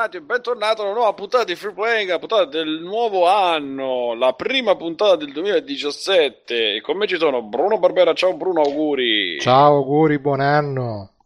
[0.00, 0.08] a 3131.
[0.08, 4.32] Bentornati e bentornato alla nuova puntata di Free Playing, la puntata del nuovo anno, la
[4.32, 6.76] prima puntata del 2017.
[6.76, 9.38] E con me ci sono Bruno Barbera, ciao Bruno, auguri.
[9.40, 11.16] Ciao, auguri, buon anno.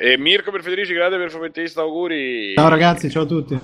[0.00, 2.54] E Mirko per Federici, grande per fumettista, auguri.
[2.54, 3.58] Ciao ragazzi, ciao a tutti.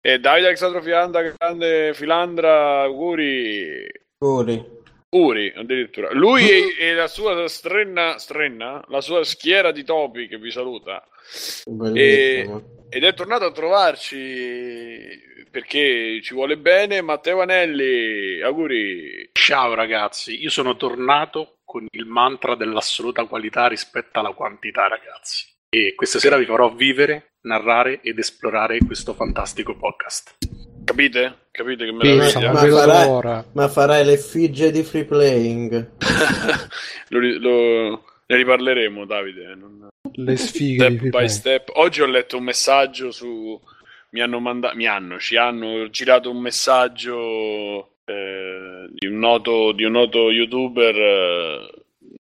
[0.00, 3.86] E Davide Alessandro Fianda, grande Filandra, auguri.
[4.18, 4.76] Auguri.
[5.10, 6.12] Uri, addirittura.
[6.12, 11.02] Lui e, e la sua strenna, strenna, la sua schiera di topi che vi saluta.
[11.64, 12.76] Bellissimo.
[12.90, 18.40] Ed è tornato a trovarci perché ci vuole bene Matteo Anelli.
[18.40, 19.28] Auguri.
[19.32, 25.46] Ciao ragazzi, io sono tornato con il mantra dell'assoluta qualità rispetto alla quantità, ragazzi.
[25.68, 30.38] E questa sera vi farò vivere, narrare ed esplorare questo fantastico podcast.
[30.84, 31.48] Capite?
[31.50, 32.24] Capite che meraviglia?
[32.24, 33.44] siamo Ma farai-.
[33.52, 35.90] Ma farai l'effigie di free playing.
[37.08, 39.54] Lo lo- ne riparleremo, Davide.
[39.54, 41.70] non- Le sfighe di Step by step.
[41.74, 43.58] Oggi ho letto un messaggio su.
[44.10, 44.76] Mi hanno mandato.
[44.76, 50.96] Mi hanno, ci hanno girato un messaggio eh, di, un noto, di un noto youtuber.
[50.96, 51.70] eh,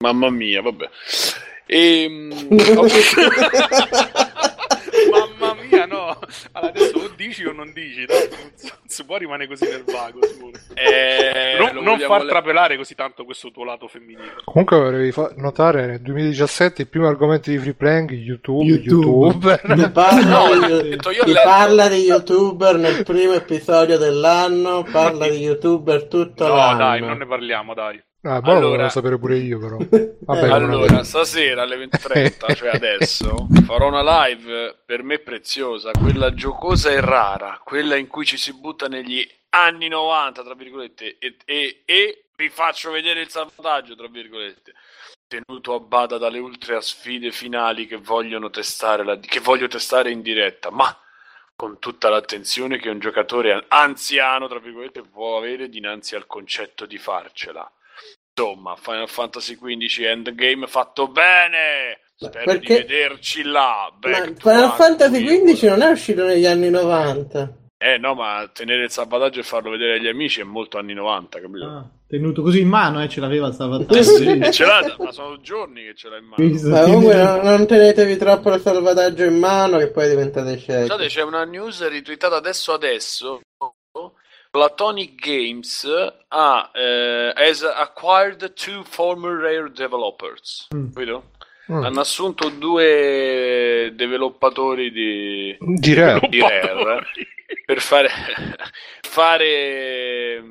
[0.03, 0.89] mamma mia, vabbè.
[1.65, 2.07] E,
[5.09, 6.19] Mamma mia, no!
[6.51, 8.51] Allora, adesso dici o non dici, dai, non
[8.87, 10.19] si- può rimanere così nel vago.
[10.75, 14.35] Eh, non non far le- trapelare così tanto questo tuo lato femminile.
[14.43, 19.05] Comunque vorrei fa- notare nel 2017 il primo argomento di Free Playing YouTube, YouTube.
[19.05, 19.61] YouTuber.
[19.77, 25.27] Mi parla, No, di, detto, mi letto- parla di youtuber nel primo episodio dell'anno, parla
[25.29, 26.77] di youtuber tutto No, l'anno.
[26.77, 28.03] dai, non ne parliamo, dai.
[28.25, 29.77] Ah, boh, lo Allora- volevo sapere pure io però.
[30.23, 36.89] Vabbè, Allora, stasera alle 20.30, cioè adesso, farò una live per me preziosa, quella giocosa
[36.89, 41.81] e rara, quella in cui ci si butta negli anni 90, tra virgolette, e, e-
[41.85, 44.73] e vi faccio vedere il salvataggio, tra virgolette.
[45.27, 50.21] Tenuto a bada dalle ultra sfide finali che vogliono testare, la- che voglio testare in
[50.21, 50.95] diretta, ma
[51.55, 56.97] con tutta l'attenzione che un giocatore anziano, tra virgolette, può avere dinanzi al concetto di
[56.97, 57.69] farcela.
[58.35, 61.99] Insomma, Final Fantasy XV Endgame fatto bene!
[62.15, 63.91] Spero perché- di vederci là.
[63.99, 67.57] Final Fantasy XV non è uscito negli anni 90.
[67.77, 71.41] Eh no, ma tenere il salvataggio e farlo vedere agli amici è molto anni 90,
[71.41, 71.65] capito?
[71.65, 74.01] Ah, tenuto così in mano, eh, ce l'aveva il Eh salvataggio.
[74.03, 76.35] sì, e ce l'ha, ma sono giorni che ce l'ha in mano.
[76.49, 81.07] Che- comunque non, non tenetevi troppo il salvataggio in mano che poi diventate Scusate, ciechi.
[81.13, 83.41] c'è una news ritweetata adesso adesso.
[84.53, 85.83] Platonic Games
[86.29, 90.67] ha eh, has acquired two former Rare developers.
[90.71, 90.93] Mm.
[90.93, 91.23] Capito?
[91.71, 91.83] Mm.
[91.83, 96.19] Hanno assunto due developpatori di, Direi.
[96.29, 97.01] di Rare
[97.65, 98.09] per fare
[99.01, 100.43] fare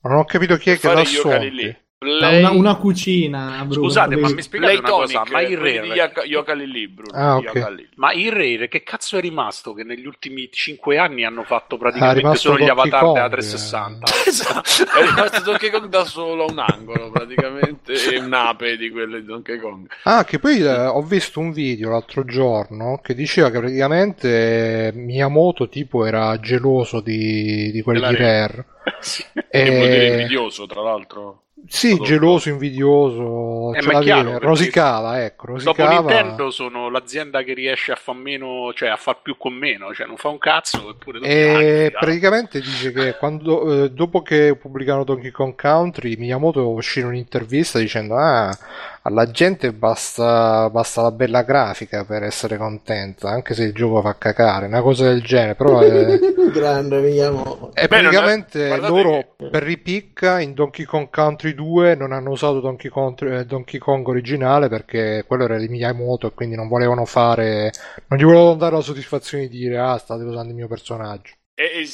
[0.00, 1.76] Non ho capito chi è che fare l'ha gli
[2.18, 3.72] Play, una, una cucina, Bruno.
[3.72, 6.88] Scusate, ma Devi- mi spiegate una cosa, Playtonic, ma il di Rare, Yaka- yokali lì,
[6.88, 7.54] Bruno, Ah, gli ok.
[7.54, 7.88] yokali lì.
[7.96, 9.72] ma il Rare che cazzo è rimasto?
[9.74, 13.30] Che negli ultimi 5 anni hanno fatto Ah, praticamente solo gli avatar Kong, della eh.
[13.30, 14.04] 360.
[14.26, 19.20] Esatto, è rimasto Donkey Kong da solo a un angolo praticamente e un'ape di quelle
[19.20, 19.86] di Donkey Kong.
[20.04, 25.68] Ah, che poi eh, ho visto un video l'altro giorno che diceva che praticamente Miyamoto
[25.68, 28.46] tipo era geloso di, di quelli Della di Rare.
[28.46, 28.66] Rare.
[29.00, 29.24] Sì.
[29.34, 31.42] E- Che vuol dire invidioso, tra l'altro.
[31.68, 32.08] Sì, Prodotto.
[32.08, 35.90] geloso, invidioso, Eh, ma chiaro, rosicava, ecco, Dopo rosicava.
[35.94, 40.06] Nintendo sono l'azienda che riesce a far meno, cioè a far più con meno, cioè
[40.06, 45.04] non fa un cazzo eppure E anni, praticamente dice che quando, eh, dopo che pubblicano
[45.04, 48.56] Donkey Kong Country, Miyamoto uscì in un'intervista dicendo: Ah,
[49.06, 54.16] alla gente basta, basta la bella grafica per essere contenta, anche se il gioco fa
[54.18, 55.54] cacare, una cosa del genere.
[55.54, 56.18] Però è,
[56.52, 57.70] Grande Miyamoto.
[57.74, 61.94] e Beh, non è- praticamente guardate loro che- per ripicca in Donkey Kong Country 2
[61.94, 66.32] non hanno usato Donkey Kong, eh, Donkey Kong originale perché quello era di Miyamoto e
[66.34, 67.70] quindi non volevano fare,
[68.08, 71.34] non gli volevano dare la soddisfazione di dire: Ah, state usando il mio personaggio.
[71.54, 71.84] È, è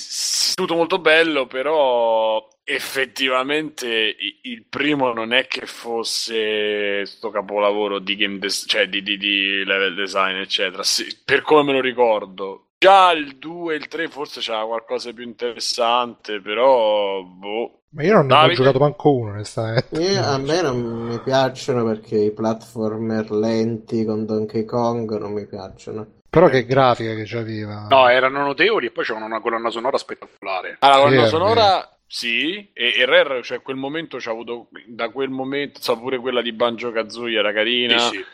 [0.55, 8.39] tutto molto bello, però effettivamente il primo non è che fosse sto capolavoro di game
[8.39, 10.83] des- cioè di, di- di level design, eccetera.
[10.83, 12.67] Sì, per come me lo ricordo.
[12.79, 17.83] Già il 2 e il 3 forse c'era qualcosa di più interessante, però boh.
[17.95, 20.01] Ma io non ne ho giocato manco uno, onestamente.
[20.01, 25.47] Io- a me non mi piacciono perché i platformer lenti con Donkey Kong non mi
[25.47, 26.21] piacciono.
[26.29, 27.89] Però che grafica che c'aveva.
[27.91, 30.77] No, erano notevoli e poi c'erano una colonna sonora spettacolare.
[30.79, 35.31] Allora, la colonna sonora sì, e, e Rare, cioè quel momento c'ha avuto da quel
[35.31, 37.99] momento, so, pure quella di Banjo Kazooie era carina.
[37.99, 38.25] Sì, sì.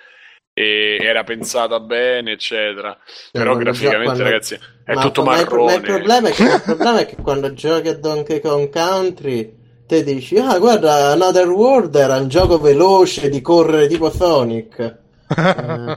[0.52, 2.98] e era pensata bene, eccetera.
[3.30, 5.74] Però quando graficamente, quando- ragazzi, è Ma- tutto ma il ma marrone.
[5.74, 9.54] il problema, è che, il problema è che quando giochi a Donkey Kong Country
[9.86, 14.96] te dici, ah guarda, Another World era un gioco veloce di correre tipo Sonic.
[15.38, 15.96] Eh,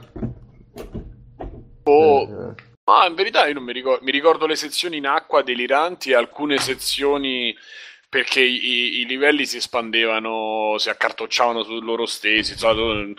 [1.84, 5.42] Oh, Eh, ma in verità io non mi ricordo, mi ricordo le sezioni in acqua
[5.42, 7.56] deliranti e alcune sezioni
[8.08, 12.52] perché i, i- livelli si espandevano, si accartocciavano su loro stessi.
[12.52, 13.14] insomma,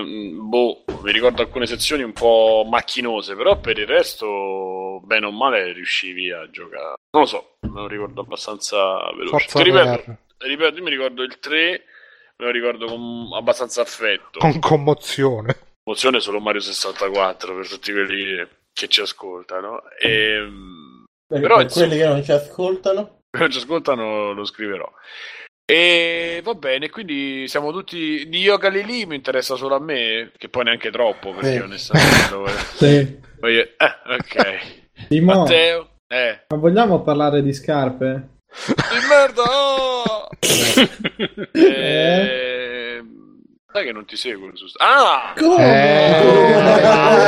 [0.00, 5.32] mm, boh, mi ricordo alcune sezioni un po' macchinose, però per il resto, bene o
[5.32, 6.94] male, riuscivi a giocare.
[7.10, 9.30] Non lo so, me lo ricordo abbastanza veloce.
[9.30, 11.84] Forza ripeto, ripeto, io mi ricordo il 3,
[12.36, 14.38] me lo ricordo con abbastanza affetto.
[14.38, 15.56] Con commozione.
[15.84, 19.82] Emozione solo Mario 64 per tutti quelli che ci ascoltano.
[20.00, 20.38] E,
[21.26, 24.90] per Però, per insomma- quelli che non ci ascoltano, non ci ascoltano lo scriverò.
[25.64, 30.48] E va bene, quindi siamo tutti di Yoga Lili, mi interessa solo a me, che
[30.48, 31.58] poi neanche troppo, perché Sì.
[31.58, 33.20] onestamente voglio- Sì.
[33.40, 34.60] voglio- Eh, ok.
[35.08, 35.88] Simo, Matteo?
[36.08, 36.40] Eh.
[36.48, 38.28] ma vogliamo parlare di scarpe?
[38.66, 39.42] Di merda!
[39.44, 40.28] oh!
[41.52, 42.61] Eh,
[43.72, 44.66] Sai che non ti seguo su...
[44.76, 45.32] Ah!
[45.38, 45.64] Come?
[45.64, 46.26] Eh.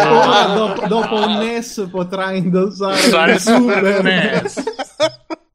[0.08, 4.62] Ora dopo, dopo un NES potrà indossare il Super NES.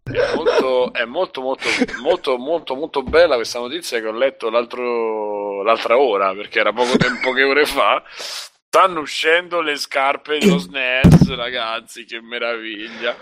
[0.03, 1.67] È molto, è molto, molto,
[2.01, 6.97] molto, molto, molto bella questa notizia che ho letto l'altro, l'altra ora, perché era poco
[6.97, 8.01] tempo, poche ore fa.
[8.11, 13.15] Stanno uscendo le scarpe dello SNES, ragazzi, che meraviglia.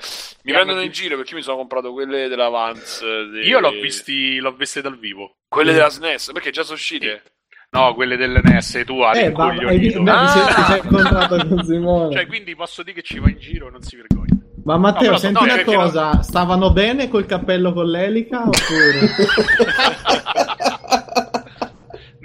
[0.44, 3.02] Mi prendono in giro perché io mi sono comprato quelle della Vans.
[3.32, 5.36] di- Io l'ho visti, l'ho viste dal vivo.
[5.50, 7.24] Quelle della SNES, perché già sono uscite.
[7.70, 10.66] No, quelle dell'NS, tu hai Eh, ma, mi sei- Ah!
[10.70, 12.14] sei incontrato con Simone.
[12.16, 14.38] Cioè, quindi posso dire che ci va in giro e non si vergogna.
[14.64, 19.10] Ma Matteo, No, senti no, una cosa, stavano bene col cappello con l'elica oppure...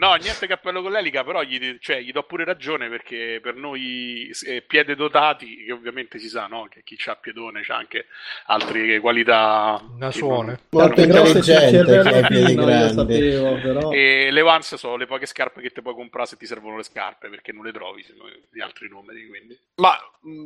[0.02, 4.32] No, niente cappello con l'elica, però gli, cioè, gli do pure ragione perché per noi
[4.46, 6.66] eh, piede dotati, che ovviamente si sa, no?
[6.68, 8.06] Che chi ha piedone c'ha anche
[8.46, 9.80] altre qualità.
[9.96, 10.58] Nasone.
[10.70, 12.94] molto Carte grosse intelligente, che ha piedi grandi.
[12.94, 13.92] sapevo, però...
[13.92, 16.82] E le Vans sono le poche scarpe che ti puoi comprare se ti servono le
[16.82, 19.28] scarpe, perché non le trovi se no, di altri numeri.
[19.28, 19.56] Quindi.
[19.76, 19.96] Ma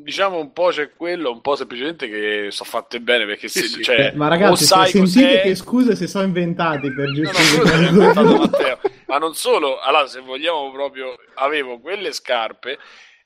[0.05, 3.83] diciamo un po' c'è quello, un po' semplicemente che sono fatte bene perché se, sì.
[3.83, 8.37] cioè, Ma ragazzi, sentite cos'è- che scuse si sono inventati per No, no, giustificare inventato
[8.37, 8.79] Matteo.
[9.07, 12.79] Ma non solo, allora se vogliamo proprio, avevo quelle scarpe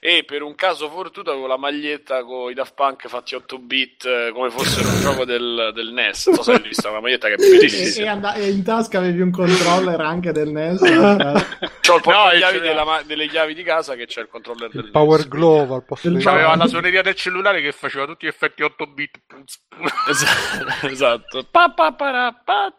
[0.03, 4.05] e per un caso fortunato avevo la maglietta con i Daft Punk fatti 8 bit
[4.07, 6.27] eh, come fossero un gioco del, del NES.
[6.29, 8.11] Non so se hai visto una maglietta che è e, e, bellissima.
[8.13, 10.81] and- e in tasca avevi un controller anche del NES.
[11.81, 14.91] C'ho il portachiavi No, della delle chiavi di casa che c'è il controller del Il
[14.91, 16.11] Power NES, Glove al posto.
[16.19, 16.57] C'aveva Ciao.
[16.57, 19.19] la suoneria del cellulare che faceva tutti gli effetti 8 bit.
[20.09, 20.87] Esatto.
[20.87, 21.47] esatto.
[21.51, 22.75] Pa, pa, para, pa,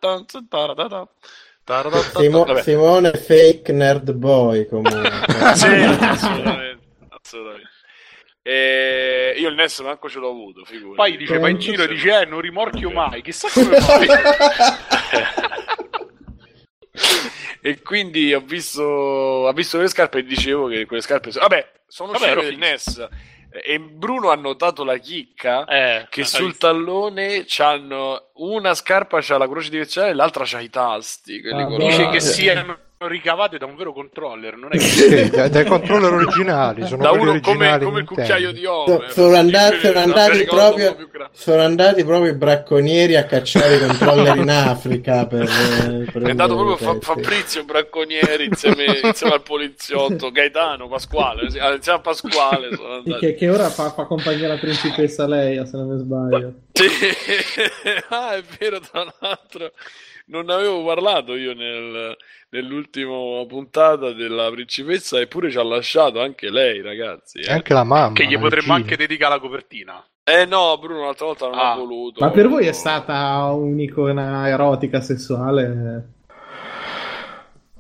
[2.16, 2.62] Simo-.
[2.62, 5.10] Simone fake nerd boy comunque.
[5.56, 5.68] Sì,
[6.00, 6.80] assolutamente.
[7.10, 7.70] assolutamente.
[8.44, 10.96] E io il NES manco ce l'ho avuto, figurati.
[10.96, 13.22] Poi dice, va in giro e dice, eh, non rimorchio mai.
[13.22, 14.08] Chissà come mai.
[17.62, 21.30] e quindi ho visto, ho visto le scarpe e dicevo che quelle scarpe...
[21.32, 22.66] Vabbè, sono Vabbè, uscite ero del figo.
[22.66, 23.08] NES.
[23.54, 26.68] E Bruno ha notato la chicca Eh, che sul visto?
[26.68, 31.42] tallone c'hanno una scarpa c'ha la croce direzionale e l'altra c'ha i tasti.
[31.42, 31.78] quelli Ah, con-.
[31.80, 32.78] Dice che siano
[33.08, 34.84] ricavate da un vero controller, non è che...
[34.84, 39.12] Sì, dai, dai controller originali, sono da uno come, originali come il cucchiaio di Homer.
[39.12, 40.96] sono andati, sono andati proprio
[41.32, 45.48] sono andati proprio i bracconieri a cacciare i controller in Africa per,
[46.12, 47.00] per È andato proprio Fa-.
[47.00, 51.48] Fabrizio Bracconieri insieme, insieme al poliziotto Gaetano Pasquale.
[51.60, 52.70] ah, Insieme a Pasquale
[53.20, 56.54] che, che ora fa, fa compagnia alla principessa Leia, se non mi sbaglio.
[56.74, 56.88] Sì.
[58.10, 59.72] ah, è vero, tra l'altro.
[60.32, 62.16] Non avevo parlato io nel-
[62.52, 67.40] nell'ultima puntata della principessa, eppure ci ha lasciato anche lei, ragazzi.
[67.40, 67.52] E eh.
[67.52, 68.14] anche la mamma.
[68.14, 70.02] Che gli potremmo anche dedicare la copertina.
[70.24, 71.72] Eh no, Bruno, l'altra volta non Ah.
[71.72, 72.24] ha voluto.
[72.24, 76.04] Ma per voi è stata un'icona erotica sessuale?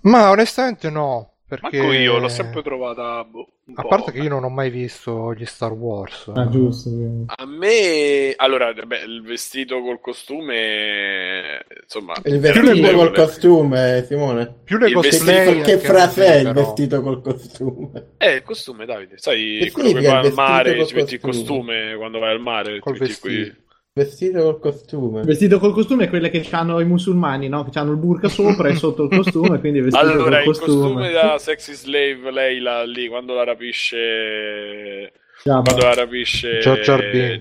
[0.02, 1.31] Ma onestamente no.
[1.52, 1.80] Perché...
[1.80, 3.26] Manco io, l'ho sempre trovata...
[3.26, 6.32] boh, un A po'- parte che io non ho mai visto gli Star Wars.
[6.34, 6.88] Ah, giusto.
[6.90, 7.08] sì.
[7.26, 14.78] A me, allora, beh, il vestito col costume, insomma, il vestito col costume Simone Più
[14.78, 15.36] le cosplay...
[15.46, 19.72] vestito- che anche frase è il vestito col costume Eh, il costume, Davide, sai, Che
[19.72, 21.96] quello che il al mare, vestito ci metti il costume?
[21.98, 23.56] quando vai al mare, Col ti metti qui-
[23.94, 24.42] vestito.
[24.42, 27.64] col costume vestito col costume è quelle che hanno i musulmani, no?
[27.64, 30.78] Che hanno il burka sopra e sotto il costume, quindi vestito Allora, col il costume
[30.78, 31.12] costume.
[31.12, 35.12] da sexy slave, lei là, lì, quando la rapisce...
[35.44, 36.60] Già, Quando la rapisce.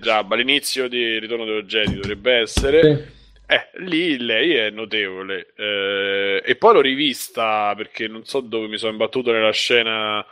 [0.01, 2.81] Giabba, all'inizio di Ritorno dello Jedi dovrebbe essere.
[2.83, 3.19] sì.
[3.51, 5.53] Eh, lì lei è notevole.
[5.57, 10.25] Eh, e poi l'ho rivista perché non so dove mi sono imbattuto nella scena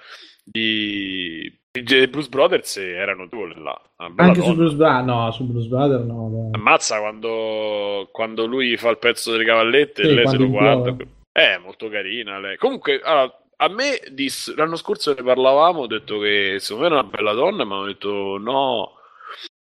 [0.42, 3.80] di, di Bruce Brothers e era notevole là.
[3.96, 4.54] Anche su donna.
[4.54, 6.30] Bruce Brothers, no, su Bruce Brothers no.
[6.30, 6.60] dai.
[6.60, 10.90] Ammazza quando, quando lui fa il pezzo delle cavallette Sì, e lei se lo guarda.
[10.90, 11.10] implora.
[11.32, 12.56] È molto carina lei.
[12.56, 16.98] Comunque, allora, a me disse, l'anno scorso ne parlavamo, ho detto che secondo me è
[17.00, 18.92] una bella donna, ma ho detto no,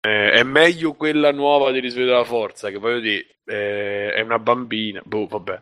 [0.01, 4.39] eh, è meglio quella nuova di Risveglio della Forza, che voglio dire, eh, è una
[4.39, 5.59] bambina, boh, vabbè.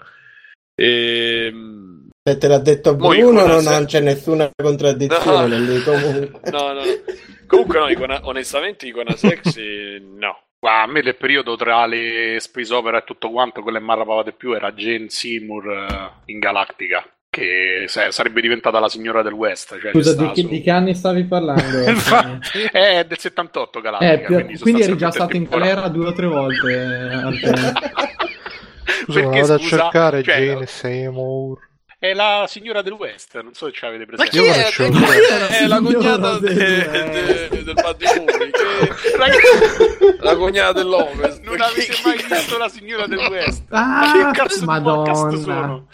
[0.74, 5.64] Ehm, Se te l'ha detto Bruno non se- c'è nessuna contraddizione No.
[5.64, 6.50] lì comunque.
[6.50, 6.80] no, no.
[7.46, 10.38] Comunque no, Icona- onestamente Icona Sexy no.
[10.60, 14.22] A me del periodo tra le space opera e tutto quanto, quella che mi arrapava
[14.24, 19.34] di più era Jane Seymour eh, in Galactica, che se- sarebbe diventata la signora del
[19.34, 19.78] West.
[19.80, 21.62] Cioè Scusa, di che, su- di che anni stavi parlando?
[22.72, 24.12] È del 78 Galactica.
[24.12, 27.86] Eh, più- quindi eri già stato in galera due o tre volte eh.
[29.04, 31.58] Scusa, Perché, vado a scusa, cercare cioè, Jane Seymour.
[32.00, 34.30] È la signora del West, non so se avete Ma presente.
[34.30, 34.56] chi Io è?
[34.56, 35.48] conoscevo Chi è?
[35.48, 38.92] È la Signora cognata del- de- de- del Badimoni, che...
[39.18, 41.42] Ragazzi, la cognata dell'Ovest.
[41.42, 43.64] non avete mai visto la signora del West?
[43.70, 45.10] Ah, Ma che cazzo di Madonna.
[45.12, 45.86] podcast sono?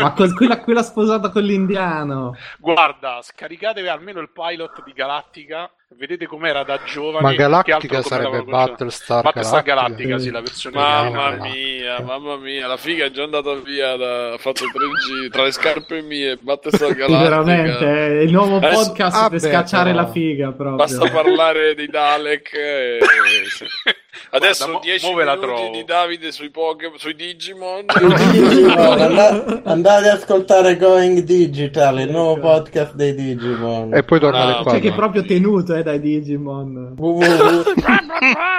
[0.00, 2.36] Ma col- quella, quella sposata con l'indiano.
[2.58, 7.36] Guarda, scaricatevi almeno il pilot di Galactica, vedete com'era da giovane.
[7.36, 8.42] Ma come sarebbe.
[8.42, 10.08] Battlestar Battlestar Galactica.
[10.08, 11.50] Galactica, sì, la versione Mamma originale.
[11.50, 15.44] mia, mamma mia, la figa è già andata via, da, ha fatto tre giri tra
[15.44, 17.22] le scarpe mie, Battlestar Galactica.
[17.22, 20.76] Veramente, è il nuovo Adesso- podcast Ah, per beh, scacciare però- la figa proprio.
[20.76, 22.52] Basta parlare dei Dalek.
[22.54, 22.98] e-
[24.30, 25.70] Adesso Guarda, mo- 10 mo ve la minuti trovo.
[25.72, 27.84] di Davide sui Pokémon, sui Digimon.
[27.86, 33.94] Digimon, andate, andate ad ascoltare Going Digital, il nuovo podcast dei Digimon.
[33.94, 34.70] E poi tornate Ah, qua.
[34.72, 36.94] Cioè che è proprio tenuto eh, dai Digimon.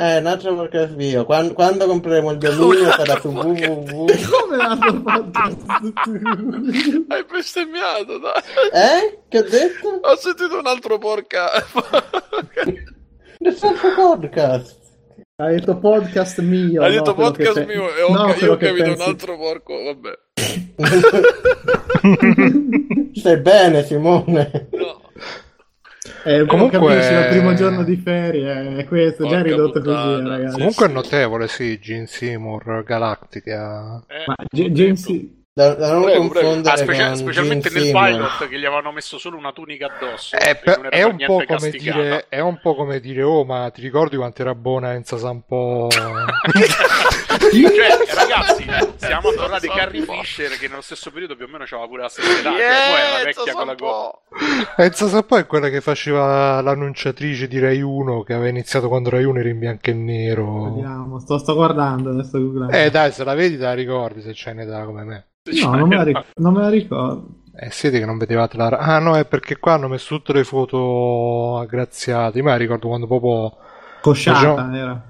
[0.00, 1.24] Eh, un altro podcast mio.
[1.24, 3.84] Quando, quando compreremo il dominio sarà su www.
[3.84, 6.14] Come un altro podcast tuo?
[7.08, 8.42] Hai bestemmiato, dai.
[8.72, 9.18] Eh?
[9.28, 9.88] Che ho detto?
[10.02, 11.50] Ho sentito un altro porca.
[13.38, 14.78] Nel senso podcast.
[15.36, 16.82] Ha detto podcast mio.
[16.82, 18.84] Hai no, detto quello che podcast pe- mio e ho, no, io ho che capito
[18.84, 19.74] pensi- un altro porco.
[19.82, 20.18] Vabbè.
[23.14, 24.68] Stai bene, Simone?
[24.72, 24.99] No.
[26.24, 30.28] Eh, Comunque- capisci, il primo giorno di ferie, è questo, già ridotto puttana, così, eh,
[30.28, 30.56] ragazzi.
[30.56, 34.02] Comunque è notevole, sì, Gene Seymour, Galactica.
[34.06, 35.38] Eh, Ma J- James...
[35.52, 36.46] Da, da non Prego, prego.
[36.46, 39.86] confondere ah, specia- con specialmente Gene nel pilot che gli avevano messo solo una tunica
[39.86, 40.36] addosso.
[40.36, 43.00] È, e per- non era è un niente po' come dire, è un po' come
[43.00, 45.88] dire, oh, ma ti ricordi quanto era buona Enza Sampo?
[47.50, 48.64] cioè, ragazzi,
[48.96, 50.02] siamo a parlare di So Carrie.
[50.02, 52.50] Fisher che nello stesso periodo più o meno c'aveva pure la stessa età.
[52.50, 54.22] cioè, Yeah, poi è la so vecchia con la po'.
[54.76, 59.24] Enza Sampo è quella che faceva l'annunciatrice di Rai 1, che aveva iniziato quando Rai
[59.24, 60.74] 1 era in bianco e nero.
[60.74, 62.38] Vediamo, sto, sto guardando, adesso.
[62.70, 65.24] Eh dai, se la vedi te la ricordi se c'hai un'età come me.
[65.62, 67.26] no, non me, la ric- non me la ricordo.
[67.56, 68.68] Eh, siete che non vedevate la...
[68.68, 72.40] Ah no, è perché qua hanno messo tutte le foto aggraziate.
[72.42, 73.56] La ricordo quando proprio...
[74.00, 75.04] Cosciata Facciamo- era.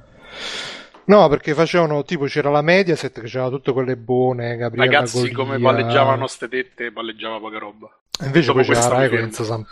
[1.05, 5.59] No, perché facevano tipo c'era la Mediaset che c'era tutte quelle buone, Gabriele Ragazzi, come
[5.59, 7.89] palleggiavano ste tette, palleggiava poca roba.
[8.23, 9.19] Invece dopo poi c'era Rai con.
[9.19, 9.67] Enzo.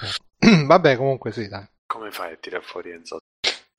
[0.66, 1.64] Vabbè, comunque sì, dai.
[1.86, 3.18] Come fai a tirare fuori Enzo?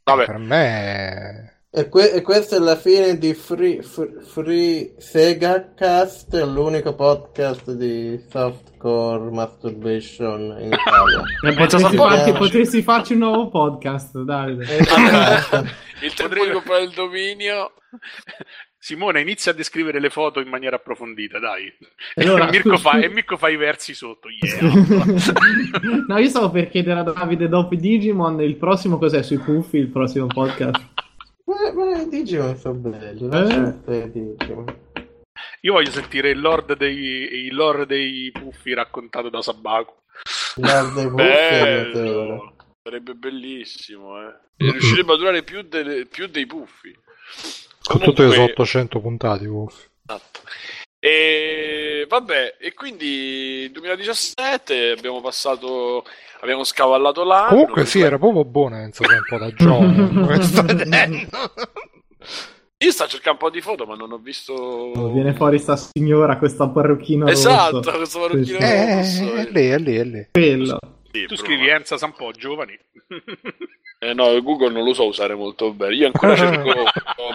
[0.04, 5.76] Vabbè, Per me E, que- e questa è la fine di Free, Free, Free Sega
[5.76, 11.22] Cast, è l'unico podcast di softcore masturbation in Italia.
[11.56, 14.66] Potresti, farci, potresti farci un nuovo podcast, Davide.
[14.80, 15.58] Esatto.
[16.02, 17.74] il di comprare il dominio.
[18.80, 21.72] Simone, inizia a descrivere le foto in maniera approfondita, dai.
[22.16, 24.28] Allora, e, Mirko scu- fa, e Mirko fa i versi sotto.
[24.28, 24.64] Yeah.
[26.08, 29.90] no, io stavo per chiedere a Davide dopo Digimon il prossimo cos'è sui puffi, il
[29.90, 30.82] prossimo podcast.
[31.50, 33.28] Ma, ma i Digimon sono belli,
[33.86, 34.12] Eh.
[34.12, 34.78] Digimon.
[35.62, 39.94] Io voglio sentire il lord dei, il lore dei puffi raccontato da Sabaku.
[40.56, 41.10] Lord dei.
[41.10, 42.54] Bello.
[42.82, 44.34] Sarebbe bellissimo, eh.
[44.58, 46.96] E riuscirebbe a durare più, delle- più dei puffi.
[47.84, 49.88] con tutto che sono Comunque- 800 puntate, uff.
[51.00, 56.04] E vabbè, e quindi 2017 abbiamo passato,
[56.42, 57.48] abbiamo scavallato l'anno.
[57.50, 60.08] Comunque sì, era proprio buona Enzo Sampo da giovane.
[60.12, 61.28] come sto vedendo.
[62.82, 65.12] Io sto cercando un po' di foto, ma non ho visto.
[65.14, 67.92] Viene fuori sta signora, questa parrucchino Esatto, rosso.
[67.98, 69.34] questo parrucchino Eh, rosso.
[69.36, 70.28] è lì, è lì, è lì.
[70.32, 70.80] Quello.
[71.12, 72.78] Sì, Tu scrivi Enza Sampo, giovani.
[74.02, 75.96] Eh, no, Google non lo so usare molto bene.
[75.96, 76.86] Io ancora cerco,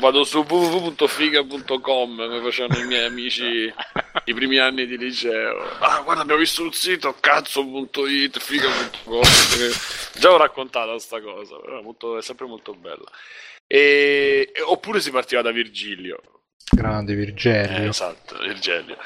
[0.01, 1.81] vado su www.figa.com
[2.17, 3.73] come facevano i miei amici
[4.25, 5.61] I primi anni di liceo.
[5.81, 9.21] Ah, guarda, abbiamo visto un sito, cazzo.it, figa.com.
[10.19, 13.11] Già ho raccontato sta cosa, però è, molto- è sempre molto bella.
[13.67, 16.19] E- oppure si partiva da Virgilio.
[16.71, 17.91] Grande Eh, Virgelio.
[17.91, 18.97] esatto, Virgilio.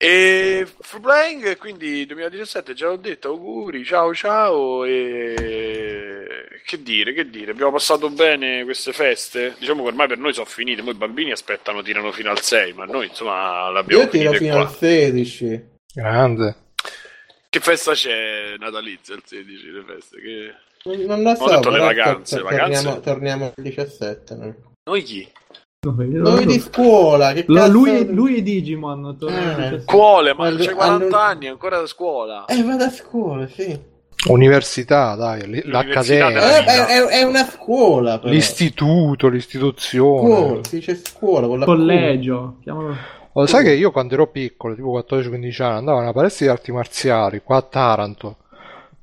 [0.00, 7.28] E Free Playing, quindi 2017, già l'ho detto, auguri, ciao ciao e che dire, che
[7.28, 10.96] dire, abbiamo passato bene queste feste, diciamo che ormai per noi sono finite, poi i
[10.96, 14.66] bambini aspettano, tirano fino al 6, ma noi insomma l'abbiamo Io tiro fino qua.
[14.66, 15.66] al 16.
[15.94, 16.56] Grande.
[17.50, 20.20] Che festa c'è natalizia il 16, le feste?
[20.20, 20.54] Che...
[21.06, 22.82] Non lo so, Ho detto le vacanze, tor- vacanze?
[22.82, 24.34] Torniamo, torniamo al 17.
[24.36, 24.54] no?
[24.88, 25.28] Noi chi?
[25.80, 27.70] Noi di scuola, che cazzo...
[27.70, 29.16] lui, lui e Digimon.
[29.28, 29.80] Eh.
[29.82, 32.46] Scuole, ma c'hai 40 allo- anni, ancora a scuola.
[32.46, 33.78] Eh, vado a scuola, sì.
[34.26, 38.32] Università, dai, l'accademia, Eh, è, è- è una scuola, però.
[38.32, 40.18] l'istituto, l'istituzione.
[40.34, 42.56] Scuola, si dice scuola con la Collegio.
[42.60, 42.96] chiamalo-
[43.34, 46.50] Oh, sai che io quando ero piccolo, tipo 14-15 anni, andavo a una palestra di
[46.50, 48.38] arti marziali qua a Taranto,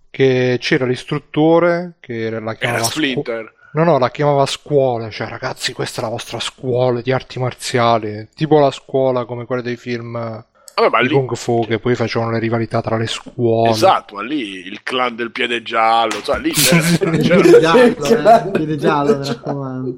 [0.09, 3.53] che c'era l'istruttore che la Era chiamava scu- Splinter.
[3.75, 8.29] No, no, la chiamava scuola, cioè ragazzi, questa è la vostra scuola di arti marziali,
[8.33, 11.93] tipo la scuola come quella dei film Vabbè, ma di lì Kung Fu che poi
[11.95, 13.71] facevano le rivalità tra le scuole.
[13.71, 18.51] Esatto, ma lì il clan del piede giallo, cioè lì c'era, Piede c'era giallo, eh,
[18.51, 19.97] piede giallo, mi raccomando.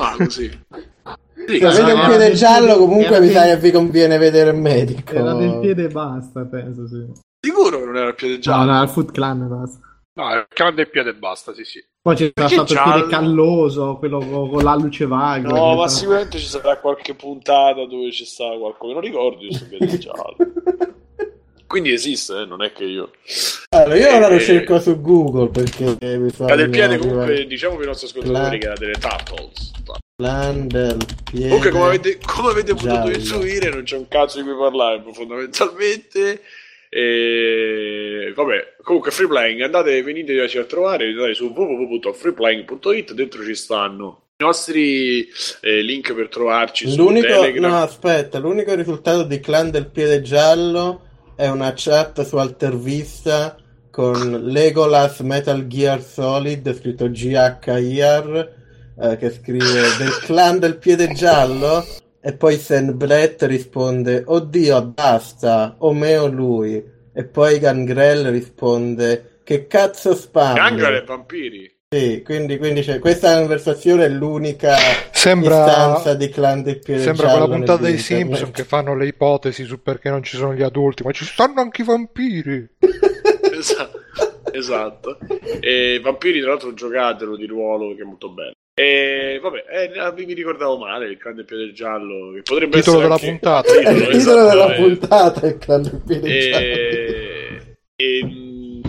[0.00, 0.60] ah, così.
[1.46, 4.16] Sì, Se vede no, un piede no, giallo, comunque era mi sa che vi conviene
[4.16, 5.12] vedere il medico.
[5.12, 7.04] Era del piede e basta, penso, sì.
[7.40, 8.72] sicuro che non era il piede No, giallo.
[8.72, 9.78] no, il Foot Clan e basta.
[10.16, 11.84] No, del piede e basta, sì, sì.
[12.00, 15.48] Poi Perché stato il piede calloso, quello con, con la luce vaga.
[15.48, 18.92] No, che ma fa- sicuramente ci sarà qualche puntata dove ci sta qualcosa.
[18.92, 20.36] Non ricordo io sto piede giallo.
[21.66, 23.10] Quindi esiste, eh, non è che io.
[23.70, 26.98] Allora, io ora lo Eh, cerco su Google perché mi fa Cade il piede arrivare
[27.08, 29.72] comunque, diciamo per i nostri ascoltatori che era delle Turtles.
[30.14, 31.48] Plan del piede.
[31.48, 36.42] Comunque, come avete, come avete potuto intuire, non c'è un cazzo di cui parlare fondamentalmente.
[36.96, 44.26] E vabbè, comunque free playing, andate, veniteci a trovare, andate su www.freeplaying.it, dentro ci stanno
[44.36, 45.28] i nostri
[45.60, 51.02] eh, link per trovarci L'unico, no, aspetta, l'unico risultato di Clan del Piede Giallo
[51.34, 53.56] è una chat su Altervista
[53.90, 58.52] con Legolas Metal Gear Solid, scritto GHIR,
[59.00, 61.84] eh, che scrive del Clan del Piede Giallo,
[62.26, 66.82] e poi Sen Brett risponde, oddio, basta, o me o lui,
[67.12, 70.54] e poi Gangrel risponde, che cazzo spammi?
[70.54, 71.78] Gangrel e vampiri.
[71.90, 74.74] Sì, quindi, quindi c'è- questa conversazione è l'unica
[75.10, 77.98] Sembra, istanza di Clan del Piede sembra quella puntata dei.
[77.98, 81.60] Simpson che fanno le ipotesi su perché non ci sono gli adulti, ma ci stanno
[81.60, 82.66] anche i vampiri.
[83.52, 84.00] esatto.
[84.50, 85.18] esatto.
[85.60, 88.54] E Vampiri, tra l'altro, giocatelo di ruolo che è molto bello.
[88.76, 92.32] E vabbè, eh, mi ricordavo male il grande piede giallo.
[92.32, 93.72] Che potrebbe Titolo essere della anche- puntata.
[93.72, 94.82] Il titolo esatto, della eh.
[94.82, 96.64] puntata il Clan del Piede Giallo.
[96.64, 98.80] E, e, mh,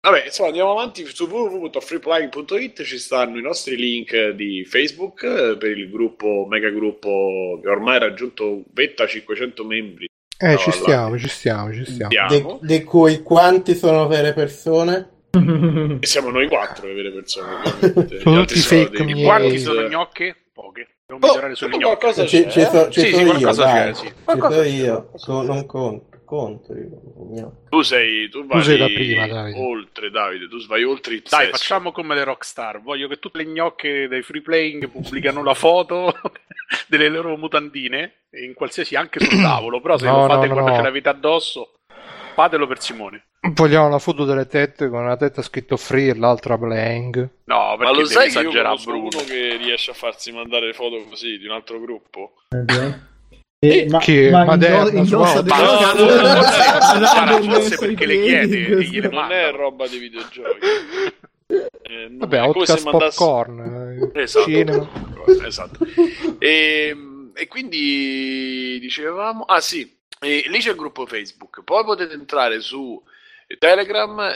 [0.00, 5.78] vabbè, insomma, andiamo avanti su www.freeplying.it ci stanno i nostri link di Facebook eh, per
[5.78, 10.06] il gruppo, mega gruppo che ormai ha raggiunto vetta 500 membri.
[10.36, 12.12] Eh, No, ci stiamo, ci stiamo, ci stiamo.
[12.18, 12.58] Andiamo.
[12.60, 15.10] Di, di cui quanti sono vere persone?
[15.34, 18.18] E siamo noi quattro le vere persone, ovviamente.
[18.18, 19.22] Tutti fake dei.
[19.22, 20.36] Quanti Eh, sono gnocche?
[20.52, 20.88] Poche.
[21.06, 21.96] Devo Oh, sulle gnocche.
[21.98, 22.50] qualcosa c'è, eh?
[22.66, 24.12] so, ci Sì, sì, io, qualcosa c'è, sì.
[24.24, 25.32] Qualcosa c'è, io, c'è.
[25.32, 26.10] non conto.
[26.26, 27.62] conto io.
[27.70, 29.58] Tu sei, tu vai sei la prima, Davide.
[29.58, 31.56] oltre, Davide, tu vai oltre il Dai, sesso.
[31.56, 32.82] facciamo come le rockstar.
[32.82, 36.14] Voglio che tutte le gnocche dei free playing pubblicano la foto
[36.88, 39.80] delle loro mutandine in qualsiasi anche sul tavolo.
[39.80, 40.76] Però se No, lo fate no, quando no.
[40.76, 41.72] ce l'avete addosso,
[42.32, 43.26] fatelo per Simone.
[43.54, 47.16] Vogliamo la foto delle tette con una tetta scritto free e l'altra blank.
[47.44, 49.08] No, Ma perché lo devi sai che io esagerare conosco Bruno.
[49.12, 52.34] uno che riesce a farsi mandare le foto così di un altro gruppo?
[53.64, 54.30] Eh, ma, Chi è?
[54.30, 56.40] ma indossa Ma no, scarpe- no, no, no, no,
[56.98, 60.66] Guarda, no, forse perché le chiede e gliele Non è roba di videogiochi.
[61.46, 64.88] Eh, non Vabbè, è come se Outcast mandassi- Popcorn, eh, Esatto, cinema.
[65.46, 65.86] esatto.
[66.38, 66.96] E,
[67.34, 73.02] e quindi dicevamo, ah sì, e lì c'è il gruppo Facebook, poi potete entrare su
[73.58, 74.32] Telegram,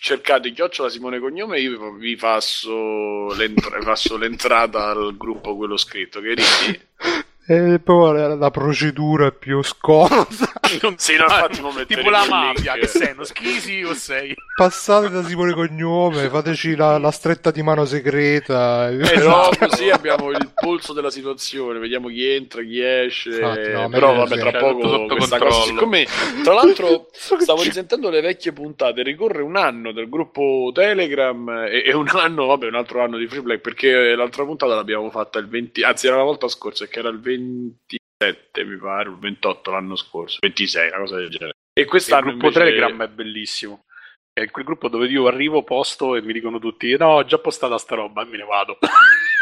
[0.00, 6.28] cercate chiocciola Simone Cognome, io vi passo, l'entra- passo l'entrata al gruppo quello scritto, che
[6.28, 6.80] ridi?
[7.46, 10.24] E poi la, la procedura più scomoda.
[10.82, 14.34] Non Sì, no, infatti non tipo la mafia, che sei uno schisi o sei?
[14.56, 18.88] Passate da Simone Cognome, fateci la, la stretta di mano segreta.
[18.88, 19.68] Però Esatto.
[19.68, 23.30] così abbiamo il polso della situazione, vediamo chi entra, chi esce.
[23.36, 25.44] Infatti, no, però vabbè, tra poco questa controllo.
[25.44, 25.66] cosa.
[25.66, 26.06] Siccome
[26.42, 31.94] tra l'altro stavo risentendo le vecchie puntate, ricorre un anno del gruppo Telegram e, e
[31.94, 35.46] un anno, vabbè, un altro anno di Free Play, perché l'altra puntata l'abbiamo fatta il
[35.46, 39.96] 20, anzi era la volta scorsa, che era il 20 mi pare, il 28 l'anno
[39.96, 41.52] scorso, 26, una cosa del genere.
[41.72, 42.64] E Il quest'anno gruppo invece...
[42.64, 43.84] Telegram è bellissimo.
[44.32, 47.78] È quel gruppo dove io arrivo, posto e mi dicono tutti: No, ho già postata
[47.78, 48.78] sta roba e me ne vado.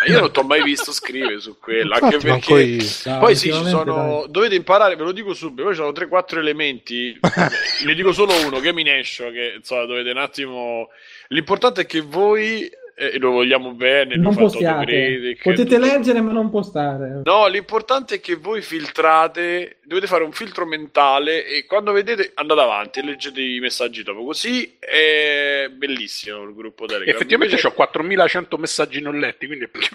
[0.09, 2.63] Io non ti ho mai visto scrivere su quello, Infatti, anche perché...
[2.63, 2.85] io.
[3.05, 4.21] Dai, Poi sì, ci sono...
[4.23, 4.31] dai.
[4.31, 7.19] dovete imparare, ve lo dico subito, poi ci sono 3-4 elementi,
[7.87, 10.89] ne dico solo uno, Game Nation, che insomma dovete un attimo...
[11.29, 14.67] L'importante è che voi, eh, lo vogliamo bene, Non postiate.
[14.93, 17.23] autocritic, Potete tutto- leggere ma non postare.
[17.25, 22.61] No, l'importante è che voi filtrate, dovete fare un filtro mentale e quando vedete andate
[22.61, 27.15] avanti e leggete i messaggi dopo, così è bellissimo il gruppo Telegram.
[27.15, 29.91] Effettivamente Invece- ho 4100 messaggi non letti, quindi è più che...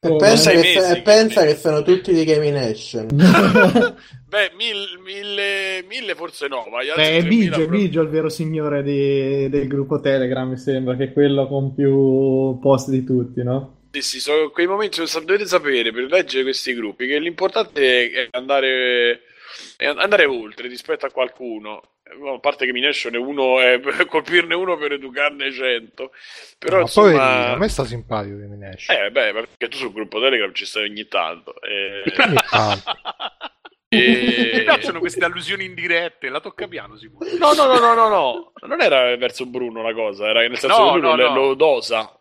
[0.00, 3.08] E Oh, pensa, che, mesi e pensa che- che sono tutti di Gaming Nation.
[4.28, 8.08] Beh, mil- mille, mille forse no, ma Beh, è 3000 Bigio, è proprio- Bigio il
[8.08, 13.02] vero signore di- del gruppo Telegram, mi sembra, che è quello con più post di
[13.02, 13.74] tutti, no?
[13.90, 19.22] Sì, sì, sono quei momenti dovete sapere per leggere questi gruppi che l'importante è andare,
[19.86, 21.82] andare oltre rispetto a qualcuno.
[22.02, 26.12] Eh, A parte che Mination è uno, è colpirne uno per educarne cento.
[26.58, 28.96] Però Ma poi insomma, a me sta simpatico Game Nation.
[28.96, 31.54] eh, beh, perché tu sul gruppo Telegram ci stai ogni tanto.
[31.62, 32.02] eh.
[32.26, 32.90] Ogni tanto.
[33.90, 37.26] E- Mi piacciono queste allusioni indirette, la tocca piano sicuro.
[37.38, 40.76] No, no, no, no, no, no, non era verso Bruno la cosa, era nel senso
[40.78, 41.34] No, che lui no, lo, no.
[41.34, 42.17] lo dosa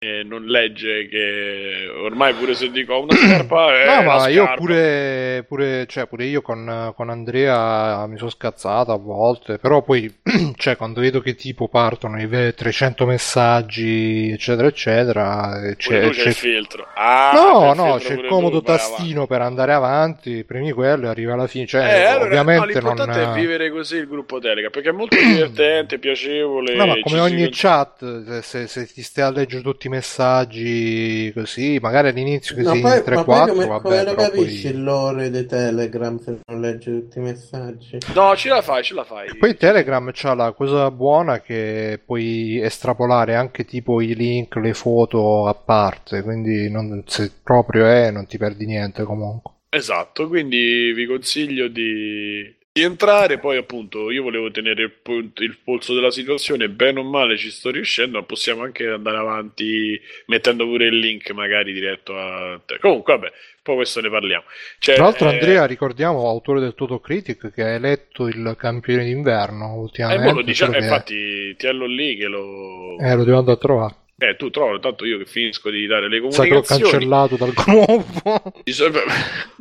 [0.00, 4.54] e non legge che ormai pure se dico ho una scarpa è No, ma io
[4.54, 10.08] pure, pure, cioè, pure io con, con Andrea mi sono scazzato a volte, però poi,
[10.56, 16.10] cioè, quando vedo che tipo partono i ve- 300 messaggi, eccetera, eccetera, e Pure c'è,
[16.10, 16.86] c'è c'è- il filtro.
[16.94, 21.08] Ah, No, no, filtro c'è il comodo tu, tastino per andare avanti, premi quello e
[21.08, 21.66] arriva alla fine.
[21.66, 22.94] Cioè, Eh, allora, no, ovviamente non...
[22.94, 26.74] l'importante è vivere così il gruppo Telegram perché è molto divertente, piacevole.
[26.76, 31.78] No, ma come ogni con- chat, se, se ti stai a leggere tutti messaggi così,
[31.80, 34.70] magari all'inizio che No, poi, in ma poi 3-4, come, vabbè, come lo capisci poi...
[34.76, 37.98] il lore di Telegram se non leggi tutti i messaggi?
[38.14, 39.36] No, ce la fai, ce la fai.
[39.36, 45.46] Poi Telegram c'ha la cosa buona che puoi estrapolare anche tipo i link, le foto
[45.46, 49.52] a parte, quindi non- se proprio è non ti perdi niente comunque.
[49.70, 53.38] Esatto, quindi vi consiglio di, di entrare.
[53.38, 56.68] Poi, appunto, io volevo tenere il, pol- il polso della situazione.
[56.68, 61.30] Bene o male ci sto riuscendo, ma possiamo anche andare avanti mettendo pure il link,
[61.30, 62.78] magari diretto a te.
[62.78, 64.44] Comunque, vabbè, poi questo ne parliamo.
[64.78, 69.04] Cioè, Tra l'altro eh, Andrea, ricordiamo, autore del Toto Critic, che ha eletto il campione
[69.04, 70.24] d'inverno eh, ultimamente.
[70.24, 72.98] mo lo diciamo, eh, infatti, tienlo lì che lo.
[72.98, 73.94] Eh, lo devo andare a trovare.
[74.20, 76.82] Eh, tu trovo, tanto io che finisco di dare le comunicazioni.
[76.90, 78.52] cancellato dal gruppo.
[78.64, 78.98] Ci sono,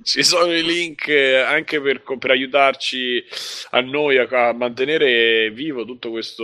[0.01, 3.23] ci sono i link eh, anche per, per aiutarci
[3.71, 6.43] a noi a, a mantenere vivo tutto questo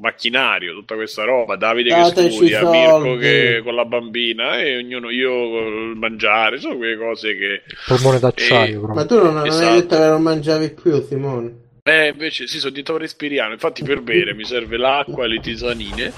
[0.00, 1.56] macchinario, tutta questa roba.
[1.56, 2.78] Davide che Dateci studia, soldi.
[2.78, 7.62] Mirko che con la bambina e ognuno io col mangiare, sono quelle cose che...
[7.86, 8.94] Polmone d'acciaio, Eh, proprio.
[8.94, 9.66] Ma tu non, non Esatto.
[9.68, 11.54] hai detto che non mangiavi più, Simone?
[11.82, 13.52] Eh, invece sì, sono diventato respiriano.
[13.52, 16.12] Infatti per bere mi serve l'acqua, le tisanine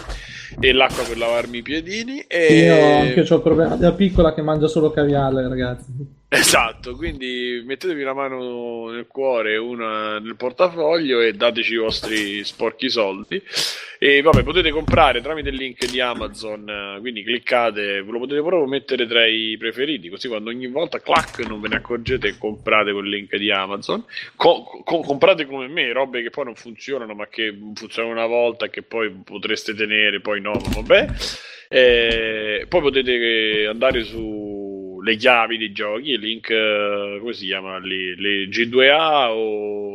[0.58, 2.24] e l'acqua per lavarmi i piedini.
[2.26, 2.54] E...
[2.54, 6.20] Io anche ho il problema della piccola che mangia solo caviale, ragazzi.
[6.34, 12.42] Esatto, quindi mettetevi una mano nel cuore e una nel portafoglio e dateci i vostri
[12.42, 13.42] sporchi soldi.
[13.98, 18.66] E vabbè, potete comprare tramite il link di Amazon, quindi cliccate, ve lo potete proprio
[18.66, 22.92] mettere tra i preferiti, così quando ogni volta clac non ve ne accorgete e comprate
[22.92, 24.02] col link di Amazon.
[24.34, 28.64] Co- co- comprate come me, robe che poi non funzionano, ma che funzionano una volta
[28.64, 31.06] e che poi potreste tenere, poi no, vabbè.
[31.68, 34.61] Eh, poi potete andare su
[35.02, 37.78] le chiavi dei giochi, il link, eh, come si chiama?
[37.78, 38.14] Lì?
[38.16, 39.94] Le G2A o...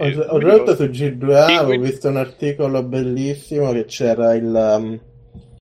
[0.00, 4.34] Ho, eh, ho letto su Sì, G2A, ho quindi- visto un articolo bellissimo che c'era
[4.34, 5.00] il, um,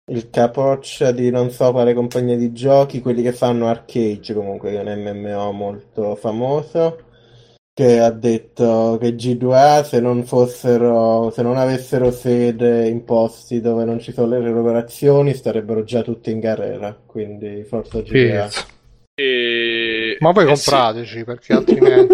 [0.07, 4.81] il capoccia di non so quale compagnia di giochi, quelli che fanno Arcade comunque, che
[4.81, 6.99] è un MMO molto famoso,
[7.73, 13.83] che ha detto che G2A se non fossero, se non avessero sede in posti dove
[13.83, 18.47] non ci sono le lavorazioni starebbero già tutti in carriera, quindi forza G2A.
[18.47, 18.63] Sì.
[19.15, 20.69] E- Ma voi eh sì.
[20.69, 22.13] comprateci perché altrimenti...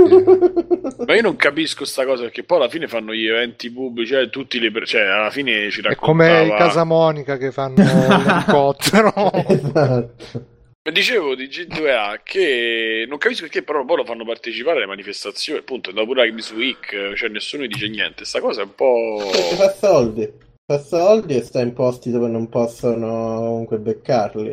[1.06, 4.30] Ma io non capisco sta cosa perché poi alla fine fanno gli eventi pubblici, cioè,
[4.30, 6.58] tutti le, per- cioè alla fine ci È come i raccontava...
[6.68, 9.14] Casamonica che fanno l'elicottero.
[9.48, 10.58] Esatto.
[10.82, 15.92] Dicevo di G2A che non capisco perché però poi lo fanno partecipare alle manifestazioni, appunto,
[15.92, 19.30] dopo la Games Week, cioè nessuno dice niente, sta cosa è un po'...
[19.32, 20.32] Perché fa soldi.
[20.66, 24.50] Fa soldi e sta in posti dove non possono comunque beccarli.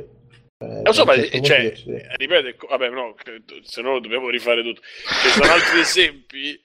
[0.58, 1.72] Eh, Lo so, ma certo cioè,
[2.16, 3.14] ripeto, vabbè, no,
[3.62, 4.80] se no lo dobbiamo rifare tutto.
[4.82, 6.60] Ci sono altri esempi.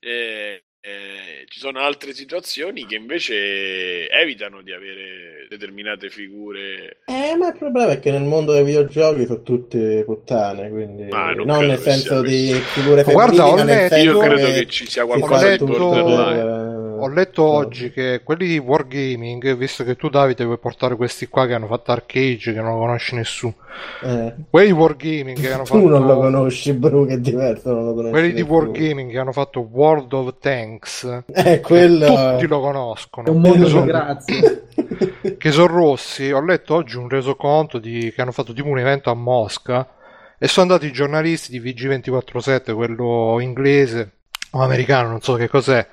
[0.00, 7.02] eh, eh, ci sono altre situazioni che invece evitano di avere determinate figure.
[7.04, 11.32] Eh, ma il problema è che nel mondo dei videogiochi sono tutte puttane, quindi Ma
[11.34, 14.18] non non, nel senso di figure Ma guarda, femminili, ho ma nel letto- senso Io
[14.18, 16.71] credo che che ci sia si qualcosa di borderline.
[17.02, 21.46] Ho letto oggi che quelli di Wargaming, visto che tu Davide vuoi portare questi qua
[21.46, 23.54] che hanno fatto Arcade, che non lo conosce nessuno,
[24.04, 26.20] Eh, quelli di Wargaming che hanno tu non lo fatto...
[26.20, 28.40] conosci, Bru, che è diverso, non lo conosci Quelli di.
[28.42, 32.06] Wargaming che hanno fatto World of Tanks, Eh, quello...
[32.06, 33.30] tutti lo È conoscono.
[33.32, 34.66] un mondo sono- grazie.
[35.38, 36.30] che sono rossi.
[36.30, 39.88] Ho letto oggi un resoconto di, che hanno fatto tipo un evento a Mosca
[40.38, 44.10] e sono andati i giornalisti di VG247, quello inglese
[44.52, 45.84] o americano, non so che cos'è.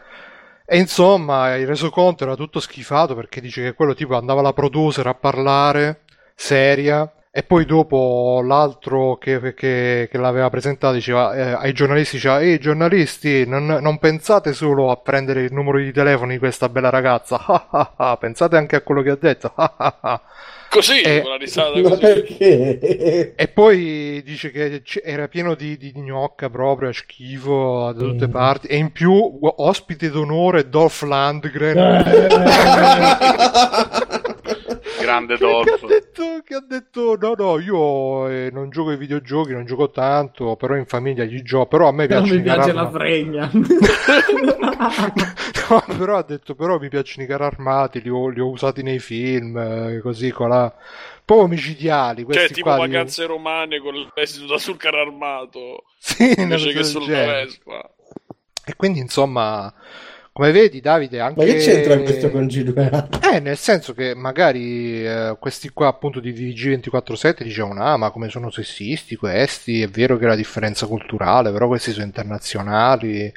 [0.72, 5.06] E insomma, il resoconto era tutto schifato perché dice che quello tipo andava la producer
[5.08, 6.02] a parlare,
[6.36, 12.40] seria, e poi dopo l'altro che, che- che l'aveva presentato diceva eh, ai giornalisti diceva
[12.42, 16.90] ehi giornalisti non, non pensate solo a prendere il numero di telefono di questa bella
[16.90, 17.38] ragazza
[18.20, 20.22] pensate anche a quello che ha detto ah, ah, ah."
[20.70, 21.98] Così, Eh, con la risata così.
[22.00, 23.34] perché?
[23.36, 28.32] e poi dice che c- era pieno di, di gnocca proprio, schifo da tutte Mm.
[28.32, 31.78] parti e in più ospite d'onore Dolph Lundgren
[35.10, 35.88] Grande che, che ha Dolph.
[35.88, 40.56] detto, che ha detto no no io eh, non gioco ai videogiochi non gioco tanto
[40.56, 43.50] però in famiglia gli gioco però a me Non piace mi piace la fregna.
[45.70, 48.84] no, però ha detto però mi piacciono i carri armati li ho, li ho usati
[48.84, 50.74] nei film eh, così colà
[51.26, 56.72] proprio micidiali Cioè, questi tipo qua vacanze romane con l'esito sul carro armato sì, invece
[56.72, 57.06] che sul.
[57.06, 57.90] Vespa.
[58.66, 59.74] E quindi, insomma,
[60.40, 61.46] come vedi, Davide, anche...
[61.46, 63.20] Ma che c'entra questo con G2A?
[63.30, 68.30] Eh, nel senso che magari eh, questi qua, appunto, di DG247 dicevano, ah, ma come
[68.30, 73.30] sono sessisti questi, è vero che la differenza culturale, però questi sono internazionali.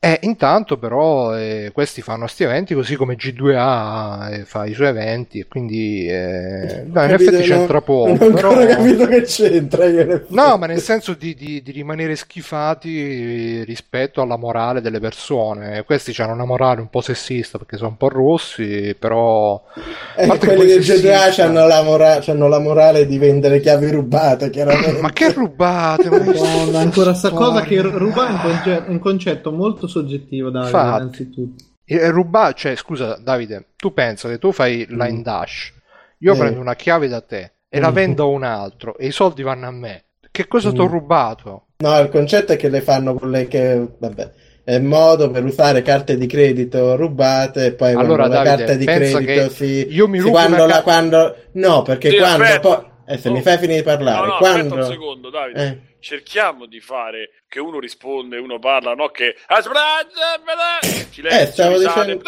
[0.00, 4.86] E intanto, però, eh, questi fanno sti eventi così come G2A eh, fa i suoi
[4.86, 8.06] eventi, e quindi, eh, no, in effetti c'entra poco.
[8.14, 9.86] Non ho però- ancora capito che c'entra.
[10.28, 15.82] No, ma nel senso di, di- di rimanere schifati rispetto alla morale delle persone.
[15.84, 19.60] Questi hanno una morale un po' sessista perché sono un po' rossi, però...
[20.16, 23.58] Eh, parte che quelli del sessista- GTA hanno la, mora- c'hanno la morale di vendere
[23.58, 25.00] chiavi rubate, chiaramente.
[25.00, 26.08] Ma che rubate?
[26.08, 31.00] Ma ancora sta cosa che ruba è un concetto molto soggettivo, Davide, Infatti.
[31.02, 31.64] innanzitutto.
[31.84, 35.72] E ruba, cioè, scusa, Davide, tu pensa che tu fai line dash,
[36.18, 36.36] io Eh.
[36.36, 37.94] prendo una chiave da te e la Mm.
[37.94, 40.04] vendo a un altro e i soldi vanno a me.
[40.30, 40.90] Che cosa ti ho Mm.
[40.90, 41.66] rubato?
[41.78, 44.32] No, il concetto è che le fanno con le che, vabbè,
[44.64, 48.84] è modo per usare carte di credito rubate e poi Allora, la Davide, carta di
[48.84, 52.60] credito si, io mi rubo quando una la, ca- quando, no, perché Sì, quando aspetta.
[52.76, 53.32] poi, eh, se Oh.
[53.32, 55.64] mi fai finire di parlare, No, no, quando, aspetta un secondo, Davide.
[55.66, 59.62] eh, Cerchiamo di fare che uno risponde, uno parla, no che Eh,
[61.46, 62.14] stavo risate.
[62.14, 62.22] dicendo-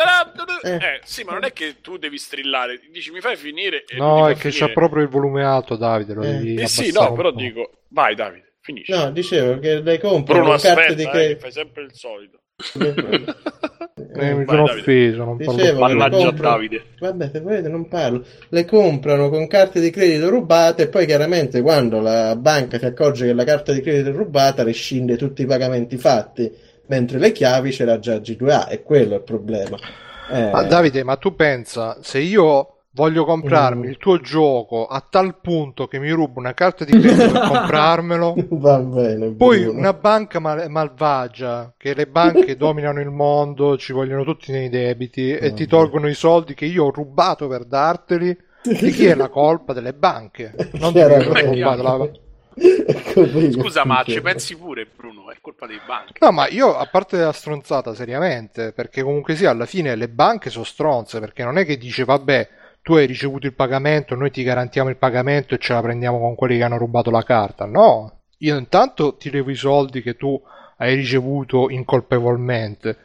[0.63, 1.01] Eh, Eh.
[1.05, 4.35] sì, ma non è che tu devi strillare, dici mi fai finire e No, è
[4.35, 4.67] che finire.
[4.67, 6.27] c'ha proprio il volume alto, Davide, lo Eh.
[6.33, 8.91] devi Eh sì, no, però dico, vai Davide, finisci.
[8.93, 11.41] no, dicevo che le compro Bruno, aspetta, di eh, credito.
[11.41, 12.41] fai sempre il solito.
[14.21, 14.81] Eh, mi sono Davide.
[14.81, 16.83] offeso, non parlo Dicevo le Mannaggia compro- Davide.
[16.99, 18.25] Vabbè, se volete non parlo.
[18.49, 23.27] Le comprano con carte di credito rubate e poi chiaramente quando la banca si accorge
[23.27, 26.51] che la carta di credito è rubata rescinde tutti i pagamenti fatti,
[26.87, 29.77] mentre le chiavi ce l'ha già G2A e quello è il problema.
[30.33, 33.91] Eh, Ma Davide, ma tu pensa, se io voglio comprarmi Mm.
[33.91, 38.35] il tuo gioco a tal punto che mi rubo una carta di credito per comprarmelo,
[38.51, 39.79] Va bene, poi Bruno.
[39.79, 45.31] una banca mal- malvagia, che le banche dominano il mondo, ci vogliono tutti nei debiti
[45.33, 49.29] e ti tolgono i soldi che io ho rubato per darteli, di chi è la
[49.29, 49.73] colpa?
[49.73, 52.11] Delle banche, non di rubato la...
[52.63, 55.31] Ecco Scusa, ma ci pensi pure, Bruno?
[55.31, 56.15] È colpa dei banchi.
[56.21, 60.51] No, ma io a parte la stronzata seriamente, perché comunque sia alla fine le banche
[60.51, 62.49] sono stronze, perché non è che dice vabbè,
[62.83, 66.35] tu hai ricevuto il pagamento, noi ti garantiamo il pagamento e ce la prendiamo con
[66.35, 67.67] quelli che hanno rubato la carta.
[67.67, 70.41] No, io intanto ti levo i soldi che tu
[70.79, 72.97] hai ricevuto incolpevolmente.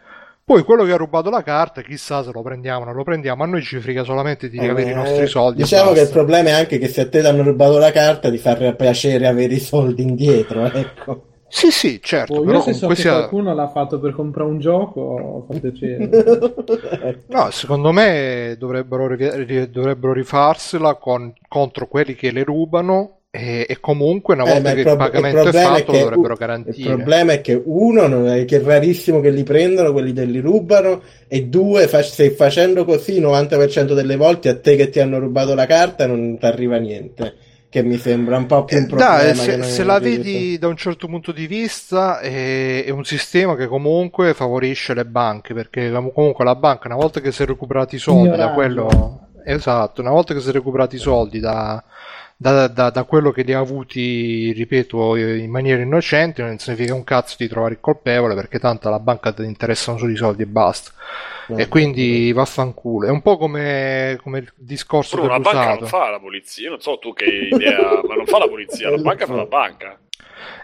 [0.46, 3.44] Poi quello che ha rubato la carta, chissà se lo prendiamo o non lo prendiamo,
[3.44, 5.64] a noi ci frega solamente di Eh, avere i eh, nostri soldi.
[5.64, 8.30] Diciamo che il problema è anche che se a te ti hanno rubato la carta
[8.30, 11.35] ti fa piacere avere i soldi indietro, ecco.
[11.58, 13.13] Sì, sì, certo, Oh, però io se so che sia...
[13.13, 16.10] qualcuno l'ha fatto per comprare un gioco, fa piacere.
[17.28, 23.80] No, secondo me dovrebbero, ri- dovrebbero rifarsela con- contro quelli che le rubano e, e
[23.80, 25.98] comunque una Eh, volta ma che il il, prob- il pagamento è problema fatto lo
[25.98, 26.36] dovrebbero
[26.68, 26.82] Il garantire.
[26.82, 30.39] problema è che uno, non è, che è rarissimo che li prendono, quelli che li
[30.39, 35.00] rubano, e due, fa- se facendo così il 90% delle volte a te che ti
[35.00, 37.36] hanno rubato la carta non ti arriva niente.
[37.76, 39.16] Che mi sembra un po' più un Eh, problema.
[39.18, 40.24] dai, che se, se la diritto.
[40.24, 45.04] vedi da un certo punto di vista è, è un sistema che comunque favorisce le
[45.06, 48.46] banche perché com- comunque la banca una volta che si è recuperati i soldi da
[48.46, 48.54] Ignoraggio.
[48.54, 51.84] quello esatto una volta che si è recuperati i soldi da,
[52.38, 57.04] da- da- da quello che li ha avuti ripeto in maniera innocente non significa un
[57.04, 60.48] cazzo di trovare il colpevole perché tanto alla banca ti interessano solo i soldi e
[60.48, 60.91] basta
[61.48, 61.58] No.
[61.58, 65.89] e quindi vaffanculo è un po' come, come il discorso Però una banca dell'usato non
[65.89, 68.98] fa la polizia, io non so tu che idea, ma non fa la polizia, la
[68.98, 70.00] banca fa la banca.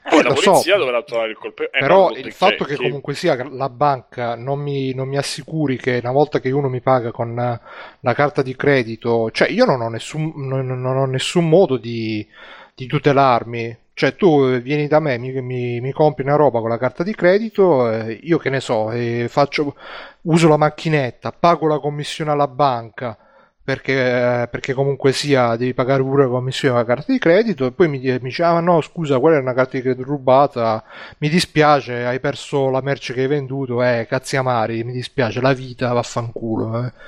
[0.04, 0.52] Eh, la lo so.
[0.52, 1.78] polizia dovrà trovare il colpevole.
[1.78, 5.78] Eh, Però il fatto che che- comunque sia la banca non mi, non mi assicuri
[5.78, 9.82] che una volta che uno mi paga con la carta di credito, cioè io non
[9.82, 12.28] ho nessun, non, non ho nessun modo di,
[12.76, 13.78] di tutelarmi.
[13.94, 17.04] Cioè tu eh, vieni da me, mi, mi- mi compri una roba con la carta
[17.04, 19.76] di credito, eh, io che ne so, eh, faccio,
[20.22, 23.18] uso la macchinetta, pago la commissione alla banca,
[23.64, 27.66] perché, perché comunque sia devi pagare pure la commissione alla carta di credito.
[27.66, 30.04] E poi mi, di- mi dice ah no scusa quella è una carta di credito
[30.04, 30.84] rubata.
[31.20, 33.82] Mi dispiace hai perso la merce che hai venduto.
[33.84, 36.94] Eh cazzi amari mi dispiace la vita vaffanculo eh.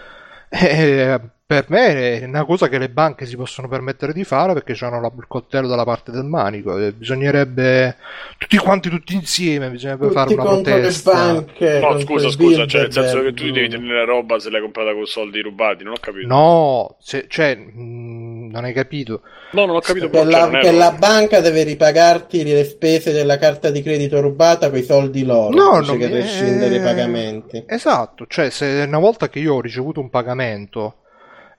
[0.56, 1.20] Eh,
[1.62, 5.00] per me è una cosa che le banche si possono permettere di fare perché hanno
[5.00, 7.96] la- il coltello dalla parte del manico e bisognerebbe
[8.38, 11.80] tutti quanti tutti insieme bisognerebbe fare Tutti una contro le protesta banche.
[11.80, 14.94] No, scusa, scusa, cioè, nel senso che tu devi tenere la roba se l'hai comprata
[14.94, 16.28] con soldi rubati, non ho capito.
[16.28, 20.56] no se- cioè mh, non hai capito No, non ho capito Che cioè, la, non
[20.56, 24.84] è che la banca deve ripagarti le spese della carta di credito rubata con i
[24.84, 27.64] soldi loro No, invece non che mi- rescindere i eh, pagamenti.
[27.68, 30.96] Esatto, cioè se una volta che io ho ricevuto un pagamento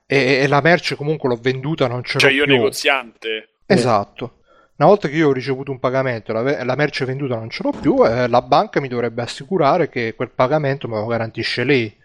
[0.06, 2.52] e, e la merce comunque l'ho venduta non ce Cioè l'ho io più.
[2.54, 3.48] negoziante.
[3.66, 4.38] Esatto.
[4.76, 7.70] Una volta che io ho ricevuto un pagamento e la, merce venduta non ce l'ho
[7.70, 11.96] più, eh, la banca mi dovrebbe assicurare che quel pagamento me lo garantisce lei.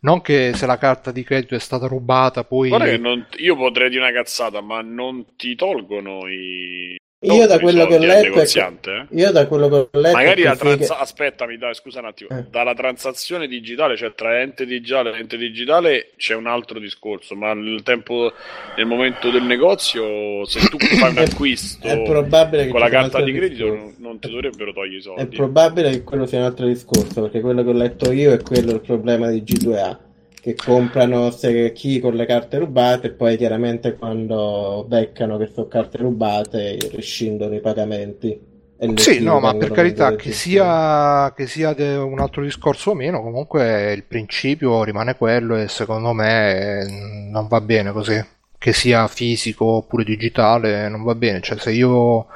[0.00, 2.68] Non che se la carta di credito è stata rubata, poi...
[2.68, 6.96] Guarda che non- io potrei dire una cazzata, ma non ti tolgono i...
[7.34, 9.06] Io da quello che ho letto, è che- eh.
[9.10, 12.06] io da quello che ho letto, Magari è la che figa- aspettami, dai, scusa un
[12.06, 12.30] attimo.
[12.30, 12.44] Eh.
[12.50, 17.52] Dalla transazione digitale, cioè tra ente digitale e ente digitale, c'è un altro discorso, ma
[17.54, 18.32] nel tempo,
[18.76, 23.20] nel momento del negozio, se tu fai un È- acquisto è probabile con la carta
[23.22, 25.36] di credito, non, non ti dovrebbero togliere i È soldi.
[25.36, 28.72] probabile che quello sia un altro discorso, perché quello che ho letto io è quello
[28.72, 29.98] il problema di G2A,
[30.46, 35.66] che comprano se- chi con le carte rubate e poi chiaramente quando beccano che sono
[35.66, 38.54] carte rubate rescindono i pagamenti.
[38.94, 43.92] Sì, no, ma per carità, che sia, che sia un altro discorso o meno, comunque
[43.92, 46.86] il principio rimane quello e secondo me eh,
[47.28, 48.24] non va bene così.
[48.56, 51.40] Che sia fisico oppure digitale, non va bene.
[51.40, 52.26] Cioè, se io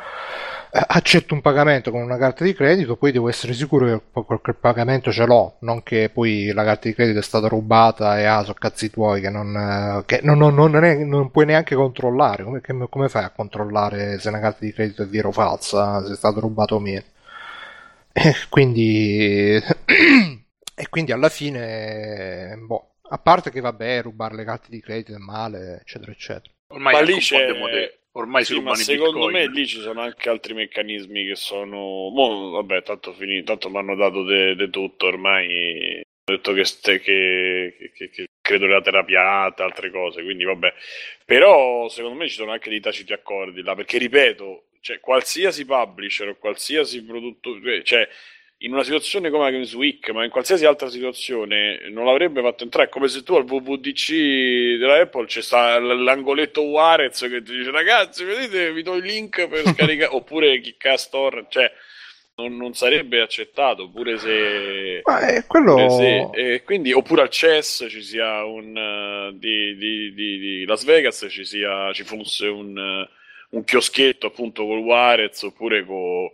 [0.72, 5.10] accetto un pagamento con una carta di credito, poi devo essere sicuro che quel, pagamento
[5.10, 8.54] ce l'ho, non che poi la carta di credito è stata rubata e ah, so
[8.54, 12.44] cazzi tuoi che non, eh, che non, non- non è- non puoi neanche controllare.
[12.44, 16.04] Come, che- come fai a controllare se una carta di credito è vera o falsa,
[16.06, 17.04] se è stato rubato o meno?
[18.12, 19.54] E quindi,
[20.74, 25.18] e quindi alla fine, boh, a parte che vabbè, rubare le carte di credito è
[25.18, 26.52] male, eccetera, eccetera.
[26.68, 27.99] Ormai Ma lì c'è-.
[28.12, 29.32] Ormai Sì, ma secondo bitcoin.
[29.32, 31.76] me lì ci sono anche altri meccanismi che sono.
[32.10, 36.00] Mo, vabbè, tanto finito, tanto mi hanno dato di tutto ormai.
[36.00, 40.72] Ho detto che, ste- che, che- che- credo nella terapiata, altre cose, quindi vabbè.
[41.24, 46.28] Però secondo me ci sono anche dei taciti accordi là, perché ripeto, cioè, qualsiasi publisher
[46.30, 48.08] o qualsiasi prodotto, cioè
[48.62, 52.64] in una situazione come la Games Week, ma in qualsiasi altra situazione non l'avrebbe fatto
[52.64, 52.88] entrare.
[52.88, 57.70] È come se tu al VVDC della Apple c'è sta l'angoletto Warez che ti dice
[57.70, 61.72] ragazzi, vedete, vi do il link per scaricare, oppure Kickcast Torrent, cioè
[62.36, 65.00] non, non sarebbe accettato, pure se...
[65.04, 65.74] Ma è quello...
[65.74, 70.64] pure se- e quindi, oppure al CES ci sia un eh, di, di- di- di
[70.66, 73.08] Las Vegas ci, sia, ci fosse un, eh,
[73.56, 76.28] un chioschetto appunto col Warez oppure con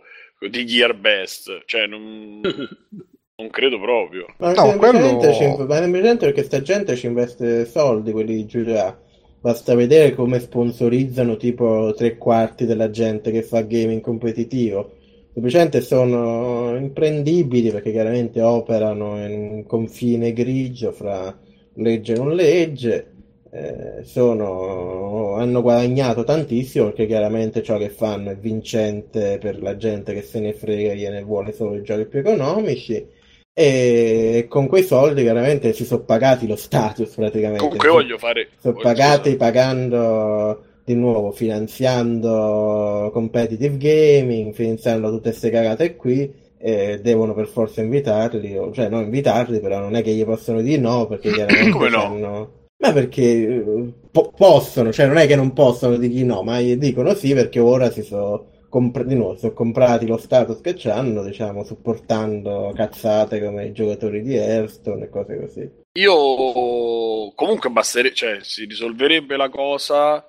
[0.49, 2.41] di Gearbest cioè non,
[3.37, 7.65] non credo proprio Ma No, semplicemente, quello- ci- ma semplicemente perché sta gente ci investe
[7.65, 8.99] soldi, quelli di Giulia.
[9.39, 14.91] Basta vedere come sponsorizzano tipo tre quarti della gente che fa gaming competitivo.
[15.31, 21.37] Semplicemente sono imprendibili perché chiaramente operano in un confine grigio fra
[21.75, 23.11] legge e non legge.
[23.51, 30.13] Eh, sono, hanno guadagnato tantissimo perché chiaramente ciò che fanno è vincente per la gente
[30.13, 33.15] che se ne frega e gliene vuole solo i giochi più economici.
[33.53, 37.63] E con quei soldi chiaramente si sono pagati lo status praticamente.
[37.63, 45.95] comunque voglio fare sono pagati pagando di nuovo, finanziando competitive gaming, finanziando tutte queste cagate
[45.95, 46.45] qui.
[46.59, 50.81] E devono per forza invitarli, cioè non invitarli, però non è che gli possono dire
[50.81, 51.97] no perché chiaramente Come no?
[51.97, 53.63] c'hanno- Ma perché
[54.11, 57.59] po- possono, cioè non è che non possono di chi no, ma dicono sì perché
[57.59, 63.65] ora si sono compr- di nuovo, comprati lo status che hanno, diciamo, supportando cazzate come
[63.65, 65.71] i giocatori di Hearthstone e cose così.
[65.93, 70.23] Io comunque basterebbe, cioè si risolverebbe la cosa.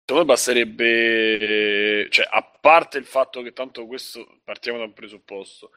[0.00, 5.70] Secondo me basterebbe, cioè, a parte il fatto che tanto questo partiamo da un presupposto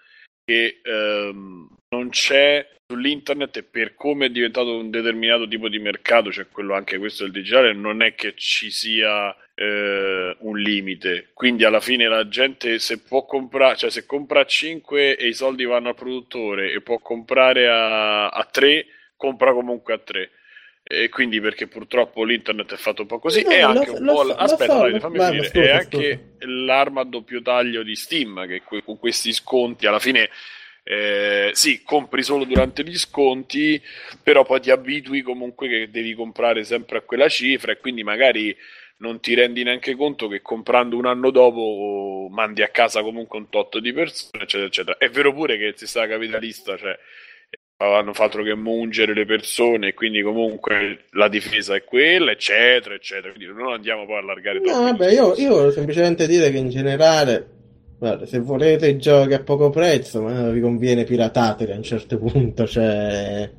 [0.48, 6.32] che ehm, non c'è sull'internet e per come è diventato un determinato tipo di mercato,
[6.32, 11.32] cioè quello anche questo del digitale, non è che ci sia eh, un limite.
[11.34, 15.34] Quindi alla fine la gente se può comprare, cioè se compra a 5 e i
[15.34, 18.86] soldi vanno al produttore e può comprare a, a 3,
[19.18, 20.32] compra comunque a 3
[20.90, 24.22] e quindi perché purtroppo l'internet è fatto un po' così No, e anche un po'
[24.22, 28.84] aspetta lo- fammi vai, finire è anche l'arma a doppio taglio di Steam che que-
[28.84, 30.30] con questi sconti alla fine
[30.90, 33.82] eh, sì, compri solo durante gli sconti,
[34.24, 38.56] però poi ti abitui comunque che devi comprare sempre a quella cifra e quindi magari
[39.00, 43.50] non ti rendi neanche conto che comprando un anno dopo mandi a casa comunque un
[43.50, 44.98] tot di persone, eccetera, eccetera.
[44.98, 46.98] È vero pure che il sistema capitalista, cioè
[47.78, 53.34] hanno fatto che mungere le persone e quindi comunque la difesa è quella, eccetera, eccetera.
[53.34, 54.80] Quindi non andiamo poi a allargare No, troppo.
[54.82, 57.48] il vabbè, io, io volevo semplicemente dire che in generale,
[58.00, 62.66] guarda, se volete giochi a poco prezzo, ma vi conviene piratateli a un certo punto,
[62.68, 63.50] cioè...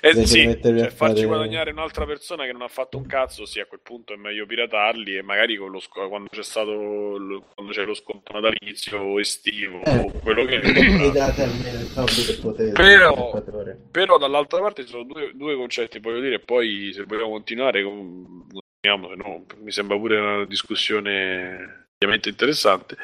[0.00, 3.60] Eh, sì, cioè, farci fare- guadagnare un'altra persona che non ha fatto un cazzo, sì,
[3.60, 6.72] a quel punto è meglio piratarli e magari con lo sc- quando c'è stato
[7.18, 11.86] lo- quando c'è lo sconto natalizio estivo Eh, o quello che mi date almeno il
[11.86, 12.72] soldo che potete.
[12.72, 13.78] Però- 24 ore.
[13.90, 18.46] Però dall'altra parte ci sono due, due concetti, voglio dire, poi se vogliamo continuare, con-
[18.50, 22.96] continuiamo, se no mi sembra pure una discussione ovviamente interessante.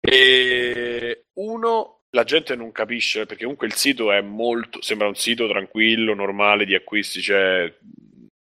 [0.00, 5.48] E uno, la gente non capisce, perché comunque il sito è molto, sembra un sito
[5.48, 7.72] tranquillo, normale di acquisti, cioè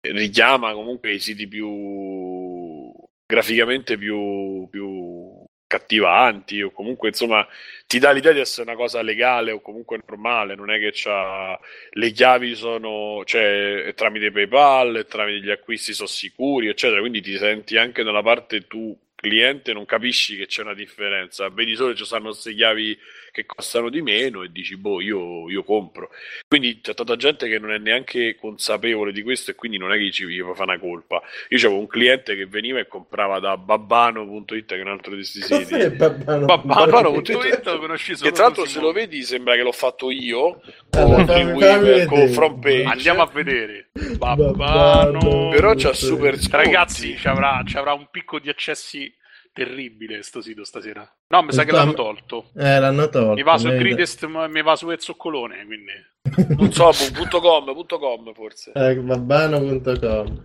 [0.01, 2.91] richiama comunque i siti più
[3.25, 7.47] graficamente più, più cattivanti o comunque insomma
[7.87, 11.57] ti dà l'idea di essere una cosa legale o comunque normale, non è che c'ha
[11.91, 17.77] le chiavi sono cioè tramite PayPal, tramite gli acquisti sono sicuri, eccetera, quindi ti senti
[17.77, 22.05] anche nella parte tu cliente non capisci che c'è una differenza, vedi solo che ci
[22.05, 22.97] stanno queste chiavi
[23.33, 26.11] che costano di meno e dici boh io, io compro.
[26.47, 29.97] Quindi c'è tanta gente che non è neanche consapevole di questo e quindi non è
[29.97, 30.25] che ci
[30.55, 31.19] fa una colpa.
[31.49, 35.17] Io avevo un cliente che veniva e comprava da babbano.it che è un altro di
[35.17, 36.45] questi siti Babbano?
[36.45, 40.61] Babbano.it che tra l'altro se lo vedi sembra che l'ho fatto io
[40.91, 42.83] Allora, con fammi Weaver, con front page.
[42.83, 43.89] Andiamo a vedere.
[44.15, 45.49] Babbano.
[45.49, 46.65] Però c'ha super sconti.
[46.65, 49.11] Ragazzi, ci avrà, ci avrà un picco di accessi
[49.53, 51.09] terribile sto sito stasera.
[51.27, 52.49] No, mi sa che l'hanno tolto.
[52.57, 53.33] Eh, l'hanno tolto.
[53.33, 53.69] Mi va su.
[53.69, 56.55] Greatest, mi va su Ezzoccolone, quindi...
[56.57, 60.41] non so punto .com, punto .com forse Eh, babbano.com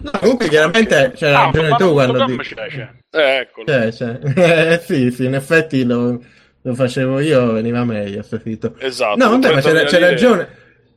[0.00, 2.54] No, comunque chiaramente c'è Ah, ragione tu quando dici...
[2.54, 2.88] c'è, c'è.
[3.10, 4.20] eh, eccolo C'è, c'è.
[4.36, 6.22] Eh, sì, sì, in effetti lo,
[6.62, 8.76] lo facevo io, veniva meglio sto sito.
[8.78, 10.48] esatto No, vabbè, ma c'è, 30.000 c'è ragione.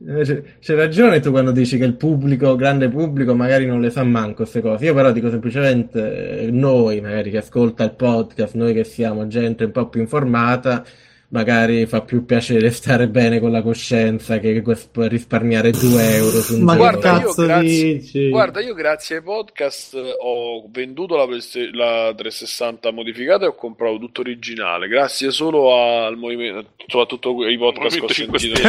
[0.04, 4.02] C'è, c'è ragione tu quando dici che il pubblico, grande pubblico, magari non le sa
[4.02, 4.86] manco queste cose.
[4.86, 9.64] Io però dico semplicemente eh, noi, magari che ascolta il podcast, noi che siamo gente
[9.64, 10.84] un po' più informata,
[11.32, 14.62] magari fa più piacere stare bene con la coscienza che
[14.94, 16.98] risparmiare 2 euro su un Ma gioco.
[16.98, 18.28] Guarda, io grazie-?
[18.28, 24.20] Guarda, io grazie ai podcast ho venduto la, la 360 modificata e ho comprato tutto
[24.20, 24.88] originale.
[24.88, 25.74] Grazie solo
[26.04, 28.68] al movimento, soprattutto i podcast che ho Movimento 5 sentito.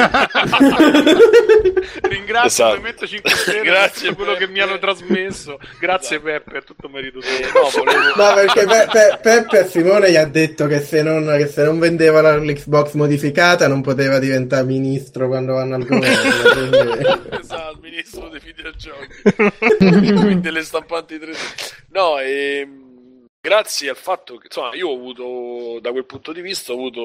[2.03, 2.74] Ringrazio Esatto.
[2.76, 4.70] il Movimento 5 Stelle Grazie, per quello che mi Peppe.
[4.70, 5.59] hanno trasmesso.
[5.80, 6.32] Grazie Esatto.
[6.32, 7.30] Peppe, è tutto merito tuo.
[7.30, 11.01] Eh, no, volevo- No, perché Pe- Pe- Peppe a Simone gli ha detto che se
[11.03, 15.85] non, che se non vendeva la- l'Xbox modificata non poteva diventare ministro quando vanno al
[15.85, 16.69] governo.
[16.69, 19.21] quindi- esatto, ministro dei videogiochi
[19.77, 21.35] quindi delle stampanti 3D.
[21.89, 22.92] No, ehm,
[23.45, 27.03] grazie al fatto che insomma, io ho avuto da quel punto di vista ho avuto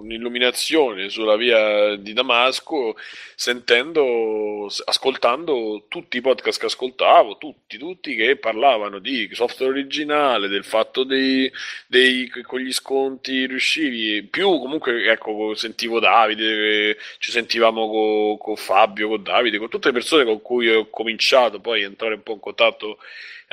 [0.00, 2.96] un'illuminazione sulla via di Damasco
[3.36, 10.64] sentendo ascoltando tutti i podcast che ascoltavo, tutti, tutti che parlavano di software originale, del
[10.64, 11.48] fatto dei,
[11.86, 19.06] dei con gli sconti riuscivi più comunque ecco sentivo Davide ci sentivamo con, con Fabio
[19.06, 22.32] con Davide con tutte le persone con cui ho cominciato poi a entrare un po'
[22.32, 22.98] in contatto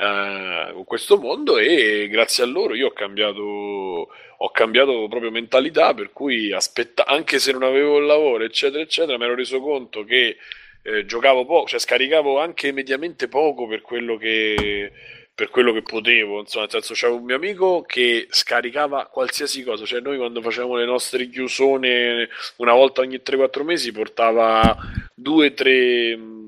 [0.00, 4.08] eh, con questo mondo e grazie a loro io ho cambiato
[4.42, 9.18] ho cambiato proprio mentalità per cui aspetta anche se non avevo il lavoro eccetera eccetera
[9.18, 10.36] mi ero reso conto che
[10.82, 14.92] eh, giocavo poco cioè scaricavo anche mediamente poco per quello che
[15.40, 19.86] per quello che potevo, insomma, nel senso c'era un mio amico che scaricava qualsiasi cosa,
[19.86, 24.76] cioè noi quando facevamo le nostre chiusone una volta ogni 3-4 mesi portava
[25.14, 26.39] due, tre, mh,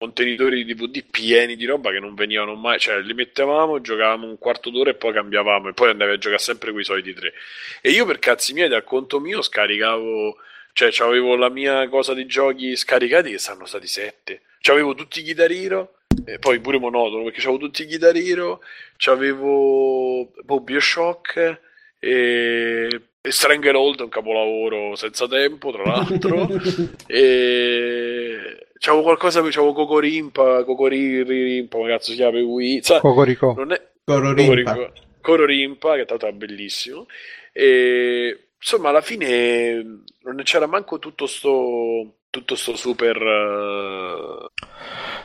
[0.00, 4.38] contenitori di DVD pieni di roba che non venivano mai, cioè li mettevamo, giocavamo un
[4.38, 7.34] quarto d'ora e poi cambiavamo e poi andavi a giocare sempre quei soliti tre.
[7.82, 10.38] E io per cazzi miei dal conto mio scaricavo,
[10.72, 14.40] cioè avevo la mia cosa di giochi scaricati che saranno stati sette.
[14.62, 18.60] C'avevo tutti i chitarrino, e poi pure monotono perché c'avevo tutti i chitarino,
[18.96, 21.60] c'avevo boh, Bioshock
[22.00, 26.48] e e Stranglehold è un capolavoro senza tempo, tra l'altro.
[27.06, 32.82] e c'avevo qualcosa, c'avevo Cocorimpa, Cocorimpa, come cazzo si chiama Wii.
[33.00, 33.52] Cocorico.
[33.56, 33.88] Non è...
[34.04, 34.92] Cororimpa.
[35.20, 37.06] Cororimpa, che tanto è bellissimo.
[37.52, 44.48] E insomma, alla fine non c'era manco tutto sto tutto sto super uh,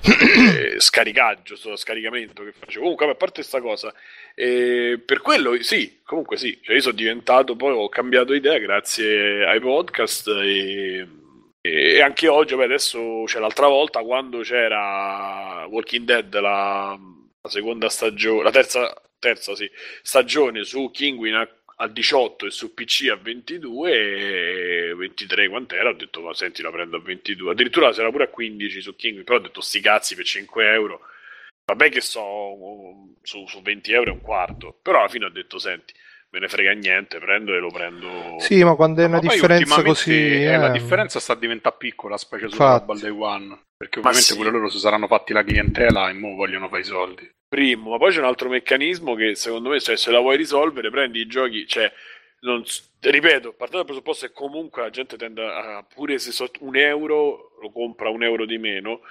[0.05, 2.81] eh, scaricaggio, sto scaricamento che facevo.
[2.81, 3.93] Comunque, a parte questa cosa,
[4.35, 9.45] eh, per quello sì, comunque sì, cioè io sono diventato, poi ho cambiato idea grazie
[9.45, 11.07] ai podcast e,
[11.61, 16.97] e anche oggi, beh, adesso c'è l'altra volta quando c'era Walking Dead, la,
[17.41, 19.69] la seconda stagione, la terza, terza sì,
[20.01, 21.35] stagione su Kingwin
[21.77, 26.71] a 18 e su PC a 22 e 23 quant'era ho detto ma senti la
[26.71, 30.15] prendo a 22 addirittura la pure a 15 su King però ho detto sti cazzi
[30.15, 31.01] per 5 euro
[31.65, 35.57] vabbè che so su, su 20 euro è un quarto però alla fine ho detto
[35.57, 35.93] senti
[36.31, 38.37] me ne frega niente, prendo e lo prendo.
[38.39, 40.43] Sì, ma quando è una ma differenza così.
[40.43, 43.59] Eh, La differenza sta diventando piccola, specie sulla Roba Day One.
[43.77, 44.35] Perché ovviamente sì.
[44.35, 47.97] pure loro si saranno fatti la clientela e mo vogliono fare i soldi primo, ma
[47.97, 51.27] poi c'è un altro meccanismo che secondo me, cioè, se la vuoi risolvere, prendi i
[51.27, 51.89] giochi, cioè,
[52.41, 52.63] non,
[52.99, 57.55] ripeto, partendo dal presupposto che comunque la gente tende a, pure se so un euro,
[57.61, 59.01] lo compra un euro di meno,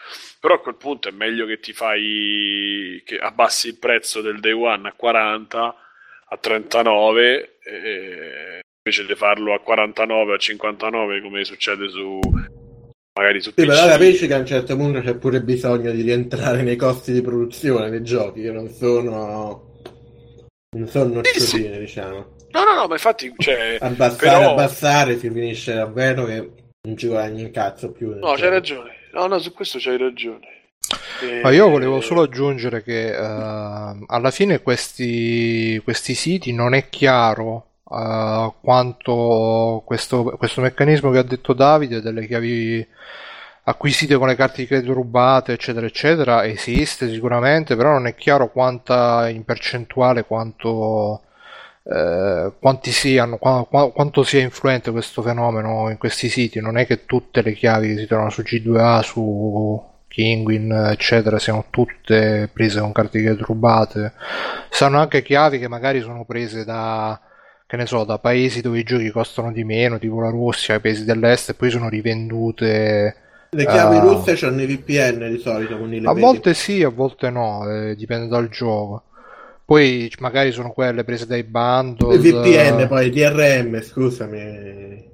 [0.41, 4.53] però a quel punto è meglio che ti fai, che abbassi il prezzo del day
[4.53, 5.84] one a 40,
[6.27, 12.19] a 39, e, invece di farlo a 49 o a 59 come succede su
[13.17, 13.67] magari su sì, PC.
[13.67, 17.23] però capisci che a un certo punto c'è pure bisogno di rientrare nei costi di
[17.23, 19.73] produzione dei giochi che non sono
[20.77, 22.35] non sono nocciolini, sì, diciamo.
[22.51, 24.51] No, no, no, ma infatti, cioè, abbassare, però...
[24.51, 26.51] abbassare si finisce davvero che
[26.83, 28.15] non ci guadagni un cazzo più.
[28.19, 28.93] No, c'hai ragione.
[29.13, 30.64] No, no, su questo c'hai ragione.
[31.43, 37.67] Ma io volevo solo aggiungere che uh, alla fine questi, questi siti non è chiaro
[37.85, 42.87] uh, quanto questo, questo, meccanismo che ha detto Davide delle chiavi
[43.65, 48.51] acquisite con le carte di credito rubate eccetera eccetera esiste sicuramente però non è chiaro
[48.51, 51.23] quanta in percentuale quanto
[51.85, 56.61] eh, quanti siano qu- quanto sia influente questo fenomeno in questi siti.
[56.61, 61.67] Non è che tutte le chiavi che si trovano su G2A su Kingwin eccetera siano
[61.71, 64.13] tutte prese con credito rubate
[64.71, 67.21] sanno anche chiavi che magari sono prese da
[67.67, 70.81] che ne so, da paesi dove i giochi costano di meno, tipo la Russia, i
[70.81, 73.17] paesi dell'est, e poi sono rivendute.
[73.51, 75.75] Le chiavi uh, russe hanno i VPN di solito.
[75.75, 76.21] a vedi.
[76.21, 79.05] volte sì, a volte no, eh, dipende dal gioco.
[79.65, 82.15] Poi magari sono quelle prese dai bundle.
[82.15, 85.13] Il VPN, poi DRM, scusami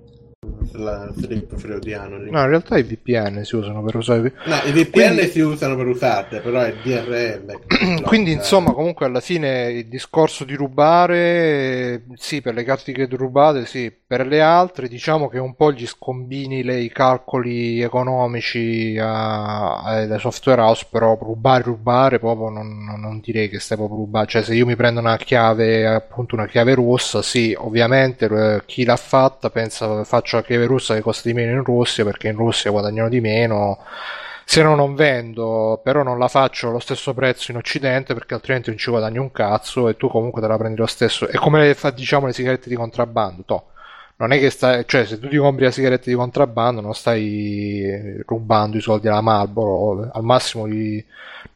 [0.73, 2.19] la strip freudiano.
[2.19, 2.31] Lì.
[2.31, 4.33] No, in realtà i VPN si usano per usare.
[4.45, 5.27] No, i VPN Quindi...
[5.29, 8.03] si usano per usarle, però è DRM.
[8.03, 13.67] Quindi, insomma, comunque alla fine il discorso di rubare, sì, per le carte che rubate,
[13.67, 20.19] sì, per le altre, diciamo che un po' gli scombini le, i calcoli economici alle
[20.19, 24.27] software house, però rubare, rubare, proprio non, non direi che stai proprio rubando.
[24.27, 28.83] Cioè, se io mi prendo una chiave, appunto, una chiave rossa, sì, ovviamente eh, chi
[28.85, 32.37] l'ha fatta pensa faccio la chiave russa che costa di meno in Russia perché in
[32.37, 33.79] Russia guadagnano di meno
[34.45, 38.71] se no non vendo però non la faccio allo stesso prezzo in occidente perché altrimenti
[38.71, 41.61] non ci guadagni un cazzo e tu comunque te la prendi lo stesso è come
[41.61, 43.65] le fa diciamo le sigarette di contrabbando to.
[44.21, 48.23] Non è che stai cioè se tu ti compri la sigaretta di contrabbando non stai
[48.27, 51.03] rubando i soldi alla Marlboro al massimo gli,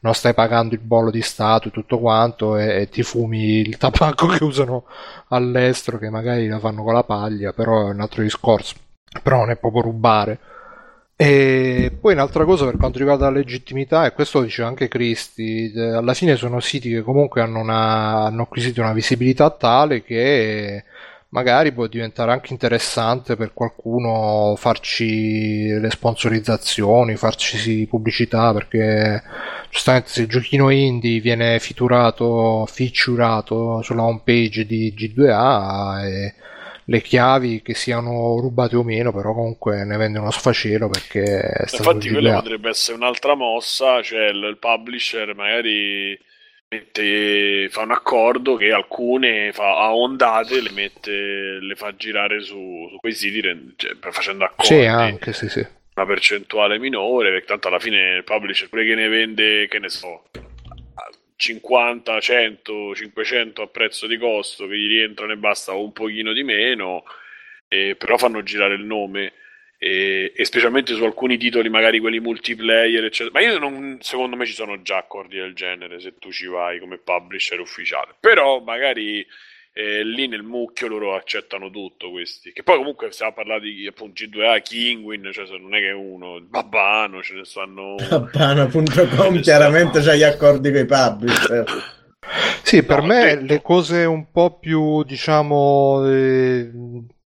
[0.00, 3.76] non stai pagando il bollo di stato e tutto quanto e, e ti fumi il
[3.76, 4.84] tabacco che usano
[5.28, 8.74] all'estero che magari la fanno con la paglia però è un altro discorso
[9.22, 10.38] però non è proprio rubare.
[11.16, 15.72] E poi un'altra cosa per quanto riguarda la legittimità, e questo lo diceva anche Cristi,
[15.76, 20.84] alla fine sono siti che comunque hanno, una, hanno acquisito una visibilità tale che
[21.34, 29.20] magari può diventare anche interessante per qualcuno farci le sponsorizzazioni, farci pubblicità, perché
[29.68, 36.34] giustamente se il giochino indie viene featurato, featurato sulla home page di G2A e
[36.84, 42.10] le chiavi che siano rubate o meno, però comunque ne vende uno sfacelo perché Infatti
[42.10, 46.16] quella potrebbe essere un'altra mossa, cioè il publisher magari
[46.74, 52.88] mette, fa un accordo che alcune fa a ondate le mette le fa girare su,
[52.90, 53.42] su quei siti
[53.76, 54.74] cioè, facendo accordi.
[54.74, 55.66] Sì, anche sì, sì.
[55.94, 59.88] una percentuale minore, perché tanto alla fine il publisher pure che ne vende, che ne
[59.88, 60.24] so,
[61.36, 66.42] 50, 100, 500 a prezzo di costo che gli rientrano e basta un pochino di
[66.42, 67.04] meno,
[67.68, 69.32] eh, però fanno girare il nome.
[69.84, 73.38] E, e, specialmente su alcuni titoli, magari quelli multiplayer, eccetera.
[73.38, 76.78] Ma io non, secondo me ci sono già accordi del genere se tu ci vai
[76.78, 78.14] come publisher ufficiale.
[78.18, 79.26] Però magari
[79.74, 82.52] eh, lì nel mucchio loro accettano tutto questi.
[82.54, 87.22] Che poi comunque stiamo parlando di appunto G2A, Kingwin, cioè non è che uno, Babbano,
[87.22, 87.96] ce ne stanno...
[88.08, 91.64] Babbano.com chiaramente c'ha gli accordi con i publisher.
[92.62, 93.52] Sì, per no, me detto.
[93.52, 96.70] le cose un po' più, diciamo, eh,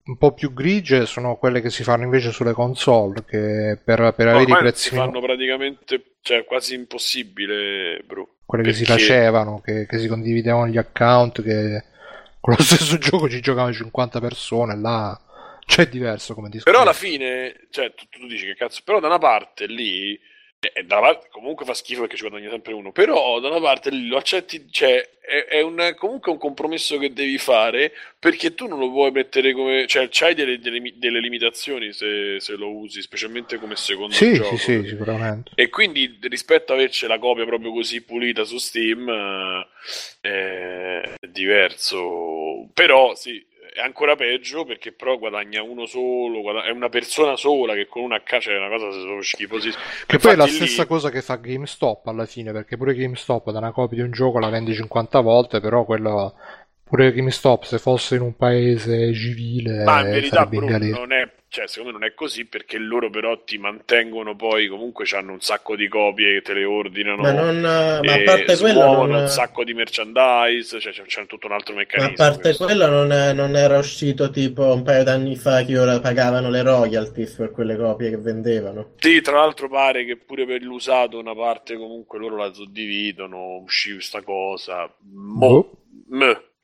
[0.06, 4.28] un po' più grigie sono quelle che si fanno invece sulle console, che per, per
[4.28, 4.90] avere i prezzi...
[4.90, 8.36] Si fanno praticamente, cioè quasi impossibile, bro.
[8.46, 8.80] Quelle perché...
[8.80, 11.84] che si facevano, che, che si condividevano gli account, che
[12.40, 15.20] con lo stesso gioco ci giocavano 50 persone, là
[15.66, 16.70] c'è diverso come discorso.
[16.70, 20.20] Però alla fine, cioè, tu, tu dici che cazzo, però da una parte lì,
[20.74, 23.60] eh, da una parte, comunque fa schifo perché ci guadagna sempre uno, però da una
[23.60, 28.68] parte lo accetti, cioè, è, è un, comunque un compromesso che devi fare perché tu
[28.68, 33.02] non lo puoi mettere come, cioè, c'hai delle, delle, delle limitazioni se, se, lo usi,
[33.02, 34.58] specialmente come secondo sì, gioco.
[34.58, 35.52] Sì, sì, sicuramente.
[35.56, 39.68] E quindi rispetto a averci la copia proprio così pulita su Steam, eh,
[40.22, 46.88] è diverso, però sì è ancora peggio perché però guadagna uno solo, guadagna, è una
[46.88, 48.90] persona sola che con una H è una cosa
[49.22, 49.84] schifosissima.
[50.06, 50.88] Che poi è la stessa lì...
[50.88, 54.40] cosa che fa GameStop alla fine, perché pure GameStop da una copia di un gioco
[54.40, 56.36] la vende 50 volte, però quello
[56.86, 61.70] pure GameStop se fosse in un paese civile ma in verità Bruno, non è cioè,
[61.70, 65.78] secondo me non è così perché loro però ti mantengono poi comunque hanno un sacco
[65.78, 69.22] di copie che te le ordinano ma, non, ma a parte quello non...
[69.22, 73.14] un sacco di merchandise cioè c'è, tutto un altro meccanismo ma a parte quello non,
[73.14, 77.52] è, non, era uscito tipo un paio d'anni fa che ora pagavano le royalties per
[77.52, 78.96] quelle copie che vendevano.
[78.98, 83.94] Sì tra l'altro pare che pure per l'usato una parte comunque loro la suddividono uscì
[83.94, 84.94] questa cosa.
[85.14, 85.72] Mo, oh.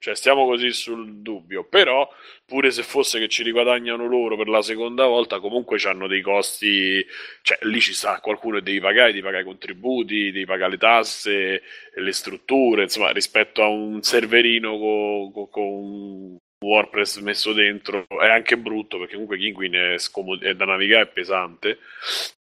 [0.01, 1.63] Cioè, stiamo così sul dubbio.
[1.63, 2.09] Però,
[2.43, 7.05] pure se fosse che ci riguadagnano loro per la seconda volta, comunque hanno dei costi.
[7.43, 10.77] Cioè, lì ci sta qualcuno che devi pagare, devi pagare i contributi, devi pagare le
[10.77, 11.61] tasse,
[11.93, 12.81] le strutture.
[12.81, 19.13] Insomma, rispetto a un serverino con, con, con WordPress messo dentro è anche brutto perché
[19.13, 21.77] comunque Kinguin è, scomod- è da navigare, è pesante.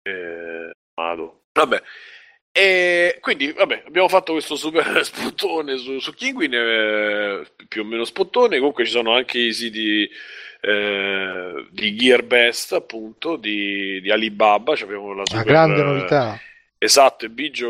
[0.02, 0.70] Eh,
[1.52, 1.82] Vabbè.
[2.52, 8.04] E quindi, vabbè, abbiamo fatto questo super spottone su, su Kinguin, eh, più o meno
[8.04, 8.58] spottone.
[8.58, 10.08] Comunque ci sono anche i siti
[10.60, 14.74] eh, di Gearbest, appunto, di, di Alibaba.
[14.74, 16.40] Cioè abbiamo la super, Una grande novità.
[16.82, 17.68] Esatto, e Bigio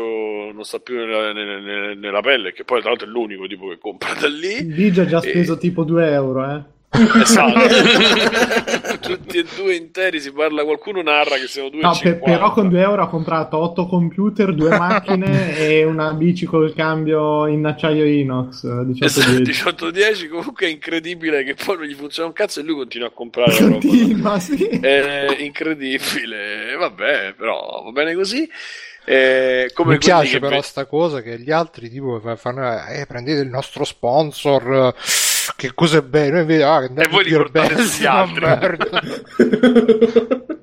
[0.53, 3.77] non sta più nella, nella, nella, pelle, che poi tra l'altro è l'unico tipo che
[3.77, 4.63] compra da lì.
[4.63, 5.57] Bigio ha già speso e...
[5.57, 6.63] tipo 2 euro, eh.
[6.93, 12.51] Esatto, tutti e due interi si parla, qualcuno narra che siano due no, per, però
[12.51, 17.65] con 2 euro ha comprato 8 computer, 2 macchine e una bici col cambio in
[17.65, 19.03] acciaio inox 1810.
[19.05, 23.07] Esatto, 1810 comunque è incredibile che poi non gli funziona un cazzo e lui continua
[23.07, 24.65] a comprare continua, sì.
[24.65, 26.75] è incredibile.
[26.77, 28.49] Vabbè però va bene così.
[29.03, 33.49] Eh, Mi piace però pe- sta cosa che gli altri tipo fanno eh, prendete il
[33.49, 34.93] nostro sponsor
[35.55, 38.45] che cosa è bello invece ah, e voi ricordate tutti gli altri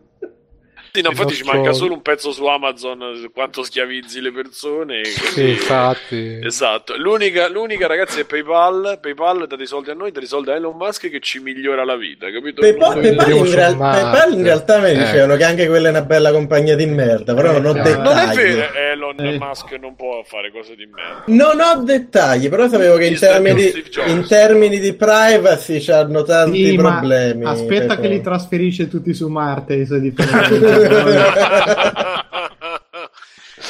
[0.93, 1.51] Sì, no, infatti nostro...
[1.51, 5.05] ci manca solo un pezzo su Amazon su quanto schiavizzi le persone.
[5.05, 6.41] Sì, infatti.
[6.43, 6.97] Esatto.
[6.97, 8.99] L'unica, l'unica, ragazzi, è PayPal.
[9.01, 11.85] PayPal dà dei soldi a noi, dà dei soldi a Elon Musk che ci migliora
[11.85, 12.61] la vita, capito?
[12.61, 13.77] PayPal, PayPal, in, real...
[13.77, 14.97] PayPal in, realtà mi eh.
[14.97, 18.03] dicevano che anche quella è una bella compagnia di merda, però non ho eh, dettagli.
[18.03, 19.39] Non è vero, Elon eh.
[19.39, 21.25] Musk non può fare cose di merda.
[21.27, 26.71] Non ho dettagli, però sapevo che in termini, di, in termini, di, privacy c'hanno tanti
[26.71, 27.45] sì, problemi.
[27.45, 30.01] Aspetta che li trasferisce tutti su Marte, i suoi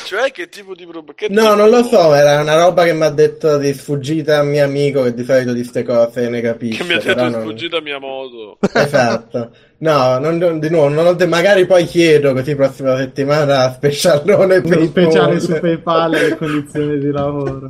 [0.05, 1.13] cioè, che tipo di problema?
[1.29, 4.65] No, non lo so, era una roba che mi ha detto di sfuggita a mio
[4.65, 6.83] amico che di solito di queste cose ne capisce.
[6.83, 7.41] Che mi ha detto di non...
[7.43, 8.59] sfuggita a mia moto.
[8.73, 9.51] Esatto.
[9.79, 15.53] No, non, di nuovo, non, magari poi chiedo così prossima settimana specialone per speciale su
[15.59, 17.69] PayPal le condizioni di lavoro.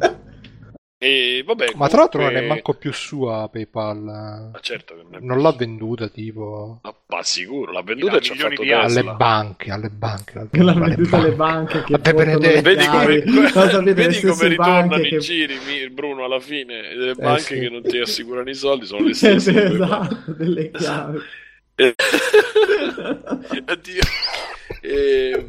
[1.00, 4.02] E vabbè, Ma tra l'altro non è manco più sua PayPal.
[4.02, 6.80] Ma certo che non, non l'ha venduta tipo.
[6.82, 10.48] Ma, ma sicuro, l'ha venduta ci ha fatto di alle banche, alle banche.
[10.50, 11.84] L'ha venduta alle banche.
[11.84, 13.22] Che vedi come,
[13.94, 15.18] vedi come ritornano i che...
[15.18, 16.92] giri, Bruno, alla fine.
[16.92, 17.60] Le eh, banche sì.
[17.60, 19.66] che non ti assicurano i soldi sono le stesse.
[19.66, 21.18] esatto, delle chiavi.
[23.66, 24.02] Addio.
[24.80, 25.46] E...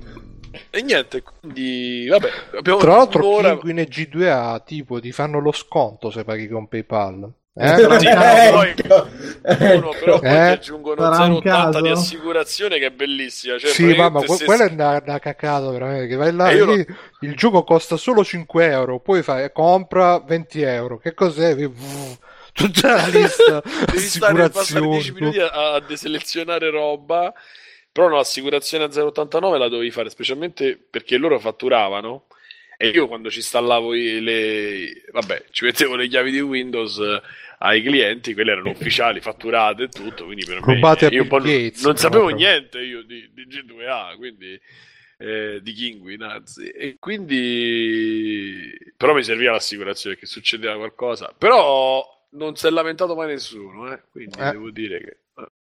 [0.69, 3.49] E niente, quindi vabbè, abbiamo Tra l'altro ora...
[3.49, 7.31] Penguin e G2A tipo ti fanno lo sconto se paghi con PayPal.
[7.55, 7.75] Eh?
[7.75, 8.73] Sì, Ecco, poi-
[9.75, 10.45] Uno, però poi Eh?
[10.45, 11.81] ti aggiungono Sarà un 0,80 caso?
[11.81, 13.57] di assicurazione che è bellissima.
[13.57, 16.07] Cioè, Sì, ma, ma praticamente que- se- quella è una, una cacata veramente.
[16.07, 16.85] Che vai là, lì,
[17.21, 20.99] il gioco costa solo 5 euro, poi fai compra 20 euro.
[20.99, 21.55] Che cos'è?
[22.53, 24.89] Tutta la lista, Devi stare passare assicurazioni.
[24.89, 27.33] 10 minuti a, a deselezionare roba.
[27.91, 32.27] Però no, assicurazione a 0,89 la dovevi fare, specialmente perché loro fatturavano.
[32.81, 35.03] E io quando ci installavo le...
[35.11, 37.21] Vabbè, ci mettevo le chiavi di Windows eh,
[37.59, 40.75] ai clienti, quelle erano ufficiali, fatturate e tutto, quindi per me...
[40.75, 42.47] Rubate a io non- Gates, non sapevo proprio.
[42.47, 44.57] niente io di, di G2A, quindi...
[45.17, 51.33] eh, di Kinguin, anzi, e quindi però mi serviva l'assicurazione che succedeva qualcosa.
[51.37, 54.01] Però non si è lamentato mai nessuno, eh?
[54.09, 54.51] quindi Eh.
[54.51, 55.17] devo dire che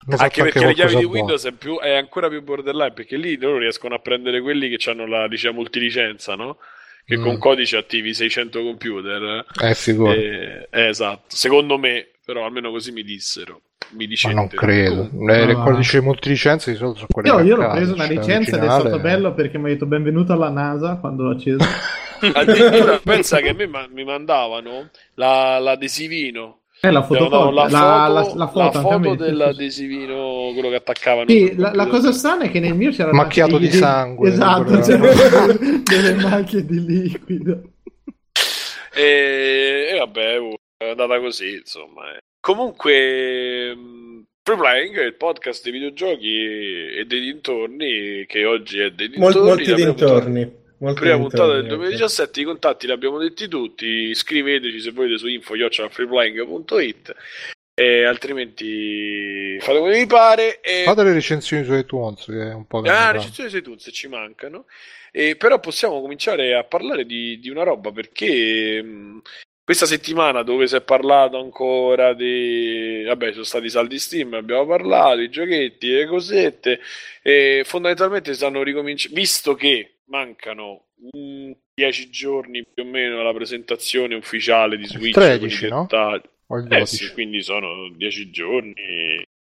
[0.07, 1.03] So anche perché le chiavi di.
[1.05, 4.89] Windows è, più- è ancora più borderline perché lì loro riescono a prendere quelli che
[4.89, 6.57] hanno la diciamo multilicenza, no?
[7.05, 7.23] Che Mm.
[7.23, 9.45] con codice attivi 600 computer.
[9.61, 10.13] Eh, figura.
[10.13, 13.61] Eh, esatto, secondo me, però almeno così mi dissero.
[13.91, 14.33] Mi Ma dicete.
[14.35, 15.09] non credo.
[15.25, 18.15] Le, le codici multilicenze di solito sono quelle Io, io l'ho caccate, preso una cioè,
[18.15, 21.57] licenza ed è stato bello perché mi ha detto benvenuto alla NASA quando l'ho acceso.
[22.33, 26.58] Addirittura pensa che a me ma- mi mandavano la, l'adesivino.
[26.81, 30.75] Eh, la foto, mandavano la, la, foto, la, la la foto, foto dell'adesivino, quello che
[30.75, 31.29] attaccavano.
[31.29, 36.13] Sì, la, cosa strana è che nel mio c'era Macchiato di sangue, Esatto, c'erano delle
[36.15, 37.61] macchie di liquido.
[38.93, 42.13] E, e vabbè, uh, è andata così, insomma.
[42.15, 42.19] eh.
[42.39, 48.89] Comunque, mh, Free Playing è il podcast dei videogiochi e dei dintorni, che oggi è
[48.91, 49.47] dei Mol- dintorni.
[49.49, 50.41] molti la prima dintorni.
[50.45, 54.13] puntata- molti Prima puntata del dintorni, 2017, i contatti li abbiamo detti tutti.
[54.13, 57.15] Scriveteci se volete su info.freeplaying.it
[57.79, 60.59] e altrimenti fate come vi pare.
[60.59, 60.83] E...
[60.83, 64.07] Fate le recensioni su iTunes, che è un po' che Ah, recensioni su iTunes ci
[64.07, 64.65] mancano.
[65.11, 69.21] E però possiamo cominciare a parlare di, di una roba perché mh,
[69.63, 73.03] questa settimana dove si è parlato ancora di...
[73.05, 76.79] Vabbè, sono stati i saldi Steam, abbiamo parlato, i giochetti, le cosette
[77.21, 84.15] e fondamentalmente stanno ricominciando, visto che mancano mm, 10 giorni più o meno alla presentazione
[84.15, 85.13] ufficiale di Switch.
[85.13, 85.81] 13, con i no?
[85.89, 86.21] dettagli.
[86.47, 86.95] O il Eh 12.
[86.95, 88.73] sì, quindi sono 10 giorni,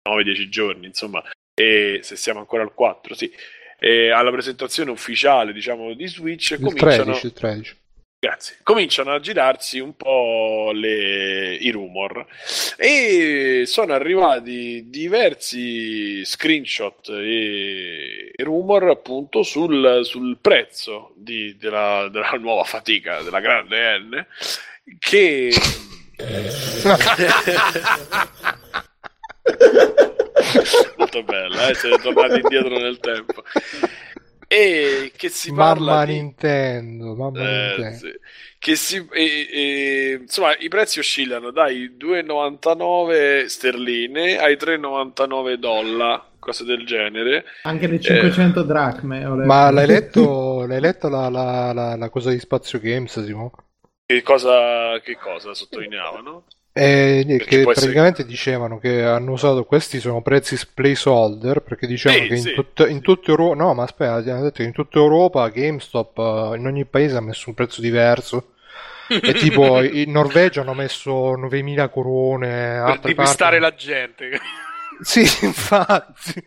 [0.09, 1.23] 9-10 giorni, insomma,
[1.55, 3.33] e se siamo ancora al 4, sì.
[3.79, 7.77] E alla presentazione ufficiale, diciamo, di Switch, il cominciano, 13, il 13.
[8.19, 12.27] Grazie, cominciano a girarsi un po' le- i rumor
[12.77, 22.31] e sono arrivati diversi screenshot e e rumor appunto sul, sul prezzo di- della, della
[22.33, 24.27] nuova fatica della grande N
[24.99, 25.51] che
[30.97, 31.75] molto bella, eh?
[31.75, 33.45] siete tornati indietro nel tempo.
[34.49, 36.13] E che si parla Mamma di...
[36.15, 37.97] Nintendo, mamma Eh, Nintendo.
[37.97, 38.13] sì.
[38.59, 46.65] Che si, e- e- insomma, i prezzi oscillano dai 2,99 sterline ai 3,99 dollari, cose
[46.65, 47.45] del genere.
[47.63, 49.25] Anche le 500 dracme.
[49.27, 49.47] ho letto.
[49.47, 53.53] Ma l'hai letto, l'hai letto la, la- la- la cosa di Spazio Games, Simo?
[54.05, 56.47] Che cosa, che cosa sottolineavano?
[56.79, 62.23] Eh, che può essere- praticamente dicevano che hanno usato questi sono prezzi placeholder perché dicevano
[62.25, 62.53] Sì, che in, sì.
[62.53, 66.57] tut- in tutta Europa no ma aspetta hanno detto che in tutta Europa GameStop eh,
[66.59, 68.53] in ogni paese ha messo un prezzo diverso
[69.09, 74.41] e tipo in Norvegia hanno messo 9000 corone Per depistare parti- la gente.
[75.01, 76.45] sì infatti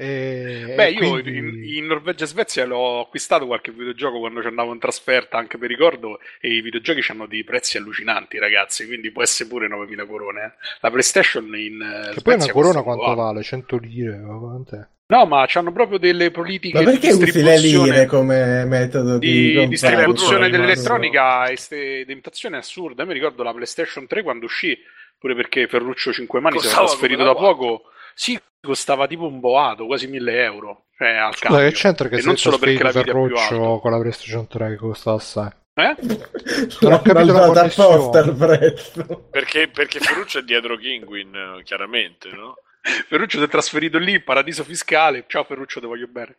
[0.00, 4.40] E- Beh, e io quindi- in, in Norvegia e Svezia l'ho acquistato qualche videogioco quando
[4.40, 8.86] ci andavo in trasferta, anche per ricordo, e i videogiochi hanno dei prezzi allucinanti, ragazzi,
[8.86, 10.44] quindi può essere pure 9.000 corone.
[10.44, 10.50] eh.
[10.80, 13.14] La PlayStation in eh, che poi una Svezia corona quanto po'.
[13.14, 13.42] vale?
[13.42, 14.86] 100 lire quant'è?
[15.10, 19.18] No, ma hanno proprio delle politiche Ma perché di usi le distribuzione lire come metodo
[19.18, 23.02] di, di distribuzione dell'elettronica e ste tentazioni assurde.
[23.02, 24.78] Io mi ricordo la PlayStation 3 quando uscì,
[25.18, 27.84] pure perché Ferruccio 5 Mani si era trasferito da poco.
[28.20, 30.86] Sì, costava tipo un boato, quasi 1000 euro.
[30.96, 31.68] Cioè, al Scusa, cambio.
[31.68, 33.80] che c'entra che E si non solo perché la vita è più Ferruccio alta.
[33.80, 35.94] con la PlayStation 3 che costava assai Eh?
[36.80, 39.28] Non ho capito la apposta il prezzo.
[39.30, 42.56] Perché, perché Ferruccio è dietro Kinguin, chiaramente, no?
[43.06, 45.24] Ferruccio si è trasferito lì, paradiso fiscale.
[45.28, 46.38] Ciao Ferruccio, ti voglio bene.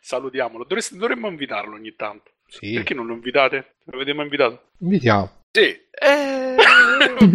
[0.00, 0.64] Salutiamolo.
[0.64, 2.32] Dovreste- dovremmo invitarlo ogni tanto.
[2.48, 3.74] sì Perché non lo invitate?
[3.84, 4.70] Lo avete mai invitato?
[4.80, 6.54] invitiamo Sì, eh,
[7.18, 7.30] non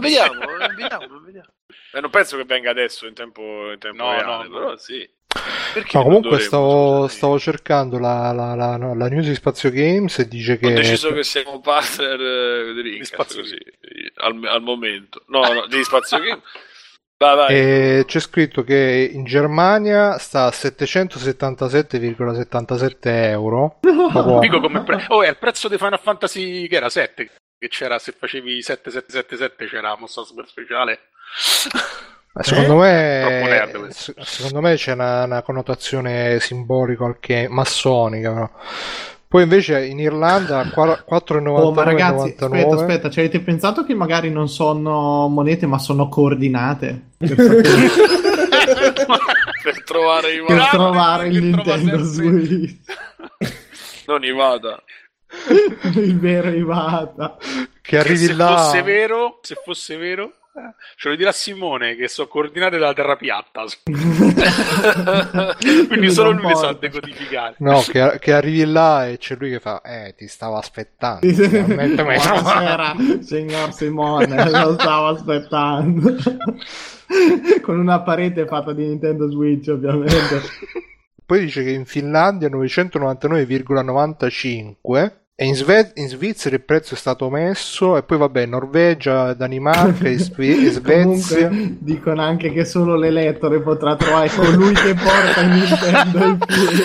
[0.00, 1.48] vediamo, non vediamo, non vediamo.
[1.92, 4.50] Eh, non penso che venga adesso in tempo, in tempo No, reale, no, no.
[4.58, 5.08] però sì.
[5.74, 9.68] Perché No, comunque dovremmo, stavo, stavo cercando la, la, la, no, la news di Spazio
[9.70, 13.58] Games e dice Ho che deciso che siamo partner eh, di Di Rincast, Spazio così,
[14.16, 15.22] al, al momento.
[15.26, 16.40] No, no, di Spazio Game.
[17.18, 17.54] Vai, vai.
[17.54, 23.76] e c'è scritto che in Germania sta a 777,77 euro.
[23.80, 27.30] Proprio- Dico come pre- oh, è il prezzo di Final Fantasy che era 7.
[27.58, 30.98] Che c'era se facevi 7777 c'era la mossa super speciale.
[32.32, 38.32] Ma secondo, Troppo nerd me, secondo me c'è una, una connotazione simbolica, qualche massonica.
[38.32, 38.50] però.
[39.26, 42.58] Poi invece in Irlanda qua- 4,99 Oh, ma ragazzi, 99.
[42.60, 47.08] aspetta, aspetta, ci avete pensato che magari non sono monete, ma sono coordinate?
[47.18, 47.34] Per,
[49.62, 52.76] per trovare i per trovare il Nintendo Switch.
[54.06, 54.82] Non i vada.
[55.94, 57.36] il vero Iwata.
[57.38, 58.56] che Che arrivi se là.
[58.56, 60.24] fosse vero, se fosse vero,
[60.54, 63.64] eh, ce lo dirà Simone che sono coordinate dalla terra piatta.
[65.88, 67.54] Quindi solo lui le sa decodificare.
[67.58, 71.26] No, che, che arrivi là e c'è lui che fa, eh, ti stavo aspettando.
[71.26, 76.14] Finalmente mi hai trovato." Buonasera, signor Simone, lo stavo aspettando.
[77.62, 80.42] Con una parete fatta di Nintendo Switch, ovviamente.
[81.28, 87.28] Poi dice che in Finlandia 999,95 e in, Sve- in Svizzera il prezzo è stato
[87.28, 91.48] messo e poi vabbè Norvegia, Danimarca e, Sve- Svezia.
[91.48, 96.80] Comunque dicono anche che solo l'elettore potrà trovare colui che porta il Nintendo in piedi.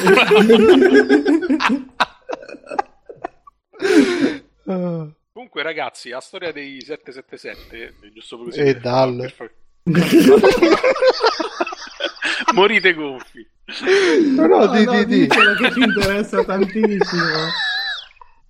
[5.32, 8.60] Comunque, ragazzi, la storia dei 777, giusto così.
[8.60, 9.16] E per- dal.
[9.16, 9.52] per far-
[12.54, 13.48] Morite gonfi.
[13.66, 15.28] No, no, No, di, no, di, di.
[15.28, 17.24] che ci interessa tantissimo.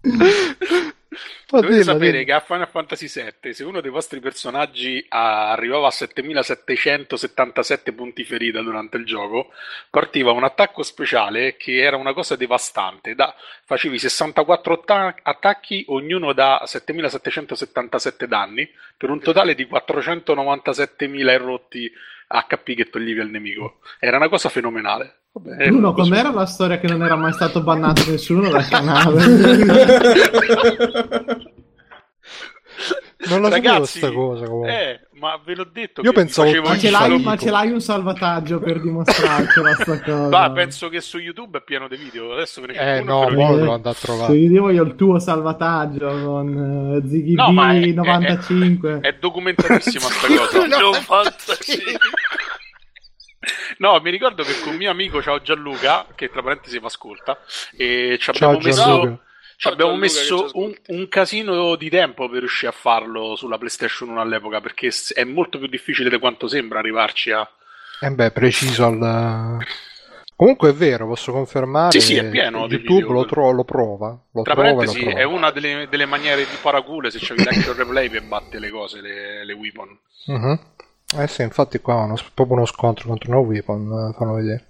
[1.47, 2.23] Dovete dilla, sapere dilla.
[2.23, 8.61] che a Final Fantasy VII, se uno dei vostri personaggi arrivava a 7777 punti ferita
[8.61, 9.51] durante il gioco,
[9.89, 13.15] partiva un attacco speciale che era una cosa devastante.
[13.15, 13.35] Da-
[13.65, 21.91] facevi 64 atta- attacchi, ognuno da 7777 danni, per un totale di 497.000 e rotti
[22.27, 23.79] HP che toglievi al nemico.
[23.99, 25.17] Era una cosa fenomenale.
[25.35, 26.09] Vabbè, Bruno, così.
[26.09, 29.25] com'era la storia che non era mai stato bannato nessuno dal canale?
[33.25, 34.89] Non la sapevo Ragazzi, sta cosa comunque.
[34.91, 38.59] Eh, ma ve l'ho detto Io pensavo ma, ce l'hai, ma ce l'hai un salvataggio
[38.59, 40.27] per dimostrarcela sta cosa?
[40.27, 42.33] Ma penso che su YouTube è pieno di video.
[42.33, 44.33] Adesso ve ne Eh no, ve lo lo andrò a trovare.
[44.35, 46.47] dico io il tuo salvataggio con
[47.01, 50.67] uh, Ziggy No, è- B è- 95 È documentatissima sta cosa.
[50.67, 51.97] Non fantasia.
[53.77, 57.39] No, mi ricordo che con mio amico ciao Gianluca, che tra parentesi mi ascolta,
[57.75, 59.09] e ci Ciao abbiamo Gianluca.
[59.09, 59.21] messo,
[59.57, 64.21] ci abbiamo messo un, un casino di tempo per riuscire a farlo sulla PlayStation 1
[64.21, 67.49] all'epoca, perché è molto più difficile di quanto sembra arrivarci a...
[67.99, 69.57] Eh beh, preciso al...
[70.35, 71.91] Comunque è vero, posso confermare.
[71.91, 73.11] Sì, sì, è pieno YouTube video.
[73.11, 74.19] lo, tro- lo prova.
[74.33, 75.19] Lo Tra trova lo parentesi, trova.
[75.19, 78.99] è una delle, delle maniere di paracule se c'è l'action replay per batte le cose,
[78.99, 79.97] le, le weapon.
[80.25, 80.59] Mhm.
[81.17, 84.65] Eh sì, infatti qua è uno- proprio uno scontro contro una weapon, eh, fanno vedere.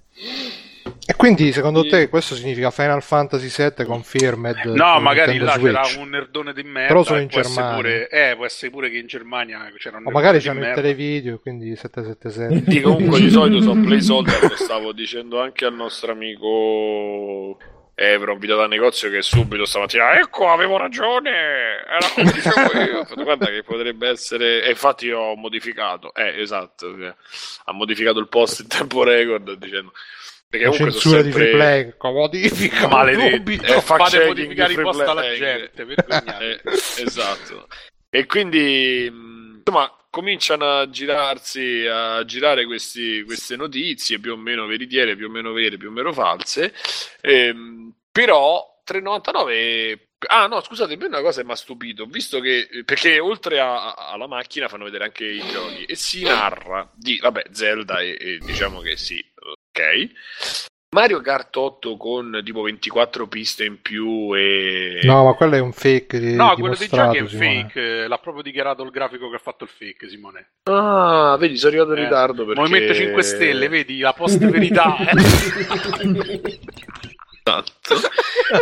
[1.06, 1.90] E quindi secondo Sì.
[1.90, 4.58] te questo significa Final Fantasy VII confirmed?
[4.76, 5.74] No, magari Nintendo là Switch?
[5.92, 6.88] c'era un nerdone di merda.
[6.88, 7.76] Però sono in Germania.
[7.76, 10.82] Pure, eh, può essere pure che in Germania c'era un O magari c'hanno il merda.
[10.82, 12.72] televideo, quindi 777.
[12.72, 17.58] Sì, comunque di solito sono placeholder, lo stavo dicendo anche al nostro amico
[17.96, 23.24] Evro, un video da negozio che subito stamattina, ecco, avevo ragione, era come dicevo io.
[23.24, 24.64] Guarda che potrebbe essere...
[24.64, 27.14] E infatti io ho modificato, eh, esatto, sì.
[27.66, 29.92] ha modificato il post in tempo record dicendo...
[30.54, 31.50] Perché comunque censura sono di sempre...
[31.50, 33.74] free play, modifica Maledetti, subito.
[33.74, 35.72] Eh, fate modificare di i post alla gente.
[36.40, 36.62] Eh,
[37.02, 37.68] esatto.
[38.08, 45.16] E quindi, insomma, cominciano a girarsi, a girare questi- queste notizie più o meno veritiere,
[45.16, 46.72] più o meno vere, più o meno false.
[47.22, 47.83] Ehm,
[48.24, 50.00] però 3,99.
[50.30, 53.94] Ah, no, scusate, per una cosa che mi ha stupito, visto che perché oltre a-
[53.94, 58.16] a- alla macchina fanno vedere anche i giochi e si narra di, vabbè, Zelda e,
[58.18, 60.12] e diciamo che sì, ok.
[60.96, 65.74] Mario Kart 8 con tipo 24 piste in più e No, ma quello è un
[65.74, 67.62] fake di- No, quello dei giochi è un Simone.
[67.64, 70.52] fake, eh, l'ha proprio dichiarato il grafico che ha fatto il fake, Simone.
[70.70, 72.62] Ah, vedi, sono arrivato in Eh, ritardo perché...
[72.62, 74.96] Movimento 5 Stelle, vedi, la post verità.
[77.44, 77.64] eh.
[77.94, 78.00] Esatto.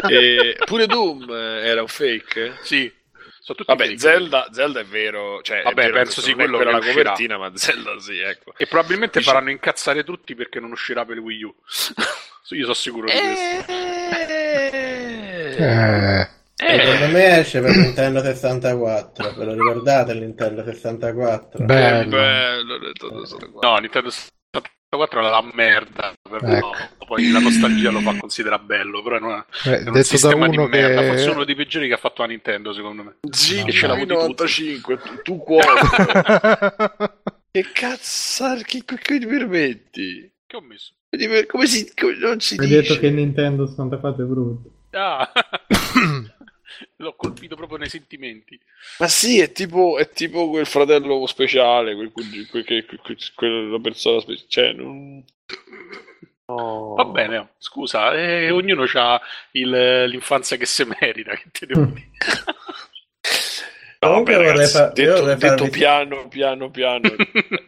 [0.09, 2.57] E pure Doom eh, era un fake?
[2.61, 2.91] sì,
[3.39, 3.97] sono tutti Vabbè.
[3.97, 6.79] Zelda, Zelda è vero, cioè Vabbè, è vero penso che sì, è quello che la
[6.79, 8.53] copertina, ma Zelda sì, ecco.
[8.57, 11.53] E probabilmente Dici- faranno incazzare tutti perché non uscirà per Wii U.
[12.53, 13.71] Io sono sicuro di questo.
[15.53, 19.33] Eh, Secondo me esce per Nintendo 64.
[19.35, 21.65] Ve lo ricordate il Nintendo 64?
[21.65, 22.09] bello.
[22.09, 23.09] bello, ho detto,
[23.61, 24.39] No, Nintendo 64
[24.93, 26.13] era la merda.
[26.21, 26.71] però Ecco.
[27.05, 30.03] Poi la nostalgia lo fa considerare bello, però non è, Eh, è un detto da
[30.03, 31.01] sistema di uno merda.
[31.01, 33.15] che Forse uno dei peggiori che ha fatto la Nintendo, secondo me.
[33.29, 34.05] Ziggy Che ce tutti.
[34.05, 35.67] 95, tu, tu quote.
[37.51, 40.31] che cazzo, che, che, che ti permetti?
[40.45, 40.93] Che ho messo?
[41.47, 42.81] Come si, come- non si Hai dice?
[42.81, 44.69] detto che Nintendo 64 è brutto.
[44.91, 45.31] Ah.
[46.97, 48.59] L'ho colpito proprio nei sentimenti.
[48.99, 53.79] Ma sì, è tipo, è tipo quel fratello speciale, quel, quel, quel, quel- quel- quella
[53.79, 54.47] persona speciale.
[54.49, 55.23] Cioè, non...
[56.45, 56.95] No.
[56.95, 59.21] Va bene, oh, scusa, eh, ognuno ha
[59.51, 62.09] l'infanzia che si merita, che te devo dire.
[63.99, 67.09] No, Comunque vabbè, vorrei ragazzi, fa- detto, vorrei detto farvi- piano, piano, piano,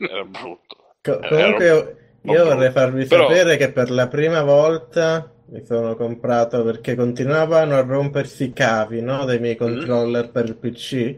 [0.10, 0.78] era brutto.
[1.02, 5.64] Co- comunque ero- io, io vorrei farvi Però- sapere che per la prima volta mi
[5.64, 11.16] sono comprato perché continuavano a rompersi i cavi, no, dei miei controller per il PC.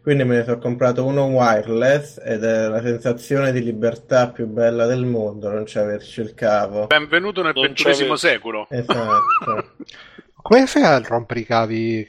[0.00, 4.86] Quindi me ne sono comprato uno wireless ed è la sensazione di libertà più bella
[4.86, 6.86] del mondo, non c'averci il cavo.
[6.86, 8.68] Benvenuto nel ventunesimo secolo.
[8.70, 9.74] Esatto.
[10.40, 12.06] Come fai a rompere i cavi?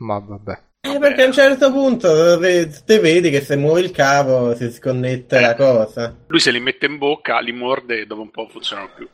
[0.00, 0.62] Ma vabbè.
[0.80, 5.40] Eh, perché a un certo punto te vedi che se muovi il cavo si sconnette
[5.40, 6.14] la cosa.
[6.26, 9.08] Lui se li mette in bocca, li morde e dopo un po' non funzionano più.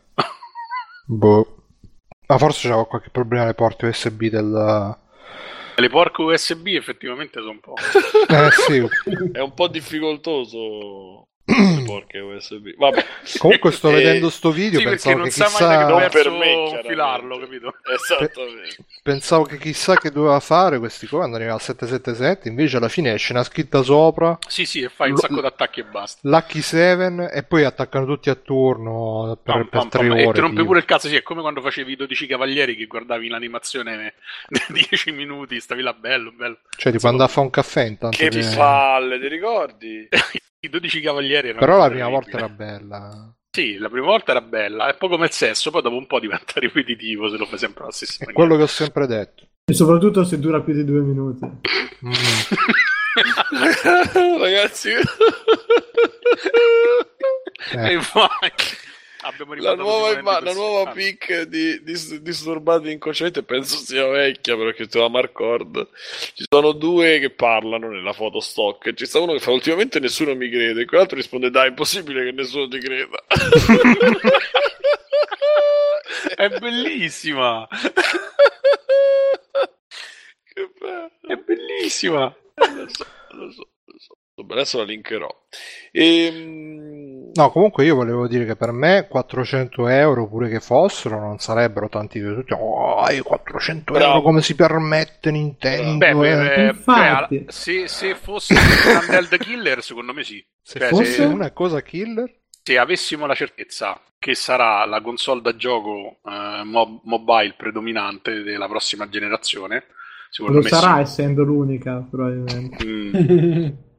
[1.06, 1.59] Boh.
[2.30, 4.96] Ma forse c'era qualche problema alle porte USB del...
[5.74, 7.74] Le porche USB effettivamente sono un po'.
[7.74, 8.86] Eh sì.
[9.32, 11.29] È un po' difficoltoso
[11.84, 12.74] porche USB.
[12.76, 13.04] Vabbè,
[13.38, 15.78] Comunque sto vedendo sto video, sì, perché pensavo non che sa mai chissà...
[15.86, 17.74] che Non per me, filarlo, capito?
[17.94, 18.76] esattamente.
[19.02, 23.32] Pensavo che chissà che doveva fare questi comandi arriva al 777, invece alla fine esce
[23.32, 26.20] una scritta sopra, Sì, sì, e fai un Lo- sacco d'attacchi e basta.
[26.28, 30.10] Lucky 7 e poi attaccano tutti attorno per, Pam, per pam, tre pam.
[30.12, 30.22] ore.
[30.28, 30.66] E ti rompe tipo.
[30.66, 34.14] pure il cazzo, sì, è come quando facevi i 12 cavalieri che guardavi l'animazione
[34.68, 36.58] di 10 minuti, stavi là bello, bello.
[36.76, 38.16] Cioè, tipo andare a fare un caffè intanto.
[38.16, 40.08] Che che- palle, ti ricordi?
[40.62, 43.34] I 12 cavalieri erano Però la prima volta era bella.
[43.50, 46.06] Sì, la prima volta era bella, è un po' come il sesso, poi dopo un
[46.06, 48.44] po' diventa ripetitivo se lo fai sempre alla stessa È maniera.
[48.44, 49.44] quello che ho sempre detto.
[49.64, 51.44] E soprattutto se dura più di due minuti.
[51.44, 52.12] Mm.
[54.40, 55.02] Ragazzi, Eh.
[57.72, 58.00] E
[59.58, 64.86] la nuova, imma- la nuova Ah, pic di, di disturbati inconsciamente penso sia vecchia perché
[64.86, 65.88] c'è la Marcord.
[66.34, 68.94] Ci sono due che parlano nella foto stock.
[68.94, 72.24] Ci sta uno che fa ultimamente nessuno mi crede, e quell'altro risponde dai, è impossibile
[72.24, 73.22] che nessuno ti creda.
[76.34, 77.66] È bellissima!
[80.44, 81.10] che bello.
[81.26, 82.34] È bellissima!
[82.54, 84.16] Lo so, lo so, lo so.
[84.48, 85.28] Adesso la linkerò.
[85.92, 91.38] Ehm, No, comunque io volevo dire che per me 400 euro, pure che fossero, non
[91.38, 92.52] sarebbero tanti tutti.
[92.52, 94.06] Oh, i 400 Bravo.
[94.10, 95.98] euro come si permette Nintendo?
[95.98, 97.36] Beh, eh?" beh, Infatti.
[97.38, 100.44] cioè, se, se fosse un Handheld Killer, secondo me sì.
[100.62, 102.30] Se Cioè, fosse se- una cosa killer,
[102.62, 108.68] se avessimo la certezza che sarà la console da gioco eh, mo- mobile predominante della
[108.68, 109.84] prossima generazione,
[110.30, 111.00] secondo Lo me sarà sì.
[111.02, 112.84] essendo l'unica, probabilmente.
[112.84, 113.14] Mm,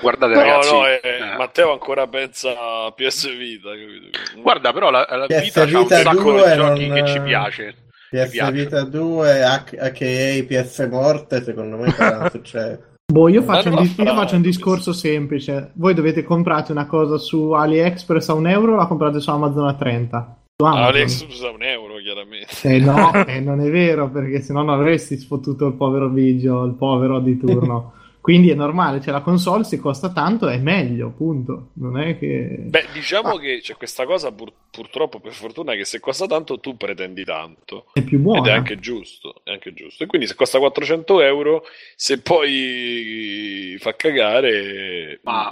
[0.00, 3.70] guardate no, ragazzi, no, eh, eh, Matteo ancora pensa a PS Vita.
[3.70, 4.40] capito?
[4.42, 7.06] guarda però la, la PS vita c'ha un Vita sacco 2 di giochi non- che
[7.06, 7.74] ci piace.
[8.10, 8.50] PS.
[8.50, 12.80] Vita 2, H- aka PS Morte, secondo me sarà un successo.
[13.12, 15.72] Boh, io faccio, un, io fa- faccio un discorso semplice.
[15.74, 19.74] Voi dovete comprare una cosa su AliExpress a un euro, la comprate su Amazon a
[19.74, 20.36] 30.
[20.56, 20.84] Su Amazon.
[20.86, 22.48] Alex usa un euro, chiaramente.
[22.62, 26.64] Eh no, eh, non è vero, perché se no non avresti sfottuto il povero Vigio,
[26.64, 27.92] il povero di turno.
[28.28, 31.70] Quindi è normale, cioè la console se costa tanto è meglio, punto.
[31.76, 32.56] Non è che...
[32.60, 33.40] Beh, diciamo Ah.
[33.40, 37.86] che c'è questa cosa, pur- purtroppo, per fortuna, che se costa tanto, tu pretendi tanto.
[37.94, 38.40] è più buona.
[38.40, 40.04] Ed è anche giusto, è anche giusto.
[40.04, 41.64] E quindi se costa 400 euro,
[41.96, 45.20] se poi fa cagare...
[45.22, 45.50] Ma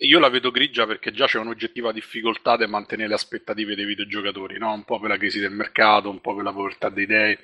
[0.00, 4.58] io la vedo grigia perché già c'è un'oggettiva difficoltà di mantenere le aspettative dei videogiocatori,
[4.58, 4.70] no?
[4.74, 7.38] Un po' per la crisi del mercato, un po' per la povertà di idee.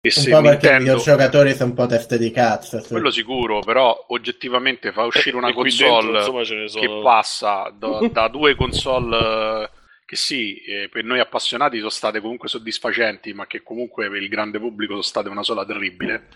[0.00, 2.80] E Un se po' perché i Nintendo, videogiocatori sono un po' teste di cazzo.
[2.80, 2.88] sì.
[2.88, 6.80] quello sicuro, però oggettivamente fa uscire una E qui console dentro, insomma, sono...
[6.80, 9.70] che passa da, da due console eh,
[10.06, 14.28] che sì, eh, per noi appassionati sono state comunque soddisfacenti, ma che comunque per il
[14.28, 16.28] grande pubblico sono state una sola terribile.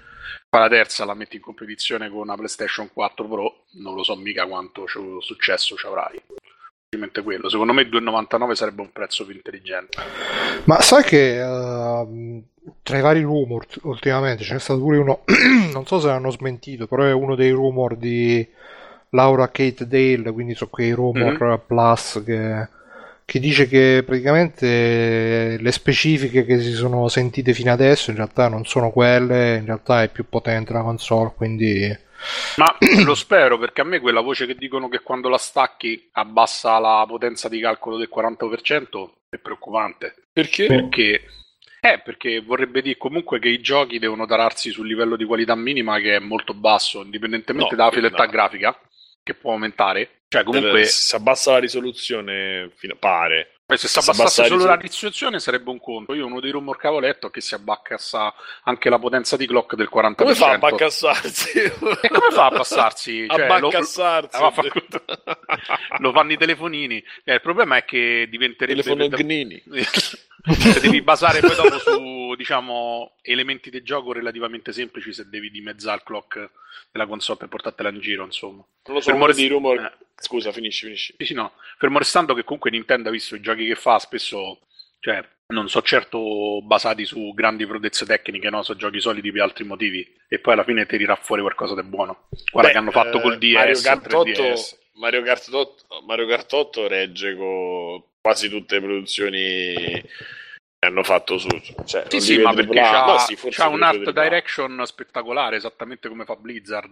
[0.48, 4.16] Poi la terza la metti in competizione con una PlayStation 4 Pro, non lo so
[4.16, 4.86] mica quanto
[5.20, 6.20] successo ci avrai.
[7.24, 7.49] Quello.
[7.49, 9.97] Secondo me 2,99 sarebbe un prezzo più intelligente.
[10.64, 12.43] Ma sai che ehm,
[12.82, 15.24] tra i vari rumor ultimamente ce n'è stato pure uno,
[15.72, 18.47] non so se l'hanno smentito, però è uno dei rumor di
[19.11, 22.68] Laura Kate Dale, quindi sono quei rumor plus che,
[23.24, 28.66] che dice che praticamente le specifiche che si sono sentite fino adesso in realtà non
[28.66, 32.11] sono quelle, in realtà è più potente la console, quindi...
[32.56, 36.78] Ma lo spero perché a me quella voce che dicono che quando la stacchi abbassa
[36.78, 40.14] la potenza di calcolo del 40% è preoccupante.
[40.32, 40.66] Perché?
[40.66, 41.24] Perché,
[41.80, 45.98] eh, perché vorrebbe dire comunque che i giochi devono tararsi sul livello di qualità minima
[45.98, 48.30] che è molto basso, indipendentemente No, dalla fedeltà no.
[48.30, 48.78] grafica,
[49.22, 50.22] che può aumentare.
[50.28, 53.51] Cioè, Deve- comunque, si abbassa la risoluzione, fino- pare.
[53.74, 56.14] Eh, se si abbassasse abbassa solo la la risol- risoluzione sarebbe un conto.
[56.14, 59.46] Io uno dei rumor che avevo letto è che si abbassa anche la potenza di
[59.46, 60.14] clock del 40%.
[60.14, 61.58] Come fa a baccassarsi?
[61.60, 63.24] E come fa a abbassarsi?
[63.28, 64.36] a Cioè, lo- baccassarsi.
[64.36, 64.84] Ah, vaffanculo.
[65.98, 67.02] lo fanno i telefonini.
[67.24, 69.62] Eh, il problema è che diventerebbe Telefono Gnini.
[70.42, 75.98] Cioè, devi basare poi dopo su diciamo elementi di gioco relativamente semplici se devi dimezzare
[75.98, 76.50] il clock
[76.90, 78.64] della console per portartela in giro, insomma.
[78.86, 79.78] Non lo so, rumore rest- di rumor.
[79.78, 79.92] eh.
[80.22, 81.14] Scusa, finisci, finisci.
[81.18, 81.52] Sì, sì, no.
[81.78, 84.60] Fermo restando che comunque Nintendo ha visto i giochi che fa spesso,
[85.00, 88.62] cioè, non so certo basati su grandi prodezze tecniche, no?
[88.62, 90.08] Sono giochi solidi per altri motivi.
[90.28, 92.28] E poi alla fine tirerà fuori qualcosa di buono.
[92.52, 94.76] Guarda Beh, che hanno fatto eh, col DS, Mario Kart 8, 3DS.
[94.94, 100.04] Mario Kart 8, Mario Kart 8 regge con quasi tutte le produzioni
[100.85, 101.49] hanno fatto su.
[101.85, 102.91] Cioè, Sì, sì, ma perché là.
[102.91, 104.22] c'ha, No, sì, c'ha un art là.
[104.22, 106.91] direction spettacolare, esattamente come fa Blizzard.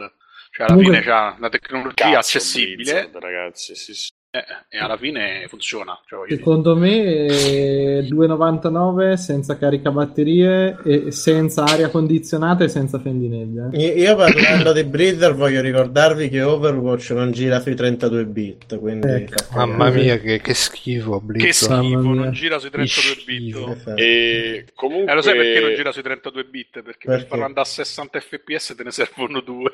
[0.53, 3.75] Cioè, alla Comunque- fine c'ha una tecnologia accessibile Blizzard, ragazzi.
[3.75, 4.11] Sì, sì.
[4.33, 6.01] Eh, e alla fine funziona.
[6.07, 6.29] Cioè.
[6.29, 13.71] Secondo me è 2,99 senza caricabatterie e senza aria condizionata e senza fendineglia.
[13.73, 13.87] eh.
[13.89, 19.43] Io parlando di Blizzard voglio ricordarvi che Overwatch non gira sui 32 bit, quindi Ecco.
[19.51, 21.83] fa Mamma mia, che, che schifo, Che Blizzard.
[21.85, 23.93] schifo, non gira sui 32 bit.
[23.97, 25.11] E comunque...
[25.11, 26.83] Eh, lo sai perché non gira sui 32 bit?
[26.83, 27.27] Perché, per Perché?
[27.27, 29.71] farlo andare a 60 fps te ne servono due.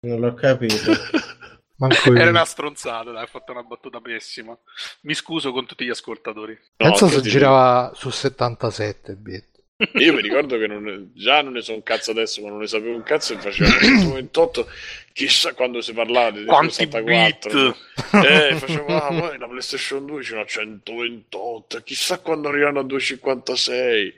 [0.00, 0.74] Non l'ho capito.
[1.82, 2.18] Manco io.
[2.20, 4.56] Era una stronzata, dai, ho fatto una battuta pessima.
[5.02, 6.52] Mi scuso con tutti gli ascoltatori.
[6.76, 9.50] No, Penso se girava su 77 bit.
[9.94, 12.68] Io mi ricordo che non- già non ne so un cazzo adesso, ma non ne
[12.68, 14.68] sapevo un cazzo e facevano 128.
[15.12, 17.76] Chissà quando si parlava di Quanti 64.
[18.24, 21.82] Eh, facevo, ah, poi la PlayStation 2 c'era 128.
[21.82, 24.14] Chissà quando arriveranno a 256.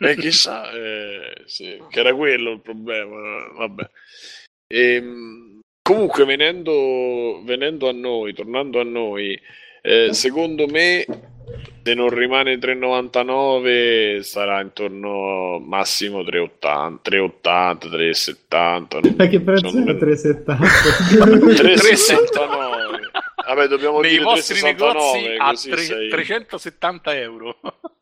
[0.00, 3.46] E chissà, eh, sì, che era quello il problema.
[3.56, 3.88] Vabbè.
[4.66, 5.43] Ehm,
[5.88, 9.38] comunque, venendo, venendo a noi, tornando a noi,
[9.82, 11.04] eh, secondo me,
[11.82, 19.00] se non rimane 3,99 sarà intorno massimo 3,80, 3,80, 3,70.
[19.02, 20.56] non- Ma che prezzo è me- 3,70?
[21.54, 23.10] 3,69.
[23.46, 27.56] Vabbè, dobbiamo Nei dire vostri 3,69 negozi a tre- sei- 370 euro.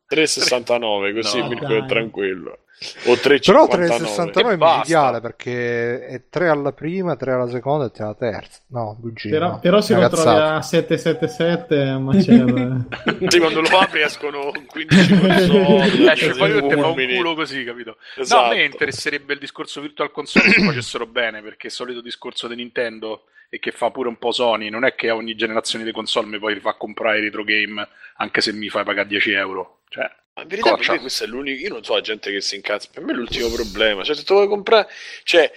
[0.06, 1.78] 3,69 così No, Mirko dai.
[1.78, 2.58] è tranquillo.
[3.04, 3.68] O Però 3,59.
[3.70, 8.60] 369 è micidiale perché è 3 alla prima, 3 alla seconda e 3 alla terza.
[8.68, 9.28] No, bugia.
[9.30, 9.58] Però, no.
[9.60, 12.56] però se lo trovi a 777 è un macello.
[12.56, 13.28] eh.
[13.30, 16.10] Sì, quando lo apri escono 15 console.
[16.12, 17.16] Esce e te fa un fulmini.
[17.16, 17.96] culo così, capito?
[18.16, 18.44] No, Esatto.
[18.44, 22.56] a me interesserebbe il discorso Virtual Console se facessero bene, perché il solito discorso di
[22.56, 25.92] Nintendo e che fa pure un po' Sony, non è che a ogni generazione di
[25.92, 29.80] console mi poi fa comprare retro game anche se mi fai pagare 10 euro.
[29.90, 31.60] Cioè, Ma in verità per me questo è l'unico.
[31.60, 32.88] Io non so la gente che si incazza.
[32.92, 34.02] Per me è l'ultimo problema.
[34.02, 34.88] Cioè, se tu vuoi comprare.
[35.24, 35.50] Cioè,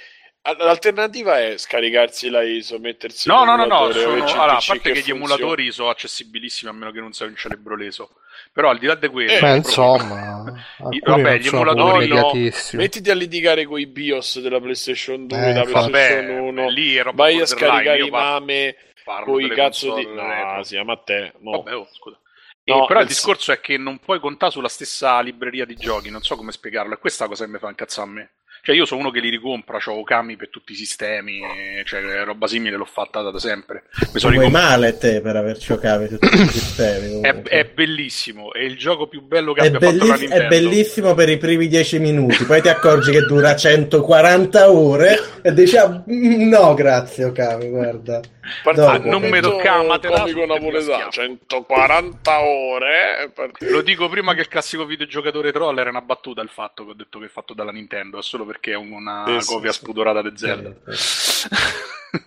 [0.58, 4.90] l'alternativa è scaricarsi la ISO, mettersi no, no, no, no, sono- allora, a parte che,
[4.92, 5.20] gli funziona.
[5.20, 8.12] emulatori sono accessibilissimi a meno che non sei un cerebro leso.
[8.52, 10.44] Però al di là di quello, Eh, Beh, insomma,
[11.04, 12.32] vabbè, gli emulatori, no.
[12.74, 15.64] Mettiti a litigare con i BIOS della PlayStation 2, Eh, della.
[15.64, 16.70] PlayStation vabbè, 1.
[16.70, 18.76] lì roba Vai a scaricare i mame
[19.24, 20.06] con i cazzo di.
[20.06, 20.64] No, retro.
[20.64, 21.32] sì, ma a te.
[21.40, 21.52] mo.
[21.52, 22.20] Vabbè, oh, scusa.
[22.66, 26.24] No, però il discorso è che non puoi contare sulla stessa libreria di giochi, non
[26.24, 28.32] so come spiegarlo, e questa cosa che mi fa incazzare a me.
[28.66, 32.24] Cioè, io sono uno che li ricompra, ho Okami per tutti i sistemi, eh, cioè
[32.24, 33.84] roba simile l'ho fatta da sempre.
[34.12, 34.66] Mi sono ricomprato.
[34.68, 37.22] male te per aver giocato tutti i sistemi.
[37.22, 40.44] È, è bellissimo, è il gioco più bello che È, abbia fatto la belliss- Nintendo.
[40.44, 45.54] è bellissimo per i primi 10 minuti, poi ti accorgi che dura 140 ore e
[45.54, 48.20] dici "Ah, mm, no grazie Okami, guarda.
[48.64, 51.12] Ah, non mi toccava comico napoletano, schiaffo.
[51.12, 53.18] 140 ore.
[53.24, 53.72] è partito.
[53.72, 56.96] Lo dico prima che il classico videogiocatore troll era una battuta il fatto che ho
[56.96, 59.80] detto che è fatto dalla Nintendo, è solo perché è una sì, copia sì.
[59.80, 60.74] spudorata di Zelda.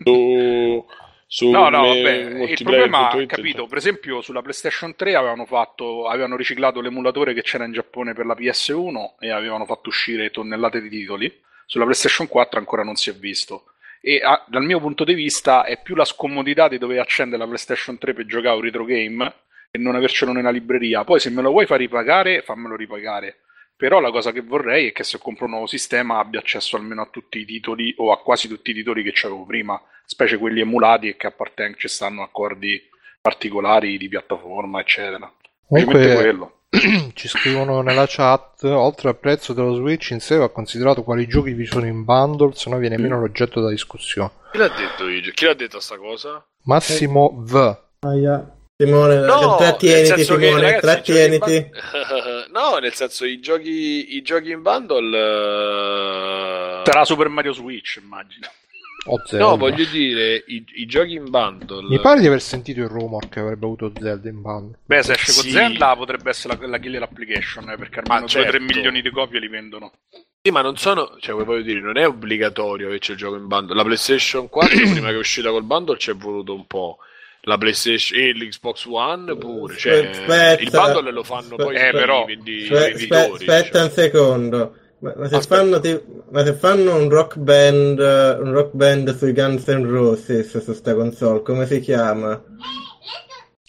[0.05, 0.87] Su,
[1.27, 2.11] su No, no, vabbè,
[2.51, 7.65] il problema, capito, per esempio sulla PlayStation 3 avevano, fatto, avevano riciclato l'emulatore che c'era
[7.65, 12.59] in Giappone per la PS1 e avevano fatto uscire tonnellate di titoli, sulla PlayStation 4
[12.59, 13.65] ancora non si è visto.
[14.01, 17.47] E ah, dal mio punto di vista è più la scomodità di dover accendere la
[17.47, 19.33] PlayStation 3 per giocare un retro game
[19.71, 21.05] e non avercelo nella libreria.
[21.05, 23.39] Poi se me lo vuoi far ripagare, fammelo ripagare.
[23.79, 27.03] Però la cosa che vorrei è che se compro un nuovo sistema abbia accesso almeno
[27.03, 30.59] a tutti i titoli o a quasi tutti i titoli che c'avevo prima, specie quelli
[30.59, 32.83] emulati e che appartengono, ci stanno accordi
[33.21, 35.33] particolari di piattaforma, eccetera.
[35.69, 36.53] Semplicemente quello.
[37.15, 41.53] ci scrivono nella chat oltre al prezzo dello Switch in sé va considerato quali giochi
[41.53, 45.33] vi sono in bundle se no viene meno l'oggetto da discussione Chi l'ha detto Igi?
[45.33, 46.47] Chi l'ha detto sta cosa?
[46.65, 48.58] Massimo V Aia.
[48.81, 51.69] Simone, nel trattieniti Simone, ragazzi, trattieniti.
[51.69, 57.99] bun- no, nel senso i giochi, i giochi in bundle eh, Sarà Super Mario Switch,
[58.01, 58.47] immagino.
[59.07, 59.47] O Zelda.
[59.47, 61.89] No, voglio dire, i, i giochi in bundle.
[61.89, 64.79] Mi pare di aver sentito il rumor che avrebbe avuto Zelda in bundle.
[64.85, 65.43] Beh, se esce Sì.
[65.43, 68.61] con Zelda potrebbe essere la, la killer application, eh, perché almeno 2-3 certo.
[68.61, 69.91] milioni di copie li vendono.
[70.41, 73.49] Sì, ma non sono, cioè, voglio dire, non è obbligatorio che c'è il gioco in
[73.49, 73.75] bundle.
[73.75, 76.99] La PlayStation 4, prima che è uscita col bundle, ci è voluto un po'.
[77.49, 79.75] La PlayStation e l'Xbox One pure.
[79.77, 80.61] Cioè, Aspetta.
[80.63, 83.23] il bundle lo fanno poi Eh, però, vendi- i Aspe- venditori.
[83.23, 83.83] aspe- aspetta cioè.
[83.87, 84.75] un secondo.
[84.99, 85.61] Ma, ma se Aspetta.
[85.63, 86.01] fanno, ti-
[86.31, 90.73] ma se fanno un rock band, eh, un rock band sui Guns N' Roses su
[90.75, 92.39] sta console, come si chiama?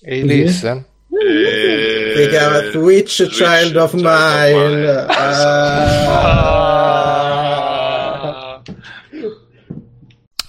[0.01, 0.25] E Sì.
[0.27, 0.85] listen?
[1.11, 5.05] Eh, Si chiama Switch, Switch Child of Child Mine.
[7.29, 8.61] Ah.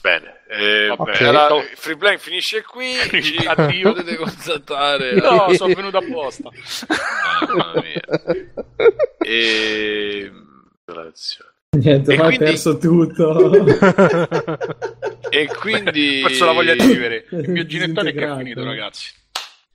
[0.02, 1.20] Bene, eh, Vabbè, Ok.
[1.22, 2.94] allora, Free Blank finisce qui.
[3.46, 3.92] Addio.
[3.92, 5.14] potete contattare.
[5.14, 6.50] No, sono venuto apposta.
[7.56, 8.00] Mamma mia.
[9.18, 10.30] E...
[10.84, 11.44] Grazie.
[11.72, 13.50] Niente, E ma quindi- perso tutto.
[15.30, 16.22] E quindi...
[16.24, 17.26] Ho perso la voglia di vivere.
[17.30, 19.12] Il mio ginettone che è finito, ragazzi.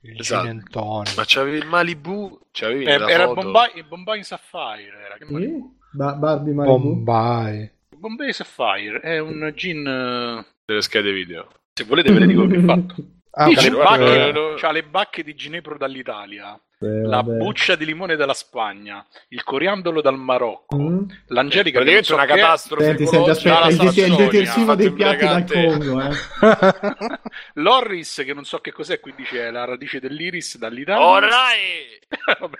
[0.02, 1.02] Il Esatto.
[1.16, 2.38] Ma c'avevi il Malibu?
[2.52, 3.40] C'avevi Eh, la era il foto?
[3.40, 4.92] Bombay, il Bombay Sapphire.
[5.04, 5.16] Era.
[5.18, 5.74] Che Sì?
[5.92, 6.78] Ba- Barbie Malibu.
[6.78, 7.70] Bombay.
[8.06, 9.84] Bombay Sapphire è un gin.
[9.84, 11.48] eh, Delle schede video.
[11.72, 12.94] Se volete, ve le dico che ho fatto.
[13.32, 17.36] Ah, Sì, bacche, c'ha le bacche di ginepro dall'Italia, Sì, la vabbè.
[17.36, 21.02] buccia di limone dalla Spagna, il coriandolo dal Marocco, Mm.
[21.26, 24.92] l'angelica Praticamente so una che è, catastrofe Senti, senti, aspetta, il, det- il detersivo dei
[24.92, 25.44] piatti dal.
[25.44, 26.10] Congo, eh.
[27.54, 31.04] l'Orris che non so che cos'è, qui dice la radice dell'iris dall'Italia.
[31.06, 31.98] Orai!
[32.40, 32.56] Vabbè.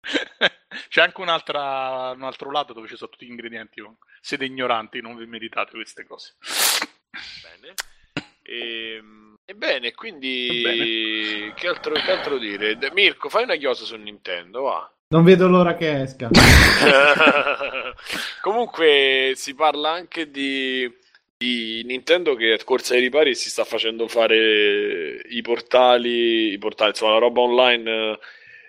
[0.88, 3.80] C'è anche un'altra, un altro lato dove ci sono tutti gli ingredienti.
[4.20, 6.34] Siete ignoranti, non vi meritate queste cose.
[7.42, 7.74] Bene.
[8.42, 11.54] Ehm, Ebbene, quindi Bene.
[11.54, 12.76] Che, altro, che altro dire?
[12.76, 14.92] De- Mirko, fai una chiosa su Nintendo, va.
[15.08, 16.28] Non vedo l'ora che esca.
[18.42, 20.86] Comunque si parla anche di,
[21.34, 26.90] di Nintendo che a corsa ai ripari si sta facendo fare i portali, i portali,
[26.90, 28.18] insomma la roba online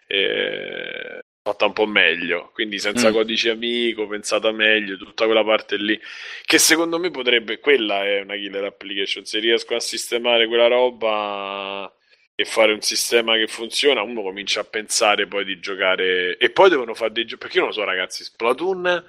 [0.07, 1.19] eh,
[1.51, 3.13] fatta un po' meglio, quindi senza Mm.
[3.13, 5.99] codice amico, pensata meglio, tutta quella parte lì,
[6.45, 11.91] che secondo me potrebbe, quella è una killer application, se riesco a sistemare quella roba
[12.35, 16.69] e fare un sistema che funziona, uno comincia a pensare poi di giocare e poi
[16.69, 19.03] devono fare dei giochi, perché io non lo so ragazzi, Splatoon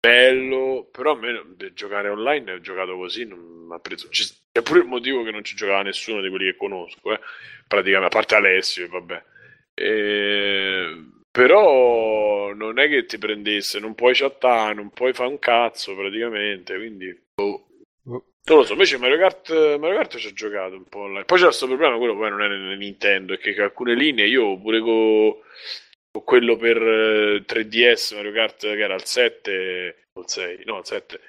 [0.00, 1.42] bello, però a me
[1.74, 3.38] giocare online ho giocato così, non
[3.68, 6.56] mi ha preso, c'è pure il motivo che non ci giocava nessuno di quelli che
[6.56, 7.20] conosco, eh,
[7.66, 9.24] praticamente, a parte Alessio, e vabbè.
[9.74, 11.04] E-
[11.38, 16.74] Però non è che ti prendesse, non puoi chattare, non puoi fare un cazzo praticamente,
[16.74, 17.64] quindi boh.
[18.02, 21.26] Non lo so, invece Mario Kart, Mario Kart ci ho giocato un po' online.
[21.26, 24.58] Poi c'è questo problema, quello poi non è nel Nintendo, è che alcune linee io
[24.58, 25.34] pure con,
[26.24, 30.86] quello per eh, 3DS Mario Kart che era il 7 o il 6, no il
[30.86, 31.20] 7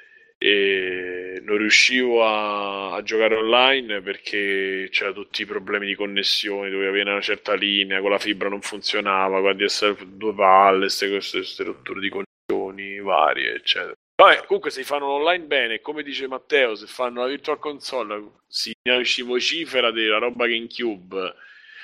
[0.42, 6.88] e non riuscivo a, a giocare online perché c'era tutti i problemi di connessione, dovevi
[6.88, 12.00] avere una certa linea, con la fibra non funzionava, con DSL due palle, queste, rotture
[12.00, 13.94] di connessioni varie, eccetera.
[14.16, 18.74] Vabbè, comunque se fanno online bene, come dice Matteo, se fanno la Virtual Console si,
[19.04, 21.36] si vocifera della roba GameCube.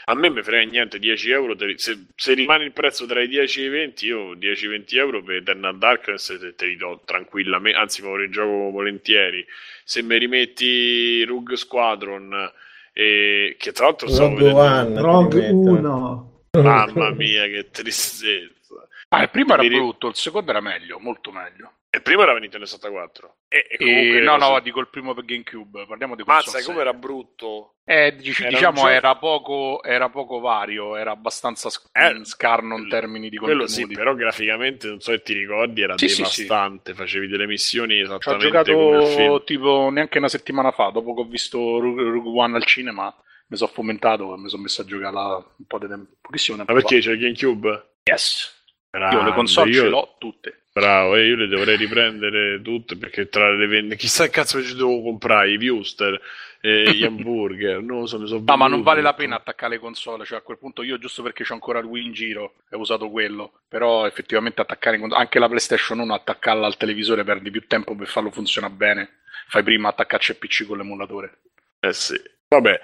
[0.07, 3.27] A me mi frega niente, 10 euro, te se, se rimane il prezzo tra i
[3.27, 7.77] 10 e i 20, io 10-20 euro per Eternal Darkness te, te li do tranquillamente,
[7.77, 9.43] anzi me lo rigioco volentieri.
[9.83, 12.51] Se mi rimetti Rogue Squadron,
[12.93, 15.01] e, che tra l'altro stavo Rogue vedendo-.
[15.01, 15.69] Rogue ti metto.
[15.71, 16.33] 1.
[16.61, 18.87] Mamma mia, che tristezza.
[19.09, 21.71] Ah, il primo era brutto, il secondo era meglio, molto meglio.
[21.95, 23.35] E prima era Nintendo 64.
[23.47, 26.51] E, e E- comunque no, no, cose- dico il primo per GameCube, parliamo di Mazza,
[26.51, 27.75] console come era brutto.
[27.85, 32.89] Eh, dic- Era diciamo era poco, era poco vario, era abbastanza sc- Eh, scarno in
[32.89, 33.93] termini di Quello contenuti.
[33.93, 36.93] sì, però graficamente, non so se ti ricordi, era Sì, sì, devastante.
[36.93, 39.17] Facevi delle missioni Ci ho esattamente come il film.
[39.27, 43.15] giocato tipo neanche una settimana fa, dopo che ho visto Rogue One al cinema,
[43.47, 46.73] mi sono fomentato e mi sono messo a giocare un po' di tempo, pochissimo tempo
[46.73, 47.01] Ma perché fa.
[47.09, 47.89] c'è il GameCube?
[48.03, 48.54] Yes.
[48.97, 50.59] Grande, Io le console io- ce l'ho tutte.
[50.75, 53.95] Bravo, e io le dovrei riprendere tutte perché tra le vende.
[53.95, 56.19] Chissà che cazzo ci devo comprare, i Wuster,
[56.59, 57.81] eh, gli hamburger.
[57.81, 59.21] Non lo so, mi sono No, ma non vale la tutto.
[59.21, 62.05] pena attaccare le console, cioè a quel punto io giusto perché c'ho ancora il Wii
[62.05, 67.23] in giro ho usato quello, però effettivamente attaccare anche la PlayStation 1 attaccarla al televisore
[67.23, 69.09] perdi più tempo per farlo funzionare bene.
[69.47, 71.37] Fai prima attaccarci al PC con l'emulatore.
[71.79, 72.19] Eh sì,
[72.49, 72.79] vabbè.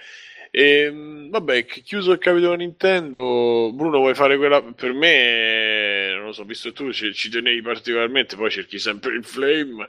[0.53, 6.31] Ehm, vabbè, chi- chiuso il capitolo Nintendo, Bruno vuoi fare quella per me, non lo
[6.33, 9.87] so, visto che tu ci, ci tenevi particolarmente, poi cerchi sempre il flame.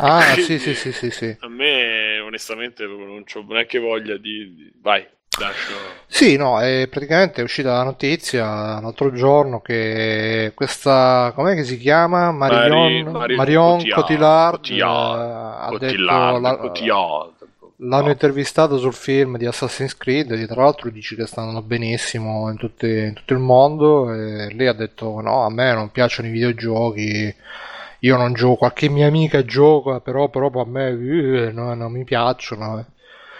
[0.00, 1.36] Ah, sì, sì, sì, sì, sì.
[1.40, 5.06] A me onestamente non c'ho neanche voglia di, di- vai.
[5.38, 5.74] Lascio...
[6.08, 11.78] Sì, no, è praticamente è uscita la notizia l'altro giorno che questa, com'è che si
[11.78, 12.32] chiama?
[12.32, 17.39] Marion, Mari- Marion Cotillard, Cotillard, Cotillard, eh, ha Cotillard, detto la- Cotillard.
[17.82, 18.10] L'hanno No.
[18.10, 22.86] intervistato sul film di Assassin's Creed e tra l'altro dice che stanno benissimo in, tutti-
[22.86, 27.34] in tutto il mondo e lei ha detto no, a me non piacciono i videogiochi,
[28.00, 32.04] io non gioco, qualche mia amica gioca, però proprio a me eh, no, non mi
[32.04, 32.78] piacciono.
[32.80, 32.84] eh.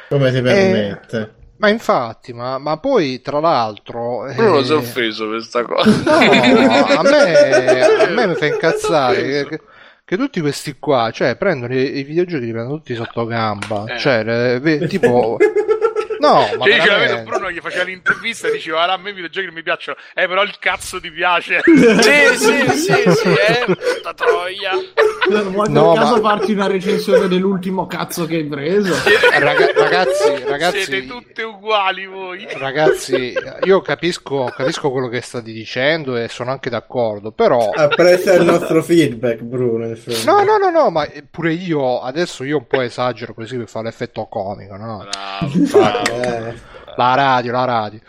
[0.09, 1.35] Come si permette?
[1.57, 4.25] Ma infatti, ma, ma poi tra l'altro...
[4.35, 5.91] Bruno eh, si è offeso questa cosa.
[5.91, 9.61] No, a me, a me mi fa incazzare
[10.11, 13.85] che, tutti questi qua, cioè, prendono i, i videogiochi, li prendono tutti sotto gamba.
[13.87, 13.97] Eh.
[13.97, 15.37] Cioè, tipo...
[16.21, 17.15] No, ma Cioè, diceva, veramente.
[17.17, 19.97] vedo Bruno gli faceva l'intervista e diceva: "Ah, a me i videogiochi non mi piacciono,
[20.15, 21.61] eh, però il cazzo ti piace.
[21.65, 24.71] sì, sì, sì, sì, eh, puta troia.
[25.31, 28.95] Non vuoi No, per caso ma- farci una recensione dell'ultimo cazzo che hai preso?
[29.39, 32.47] Raga- ragazzi, ragazzi, Siete tutte uguali voi.
[32.53, 33.33] ragazzi,
[33.65, 37.71] io capisco, capisco quello che state dicendo e sono anche d'accordo, però...
[37.71, 39.87] Apprezza il nostro feedback, Bruno.
[39.87, 40.43] insomma.
[40.43, 43.87] No, no, no, no, ma pure io, adesso io un po' esagero così per fare
[43.87, 45.07] l'effetto comico, no?
[45.09, 46.10] Bravo, bravo.
[46.11, 48.01] Eh, La radio, la radio.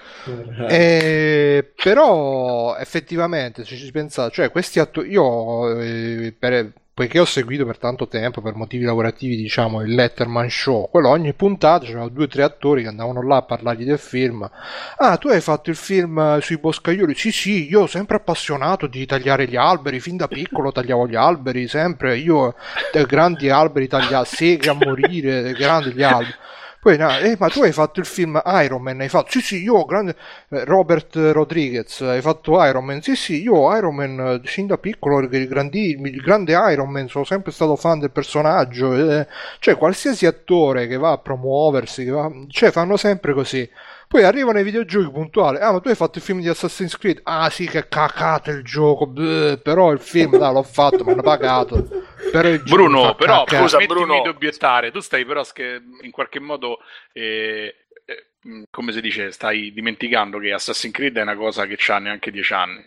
[0.68, 7.65] Eh, però effettivamente se ci pensate, cioè questi attori, io eh, per- poiché ho seguito
[7.65, 12.26] per tanto tempo per motivi lavorativi diciamo il Letterman Show, quello ogni puntata c'erano due
[12.26, 14.49] o tre attori che andavano là a parlargli del film.
[14.98, 17.15] Ah, tu hai fatto il film eh, sui boscaioli?
[17.15, 21.68] Sì, sì, io sempre appassionato di tagliare gli alberi, fin da piccolo tagliavo gli alberi,
[21.68, 22.56] sempre io
[22.94, 26.36] eh, grandi alberi tagliati, seghe a morire, grandi gli alberi.
[26.82, 29.30] Poi, no, eh, ma tu hai fatto il film Iron Man, hai fatto?
[29.30, 30.16] Sì, sì, io, grande,
[30.49, 33.02] eh, Robert Rodriguez, hai fatto Iron Man?
[33.03, 37.08] Sì, sì, io Iron Man, eh, sin da piccolo, il, grandi- il grande Iron Man,
[37.08, 39.28] sono sempre stato fan del personaggio, eh.
[39.60, 43.70] cioè qualsiasi attore che va a promuoversi, va, cioè fanno sempre così.
[44.12, 45.60] Poi arrivano i videogiochi puntuali.
[45.60, 47.22] Ah, ma tu hai fatto il film di Assassin's Creed?
[47.24, 49.08] Ah, sì, che cacate il gioco.
[49.08, 51.88] bleh, però il film, dai, l'ho fatto, mi hanno pagato.
[52.30, 53.62] Però il gioco Bruno, però, cacare.
[53.70, 54.22] scusa, Bruno.
[54.22, 54.92] di obiettare.
[54.92, 56.80] Tu stai però che in qualche modo,
[57.14, 57.74] eh,
[58.04, 62.32] eh, come si dice, stai dimenticando che Assassin's Creed è una cosa che ha neanche
[62.32, 62.84] dieci anni.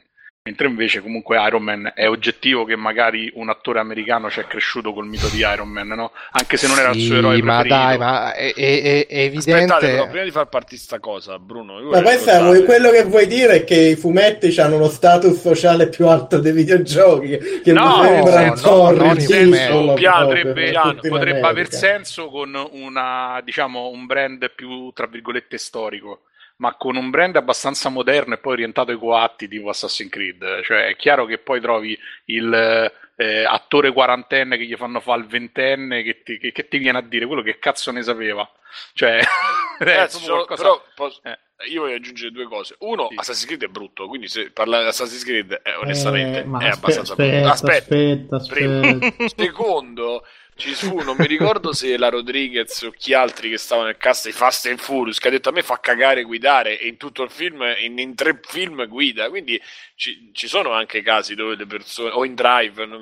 [0.47, 4.93] Mentre invece comunque Iron Man è oggettivo che magari un attore americano ci è cresciuto
[4.93, 6.13] col mito di Iron Man, no?
[6.33, 7.75] Anche se non era il suo eroe ma preferito.
[7.75, 9.87] dai, ma è, è- è- è Aspettate, evidente.
[9.87, 11.81] però, prima di far partire sta cosa, Bruno.
[11.85, 15.89] Ma pensa, ricordare- quello che vuoi dire è che i fumetti hanno uno status sociale
[15.89, 20.73] più alto dei videogiochi, che No, mi sembra no, no, non senso, proprio potrebbe,
[21.09, 26.25] potrebbe aver senso con una, diciamo, un brand più, tra virgolette, storico,
[26.57, 30.63] ma con un brand abbastanza moderno e poi orientato ai coatti tipo Assassin's Creed.
[30.63, 35.27] Cioè, è chiaro che poi trovi il eh, attore quarantenne che gli fanno fare il
[35.27, 38.49] ventenne che ti, che- che ti viene a dire quello che cazzo ne sapeva.
[38.93, 39.21] Cioè,
[40.09, 41.39] sono- qualcosa- però posso- eh.
[41.71, 42.75] io voglio aggiungere due cose.
[42.81, 43.15] Uno, Sì.
[43.19, 46.67] Assassin's Creed è brutto, quindi se parlare di Assassin's Creed, eh, onestamente, Eh, è aspe-
[46.67, 47.49] abbastanza aspetta, brutto.
[47.53, 49.25] Aspetta, aspetta, aspetta.
[49.43, 50.27] Secondo,
[50.57, 54.27] ci fu, non mi ricordo se la Rodriguez o chi altri che stava nel cast
[54.27, 57.23] di Fast and Furious, che ha detto a me fa cagare guidare e in tutto
[57.23, 59.61] il film, in, in tre film guida, quindi
[59.97, 63.01] ci, ci sono anche casi dove le persone, o in Drive, non,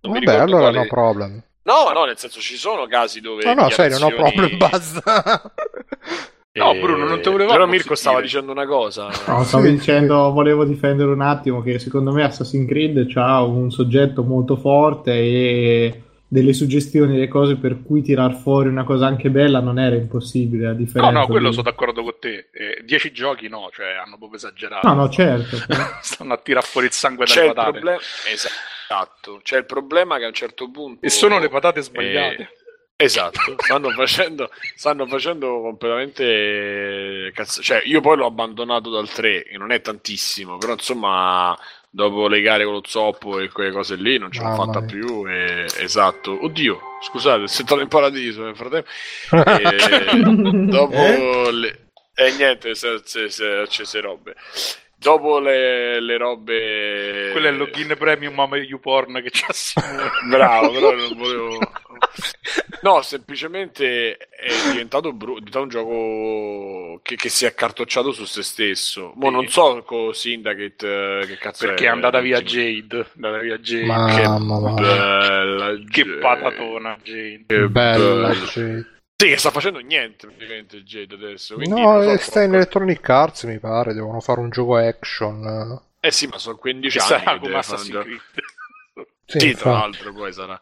[0.00, 1.42] non mi Vabbè, ricordo allora quale- no problem.
[1.64, 3.44] No, no, nel senso ci sono casi dove...
[3.44, 5.52] No, no, serio, no dichiarazioni- problem, basta.
[6.54, 9.08] No, Bruno, non te volevamo Però Mirko stava dicendo una cosa.
[9.26, 14.22] No, stavo dicendo, volevo difendere un attimo che secondo me Assassin's Creed ha un soggetto
[14.22, 16.02] molto forte e
[16.32, 20.64] delle suggestioni, delle cose per cui tirar fuori una cosa anche bella non era impossibile
[20.68, 22.48] a No, differenza no, quello di- sono d'accordo con te.
[22.52, 24.88] Eh, dieci giochi no, cioè hanno proprio esagerato.
[24.88, 25.58] No, no, certo.
[25.68, 25.82] però.
[26.00, 27.70] Stanno a tirare fuori il sangue C'è dalle il patate.
[27.72, 28.00] problema...
[28.32, 29.40] Esatto.
[29.42, 31.04] C'è il problema che a un certo punto...
[31.04, 32.42] E sono le patate sbagliate.
[32.42, 32.60] Eh,
[33.04, 37.60] Esatto, stanno facendo, stanno facendo completamente cazzo.
[37.60, 41.58] Cioè, io poi l'ho abbandonato dal 3, che non è tantissimo, però insomma,
[41.94, 44.88] dopo le gare con lo zoppo e quelle cose lì, non ce l'ho fatta mia.
[44.88, 45.26] più.
[45.28, 45.66] E...
[45.76, 48.88] Esatto, oddio, scusate, sono entrato in paradiso nel frattempo.
[49.30, 50.24] E
[50.68, 51.52] dopo Eh?
[51.52, 51.90] le...
[52.14, 54.34] E niente, se, se, se, accese robe.
[55.02, 57.30] Dopo le, le robe...
[57.32, 59.52] Quello è il login premium Mama YouPorn che c'ha.
[60.28, 61.58] Bravo, però non volevo.
[62.82, 68.24] No, semplicemente è diventato, bru- è diventato un gioco che, che si è accartocciato su
[68.24, 69.12] se stesso.
[69.16, 72.40] Mo non so con Syndicate eh, che cazzo Perché è andata via.
[72.42, 73.00] Jade.
[73.00, 73.86] È andata via Jade.
[73.86, 74.72] Ma- Che, Mamma mia.
[74.82, 76.18] Bella che Jade.
[76.18, 77.44] patatona Jade.
[77.46, 78.86] Che Bella, bella.
[79.22, 79.28] Sì.
[79.28, 81.54] Che sta facendo niente praticamente Jade adesso.
[81.54, 82.56] quindi No, so eh, sta in troppo.
[82.56, 83.94] Electronic Arts, mi pare.
[83.94, 85.80] Devono fare un gioco action.
[86.00, 87.38] Eh sì, ma sono 15 Ci anni.
[87.40, 88.02] come Assassin's.
[88.02, 88.20] Creed.
[89.24, 90.60] Sì, Sì, tra l'altro poi sarà.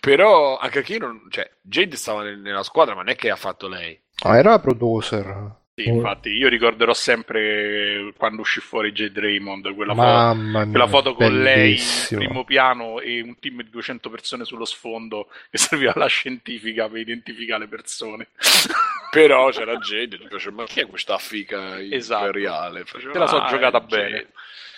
[0.00, 1.26] Però anche qui non...
[1.30, 3.96] cioè, Jade stava nel- nella squadra, ma non è che ha fatto lei.
[4.24, 5.54] Ah, era producer.
[5.82, 9.08] Sì, infatti, io ricorderò sempre quando uscì fuori J.
[9.10, 12.20] Draymond, quella, Mamma foto, mia, quella foto con lei in bellissimo.
[12.24, 16.98] primo piano e un team di 200 persone sullo sfondo che serviva alla scientifica per
[17.00, 18.28] identificare le persone.
[19.10, 22.26] Però c'era gente, ti piace, ma chi è questa fica Esatto.
[22.26, 22.84] imperiale?
[22.84, 24.32] Faceva, Te la so "Ah, giocata bene." gente.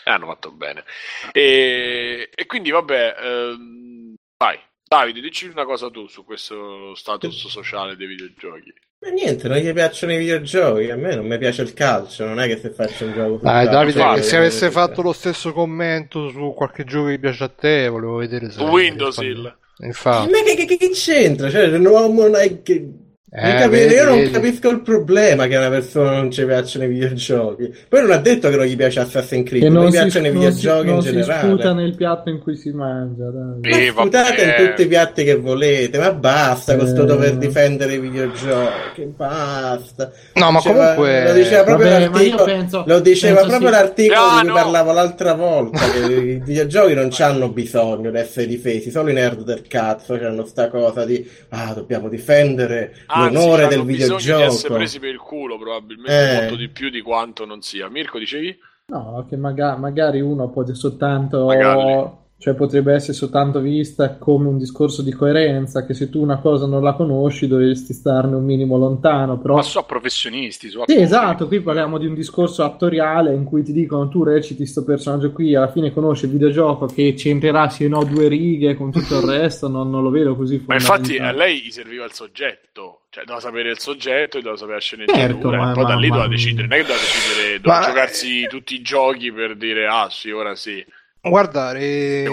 [0.05, 0.85] Eh, hanno fatto bene.
[1.33, 4.59] E, e quindi, vabbè, ehm, vai.
[4.83, 8.73] Davide, dici una cosa tu su questo status sociale dei videogiochi.
[9.03, 10.91] Ma niente, non gli piacciono i videogiochi.
[10.91, 12.27] A me non mi piace il calcio.
[12.27, 13.39] Non è che se faccio un gioco.
[13.39, 17.45] calcio, Davide, voglio se avesse vedere- fatto lo stesso commento su qualche gioco che piace
[17.45, 18.63] a te, volevo vedere se...
[18.63, 19.57] Windows Hill.
[19.79, 20.31] Infatti.
[20.31, 21.49] Ma che, che- che c'entra?
[21.49, 22.79] Cioè, non, non è che...
[22.81, 24.31] non Eh, capi- vedi, io non vedi.
[24.33, 27.73] capisco il problema che a una persona non ci piacciono i videogiochi.
[27.89, 30.27] Poi non ha detto che non gli piace Assassin's Creed, Che non, non gli piacciono
[30.27, 31.47] i non si- videogiochi non in si generale.
[31.49, 33.31] sputa nel piatto in cui si mangia.
[33.31, 33.71] dai.
[33.71, 37.07] Ma Eh, sputate in tutti i piatti che volete, ma basta con sto Eh.
[37.07, 40.11] dover difendere i videogiochi, basta.
[40.35, 43.73] No, ma Diceva- comunque- Lo diceva proprio Vabbè, ma l'articolo, penso- lo diceva proprio sì.
[43.75, 44.55] l'articolo di cui Piano!
[44.55, 49.45] parlavo l'altra volta, che i videogiochi non hanno bisogno di essere difesi, solo i nerd
[49.45, 54.37] del cazzo hanno sta cosa di, ah, dobbiamo difendere Anzi, l'onore del bisogno di essere
[54.39, 54.75] videogioco.
[54.75, 56.41] presi per il culo, probabilmente Eh.
[56.41, 57.89] molto di più di quanto non sia.
[57.89, 58.59] Mirko, dicevi?
[58.87, 62.19] No, che maga- magari uno può soltanto, Magari.
[62.41, 66.65] Cioè potrebbe essere soltanto vista come un discorso di coerenza, che se tu una cosa
[66.65, 69.57] non la conosci dovresti starne un minimo lontano, però...
[69.57, 73.75] Ma so professionisti, so Sì, esatto, qui parliamo di un discorso attoriale in cui ti
[73.75, 77.89] dicono tu reciti sto personaggio qui, alla fine conosci il videogioco che c'entrerà sì o
[77.91, 81.33] no due righe con tutto il resto, non, non lo vedo così Ma infatti a
[81.33, 85.27] lei gli serviva il soggetto, cioè doveva sapere il soggetto e doveva sapere la sceneggiatura,
[85.29, 87.61] Certo, e ma- poi da ma- lì ma- doveva decidere, non è che doveva decidere,
[87.61, 90.83] doveva Ma- giocarsi tutti i giochi per dire ah sì, ora sì.
[91.23, 92.25] Guarda, eh,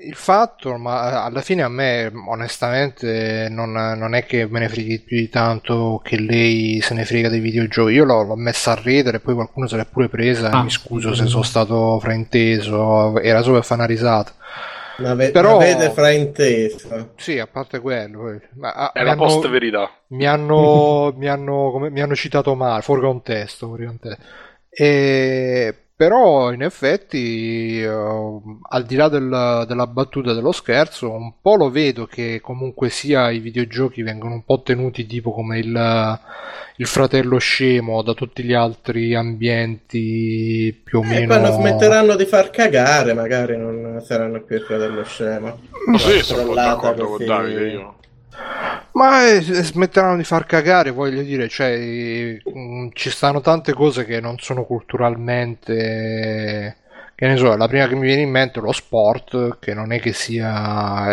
[0.00, 5.00] il fatto, ma alla fine a me onestamente non, non è che me ne freghi
[5.00, 7.92] più di tanto che lei se ne frega dei videogiochi.
[7.92, 10.48] Io l'ho, l'ho messa a ridere e poi qualcuno se l'è pure presa.
[10.50, 11.22] Ah, mi scuso sì.
[11.22, 14.32] se sono stato frainteso, era solo per fare una risata.
[14.98, 17.12] Ma ave- Però- avete frainteso.
[17.16, 19.90] Sì, a parte quello, ma, ah, È la hanno- post verità.
[20.08, 24.22] mi hanno, mi hanno, come- mi hanno citato male, fuori contesto, fuori contesto.
[24.70, 31.56] E, però in effetti, eh, al di là del- della battuta dello scherzo, un po'
[31.56, 36.18] lo vedo che comunque sia i videogiochi vengono un po' tenuti tipo come il,
[36.76, 41.26] il fratello scemo da tutti gli altri ambienti più o E meno...
[41.26, 45.58] quando smetteranno di far cagare, magari non saranno più il fratello scemo.
[45.84, 47.26] Ma sì, sono d'accordo con.
[47.26, 47.94] Davide io.
[48.92, 54.04] Ma eh, smetteranno di far cagare, voglio dire, cioè, eh, mh, ci stanno tante cose
[54.04, 56.76] che non sono culturalmente.
[57.14, 59.92] Che ne so, la prima che mi viene in mente è lo sport, che non
[59.92, 60.52] è che sia,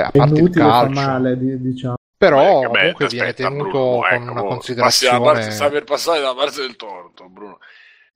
[0.06, 1.96] a È parte il calcio, male, di- diciamo.
[2.18, 5.20] però Eh, vabbè, comunque viene aspetta, tenuto Bruno, con ecco, una considerazione.
[5.20, 7.58] parte, stai per passare dalla parte del torto, Bruno.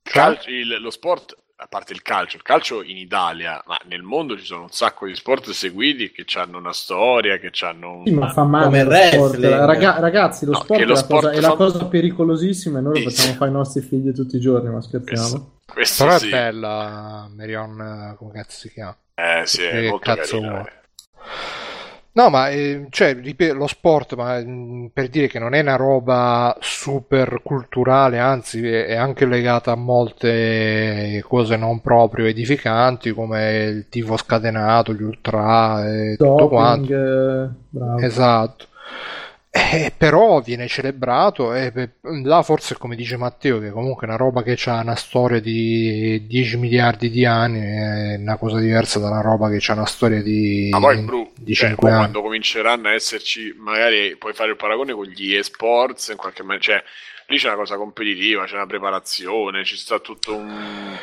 [0.03, 0.13] Cioè?
[0.13, 4.35] Calcio- il- lo sport, a parte il calcio, il calcio in Italia, ma nel mondo
[4.35, 8.05] ci sono un sacco di sport seguiti che hanno una storia, che hanno un...
[8.07, 9.37] Sì, ma fa male Come lo il sport.
[9.37, 9.65] wrestling.
[9.65, 12.79] Raga- ragazzi, lo No, sport, è, lo la sport cosa, è la fa- cosa pericolosissima
[12.79, 15.27] e noi lo facciamo fare ai nostri figli tutti i giorni, ma scherziamo.
[15.29, 16.29] Questo, questo Però è sì.
[16.29, 18.97] bella, Marion, come cazzo si chiama?
[19.13, 20.65] Eh sì, è Che molto cazzo carina.
[22.13, 23.15] No, ma eh, cioè,
[23.53, 28.87] lo sport, ma mh, per dire che non è una roba super culturale, anzi è,
[28.87, 35.87] è anche legata a molte cose non proprio edificanti, come il tifo scatenato, gli ultra
[35.89, 36.93] e tutto Doping, quanto.
[36.93, 37.99] eh, bravo.
[38.05, 38.67] Esatto.
[39.53, 41.89] Eh, però viene celebrato e beh,
[42.23, 46.25] là forse come dice Matteo che comunque è una roba che ha una storia di
[46.25, 50.21] 10 miliardi di anni è una cosa diversa da una roba che ha una storia
[50.21, 54.51] di, Ma poi, Bru, di cioè, 5 poi quando cominceranno a esserci, magari puoi fare
[54.51, 56.83] il paragone con gli esports, in qualche maniera, cioè,
[57.27, 60.97] lì c'è una cosa competitiva, c'è una preparazione, ci sta tutto un...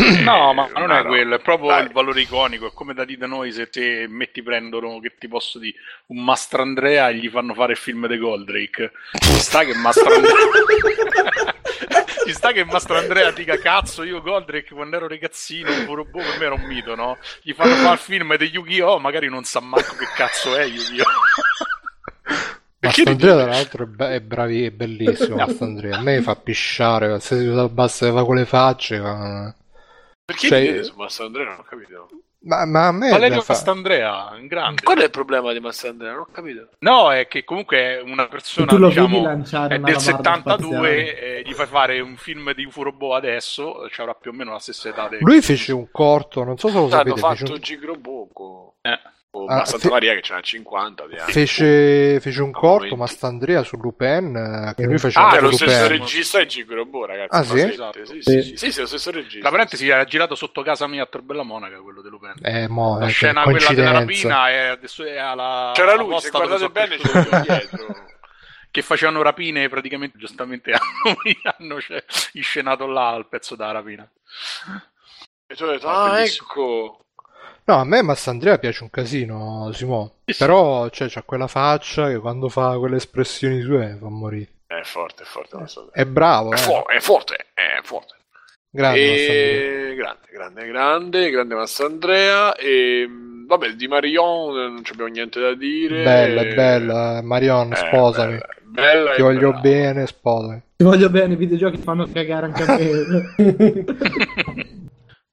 [0.24, 1.84] No, ma non è quello, è proprio Dai.
[1.84, 2.66] il valore iconico.
[2.68, 6.22] È come da dire da noi se te metti prendono, che ti posso dire, un
[6.24, 8.92] Mastrandrea e gli fanno fare il film di Goldrake.
[9.18, 10.34] Ci sta che Mastrandrea.
[12.26, 16.44] Ci sta che Mastrandrea dica cazzo, io Goldrake quando ero ragazzino, un robot per me
[16.44, 17.18] era un mito, no?
[17.42, 18.98] Gli fanno fare il film di Yu-Gi-Oh!
[18.98, 21.04] magari non sa manco che cazzo è Yu-Gi-Oh!
[22.82, 25.96] Mastandrea tra l'altro è, be- è bravi, è bellissimo Mastandrea.
[25.98, 28.98] A me fa pisciare, se si usa basta fa con le facce.
[29.00, 29.54] ma-
[30.30, 31.44] Perché Cioè- ridete su Mastro Andrea?
[31.46, 32.08] Non ho capito.
[32.42, 34.82] Ma, ma a me Valerio fa- Mastrandrea, un grande.
[34.82, 36.12] Qual è il problema di Mastro Andrea?
[36.12, 36.68] Non ho capito.
[36.78, 41.20] No, è che comunque è una persona, diciamo, è del labarda 72, spaziale.
[41.20, 44.52] eh, gli fai fare un film di UFO Robot adesso, ci avrà più o meno
[44.52, 45.08] la stessa età.
[45.08, 48.76] del- Lui fece un corto, non so se lo sapete, fece fatto un- Gigroboco.
[48.82, 48.98] Eh.
[49.32, 51.30] O Ah, Santa fe- Maria che ce n'ha 50 di anni.
[51.30, 52.96] Fece, fece un corto.
[52.96, 55.98] Mastandrea su Lupin, eh, che lui faceva Ah, è lo stesso Lupin.
[55.98, 57.36] regista di Gigrobo, ragazzi.
[57.36, 57.60] Ah, sì?
[57.60, 59.44] Esatto, sì, sì, sì, sì, sì, è lo stesso regista.
[59.44, 62.34] La parentesi era girato sotto casa mia a Torbella Monaca, quello di Lupin.
[62.42, 66.20] Eh, mo, La eh, scena quella della rapina è adesso è alla C'era alla lui,
[66.20, 68.08] se guardate bene lui dietro.
[68.72, 71.16] che facevano rapine praticamente giustamente hanno,
[71.56, 72.02] hanno cioè,
[72.32, 74.08] inscenato là il pezzo da rapina.
[75.46, 77.04] E tu hai detto, Ah, ah, ecco.
[77.70, 80.10] No, a me Mastandrea piace un casino, Simone.
[80.24, 80.38] Sì, sì.
[80.44, 84.48] Però cioè, c'ha quella faccia che quando fa quelle espressioni sue fa morire.
[84.66, 85.56] È forte, è forte.
[85.56, 85.88] non so.
[85.92, 86.58] È bravo, È, eh.
[86.58, 88.14] fo- è forte, è forte.
[88.70, 88.98] Grande.
[89.90, 89.94] E...
[89.94, 92.56] Grande, grande, grande, grande Massandrea.
[92.56, 93.08] E
[93.46, 96.02] vabbè, di Marion eh, non abbiamo niente da dire.
[96.02, 97.22] Bella, bella.
[97.22, 98.32] Marion, Eh, sposami.
[98.32, 99.60] bella, bella Ti voglio brava.
[99.60, 100.62] bene, sposami.
[100.74, 103.84] Ti voglio bene, i videogiochi fanno cagare anche a me.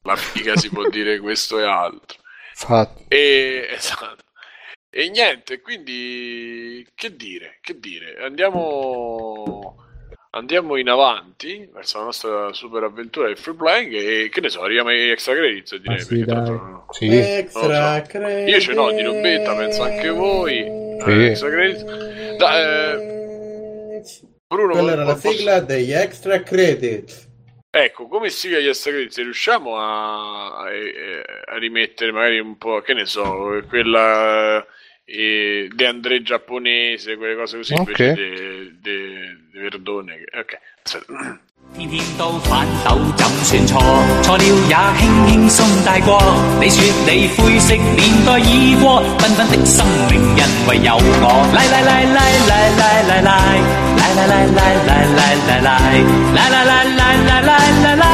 [0.03, 2.17] La figa si può dire questo e altro.
[2.59, 3.05] Infatti.
[3.09, 4.23] E, esatto.
[4.89, 7.57] E niente, quindi che dire?
[7.61, 8.15] Che dire?
[8.19, 9.75] Andiamo,
[10.31, 14.61] andiamo in avanti verso la nostra super avventura del free playing e che ne so,
[14.61, 15.97] arriviamo ai extra credits direi.
[15.97, 17.07] Ah, sì, l'altro- Sì.
[17.15, 18.49] Extra Non credit.
[18.49, 20.55] Io ce n'ho di robetta, penso anche voi.
[21.03, 21.09] Sì.
[21.09, 21.83] Eh, extra credits.
[22.37, 24.03] Da- eh,
[24.47, 27.26] Bruno, Quella era la posso- sigla degli extra credits.
[27.69, 33.05] Ecco, come sigla gli extra credits riusciamo a, a- rimettere magari un po', che ne
[33.05, 34.65] so, quella
[35.05, 37.99] eh, De André giapponese, quelle cose così, Ok.
[37.99, 40.23] invece de, de, de Verdone.
[40.33, 40.59] Ok.
[41.77, 43.79] 天天都反斗，怎算错？
[44.23, 46.19] 错了也轻轻松大过。
[46.59, 51.47] 你说你灰色年代已过，缤纷的生命因为有我。
[51.53, 53.29] 来来来来来来来来，
[53.95, 55.69] 来来来来来来来来，
[56.33, 58.11] 来来来来来来来来，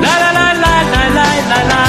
[0.00, 1.83] 来来来来来来来来。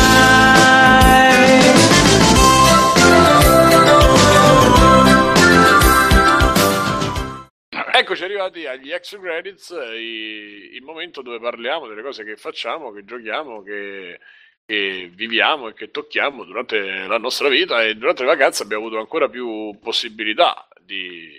[7.97, 13.05] Eccoci arrivati agli extra credits, i- il momento dove parliamo delle cose che facciamo, che
[13.05, 14.19] giochiamo, che,
[14.65, 16.77] che viviamo e che tocchiamo durante
[17.07, 21.29] la nostra vita e durante le vacanze abbiamo avuto ancora più possibilità di,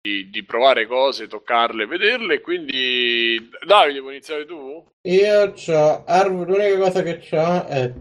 [0.00, 2.40] di- di provare cose, toccarle, vederle.
[2.40, 4.86] Quindi, Davide, vuoi iniziare tu?
[5.08, 7.92] Io c'ho Arv- l'unica cosa che c'ho è,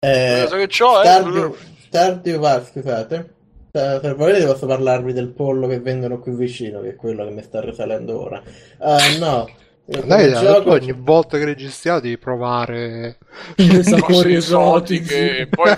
[0.00, 3.34] è La cosa che c'ho è- Stardew, Stardew Valley, scusate.
[3.74, 7.30] Eh, Se volete posso parlarvi del pollo che vendono qui vicino, che è quello che
[7.30, 8.42] mi sta risalendo ora.
[8.42, 9.48] Eh, no,
[9.84, 13.18] Dai, dai, gioco- ogni volta che registriamo devi provare.
[13.56, 15.02] I sapori esotici.
[15.14, 15.74] esotiche poi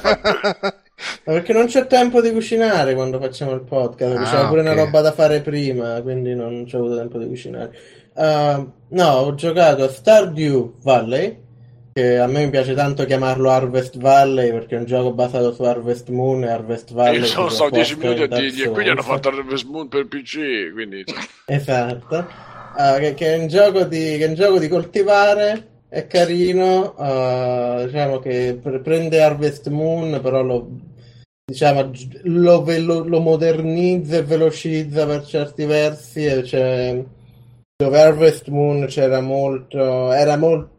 [1.24, 4.66] perché non c'è tempo di cucinare quando facciamo il podcast, Ah, c'era pure ok.
[4.66, 7.72] una roba da fare prima, quindi non c'è avuto tempo di cucinare.
[8.16, 11.42] Eh, no, ho giocato a Stardew Valley,
[11.94, 15.62] che a me mi piace tanto chiamarlo Harvest Valley perché è un gioco basato su
[15.62, 17.20] Harvest Moon e Harvest Valley.
[17.20, 19.86] Io sono si stato 10 comporta minuti a dirgli e quindi hanno fatto Harvest Moon
[19.86, 21.04] per PC, quindi
[21.46, 22.26] Esatto.
[22.76, 26.94] Ah, che, che è un gioco di, che è un gioco di coltivare, è carino,
[26.96, 30.68] ah, diciamo che pre- prende Harvest Moon, però lo,
[31.44, 31.92] diciamo,
[32.24, 37.04] lo, velo- lo modernizza e velocizza per certi versi, e c'è-
[37.76, 40.73] dove Harvest Moon c'era molto, era molto,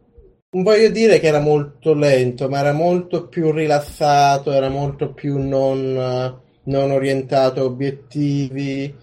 [0.63, 6.39] voglio dire che era molto lento, ma era molto più rilassato, era molto più non,
[6.63, 8.93] non orientato a obiettivi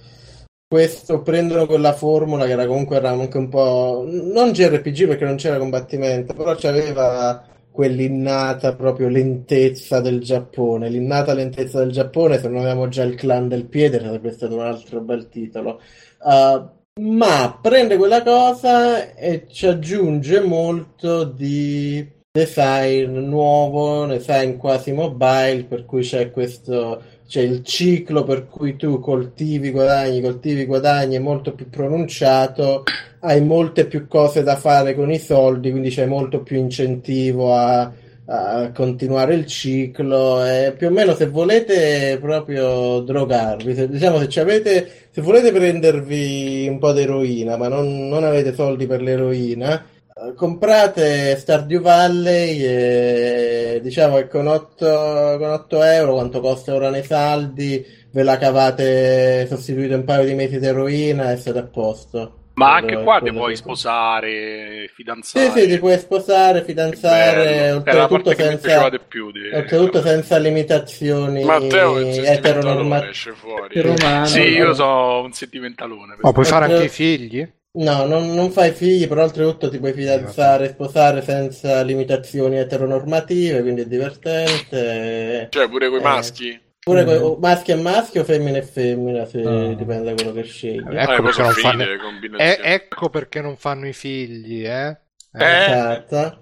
[0.72, 5.36] questo prendono quella formula che era comunque era anche un po' non JRPG perché non
[5.36, 10.88] c'era combattimento, però c'aveva quell'innata proprio lentezza del Giappone.
[10.88, 14.62] L'innata lentezza del Giappone, se non avevamo già il clan del piede, sarebbe stato un
[14.62, 15.78] altro bel titolo.
[16.22, 16.70] Uh,
[17.01, 25.86] ma prende quella cosa e ci aggiunge molto di design nuovo, design quasi mobile, per
[25.86, 31.55] cui c'è questo c'è il ciclo per cui tu coltivi, guadagni, coltivi, guadagni è molto
[31.55, 32.82] più pronunciato,
[33.20, 37.90] hai molte più cose da fare con i soldi, quindi c'è molto più incentivo a,
[38.26, 40.44] a continuare il ciclo.
[40.44, 46.66] E più o meno se volete proprio drogarvi, se, diciamo se avete, se volete prendervi
[46.68, 49.84] un po' di eroina, ma non, non avete soldi per l'eroina,
[50.14, 56.90] eh, comprate Stardew Valley e diciamo che con 8, con 8 euro quanto costa ora
[56.90, 61.64] nei saldi ve la cavate sostituite un paio di mesi di eroina e siete a
[61.64, 65.50] posto Ma anche qua ti puoi sposare, sì fidanzare.
[65.50, 69.30] sì ti puoi sposare fidanzare oltretutto senza, più.
[69.30, 69.50] Di...
[69.52, 73.78] oltretutto senza limitazioni Matteo eteronormative esce fuori.
[73.78, 74.26] Il romano.
[74.26, 76.16] Sì, io sono un sentimentalone.
[76.20, 77.48] Ma puoi fare anche i figli?
[77.74, 83.80] No, non, non fai figli, però oltretutto ti puoi fidanzare, sposare senza limitazioni eteronormative, quindi
[83.80, 85.46] è divertente.
[85.50, 86.02] Cioè, pure coi Eh.
[86.02, 86.60] maschi?
[86.84, 87.06] Pure Mm.
[87.06, 89.72] que- maschio e maschio, femmina e femmina, se Ah.
[89.74, 90.78] dipende da quello che scegli.
[90.78, 92.68] Ecco Eh, poi perché fanno- E- combinazioni.
[92.72, 94.88] ecco perché non fanno i figli, eh?
[95.32, 95.44] Eh.
[95.64, 96.38] Esatto.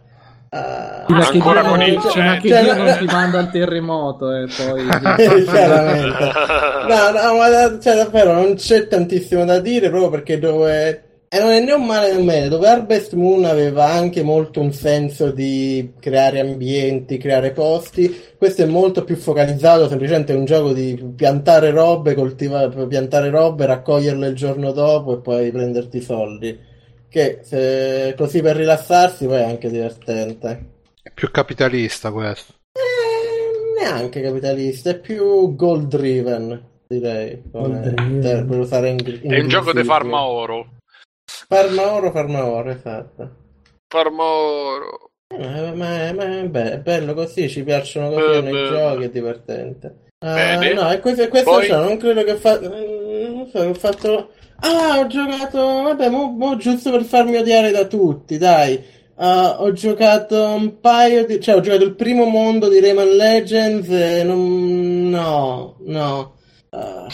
[0.53, 2.41] Ah, Fino a che ancora Dio con non- il fino a genio.
[2.41, 2.97] che Cioè, Dio no, non no.
[2.97, 4.87] ti manda al terremoto e poi
[5.47, 6.33] Chiaramente.
[6.89, 11.05] No, no, ma cioè, davvero non c'è tantissimo da dire proprio perché dove...
[11.33, 14.61] E non è né un male né un bene, dove Harvest Moon aveva anche molto
[14.61, 20.45] un senso di creare ambienti, creare posti, questo è molto più focalizzato, semplicemente è un
[20.45, 26.03] gioco di piantare robe, coltivare, piantare robe, raccoglierle il giorno dopo e poi prenderti i
[26.03, 26.59] soldi.
[27.09, 30.65] Che se, così per rilassarsi poi è anche divertente.
[31.01, 32.55] È più capitalista questo.
[32.73, 37.41] Eh, neanche capitalista, è più goal driven, direi.
[37.53, 38.21] come Goal driven.
[38.21, 40.79] ter- per usare in, È un gioco di farma oro.
[41.49, 43.31] Farma oro, farma oro, esatto.
[43.89, 45.11] Farmoro.
[45.29, 49.05] Eh, ma, è, ma è be- è bello così, ci piacciono così Eh, nei giochi,
[49.05, 49.95] è divertente.
[50.19, 50.73] Bene.
[50.75, 52.59] no, e questo, questo Poi- cioè, non credo che fa...
[52.61, 54.31] Non so, ho fatto...
[54.61, 55.59] Ah, ho giocato...
[55.59, 58.83] Vabbè, mo, mo giusto per farmi odiare da tutti, dai.
[59.17, 61.41] Ah, ho giocato un paio di...
[61.41, 65.09] Cioè, ho giocato il primo mondo di Rayman Legends e non...
[65.09, 66.35] No, no.
[66.71, 67.07] Ah,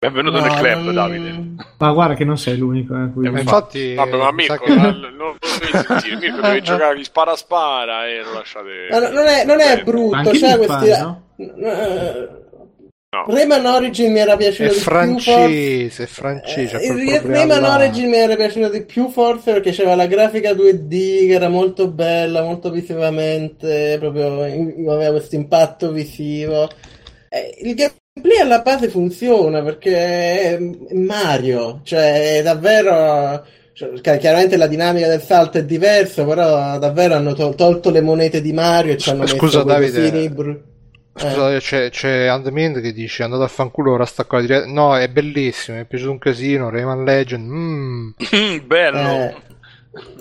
[0.00, 1.44] Benvenuto no, nel club, non- Davide.
[1.78, 2.94] Ma guarda che non sei l'unico.
[2.94, 3.26] Eh, qui.
[3.26, 6.16] Eh, Ma infatti, Vabbè, ma Mirko, che- non lo devi sentire.
[6.18, 8.68] Mirko deve giocare gli spara spara e lo lasciate.
[8.90, 10.66] Ma no- non è, non è Eh, brutto, mi questi...
[10.66, 11.22] fa, no?
[13.10, 13.24] No.
[13.26, 16.78] Rayman Origin mi era è piaciuto di più forse- francese, è francese.
[16.80, 17.74] Eh, Rayman là.
[17.76, 21.88] Origin mi era piaciuto di più forse perché c'era la grafica 2D che era molto
[21.90, 26.68] bella, molto visivamente, proprio in- aveva questo impatto visivo.
[27.30, 27.74] Eh, il
[28.20, 30.58] gameplay alla base funziona perché è
[30.94, 33.44] Mario, cioè è davvero...
[33.72, 38.00] cioè, chi- chiaramente la dinamica del salto è diversa, però davvero hanno tol- tolto le
[38.00, 40.00] monete di Mario e ci hanno Scusa, messo Davide.
[40.10, 40.60] cosini bru-
[41.14, 41.20] Eh.
[41.20, 44.66] Scusate, c'è, c'è Andmind che dice andate a fanculo, ora la diretta.
[44.66, 46.70] No, è bellissimo, mi è piaciuto un casino.
[46.70, 48.10] Rayman Legend, mm.
[48.66, 48.98] Bello.
[48.98, 49.34] Eh,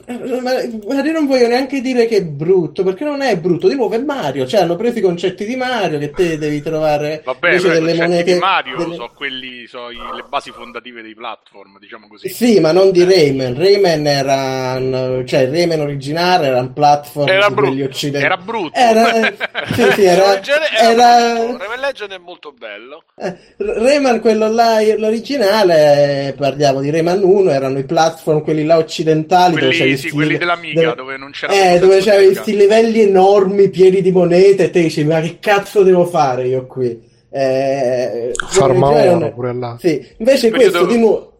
[0.08, 0.52] ma,
[0.88, 3.94] ma io non voglio neanche dire che è brutto, perché non è brutto, di nuovo
[3.96, 7.62] è Mario, cioè hanno preso i concetti di Mario che te devi trovare Vabbè, i
[7.62, 12.08] delle monete di Mario delle- sono quelli, so i- le basi fondative dei platform, diciamo
[12.08, 12.30] così.
[12.30, 13.56] Sì, ma non di Rayman.
[13.58, 17.84] Rayman era un- cioè il Rayman originale era un platform Era brutto.
[17.84, 18.26] occidentali.
[18.26, 18.80] Era brutto.
[18.80, 19.36] Era, eh,
[19.74, 21.34] sì, sì, era, era.
[21.58, 23.04] Rayman Legend è molto bello.
[23.18, 28.78] Eh, Rayman, quello là, l'originale, eh, parliamo di Rayman 1, erano i platform, quelli là
[28.78, 32.56] occidentali, dove quelli, c'avevi sì, quelli dell'Amiga, dove- dove non c'era Eh, dove di questi
[32.56, 37.00] livelli enormi pieni di monete e te dici, ma che cazzo devo fare io qui?
[37.30, 39.76] Eh, Farma cioè, oro pure là.
[39.80, 41.32] Sì, invece Periodo- questo di nuovo...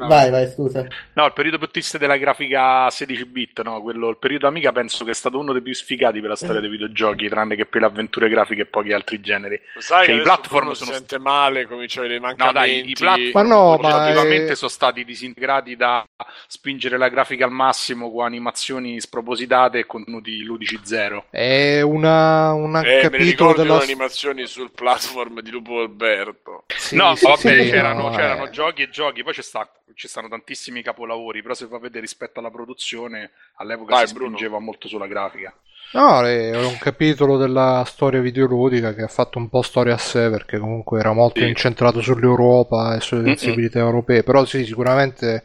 [0.00, 0.06] No.
[0.08, 0.86] Vai, vai, scusa.
[1.14, 5.04] No, il periodo più triste della grafica 16 bit, no, quello, il periodo Amiga penso
[5.04, 7.80] che è stato uno dei più sfigati per la storia dei videogiochi, tranne che per
[7.82, 9.60] le avventure grafiche e pochi altri generi.
[9.78, 12.52] Sai Cioè, che i platform sono si sente male, comincia a vedere i No, mancamenti.
[12.52, 16.04] dai, i platform Ma no, ma sono stati disintegrati da
[16.46, 21.26] spingere la grafica al massimo con animazioni spropositate e contenuti ludici zero.
[21.30, 26.64] È una, un Eh, capitolo della le animazioni sul platform di Lupo Alberto.
[26.76, 28.50] Sì, no, sì, vabbè, sì, c'erano, no, c'erano eh.
[28.50, 29.70] giochi e giochi, poi c'è sta-
[30.00, 34.36] ci stanno tantissimi capolavori, però se fa vedere rispetto alla produzione, all'epoca Vai, si Bruno.
[34.36, 35.54] spingeva molto sulla grafica.
[35.92, 40.30] No, è un capitolo della storia videoludica che ha fatto un po' storia a sé
[40.30, 41.48] perché comunque era molto Sì.
[41.48, 43.34] incentrato sull'Europa e sulle Mm-mm.
[43.36, 45.44] sensibilità europee, però sì, sicuramente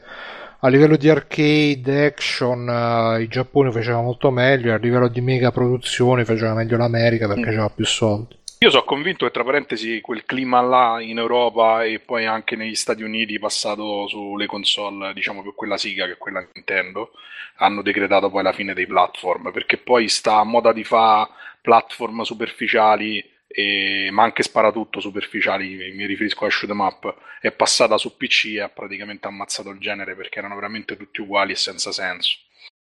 [0.59, 5.21] a livello di arcade, action, eh, il Giappone faceva molto meglio, e a livello di
[5.21, 7.53] mega produzioni faceva meglio l'America perché Mm.
[7.53, 8.35] aveva più soldi.
[8.65, 12.73] Io sono convinto che tra parentesi quel clima là in Europa e poi anche negli
[12.73, 17.11] Stati Uniti passato sulle console, diciamo più quella Sega che quella Nintendo,
[17.57, 21.29] hanno decretato poi la fine dei platform, perché poi sta moda di fa
[21.61, 27.99] platform superficiali e- ma anche sparatutto superficiali, mi riferisco a shoot 'em up, è passata
[27.99, 31.91] su PC e ha praticamente ammazzato il genere perché erano veramente tutti uguali e senza
[31.91, 32.39] senso.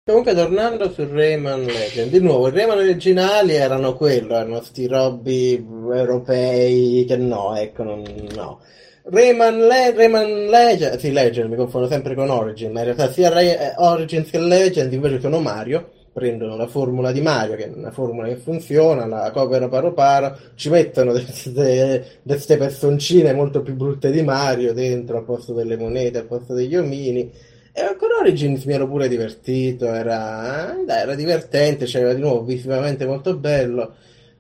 [0.09, 5.53] Comunque, tornando su Rayman Legend, di nuovo, i Rayman originali erano quello, erano sti robbi
[5.53, 8.01] europei che no, ecco, non,
[8.33, 8.59] no.
[9.03, 13.29] Rayman, Le- Rayman Legend, sì, Legend, mi confondo sempre con Origin, ma in realtà sia
[13.29, 17.71] Ray- eh, Origins che Legend invece sono Mario, prendono la formula di Mario, che è
[17.71, 24.09] una formula che funziona, la copiano paro paro, ci mettono queste personcine molto più brutte
[24.09, 27.31] di Mario dentro, al posto delle monete, al posto degli omini,
[27.79, 33.05] e con Origins mi ero pure divertito, era, dai, era divertente, c'era di nuovo visivamente
[33.05, 33.95] molto bello.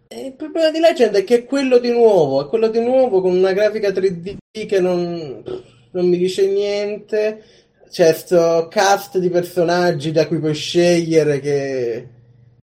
[0.07, 3.21] E il problema di Legend è che è quello di nuovo, è quello di nuovo
[3.21, 4.37] con una grafica 3D
[4.67, 5.43] che non,
[5.91, 7.43] non mi dice niente.
[7.89, 12.07] C'è sto cast di personaggi da cui puoi scegliere che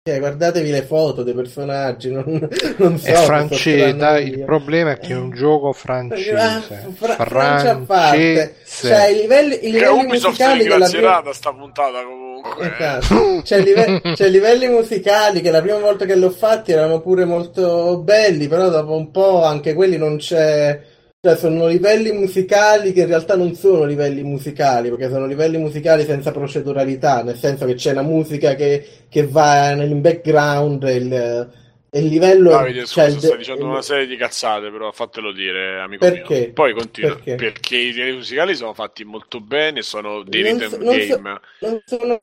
[0.05, 2.25] Cioè, guardatevi le foto dei personaggi, non,
[2.75, 3.07] non so.
[3.07, 4.35] È francese, dai, io.
[4.39, 6.91] il problema è che è un gioco Ah, francese.
[6.93, 11.23] Fra- Francia a parte, cioè i livelli, i livelli musicali della prima...
[11.31, 12.75] sta puntata comunque.
[12.77, 13.41] Esatto.
[13.43, 16.99] C'è, i live- c'è i livelli musicali che la prima volta che l'ho fatti erano
[16.99, 20.81] pure molto belli, però dopo un po' anche quelli non c'è.
[21.25, 26.03] Cioè, sono livelli musicali che in realtà non sono livelli musicali, perché sono livelli musicali
[26.03, 31.13] senza proceduralità, nel senso che c'è la musica che, che va nel background e il,
[31.89, 32.49] e il livello.
[32.49, 36.03] Davide, cioè, scusa, il- stai dicendo il- una serie di cazzate, però fatelo dire, amico
[36.05, 36.39] Perché?
[36.39, 36.51] mio.
[36.51, 37.15] Poi continua.
[37.15, 37.35] Perché?
[37.35, 41.21] Perché i livelli musicali sono fatti molto bene, sono dei Non rhythm so- non so-
[41.21, 41.39] game.
[41.61, 42.19] non sono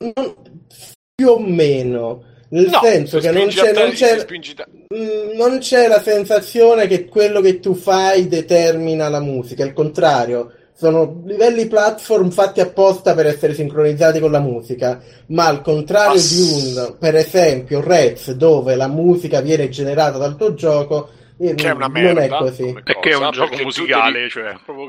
[1.14, 2.24] più o meno.
[2.50, 6.00] Nel No, senso se che non c'è, te- non c'è, te- Mm, non c'è la
[6.00, 10.52] sensazione che quello che tu fai determina la musica, il contrario.
[10.74, 14.98] Sono livelli platform fatti apposta per essere sincronizzati con la musica,
[15.28, 20.36] ma al contrario Ah, di un, per esempio, Rez, dove la musica viene generata dal
[20.36, 22.22] tuo gioco, eh, Che è una non merda.
[22.24, 22.72] è così.
[22.82, 24.88] Perché è un gioco musicale, devi- cioè, proprio...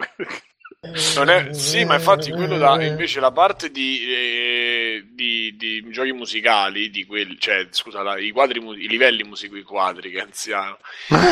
[1.15, 4.50] Non è- sì, ma infatti quello da, invece la parte di, eh,
[5.11, 9.63] di, di giochi musicali, di quelli, cioè scusa, la- i, quadri, i livelli musicali, i
[9.63, 10.77] quadri, che anziano,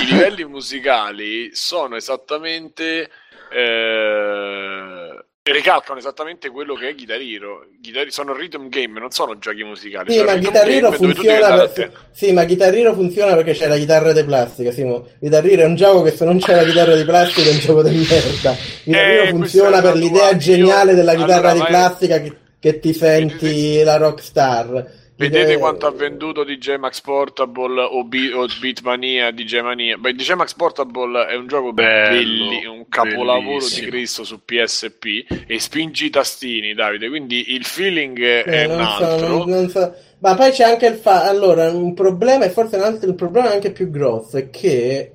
[0.02, 3.10] i livelli musicali sono esattamente,
[3.52, 7.66] eh, ricalcano esattamente quello che è Guitar Hero.
[7.82, 10.12] Guitar- sono rhythm game, non sono giochi musicali.
[10.14, 11.98] Sì, ma Guitar Hero funziona, andare a per- te.
[12.12, 15.08] sì, ma Guitar Hero funziona perché c'è la chitarra di plastica, Simo.
[15.20, 17.60] Guitar Hero è un gioco che se non c'è la chitarra di plastica è un
[17.60, 18.56] gioco di merda.
[18.84, 22.94] Guitar Eh, Hero funziona per l'idea geniale della chitarra allora, di plastica che, che ti
[22.94, 24.98] senti Vedete- la rockstar.
[25.20, 29.98] Vedete quanto ha venduto DJ Max Portable o, Be- o Beatmania, DJ Mania.
[29.98, 32.10] Beh, DJ Max Portable è un gioco Bello,
[32.48, 33.84] belli, un capolavoro bellissimo.
[33.84, 35.06] di Cristo su PSP
[35.46, 39.28] e spingi i tastini, Davide, quindi il feeling è Eh, un non so, altro.
[39.28, 39.94] non- non so.
[40.20, 41.24] Ma poi c'è anche il fa...
[41.28, 45.12] Allora, un problema, e forse un altro, il problema anche più grosso, è che...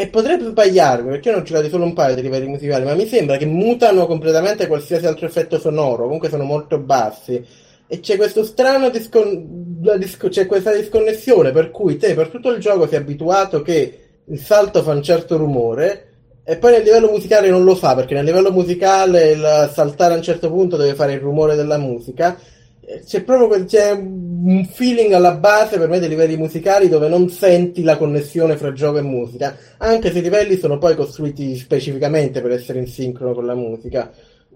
[0.00, 2.94] E potrei sbagliarmi, perché io non ho giocato solo un paio di livelli musicali, ma
[2.94, 7.44] mi sembra che mutano completamente qualsiasi altro effetto sonoro, comunque sono molto bassi.
[7.84, 12.60] E c'è questo strano discon- disco- c'è questa disconnessione per cui te per tutto il
[12.60, 16.04] gioco sei abituato che il salto fa un certo rumore
[16.44, 20.16] e poi nel livello musicale non lo fa, perché nel livello musicale il saltare a
[20.16, 22.38] un certo punto deve fare il rumore della musica.
[23.04, 27.82] C'è proprio c'è un feeling alla base per me dei livelli musicali dove non senti
[27.82, 32.52] la connessione fra gioco e musica, anche se i livelli sono poi costruiti specificamente per
[32.52, 34.10] essere in sincrono con la musica.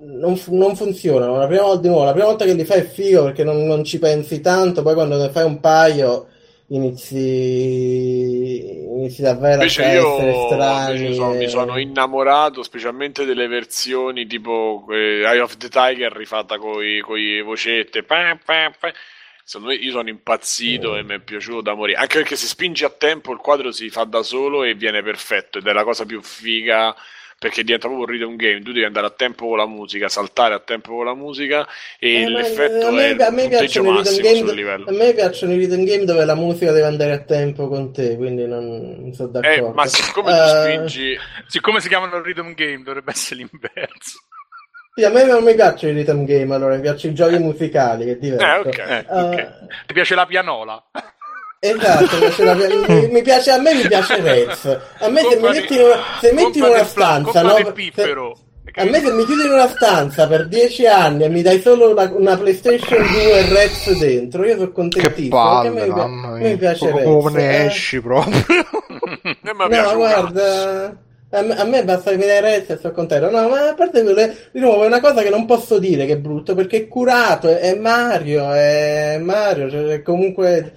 [0.04, 1.36] Non, non funzionano.
[1.36, 3.84] La prima, volta, nuovo, la prima volta che li fai è figo perché non, non
[3.84, 6.26] ci pensi tanto, poi quando ne fai un paio
[6.66, 10.96] inizi, inizi davvero Invece a io essere strani.
[10.96, 16.12] invece sono- mi e- sono innamorato specialmente delle versioni tipo eh, Eye of the Tiger
[16.12, 18.02] rifatta con i vocette.
[18.04, 18.92] pa, pa, pa.
[19.44, 20.96] Secondo me io sono impazzito Mm.
[20.96, 21.98] e mi è piaciuto da morire.
[21.98, 25.58] Anche perché se spingi a tempo il quadro si fa da solo e viene perfetto
[25.58, 26.94] ed è la cosa più figa
[27.42, 28.60] perché diventa proprio un rhythm game.
[28.62, 31.66] Tu devi andare a tempo con la musica, saltare a tempo con la musica
[31.98, 34.20] e Eh, ma l'effetto a me, è a me il punteggio piacciono i rhythm massimo
[34.20, 34.86] game, sul livello.
[34.86, 38.16] a me piacciono i rhythm game dove la musica deve andare a tempo con te,
[38.16, 38.64] quindi non,
[39.00, 39.72] non sono Eh, d'accordo.
[39.72, 44.20] ma siccome tu Eh, spingi Siccome si chiamano rhythm game, dovrebbe essere l'inverso.
[44.94, 48.04] sì, a me non mi piacciono i rhythm game, allora mi piacciono i giochi musicali,
[48.04, 48.44] che è diverso.
[48.44, 48.78] Eh, ok.
[48.78, 49.66] Eh, Eh, ok.
[49.86, 50.90] Ti piace la pianola?
[51.64, 54.78] Esatto, mi piace la- mi, mi piace, a me mi piace Rez.
[54.98, 57.54] A me se mi metti in una, se metti in una stanza, no,
[57.94, 58.12] se-
[58.74, 61.90] a me se mi chiudi in una stanza per dieci anni e mi dai solo
[61.92, 65.40] una, una PlayStation 2 e Rez dentro, io sono Che contentissimo.
[65.40, 66.56] a palle, me, mamma a me mia.
[66.56, 67.22] piace Proprio Rez.
[67.22, 67.64] come ne eh.
[67.66, 68.44] esci proprio.
[69.22, 70.96] Eh, ma No, piace guarda,
[71.30, 73.30] a me, basta che mi dai retta e sono contento.
[73.30, 76.18] No, ma a parte di nuovo, è una cosa che non posso dire che è
[76.18, 80.72] brutto perché è curato, è, è Mario, è Mario, cioè, è comunque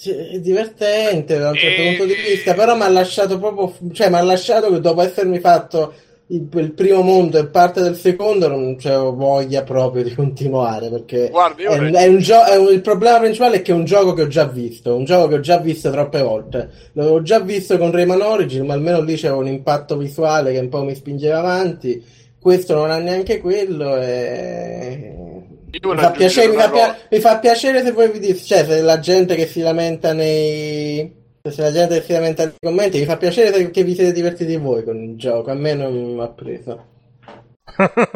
[0.00, 3.74] sì, è divertente da un certo E- punto di vista, però mi ha lasciato proprio,
[3.92, 5.92] cioè mi ha lasciato che dopo essermi fatto
[6.28, 11.28] il, il primo mondo e parte del secondo non c'ho voglia proprio di continuare perché
[11.28, 14.14] Guarda, è, è un gio- è un- il problema principale è che è un gioco
[14.14, 16.70] che ho già visto, un gioco che ho già visto troppe volte.
[16.92, 20.68] L'avevo già visto con Rayman Origin, ma almeno lì c'era un impatto visuale che un
[20.70, 22.02] po' mi spingeva avanti.
[22.40, 25.14] Questo non ha neanche quello e...
[25.72, 28.64] Io Mi fa, piacere, mi, fa pia- mi fa piacere se voi vi dite, cioè
[28.64, 31.18] se la gente che si lamenta nei...
[31.42, 34.56] Se la gente che si lamenta nei commenti, mi fa piacere che vi siete divertiti
[34.56, 36.86] voi con il gioco, a me non mi ha preso.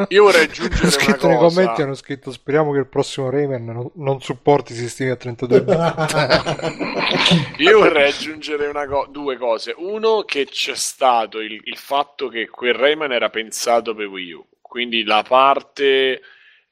[0.09, 1.55] Io vorrei aggiungere Ho una scritto nei cosa.
[1.61, 5.77] commenti hanno scritto speriamo che il prossimo Rayman non, non supporti sistemi a 32 bit
[7.59, 9.73] Io vorrei aggiungere una co- due cose.
[9.77, 14.45] Uno, che c'è stato il, il fatto che quel Rayman era pensato per Wii U,
[14.61, 16.19] quindi la parte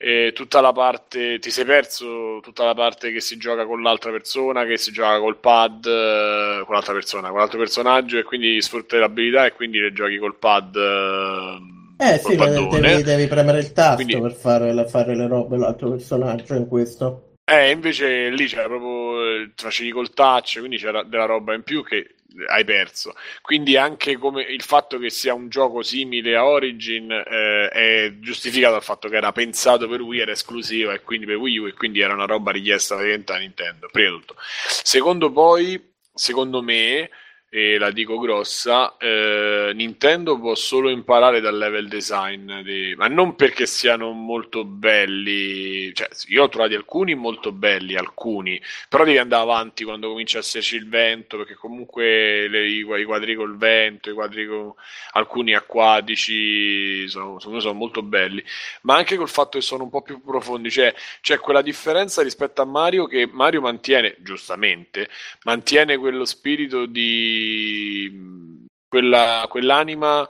[0.04, 4.12] e tutta la parte ti sei perso tutta la parte che si gioca con l'altra
[4.12, 8.62] persona che si gioca col pad eh, con l'altra persona con l'altro personaggio e quindi
[8.62, 13.72] sfrutti l'abilità e quindi le giochi col pad eh, eh sì, devi, devi, premere il
[13.72, 14.20] tasto quindi...
[14.20, 17.36] per fare, fare le robe l'altro personaggio in questo.
[17.46, 22.16] Eh, invece lì c'era proprio facevi col touch, quindi c'era della roba in più che
[22.48, 23.14] hai perso.
[23.42, 28.74] Quindi anche come il fatto che sia un gioco simile a Origin eh, è giustificato
[28.74, 31.74] dal fatto che era pensato per Wii, era esclusivo e quindi per Wii U e
[31.74, 34.36] quindi era una roba richiesta da Nintendo, prima di tutto.
[34.38, 37.10] Secondo poi, secondo me,
[37.56, 42.96] e la dico grossa, eh, Nintendo può solo imparare dal level design, di...
[42.98, 48.60] ma non perché siano molto belli, cioè io ho trovati alcuni molto belli, alcuni,
[48.90, 53.04] però devi andare avanti quando comincia a esserci il vento, perché comunque le, i, i,
[53.04, 54.74] quadri col vento, i quadri con,
[55.12, 58.44] alcuni acquatici sono, sono, sono, molto belli,
[58.82, 62.64] ma anche col fatto che sono un po' più profondi, cioè c'è quella differenza rispetto
[62.64, 65.08] a Mario che Mario mantiene, giustamente,
[65.44, 67.42] mantiene quello spirito di
[68.88, 70.28] quella, quell'anima,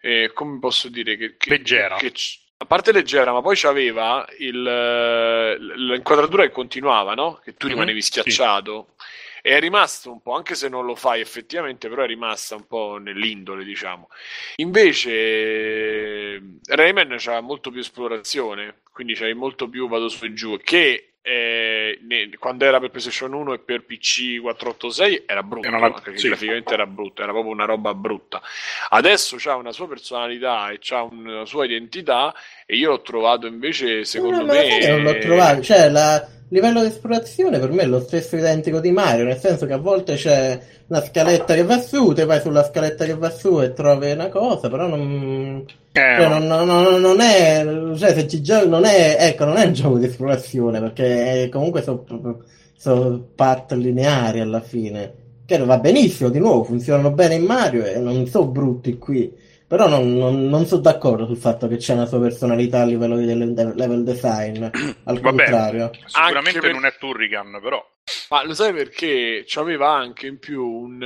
[0.00, 1.96] eh, come posso dire, che, che leggera.
[1.96, 2.12] Che,
[2.56, 7.40] a parte leggera, ma poi c'aveva il, l'inquadratura che continuava, no?
[7.42, 8.94] Che tu mhm, rimanevi mm-hmm, schiacciato.
[8.96, 9.22] Sì.
[9.46, 12.66] E è rimasto un po', anche se non lo fai effettivamente, però è rimasta un
[12.66, 14.08] po' nell'indole, diciamo.
[14.56, 21.13] Invece Rayman c'ha molto più esplorazione, quindi c'hai molto più vado su e giù, che
[21.26, 25.90] eh, ne, quando era per PlayStation 1 e per PC 486 era brutto, era una,
[25.90, 26.28] perché sì.
[26.28, 28.42] graficamente era brutto, era proprio una roba brutta.
[28.90, 32.34] Adesso ha una sua personalità e ha una sua identità
[32.66, 34.86] e io l'ho trovato invece, secondo no, me...
[34.86, 38.92] Non l'ho trovato, cioè la livello di esplorazione per me è lo stesso identico di
[38.92, 42.64] Mario, nel senso che a volte c'è una scaletta che va su, te vai sulla
[42.64, 45.64] scaletta che va su e trovi una cosa, però non...
[45.90, 47.64] Eh, cioè, non, non, non, è,
[47.96, 51.82] cioè, se ci giochi, non è, ecco, non è un gioco di esplorazione perché comunque
[51.82, 52.04] sono
[52.76, 55.22] so part lineari alla fine.
[55.46, 59.32] Che va benissimo, di nuovo, funzionano bene in Mario e non sono brutti qui.
[59.74, 63.16] Però non, non, non, sono d'accordo sul fatto che c'è una sua personalità a livello
[63.16, 64.62] di level design.
[64.62, 64.70] Al
[65.18, 66.72] Vabbè, contrario, sicuramente per...
[66.72, 67.84] non è Turrican, però.
[68.30, 69.42] Ma lo sai perché?
[69.44, 71.02] C'aveva anche in più un.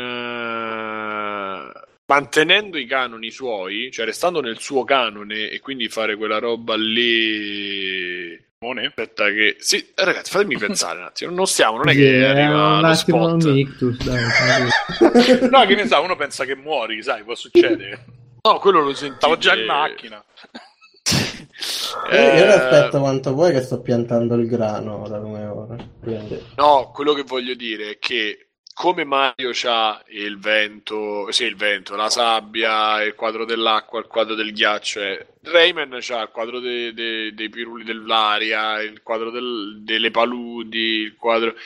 [1.75, 6.75] Uh mantenendo i canoni suoi, cioè restando nel suo canone e quindi fare quella roba
[6.75, 8.39] lì.
[8.61, 8.87] Mone?
[8.87, 9.57] Aspetta che...
[9.61, 11.33] Sì, ragazzi, fatemi pensare un attimo.
[11.33, 15.49] Non stiamo, non è che yeah, arriva un attimo un ictus, dai.
[15.49, 18.05] no, che ne sa, uno pensa che muori, sai, può succedere.
[18.43, 19.17] No, quello lo sentivo.
[19.17, 20.25] Stavo già in macchina.
[22.11, 22.39] eh...
[22.39, 25.77] Io aspetto quanto vuoi che sto piantando il grano da come ora.
[26.01, 26.43] Quindi...
[26.57, 28.49] No, quello che voglio dire è che
[28.79, 34.37] come Mario c'ha il vento, sì, il vento, la sabbia, il quadro dell'acqua, il quadro
[34.37, 35.27] del ghiaccio, eh.
[35.43, 41.17] Rayman c'ha il quadro dei, dei, dei piruli dell'aria, il quadro del, delle paludi, il
[41.17, 41.57] quadro...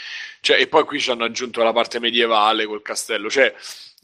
[0.41, 3.55] Cioè, e poi qui ci hanno aggiunto la parte medievale col castello, cioè...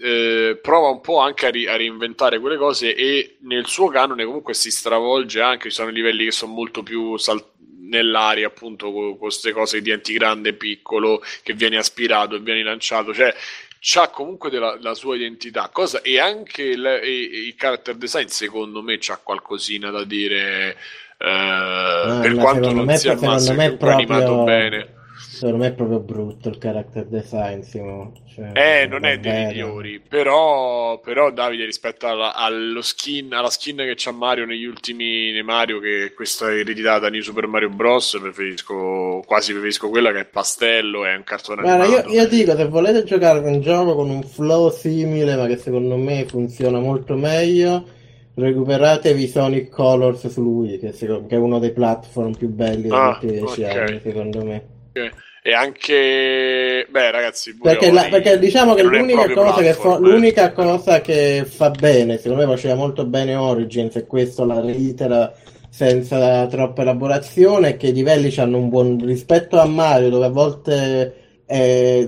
[0.01, 4.25] Eh, prova un po' anche a, ri- a, reinventare quelle cose e nel suo canone
[4.25, 7.45] comunque si stravolge anche, ci sono livelli che sono molto più sal-
[7.81, 13.35] nell'aria appunto con queste cose di antigrande piccolo che viene aspirato e viene lanciato cioè
[13.81, 15.69] c'ha comunque della, la sua identità.
[15.73, 20.77] Cosa, e anche il, il character design secondo me c'ha qualcosina da dire
[21.19, 23.91] eh, ah, per quanto non sia il massimo proprio...
[23.91, 24.97] animato bene
[25.39, 28.13] Secondo me è proprio brutto il character design, Simo.
[28.27, 33.77] Cioè, eh, non è dei migliori, però, però Davide rispetto alla, allo skin, alla skin
[33.77, 38.19] che c'ha Mario negli ultimi nei Mario, che questa è ereditata New Super Mario Bros,
[38.21, 42.65] preferisco, quasi preferisco quella che è pastello, è un cartone Guarda, io, io, dico, se
[42.67, 47.87] volete giocare un gioco con un flow simile, ma che secondo me funziona molto meglio,
[48.35, 50.93] recuperatevi Sonic Colors su Wii, che,
[51.29, 53.79] è uno dei platform più belli degli ultimi dieci okay.
[53.79, 54.67] anni, secondo me.
[54.91, 55.11] Okay
[55.49, 61.01] e anche beh ragazzi perché, la, perché, diciamo che l'unica cosa che, fa, l'unica cosa
[61.01, 65.33] che fa bene secondo me faceva molto bene Origins e questo la reitera
[65.71, 70.31] senza troppa elaborazione è che i livelli hanno un buon rispetto a Mario dove a
[70.31, 71.15] volte
[71.47, 72.07] è,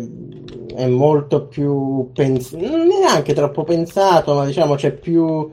[0.76, 5.50] è molto più pensato non neanche troppo pensato ma diciamo c'è più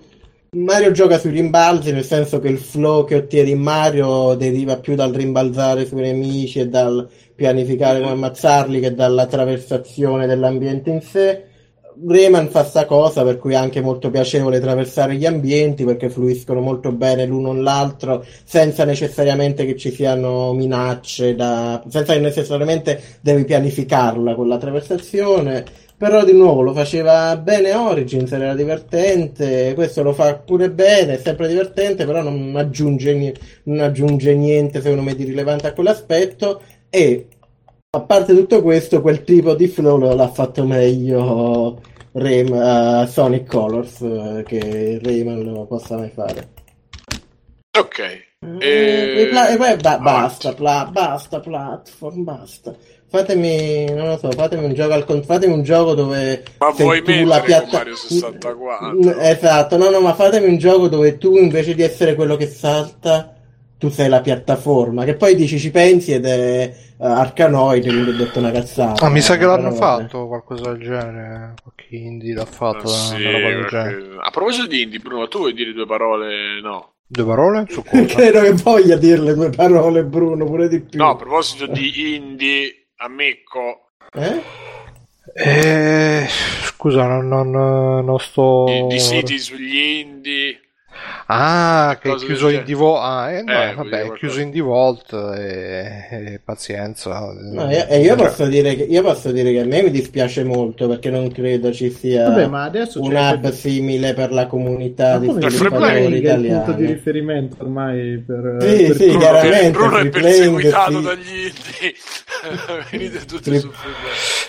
[0.64, 4.96] Mario gioca sui rimbalzi, nel senso che il flow che ottieni in Mario deriva più
[4.96, 11.44] dal rimbalzare sui nemici e dal pianificare come ammazzarli che dalla traversazione dell'ambiente in sé.
[12.06, 16.60] Rayman fa sta cosa per cui è anche molto piacevole attraversare gli ambienti perché fluiscono
[16.60, 21.84] molto bene l'uno con l'altro senza necessariamente che ci siano minacce da...
[21.90, 25.66] senza che necessariamente devi pianificarla con la traversazione
[25.98, 31.18] però di nuovo lo faceva bene Origins, era divertente, questo lo fa pure bene, è
[31.18, 33.34] sempre divertente, però non aggiunge,
[33.64, 37.28] non aggiunge niente secondo me di rilevante a quell'aspetto e
[37.90, 44.02] a parte tutto questo, quel tipo di flow l'ha fatto meglio Rayman, uh, Sonic Colors
[44.02, 46.50] eh, che Rayman lo possa mai fare.
[47.78, 48.00] Ok.
[48.00, 48.28] E,
[48.60, 52.76] E- pla- e poi ba- basta, pla- basta, platform, basta.
[53.10, 56.84] Fatemi, non lo so, fatemi un gioco al con- fatemi un gioco dove Ma sei
[56.86, 58.92] vuoi tu mettere la piatta- Mario 64?
[58.98, 62.48] Mm, Esatto, no, no, ma fatemi un gioco dove tu invece di essere quello che
[62.48, 63.34] salta,
[63.78, 68.16] tu sei la piattaforma, che poi dici ci pensi ed è uh, Arkanoid, quindi ho
[68.16, 69.06] detto una cazzata.
[69.06, 71.54] Ah, mi sa che Però l'hanno fatto qualcosa del genere.
[71.64, 72.88] Qualche indie l'ha fatto.
[72.88, 74.16] Ah, sì, una roba del perché- genere.
[74.20, 76.60] A proposito di indie, Bruno, tu vuoi dire due parole?
[76.62, 76.92] No.
[77.10, 78.04] Due parole su cosa?
[78.04, 81.00] Credo che voglia dirle due parole, Bruno, pure di più.
[81.00, 84.42] No, a proposito di indie, Amico, Eh?
[85.36, 86.28] Eh,
[86.64, 87.52] scusa, non, non,
[88.04, 88.66] non sto.
[88.66, 90.62] di, di siti sugli indie.
[91.28, 93.02] Ah, che è chiuso in Divolt.
[93.04, 97.34] Ah, eh, no, Eh, eh, vabbè, è chiuso in Divolt e, e pazienza.
[97.34, 100.88] No, io, io posso dire che, io posso dire che a me mi dispiace molto
[100.88, 105.26] perché non credo ci sia Vabbè, un c'è hub simile per la comunità Ma di
[105.28, 105.34] il
[105.72, 106.86] playing è il punto di italiani.
[106.86, 109.06] riferimento ormai per, Sì, per sì.
[109.06, 111.02] Bruno, chiaramente, Bruno è perseguitato sì.
[111.04, 111.94] dagli indie.
[112.92, 113.72] Venite tutti Free- su.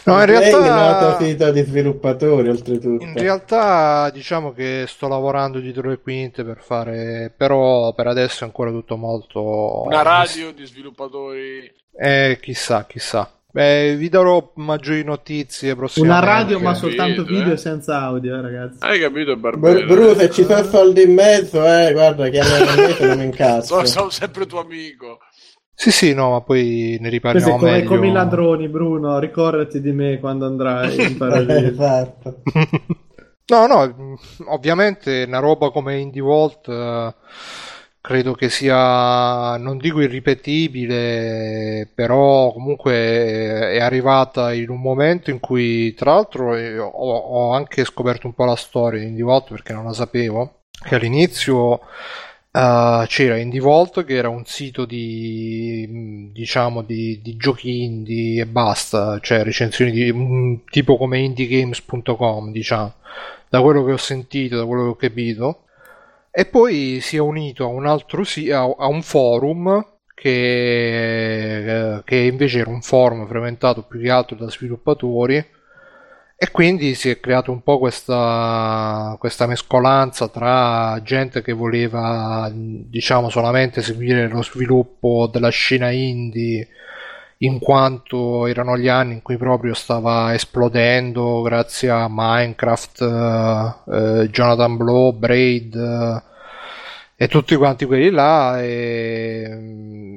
[0.05, 1.17] No, in è realtà.
[1.19, 3.05] sito di sviluppatori oltretutto.
[3.05, 8.47] In realtà diciamo che sto lavorando dietro le quinte per fare, però per adesso è
[8.47, 9.85] ancora tutto molto...
[9.85, 11.73] Una radio di sviluppatori.
[11.97, 13.31] Eh, chissà, chissà.
[13.51, 16.27] Beh, vi darò maggiori notizie Una prossimamente.
[16.27, 17.55] radio ma capito, soltanto video eh.
[17.55, 18.77] e senza audio, eh, ragazzi.
[18.81, 19.87] Hai capito, Barbero?
[19.87, 23.67] Bruno, se ci sono soldi in mezzo, eh, guarda, chiamami me se non mi incazzo.
[23.75, 25.19] Sono, sono sempre tuo amico.
[25.75, 27.89] Sì, sì, no, ma poi ne Questo riparliamo come, meglio.
[27.89, 29.19] come i ladroni, Bruno.
[29.19, 31.55] Ricordati di me quando andrai in paradiso.
[31.55, 32.43] esatto.
[33.51, 34.19] No, no, mh,
[34.49, 37.15] ovviamente una roba come Indie Vault eh,
[38.01, 45.95] credo che sia, non dico irripetibile, però comunque è arrivata in un momento in cui,
[45.95, 49.73] tra l'altro, eh, ho, ho anche scoperto un po' la storia di Indie Vault perché
[49.73, 51.81] non la sapevo, che all'inizio
[52.53, 58.43] eh, c'era Indie Vault che era un sito di, mh, diciamo, di, di giochi indie
[58.43, 62.93] e basta, cioè recensioni di un tipo come indiegames.com, diciamo
[63.49, 65.63] da quello che ho sentito, da quello che ho capito,
[66.31, 68.23] e poi si è unito a un altro
[68.53, 69.85] a, un forum
[70.15, 75.45] che, eh, che invece era un forum frequentato più che altro da sviluppatori.
[76.41, 83.29] E quindi si è creata un po' questa, questa mescolanza tra gente che voleva diciamo
[83.29, 86.69] solamente seguire lo sviluppo della scena indie
[87.39, 94.29] in quanto erano gli anni in cui proprio stava esplodendo grazie a Minecraft, eh, eh,
[94.31, 96.23] Jonathan Blow, Braid eh,
[97.21, 99.43] e tutti quanti quelli là e,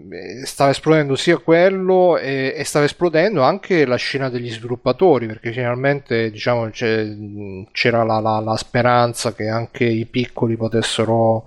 [0.10, 5.52] e stava esplodendo sia quello e, e stava esplodendo anche la scena degli sviluppatori perché
[5.52, 11.46] finalmente diciamo c'era la, la- la speranza che anche i piccoli potessero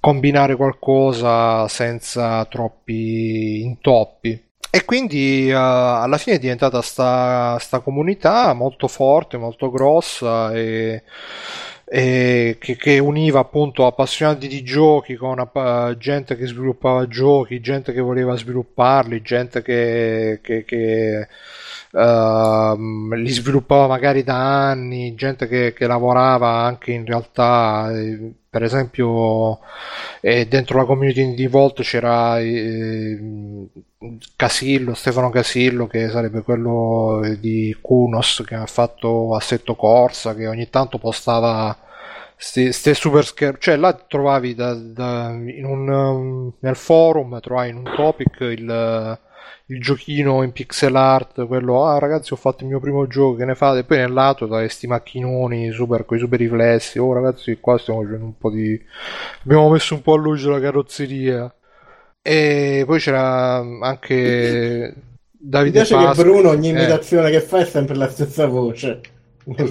[0.00, 4.50] combinare qualcosa senza troppi intoppi.
[4.74, 11.02] E quindi eh, alla fine è diventata sta, sta comunità molto forte, molto grossa e,
[11.84, 17.92] e che, che univa appunto appassionati di giochi con app- gente che sviluppava giochi, gente
[17.92, 21.28] che voleva svilupparli, gente che, che- che,
[21.92, 28.62] ehm, li sviluppava magari da anni, gente che, che lavorava anche in realtà, eh, per
[28.64, 29.60] esempio,
[30.20, 33.18] eh, dentro la community di Volt c'era eh,
[34.36, 40.68] Casillo, Stefano Casillo, che sarebbe quello di Kunos che ha fatto Assetto Corsa, che ogni
[40.68, 41.74] tanto postava
[42.36, 47.92] queste super schermi, cioè là trovavi da- da- un, um, nel forum, trovavi in un
[47.96, 49.18] topic il,
[49.66, 53.44] il giochino in pixel art, quello, ah ragazzi ho fatto il mio primo gioco, che
[53.44, 53.80] ne fate?
[53.80, 57.78] E poi nel lato dai sti macchinoni super, con i super riflessi, oh ragazzi qua
[57.78, 58.80] stiamo facendo un po' di...
[59.44, 61.54] abbiamo messo un po' a luce la carrozzeria.
[62.22, 64.94] E poi c'era anche
[65.60, 66.22] Mi Davide piace che Pasqua.
[66.22, 69.00] Bruno ogni Eh, imitazione che fa è sempre la stessa voce.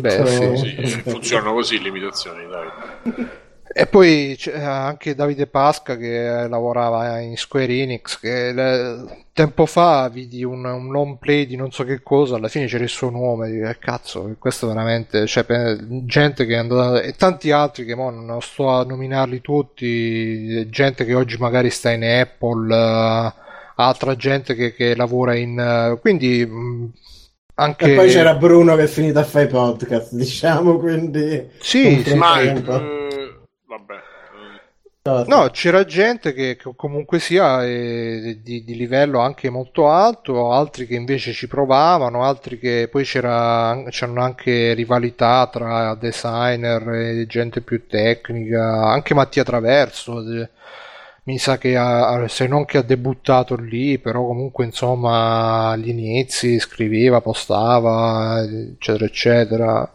[0.01, 2.71] beh, sì, Sì, funzionano così le imitazioni, dai.
[3.73, 10.09] E poi c'è anche Davide Pasca che lavorava in Square Enix, che le- tempo fa
[10.09, 13.09] vidi un, un long play di non so che cosa, alla fine c'era il suo
[13.09, 17.85] nome, dico, eh, cazzo, questo veramente, cioè, pe- gente che è andata, e tanti altri
[17.85, 23.33] che mo non sto a nominarli tutti, gente che oggi magari sta in Apple, eh,
[23.75, 25.57] altra gente che, che lavora in...
[25.57, 26.45] eh, quindi...
[26.45, 26.91] mh,
[27.55, 27.93] anche...
[27.93, 31.47] E poi c'era Bruno che è finito a fare podcast, diciamo, quindi...
[31.59, 32.47] Sì, sì, Ma sì.
[32.47, 33.20] eh,
[33.71, 35.25] vabbè.
[35.25, 40.85] No, c'era gente che, che comunque sia eh, di, di livello anche molto alto, altri
[40.85, 47.61] che invece ci provavano, altri che poi c'era, c'erano anche rivalità tra designer e gente
[47.61, 50.49] più tecnica, anche Mattia Traverso, eh,
[51.23, 56.59] mi sa che ha, se non che ha debuttato lì, però comunque insomma agli inizi
[56.59, 59.93] scriveva, postava, eccetera, eccetera.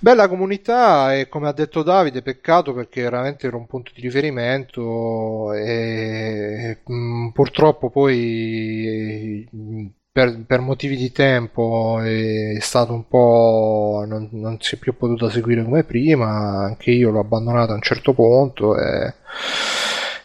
[0.00, 5.52] Bella comunità e come ha detto Davide, peccato perché veramente era un punto di riferimento
[5.54, 14.28] e mh, purtroppo poi mh, per, per motivi di tempo è stato un po' non,
[14.32, 16.28] non si è più potuta seguire come prima,
[16.64, 19.14] anche io l'ho abbandonata a un certo punto e,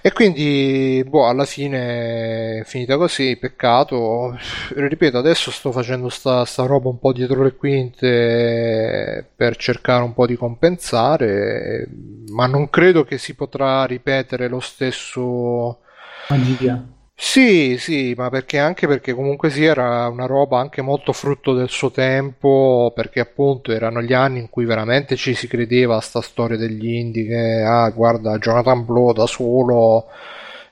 [0.06, 4.38] e quindi boh, alla fine è finita così, peccato.
[4.76, 10.14] Ripeto, adesso sto facendo sta, sta roba un po' dietro le quinte per cercare un
[10.14, 11.88] po' di compensare,
[12.28, 15.80] ma non credo che si potrà ripetere lo stesso
[16.28, 16.84] Magia.
[17.26, 21.70] Sì, sì, ma perché anche perché comunque sì, era una roba anche molto frutto del
[21.70, 26.22] suo tempo, perché appunto erano gli anni in cui veramente ci si credeva a sta
[26.22, 30.08] storia degli indie, che ah, guarda, Jonathan Blow da solo,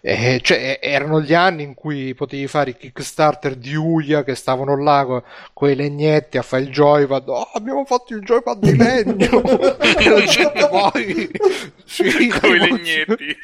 [0.02, 4.76] eh, cioè erano gli anni in cui potevi fare i Kickstarter di Uia che stavano
[4.82, 5.24] là
[5.54, 9.44] con i legnetti a fare il joypad, oh, abbiamo fatto il joypad di legno,
[9.80, 11.30] e la gente poi,
[11.86, 13.38] sì, Con i legnetti.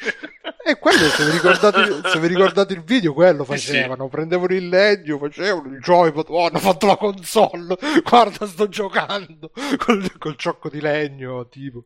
[0.64, 4.08] e quello, se vi, ricordate, se vi ricordate il video, quello facevano.
[4.08, 6.26] Prendevano il legno, facevano il joypad.
[6.28, 7.76] Oh, hanno fatto la console.
[8.02, 11.84] Guarda, sto giocando col, col ciocco di legno, tipo.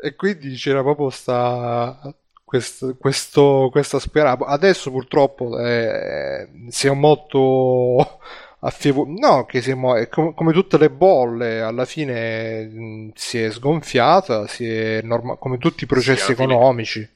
[0.00, 2.14] E quindi c'era proprio sta.
[2.54, 4.46] Questo, questo, questa speranza.
[4.46, 8.20] Adesso purtroppo eh, si è molto
[8.60, 13.50] affievo- no, che siamo, è com- come tutte le bolle, alla fine mh, si è
[13.50, 17.08] sgonfiata, si è norma- come tutti i processi alla fine- economici.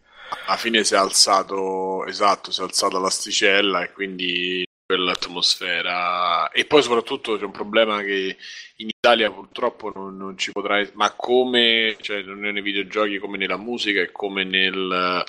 [0.46, 6.50] alla fine si è alzato, esatto, si è alzata l'asticella e quindi quell'atmosfera.
[6.50, 8.36] E poi soprattutto c'è un problema che
[8.76, 14.00] in Italia purtroppo non, non ci potrà, ma come, cioè nei videogiochi come nella musica
[14.00, 15.22] e come nel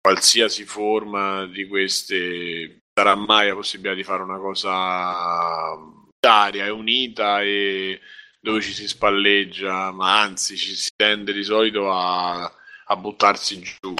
[0.00, 7.42] qualsiasi forma di queste sarà mai la possibilità di fare una cosa unitaria e unita
[7.42, 8.00] e
[8.40, 12.50] dove ci si spalleggia, ma anzi ci si tende di solito a,
[12.90, 13.94] a buttarsi giù.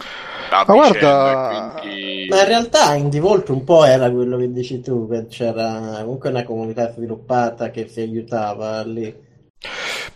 [0.51, 2.27] A Ma guarda- quindi...
[2.29, 6.31] Ma in realtà Indie Volpe un po' era quello che dici tu, che c'era comunque
[6.31, 9.27] una comunità sviluppata che si aiutava lì.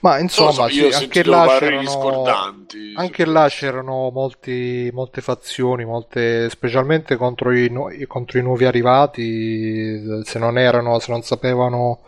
[0.00, 2.92] Ma insomma, so, sì, anche là c'erano, discordanti.
[2.96, 7.70] anche là c'erano molti, molte fazioni, molte, specialmente contro i,
[8.06, 12.00] contro i nuovi arrivati, se non erano, se non sapevano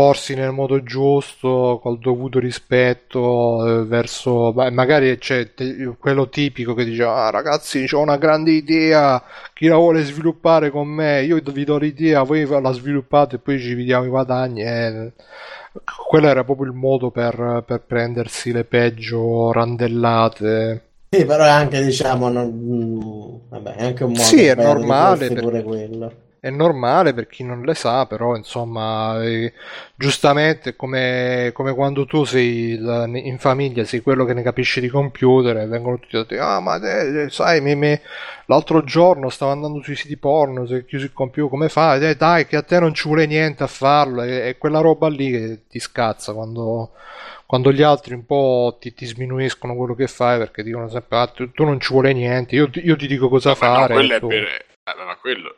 [0.00, 6.72] porsi nel modo giusto, col dovuto rispetto eh, verso, beh, magari c'è te- quello tipico
[6.74, 9.22] che dice, ah ragazzi, ho una grande idea,
[9.52, 13.60] chi la vuole sviluppare con me, io vi do l'idea, voi la sviluppate e poi
[13.60, 14.62] ci diamo i guadagni.
[14.62, 15.12] eh.
[16.08, 20.84] Quello era proprio il modo per, per prendersi le peggio randellate.
[21.12, 25.16] Sì, però è anche, diciamo, non- mm, vabbè, è anche un modo Sì, è normale,
[25.16, 26.12] porsi per- pure quello.
[26.42, 29.52] È normale per chi non le sa, però insomma, eh,
[29.94, 34.88] giustamente come, come quando tu sei la- in famiglia, sei quello che ne capisce di
[34.88, 38.00] computer e vengono tutti a dire, ah ma te, eh, sai, mi- mi-
[38.46, 42.02] l'altro giorno stavo andando sui siti porno, si è chiuso il computer, come fai?
[42.02, 45.08] Eh, dai, che a te non ci vuole niente a farlo, è, è quella roba
[45.08, 46.92] lì che ti scazza quando,
[47.44, 51.26] quando gli altri un po' ti, ti sminuiscono quello che fai perché dicono sempre, ah,
[51.26, 53.92] tu, tu non ci vuole niente, io, ti- io ti dico cosa Ma no, fare.
[53.92, 54.42] quello è tu- per...
[54.44, 54.64] eh,
[55.04, 55.54] ma quello...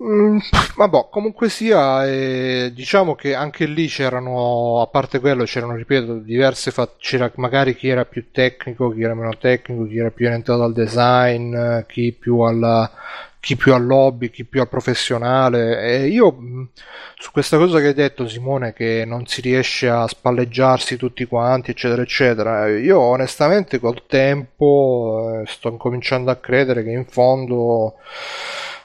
[0.00, 0.38] Mm,
[0.76, 6.70] vabbè, comunque sia, eh, diciamo che anche lì c'erano, a parte quello, c'erano, ripeto, diverse
[6.70, 10.62] fa- c'era magari chi era più tecnico, chi era meno tecnico, chi era più orientato
[10.62, 12.88] al design, chi più alla,
[13.40, 15.80] chi più al lobby, chi più al professionale.
[15.82, 16.68] E io mh,
[17.18, 21.72] su questa cosa che hai detto, Simone, che non si riesce a spalleggiarsi tutti quanti,
[21.72, 27.96] eccetera, eccetera, io onestamente col tempo eh, sto incominciando a credere che in fondo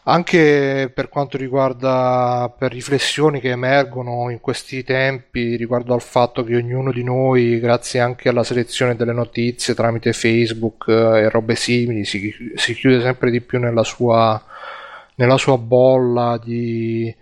[0.06, 6.58] anche per quanto riguarda per riflessioni che emergono in questi tempi riguardo al fatto che
[6.58, 12.04] ognuno di noi, grazie anche alla selezione delle notizie tramite Facebook eh, e robe simili,
[12.04, 14.42] si, si chiude sempre di più nella sua,
[15.16, 17.16] nella sua bolla di,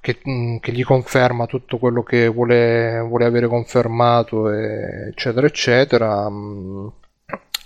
[0.00, 6.28] che, mh, che gli conferma tutto quello che vuole, vuole avere confermato, eccetera, eccetera.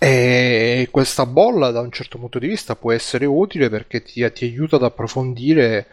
[0.03, 4.45] E questa bolla da un certo punto di vista può essere utile perché ti, ti
[4.47, 5.89] aiuta ad approfondire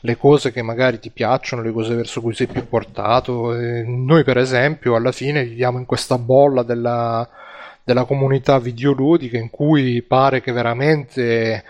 [0.00, 3.58] le cose che magari ti piacciono, le cose verso cui sei più portato.
[3.58, 7.26] E noi per esempio alla fine viviamo in questa bolla della,
[7.82, 11.64] della comunità videoludica in cui pare che veramente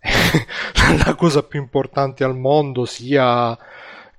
[1.04, 3.58] la cosa più importante al mondo sia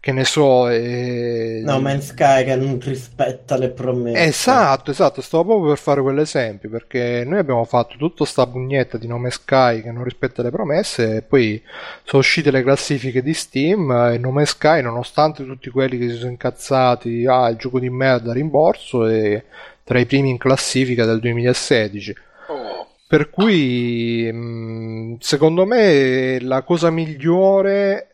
[0.04, 1.62] che ne so eh...
[1.64, 4.22] No Man's Sky che non rispetta le promesse.
[4.22, 9.08] Esatto esatto stavo proprio per fare quell'esempio perché noi abbiamo fatto tutta sta bugnetta di
[9.08, 11.64] Nome Sky che non rispetta le promesse e poi
[12.04, 16.32] sono uscite le classifiche di Steam e Nome Sky nonostante tutti quelli che si sono
[16.32, 19.42] incazzati ah il gioco di merda rimborso è
[19.86, 22.16] tra i primi in classifica del 2016
[22.48, 28.10] Oh, per cui mh, secondo me la cosa migliore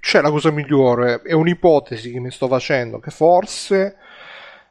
[0.00, 3.96] cioè la cosa migliore è un'ipotesi che mi sto facendo che forse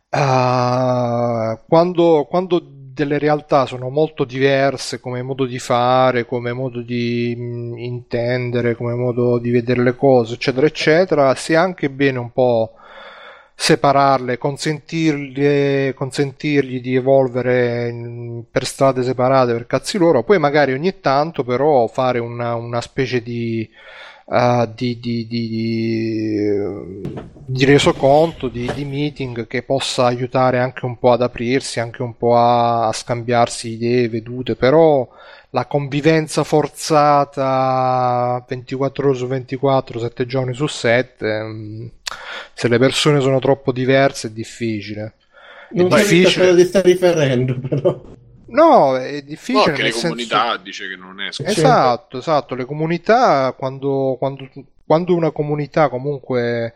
[0.09, 2.59] eh, quando, quando
[2.97, 8.95] delle realtà sono molto diverse come modo di fare, come modo di mh, intendere, come
[8.95, 12.73] modo di vedere le cose, eccetera, eccetera, si è anche bene un po'
[13.59, 21.43] separarle, consentirgli, consentirgli di evolvere per strade separate per cazzi loro, poi magari ogni tanto
[21.43, 23.67] però fare una, una specie di,
[24.29, 30.97] eh, di, di, di, di- di resoconto, di, di meeting che possa aiutare anche un
[30.99, 35.07] po' ad aprirsi, anche un po' a, a scambiarsi idee, vedute, però
[35.51, 37.43] la convivenza forzata
[38.47, 41.85] 24 ore su 24, 7 giorni su 7, mm,
[42.53, 45.13] se le persone sono troppo diverse è difficile.
[45.69, 46.33] È non so difficile.
[46.33, 48.01] quello di sta riferendo però
[48.47, 50.07] No, è no, difficile che nel le senso...
[50.07, 51.49] comunità dice che non escono.
[51.49, 54.49] Esatto, esatto, le comunità quando, quando,
[54.85, 56.73] quando una comunità comunque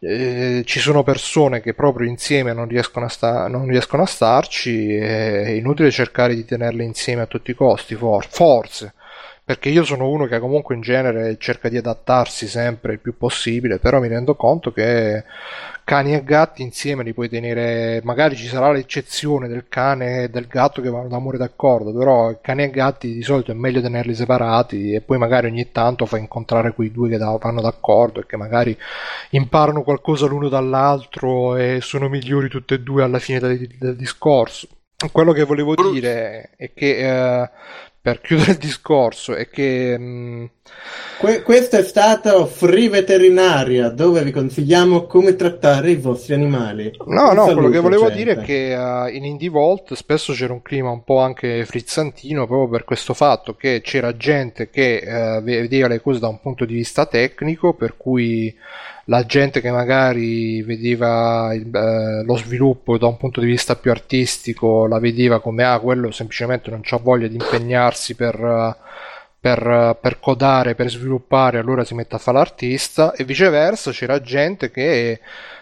[0.00, 4.94] eh, ci sono persone che proprio insieme non riescono a, sta- non riescono a starci,
[4.94, 8.94] è inutile cercare di tenerle insieme a tutti i costi, for- forse.
[9.46, 13.78] Perché io sono uno che comunque in genere cerca di adattarsi sempre il più possibile,
[13.78, 15.22] però mi rendo conto che
[15.84, 20.46] cani e gatti insieme li puoi tenere, magari ci sarà l'eccezione del cane e del
[20.46, 24.94] gatto che vanno d'amore d'accordo, però cani e gatti di solito è meglio tenerli separati
[24.94, 28.74] e poi magari ogni tanto fai incontrare quei due che vanno d'accordo e che magari
[29.30, 34.68] imparano qualcosa l'uno dall'altro e sono migliori tutti e due alla fine del, del discorso.
[35.12, 36.96] Quello che volevo dire è che
[37.42, 37.50] eh,
[38.04, 40.50] per chiudere il discorso è che mh,
[41.18, 47.30] Que- questo è stato Free Veterinaria dove vi consigliamo come trattare i vostri animali No,
[47.30, 48.16] Un no, quello che volevo gente.
[48.16, 48.72] dire è che
[49.06, 53.14] eh, in Indie Vault spesso c'era un clima un po' anche frizzantino proprio per questo
[53.14, 57.74] fatto che c'era gente che eh, vedeva le cose da un punto di vista tecnico,
[57.74, 58.54] per cui
[59.06, 63.90] la gente che magari vedeva il- eh, lo sviluppo da un punto di vista più
[63.90, 68.76] artistico la vedeva come ah, quello semplicemente non c'ha voglia di impegnarsi per, eh,
[69.44, 74.70] per, per codare, per sviluppare, allora si mette a fare l'artista e viceversa c'era gente
[74.70, 75.18] che eh,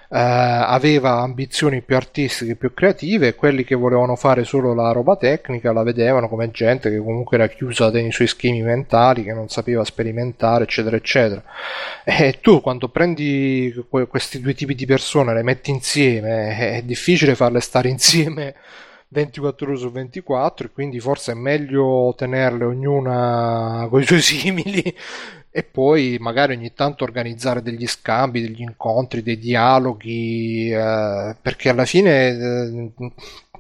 [0.09, 5.73] aveva ambizioni più artistiche, più creative e quelli che volevano fare solo la roba tecnica
[5.73, 9.83] la vedevano come gente che comunque era chiusa nei suoi schemi mentali, che non sapeva
[9.85, 11.43] sperimentare, eccetera, eccetera.
[12.05, 17.35] E tu quando prendi que- questi due tipi di persone, le metti insieme, è difficile
[17.35, 18.55] farle stare insieme
[19.13, 24.83] 24 ore su 24 e quindi forse è meglio tenerle ognuna con i suoi simili
[25.55, 31.85] e poi magari ogni tanto organizzare degli scambi, degli incontri, dei dialoghi, eh, perché alla
[31.85, 32.93] fine eh,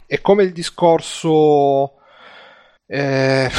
[0.06, 1.98] è come il discorso...
[2.86, 3.50] eh,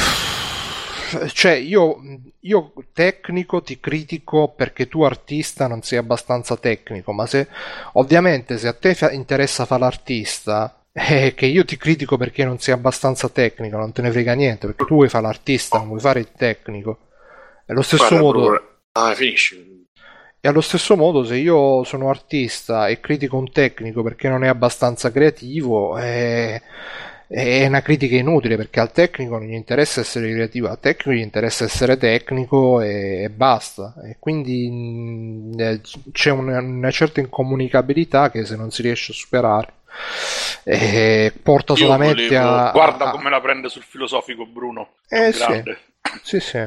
[1.32, 2.00] cioè io,
[2.40, 7.46] io tecnico ti critico perché tu artista non sei abbastanza tecnico, ma se
[7.92, 12.72] ovviamente se a te interessa fare l'artista è che io ti critico perché non sei
[12.72, 16.20] abbastanza tecnico, non te ne frega niente, perché tu vuoi fare l'artista, non vuoi fare
[16.20, 16.98] il tecnico.
[17.66, 18.62] È lo stesso Guarda, modo.
[18.92, 19.86] Ah, finisci.
[20.40, 24.48] E allo stesso modo, se io sono artista e critico un tecnico perché non è
[24.48, 26.60] abbastanza creativo, è,
[27.26, 31.22] è una critica inutile perché al tecnico non gli interessa essere creativo, al tecnico gli
[31.22, 33.94] interessa essere tecnico e, e basta.
[34.04, 35.80] E quindi mh, eh,
[36.12, 39.72] c'è una, una certa incomunicabilità che se non si riesce a superare,
[40.64, 42.70] eh, porta Io solamente volevo- a.
[42.72, 44.88] Guarda a- come la prende sul filosofico Bruno.
[45.08, 45.62] È Eh, sì.
[46.22, 46.58] Sì, sì.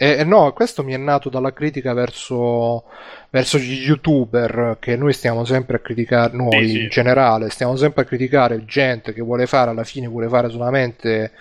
[0.00, 2.84] E, e no, questo mi è nato dalla critica verso,
[3.30, 6.82] verso gli youtuber che noi stiamo sempre a criticare, noi Sì, sì.
[6.84, 11.32] in generale, stiamo sempre a criticare gente che vuole fare alla fine, vuole fare solamente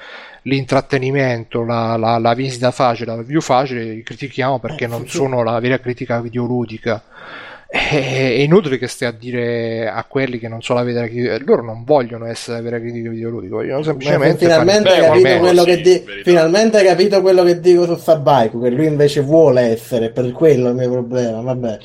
[0.43, 5.17] l'intrattenimento, la, la- la visita facile, la review facile, li critichiamo perché Eh, non sì.
[5.17, 7.03] sono la vera critica videoludica.
[7.69, 11.63] È inutile che stia a dire a quelli che non so la vera critica loro
[11.63, 15.01] non vogliono essere la vera critica videoludica vogliono semplicemente finalmente, fare...
[15.01, 18.69] hai capito Beh, quello sì, che di- finalmente capito quello che dico su Sabaiku che
[18.69, 21.77] lui invece vuole essere per quello è il mio problema vabbè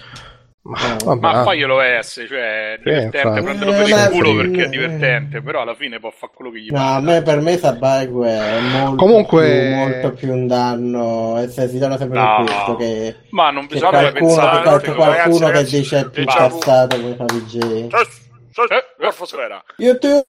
[0.65, 0.97] ma, No.
[1.05, 1.43] vabbè, Ma ah.
[1.43, 4.69] faglielo essere, cioè è divertente Eh, per ma il culo sì, perché è eh.
[4.69, 8.23] divertente, però alla fine può fare quello che gli no a me per me Sabaiku
[8.23, 12.37] è molto, Comunque- più, molto più un danno e se si danno sempre No.
[12.37, 15.77] per questo che, Ma non che bisogna qualcuno, pensare che che- qualcuno ragazzi, che ragazzi,
[15.79, 16.59] dice più déjà vu.
[16.59, 17.25] cazzate come fa
[18.69, 19.65] Eh, Morfosfera.
[19.79, 20.25] YouTube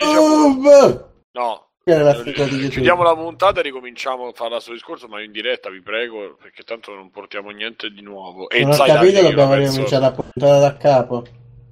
[1.34, 1.68] No.
[1.86, 5.82] YouTube Chiudiamo la puntata e ricominciamo a fare il suo discorso, ma in diretta vi
[5.82, 8.50] prego, perché tanto non portiamo niente di nuovo.
[8.50, 11.24] E non ho capito dobbiamo ricominciare la puntata da capo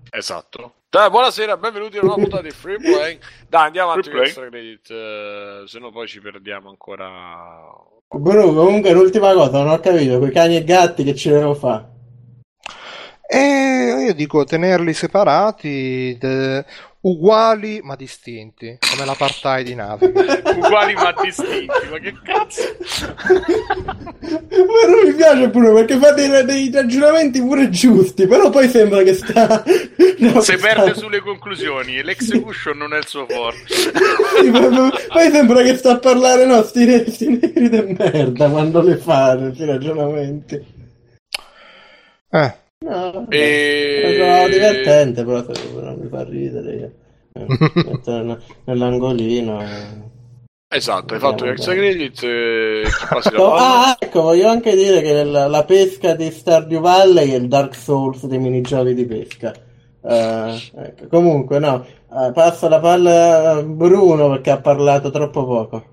[0.09, 0.73] Esatto.
[0.89, 3.17] Dai, buonasera, benvenuti a una nuova puntata di Free Play.
[3.47, 7.71] Dai, andiamo avanti con extra credit, eh, se no poi ci perdiamo ancora.
[8.09, 11.87] Bruno, comunque l'ultima cosa, non ho capito, quei cani e gatti che ci devo fare.
[13.25, 16.65] E io dico tenerli separati, de-
[17.01, 20.41] uguali ma distinti, come l'apartheid in Africa.
[20.51, 22.61] Uguali ma distinti, ma che cazzo?
[24.19, 29.01] Ma non mi piace Bruno perché fa dei, dei ragionamenti pure giusti, però poi sembra
[29.01, 29.63] che sta...
[30.19, 33.73] no, Se sta- perde sulle conclusioni e l'execution non è il suo forte.
[33.73, 38.97] Sì, poi sembra che sta a parlare, no, sti, ne- sti di merda quando le
[38.97, 40.79] fa questi ragionamenti.
[42.33, 43.25] Eh, No.
[43.29, 45.45] E- È divertente, però
[45.81, 46.93] non mi fa ridere.
[47.33, 47.45] Eh,
[48.65, 49.61] nell'angolino.
[49.61, 50.09] eh.
[50.73, 51.89] Esatto, hai fatto l'extra bene.
[51.89, 56.79] credit, eh, la Oh, ah, ecco, voglio anche dire che la, la pesca di Stardew
[56.79, 59.53] Valley è il Dark Souls dei minigiochi di pesca.
[60.03, 61.07] Eh, ecco.
[61.09, 65.85] Comunque, no, eh, passo la palla a Bruno perché ha parlato troppo poco.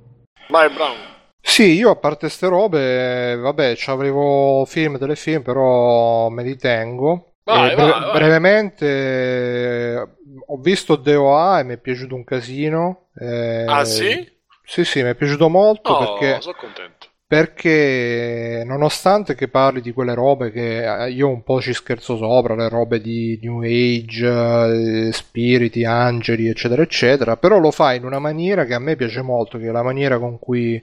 [0.49, 1.08] Vai, Brown.
[1.41, 7.35] Sì, io a parte ste robe, vabbè, c'avevo film, telefilm, però me li tengo.
[7.45, 8.13] Vai, vai, bre- vai.
[8.13, 10.17] brevemente
[10.47, 13.09] ho visto DOA e mi è piaciuto un casino.
[13.19, 14.37] eh, Ah, sì?
[14.65, 17.07] Sì, sì, mi è piaciuto molto No, perché, sono contento.
[17.27, 22.55] perché nonostante che parli di quelle robe che eh, io un po' ci scherzo sopra,
[22.55, 28.19] le robe di New Age, eh, spiriti, angeli, eccetera, eccetera, però lo fa in una
[28.19, 30.81] maniera che a me piace molto, che è la maniera con cui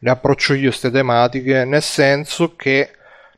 [0.00, 2.90] le approccio io queste tematiche, nel senso che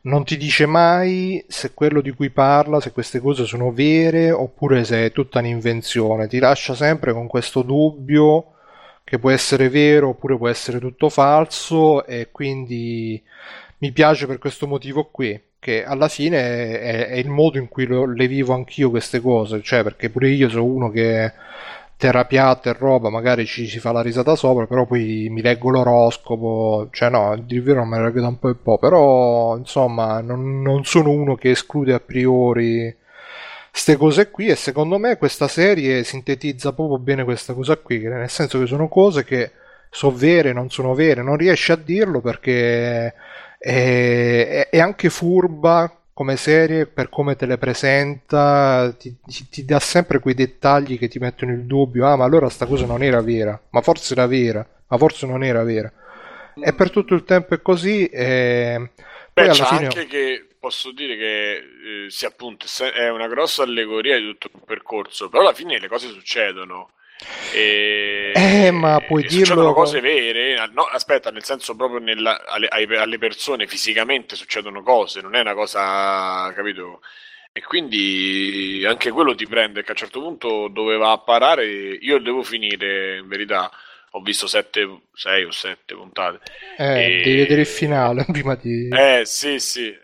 [0.02, 4.84] non ti dice mai se quello di cui parla, se queste cose sono vere oppure
[4.84, 8.46] se è tutta un'invenzione, ti lascia sempre con questo dubbio
[9.04, 13.22] che può essere vero oppure può essere tutto falso e quindi
[13.78, 17.86] mi piace per questo motivo qui, che alla fine è, è il modo in cui
[17.86, 21.32] lo- le vivo anch'io queste cose, cioè perché pure io sono uno che
[22.02, 26.88] terra e roba, magari ci si fa la risata sopra, però poi mi leggo l'oroscopo,
[26.90, 30.62] cioè no, di vero me ne leggo da un po' e po', però insomma non,
[30.62, 32.92] non sono uno che esclude a priori
[33.70, 38.28] queste cose qui e secondo me questa serie sintetizza proprio bene questa cosa qui, nel
[38.28, 39.52] senso che sono cose che
[39.88, 43.14] sono vere, non sono vere, non riesci a dirlo perché è,
[43.58, 49.78] è- è anche furba come serie per come te le presenta, ti, ti- ti dà
[49.80, 53.20] sempre quei dettagli che ti mettono il dubbio, ah ma allora sta cosa non era
[53.22, 55.92] vera, ma forse era vera, ma forse non era vera.
[56.58, 58.90] E per tutto il tempo è così e
[59.34, 59.88] poi Beh, alla c'è fine...
[59.88, 64.62] anche che posso dire che eh, sì, appunto è una grossa allegoria di tutto il
[64.64, 66.92] percorso, però alla fine le cose succedono.
[67.54, 70.54] E, Eh, ma puoi e succedono dirlo- cose vere.
[70.72, 75.54] No, aspetta, nel senso proprio nella- alle, alle persone fisicamente succedono cose, non è una
[75.54, 77.00] cosa, capito?
[77.52, 81.66] E quindi anche quello ti prende che a un certo punto dove va a parare,
[81.66, 83.70] io devo finire in verità.
[84.14, 86.40] Ho visto sette, sei o sette puntate.
[86.78, 88.88] Eh, E- devi vedere il finale prima di...
[88.90, 89.94] Eh, sì, sì.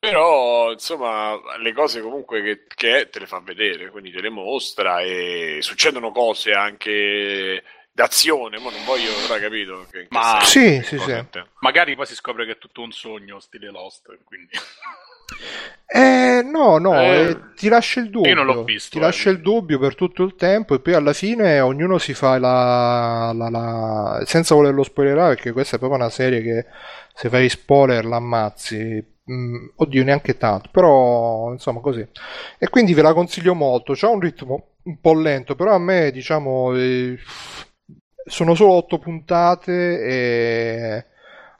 [0.00, 4.30] Però, insomma, le cose comunque che, che è, te le fa vedere, quindi te le
[4.30, 9.86] mostra e succedono cose anche d'azione, ma non voglio, ora capito?
[9.90, 11.10] Che, Ma- Sì, che sì, sì.
[11.10, 11.48] intendo.
[11.60, 14.50] Magari poi si scopre che è tutto un sogno, stile Lost, quindi...
[15.90, 18.28] Eh, no, no, Eh, eh, ti lascia il dubbio.
[18.30, 19.00] io non l'ho visto, Ti eh.
[19.00, 23.32] lascia il dubbio per tutto il tempo e poi alla fine ognuno si fa la,
[23.34, 26.66] la- la- senza volerlo spoilerare perché questa è proprio una serie che
[27.14, 29.16] se fai spoiler l'ammazzi.
[29.30, 32.06] Mm, oddio, neanche tanto, però insomma così.
[32.58, 33.92] E quindi ve la consiglio molto.
[33.94, 37.18] C'ha un ritmo un po' lento, però a me diciamo eh,
[38.24, 41.04] sono solo otto puntate e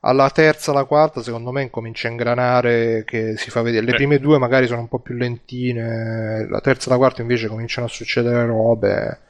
[0.01, 3.85] alla terza, alla quarta, secondo me incomincia a ingranare che si fa vedere.
[3.85, 3.95] Le Eh.
[3.97, 7.87] prime due magari sono un po' più lentine, la terza e la quarta invece cominciano
[7.87, 9.21] a succedere robe.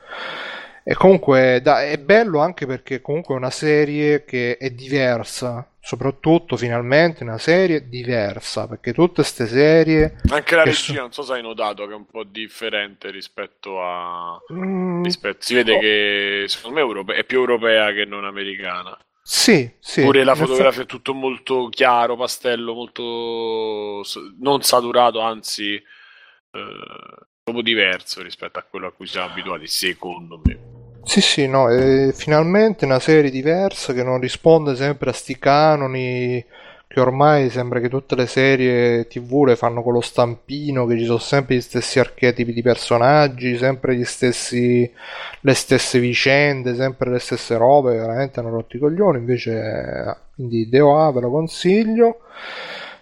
[0.85, 6.57] E comunque da- è bello anche perché comunque è una serie che è diversa soprattutto
[6.57, 10.21] finalmente una serie diversa, perché tutte queste serie...
[10.31, 13.83] Anche la regia, so- non so se hai notato che è un po' differente rispetto
[13.83, 14.39] a...
[14.53, 15.79] Mm, rispetto- Si vede oh.
[15.79, 18.99] che secondo me è più europea che non americana.
[19.23, 20.03] Sì, sì.
[20.03, 24.03] Pure la fotografia è tutto molto chiaro, pastello, molto
[24.41, 25.83] non saturato, anzi eh,
[27.43, 30.58] proprio diverso rispetto a quello a cui siamo abituati, secondo me.
[31.09, 36.45] Sì, sì, no, è finalmente una serie diversa che non risponde sempre a sti canoni
[36.87, 41.05] che ormai sembra che tutte le serie TV le fanno con lo stampino, che ci
[41.07, 44.91] sono sempre gli stessi archetipi di personaggi, sempre stessi,
[45.41, 50.69] le stesse vicende, sempre le stesse robe, veramente hanno rotto i coglioni, invece eh, quindi
[50.69, 52.21] DOA ve lo consiglio.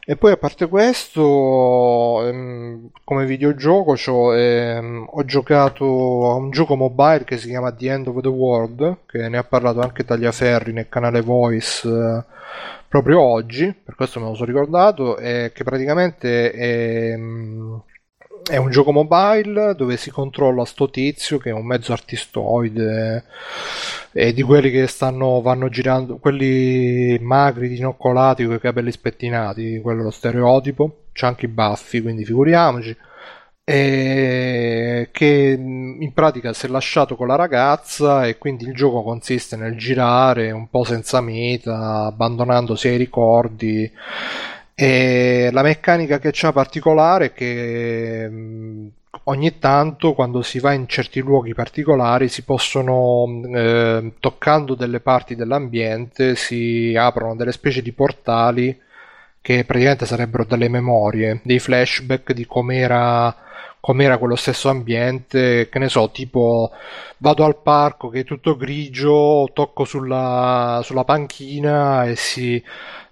[0.08, 3.96] E poi a parte questo, ehm, come videogioco
[4.32, 8.98] ehm, ho giocato a un gioco mobile che si chiama The End of the World,
[9.06, 12.22] che ne ha parlato anche Tagliaferri nel canale Voice eh,
[12.86, 17.74] proprio oggi, per questo me lo sono ricordato, e che praticamente è, mm,
[18.48, 23.24] è un gioco mobile dove si controlla sto tizio che è un mezzo artistoide
[24.12, 30.00] e di quelli che stanno, vanno girando, quelli magri, dinoccolati, con i capelli spettinati, quello
[30.00, 32.96] è lo stereotipo, c'ha anche i baffi, quindi figuriamoci.
[33.68, 39.56] E che in pratica si è lasciato con la ragazza e quindi il gioco consiste
[39.56, 43.90] nel girare un po' senza meta, abbandonandosi ai ricordi.
[44.78, 48.90] E la meccanica che c'ha particolare è che mh,
[49.24, 53.24] ogni tanto quando si va in certi luoghi particolari si possono,
[53.54, 58.78] eh, toccando delle parti dell'ambiente, si aprono delle specie di portali
[59.40, 63.34] che praticamente sarebbero delle memorie, dei flashback di com'era,
[63.80, 66.72] com'era quello stesso ambiente, che ne so, tipo
[67.18, 72.62] vado al parco che è tutto grigio, tocco sulla, sulla panchina e si,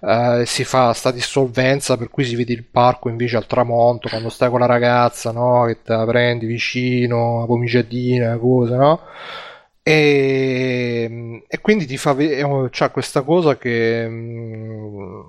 [0.06, 4.28] eh, si fa sta dissolvenza per cui si vede il parco invece al tramonto quando
[4.28, 5.64] stai con la ragazza, no?
[5.66, 9.01] Che te la prendi vicino, una pomiciatina, cosa, no?
[9.82, 15.20] E, e quindi ti fa vedere, c'ha questa cosa che mm,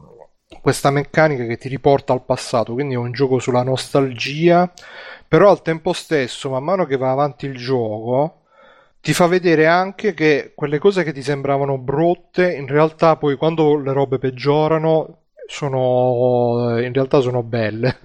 [0.61, 4.71] questa meccanica che ti riporta al passato, quindi è un gioco sulla nostalgia,
[5.27, 8.44] però al tempo stesso, man mano che va avanti il gioco,
[9.05, 13.77] ti fa vedere anche che quelle cose che ti sembravano brutte, in realtà poi quando
[13.77, 17.95] le robe peggiorano, sono in realtà sono belle.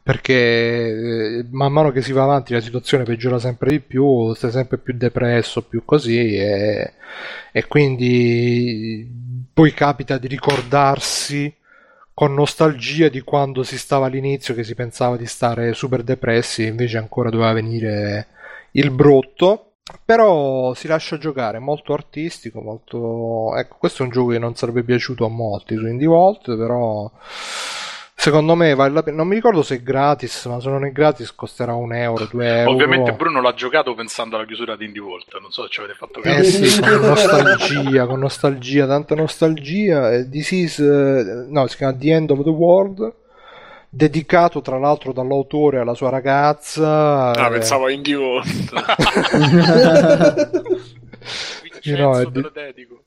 [0.00, 4.52] Perché eh, man mano che si va avanti la situazione peggiora sempre di più, stai
[4.52, 6.92] sempre più depresso, più così, e,
[7.50, 9.10] e quindi
[9.52, 11.52] poi capita di ricordarsi
[12.14, 16.98] con nostalgia di quando si stava all'inizio che si pensava di stare super depressi invece
[16.98, 18.28] ancora doveva venire
[18.72, 19.70] il brutto.
[20.02, 23.54] Però si lascia giocare, molto artistico, molto...
[23.56, 27.10] Ecco, questo è un gioco che non sarebbe piaciuto a molti su Indie Vault, però
[28.14, 29.18] secondo me vale la pena.
[29.18, 32.60] Non mi ricordo se è gratis, ma se non è gratis costerà un euro, due
[32.60, 32.70] euro.
[32.70, 35.94] Ovviamente Bruno l'ha giocato pensando alla chiusura di Indie World, non so se ci avete
[35.98, 36.38] fatto caso.
[36.38, 40.12] Eh sì, con nostalgia, con nostalgia, tanta nostalgia.
[40.12, 43.14] eh, This is, eh, no, si chiama The End of the World,
[43.94, 47.30] dedicato tra l'altro dall'autore alla sua ragazza.
[47.30, 48.16] Ah, eh, pensavo a Indie
[52.24, 53.04] te di- lo dedico.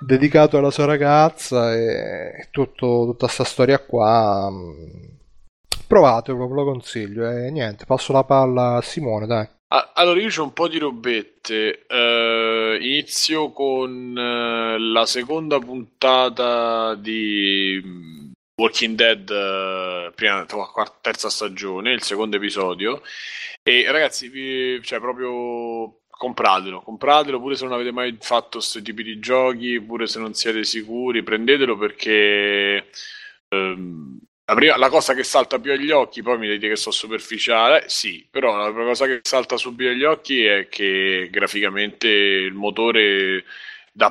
[0.00, 4.48] dedicato alla sua ragazza e tutto, tutta questa storia qua.
[4.50, 5.06] mm,
[5.86, 7.30] Provatelo, ve lo consiglio.
[7.30, 9.48] E niente, passo la palla a Simone, dai.
[9.94, 11.86] Allora, io c'ho un po' di robette.
[11.86, 18.17] Eh, inizio con eh, la seconda puntata di mm,
[18.58, 23.02] Walking Dead, eh, prima, quarta- terza stagione, il secondo episodio.
[23.62, 29.04] E ragazzi, vi- cioè proprio compratelo, compratelo pure se non avete mai fatto questo tipi
[29.04, 32.88] di giochi, pure se non siete sicuri, prendetelo perché
[33.50, 36.94] ehm, la, prima- la cosa che salta più agli occhi, poi mi dite che sono
[36.94, 42.54] superficiale, sì, però la prima cosa che salta subito agli occhi è che graficamente il
[42.54, 43.44] motore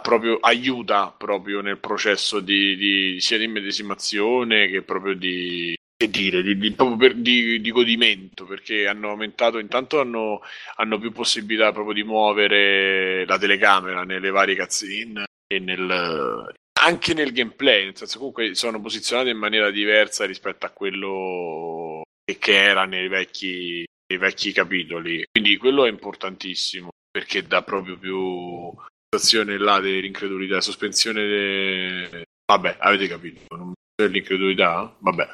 [0.01, 6.43] proprio, aiuta proprio nel processo di, di- sia di immedesimazione che proprio di, che dire,
[6.43, 10.41] di, di- per- di- di godimento, perché hanno aumentato, intanto hanno,
[10.76, 16.51] hanno più possibilità proprio di muovere la telecamera nelle varie cutscene e nel,
[16.81, 22.01] anche nel gameplay, nel senso comunque sono posizionate in maniera diversa rispetto a quello
[22.39, 25.26] che era nei vecchi, nei vecchi capitoli.
[25.31, 28.76] Quindi quello è importantissimo perché dà proprio più
[29.09, 32.25] sensazione là dell'incredulità, sospensione de...
[32.45, 34.95] Vabbè, avete capito, non dell'incredulità?
[34.99, 35.27] Vabbè.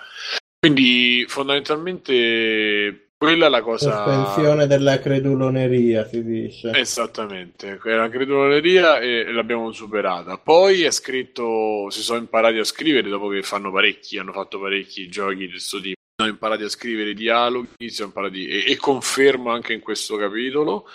[0.59, 4.03] Quindi fondamentalmente Quella è la cosa...
[4.03, 6.71] Sospensione della creduloneria, si dice.
[6.73, 10.37] Esattamente, era creduloneria e l'abbiamo superata.
[10.37, 15.07] Poi è scritto, si sono imparati a scrivere dopo che fanno parecchi, hanno fatto parecchi
[15.07, 16.01] giochi di questo tipo.
[16.17, 20.89] Sono imparati a scrivere dialoghi, imparati, e, e confermo anche in questo capitolo,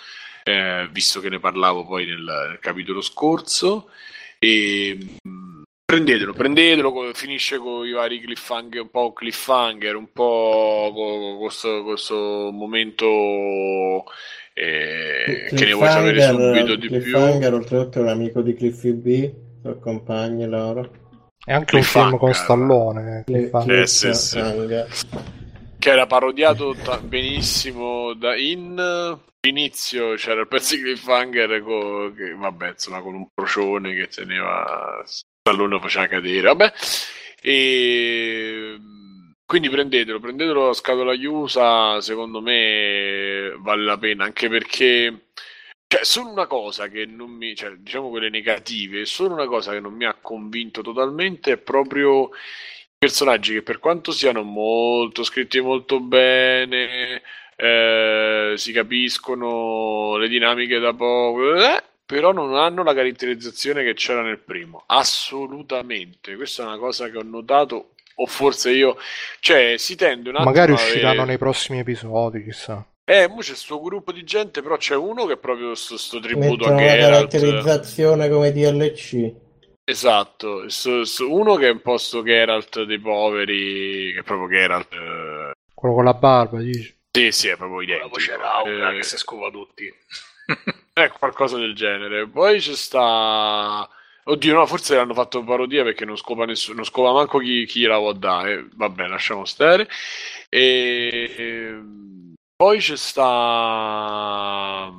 [0.49, 3.89] eh, visto che ne parlavo poi nel, nel capitolo scorso.
[4.39, 10.91] E mh, prendetelo, prendetelo, co- finisce con i vari cliffhanger, un po' cliffhanger, un po'
[10.93, 14.05] con questo, questo momento
[14.53, 17.01] eh, che ne vuoi sapere subito di più.
[17.01, 19.31] Cliffhanger, oltretutto è un amico di Cliffy B,
[19.61, 20.91] sono compagni loro.
[21.43, 22.33] È anche un film con.
[22.33, 23.23] Stallone.
[23.25, 23.79] Cli- Cliffhanger.
[23.79, 24.39] Eh, sì, sì.
[25.79, 29.17] Che era parodiato ta- benissimo da in.
[29.41, 35.01] L'inizio c'era il pezzo di cliffhanger co- che, vabbè insomma con un procione che teneva
[35.55, 36.73] lo faceva cadere vabbè.
[37.41, 38.77] E
[39.45, 45.29] quindi prendetelo prendetelo a scatola chiusa secondo me vale la pena anche perché
[45.87, 49.79] cioè, solo una cosa che non mi, cioè, diciamo quelle negative, solo una cosa che
[49.79, 52.29] non mi ha convinto totalmente è proprio
[53.09, 57.21] personaggi che per quanto siano molto scritti molto bene,
[57.55, 64.21] eh, si capiscono le dinamiche da poco, eh, però non hanno la caratterizzazione che c'era
[64.21, 64.83] nel primo.
[64.87, 66.35] Assolutamente.
[66.35, 68.97] Questa è una cosa che ho notato, o forse io,
[69.39, 72.85] cioè si tende un attimo Magari a usciranno avere- nei prossimi episodi, chissà.
[73.05, 76.19] eh, mo c'è sto gruppo di gente, però c'è uno che è proprio sto, sto
[76.19, 77.31] tributo a Mettono la Geralt.
[77.31, 79.33] caratterizzazione come DLC.
[79.89, 80.65] Esatto,
[81.27, 84.93] uno che è un po' sto Geralt dei poveri, che è proprio Geralt.
[84.93, 86.95] eh, Quello con la barba, dici.
[87.11, 88.09] Sì, sì, è proprio Con la identico.
[88.09, 89.91] voce rauca Eh, che si scopa tutti.
[90.93, 92.27] È qualcosa del genere.
[92.27, 93.89] Poi c'è sta.
[94.25, 97.81] Oddio, no, forse l'hanno fatto parodia perché non scopa nessuno, non scopa manco chi, chi
[97.83, 98.67] la vuol dare.
[98.75, 99.87] Vabbè, lasciamo stare.
[100.49, 104.91] E, ehm, poi c'è sta.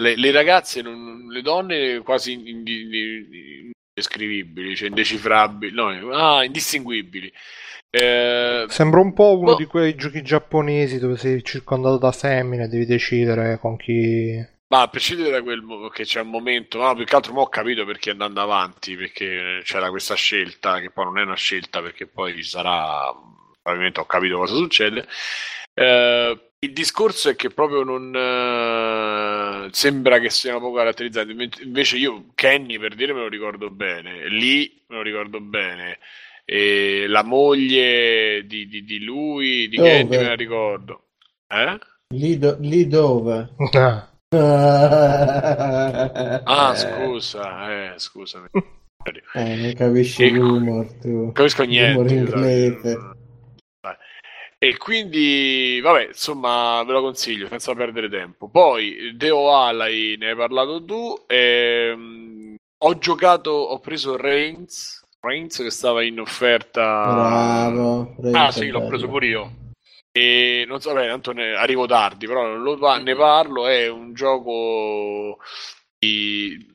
[0.00, 2.52] Le, le ragazze, non- le donne quasi indi-
[2.82, 7.32] indi- indescrivibili, cioè indecifrabili, no, ah, indistinguibili.
[7.90, 9.56] Eh, Sembra un po' uno Boh.
[9.56, 14.56] di quei giochi giapponesi dove sei circondato da femmine e devi decidere con chi.
[14.68, 17.40] Ma a prescindere da quel mo- che c'è un momento, no, più che altro mo
[17.42, 21.80] ho capito perché andando avanti, perché c'era questa scelta, che poi non è una scelta
[21.80, 23.10] perché poi ci sarà,
[23.62, 25.06] probabilmente ho capito cosa succede.
[25.72, 31.96] Eh, il discorso è che proprio non eh, sembra che siano poco caratterizzati, Inve- invece
[31.96, 35.98] io Kenny per dire me lo ricordo bene, lì me lo ricordo bene,
[36.44, 39.88] e la moglie di, di- di lui, di Dove?
[39.90, 41.02] Kenny me la ricordo.
[41.46, 41.78] Eh?
[42.14, 43.50] Lì, do- lì dove?
[44.30, 48.46] Ah, Ah, scusa, eh, scusami.
[49.34, 51.32] Eh, non capisci E- l'humor tu.
[51.32, 52.14] Capisco L'umor niente.
[52.14, 52.98] inglese.
[54.60, 58.48] E quindi, vabbè, insomma, ve lo consiglio senza perdere tempo.
[58.48, 61.16] Poi, Deo Alai, ne hai parlato tu.
[61.28, 66.82] ehm, ho giocato, ho preso Reigns, Reigns che stava in offerta.
[66.82, 68.16] Bravo.
[68.32, 69.52] Ah sì, l'ho preso pure io.
[70.10, 73.68] E non so, beh, tanto ne arrivo tardi, però non lo ne parlo.
[73.68, 75.38] È un gioco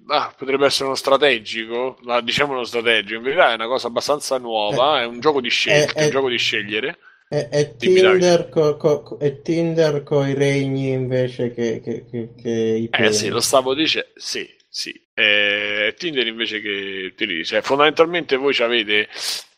[0.08, 3.16] ah, potrebbe essere uno strategico, ma diciamo uno strategico.
[3.16, 5.02] In verità è una cosa abbastanza nuova.
[5.02, 6.12] È un gioco di scelta, eh, è un eh.
[6.12, 6.98] gioco di scegliere.
[7.34, 12.90] È, è Tinder co, co- è Tinder coi regni invece che, che, che, che i
[12.90, 13.12] Eh peni.
[13.12, 14.10] sì, lo stavo dicendo.
[14.16, 14.94] Sì, sì.
[15.16, 17.62] Eh, Tinder invece che ti dice.
[17.64, 19.10] Fondamentalmente voi avete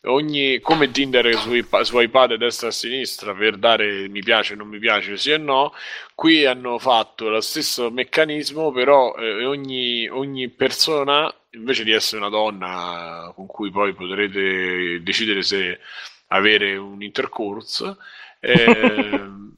[0.03, 4.55] ogni come Tinder sui, su iPad a destra e a sinistra per dare mi piace,
[4.55, 5.73] non mi piace, sì e no.
[6.13, 12.29] Qui hanno fatto lo stesso meccanismo, però eh, ogni, ogni persona, invece di essere una
[12.29, 15.79] donna con cui poi potrete decidere se
[16.27, 17.97] avere un intercorso,
[18.39, 19.53] ehm,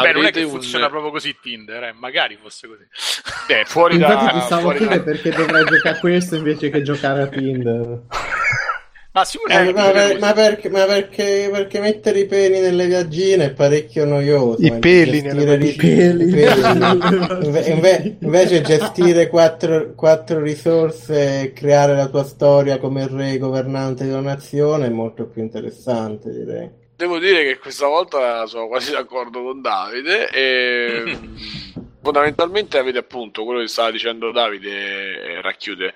[0.00, 1.92] Beh, non è che un- funziona proprio così Tinder, eh.
[1.92, 2.86] magari fosse così.
[3.48, 6.82] eh, fuori da, Infatti ti stavo da- chiedendo perché dovrei giocare a questo invece che
[6.82, 8.02] giocare a Tinder.
[9.14, 13.44] Ma Eh, sicuramente ma, per- ma perché, ma perché, perché mettere i peli nelle viagine
[13.44, 14.60] è parecchio noioso.
[14.60, 16.24] I eh, peli nelle ri- peli.
[16.24, 24.02] Inve- inve- invece gestire quattro, quattro risorse e creare la tua storia come re governante
[24.02, 26.68] di una nazione è molto più interessante, direi.
[26.96, 30.28] Devo dire che questa volta sono quasi d'accordo con Davide.
[30.30, 31.18] E,
[32.02, 34.70] fondamentalmente avete appunto quello che stava dicendo Davide,
[35.36, 35.94] eh, racchiude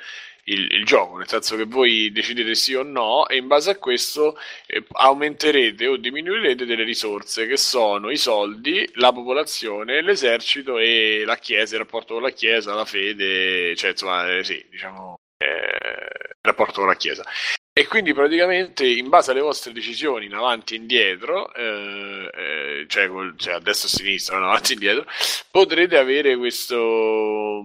[0.52, 3.76] il, il gioco, nel senso che voi decidete sì o no, e in base a
[3.76, 11.22] questo eh, aumenterete o diminuirete delle risorse che sono i soldi, la popolazione, l'esercito e
[11.26, 15.18] la chiesa, il rapporto con la chiesa, la fede, cioè insomma, eh, sì, diciamo.
[15.38, 17.24] eh, è rapporto con la Chiesa.
[17.72, 23.08] E quindi praticamente in base alle vostre decisioni in avanti e indietro, eh, eh, cioè,
[23.36, 25.06] cioè a destra e a sinistra, non avanti e indietro,
[25.50, 27.62] potrete avere questo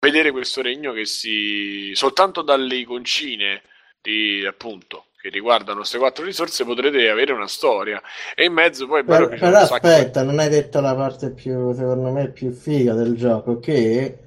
[0.00, 3.60] vedere questo regno che si soltanto dalle iconcine
[4.00, 8.00] di appunto che riguardano queste quattro risorse potrete avere una storia
[8.34, 11.74] e in mezzo poi Però, però un sacco aspetta, non hai detto la parte più,
[11.74, 14.18] secondo me, più figa del gioco, che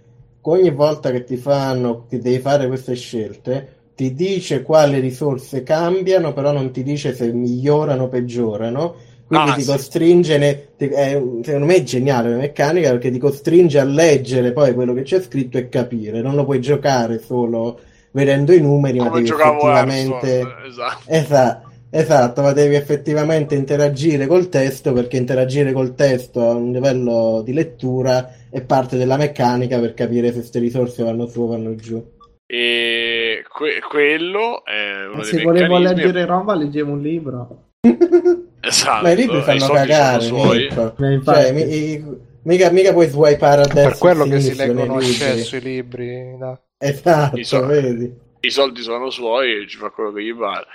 [0.42, 6.34] ogni volta che ti fanno, che devi fare queste scelte, ti dice quali risorse cambiano,
[6.34, 8.96] però non ti dice se migliorano o peggiorano.
[9.34, 9.72] Quindi Ah, ti sì.
[9.72, 14.52] costringe, ne- ti- è- secondo me è geniale la meccanica perché ti costringe a leggere
[14.54, 16.22] poi quello che c'è scritto e capire.
[16.22, 17.80] Non lo puoi giocare solo
[18.12, 20.28] vedendo i numeri, ma come devi giocavo effettivamente...
[20.40, 26.54] Hearthstone, esatto Esatto, esatto, ma devi effettivamente interagire col testo perché interagire col testo a
[26.54, 31.42] un livello di lettura è parte della meccanica per capire se queste risorse vanno su
[31.42, 32.04] o vanno giù.
[32.46, 37.64] e que- quello è uno Ma dei se volevo meccanismi leggere roba, leggevo un libro.
[38.64, 40.26] esatto Ma i libri i fanno cagare.
[40.26, 41.22] Eh.
[41.24, 41.62] Cioè, mi-
[41.94, 42.04] i-
[42.44, 45.14] mica, mica puoi swipare a destra Per quello che si leggono a libri.
[45.16, 46.38] cesso i libri.
[46.38, 47.74] da- Esatto, I soldi.
[47.74, 48.22] vedi?
[48.42, 50.66] i soldi sono suoi e ci fa quello che gli pare.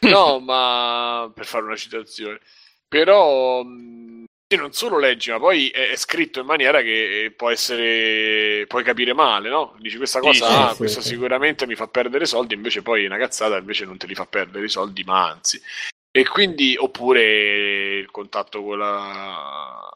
[0.08, 2.38] No, ma per fare una citazione.
[2.86, 7.50] Però mh, sì, non solo leggi, ma poi è, è scritto in maniera che può
[7.50, 9.74] essere puoi capire male, no?
[9.80, 11.08] Dici questa cosa, sì, ah, sì, questa sì.
[11.08, 14.24] sicuramente mi fa perdere soldi, invece poi è una cazzata, invece non te li fa
[14.26, 15.60] perdere i soldi, ma anzi.
[16.10, 19.88] E quindi oppure il contatto con la,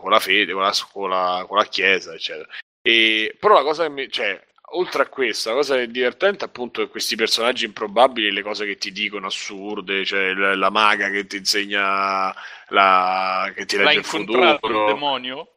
[0.00, 2.48] con la fede, con la, con la- con la chiesa, eccetera.
[2.82, 4.40] E, però la cosa che mi, cioè,
[4.76, 8.64] oltre a questo, la cosa che è divertente appunto è questi personaggi improbabili, le cose
[8.66, 12.34] che ti dicono assurde, cioè la, la maga che ti insegna
[12.68, 14.86] la, che ti L'hai legge il incontrato il futuro.
[14.86, 15.48] demonio?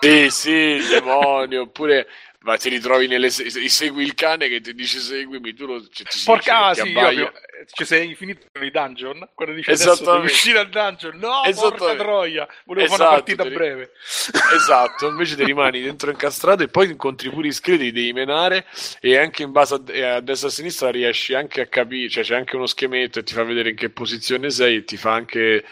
[0.00, 2.06] Sì, sì, il demonio, oppure
[2.42, 6.06] ma ti ritrovi nelle se- segui il cane che ti dice seguimi, tu lo, cioè,
[6.06, 7.08] ti, Porca ah, dice, ti sì, io abbaia.
[7.26, 7.38] abbiamo-
[7.74, 9.28] ci sei finito nei dungeon?
[9.34, 11.18] Quando dice adesso devi uscire al dungeon?
[11.18, 12.48] No, porca troia!
[12.64, 13.90] Volevo fare Esatto, una partita te li- breve.
[14.54, 18.64] Esatto, invece ti rimani dentro incastrato e poi incontri pure i iscritti, devi menare
[19.00, 22.24] e anche in base a, a destra e a sinistra riesci anche a capire, cioè
[22.24, 25.12] c'è anche uno schemetto e ti fa vedere in che posizione sei e ti fa
[25.12, 25.62] anche,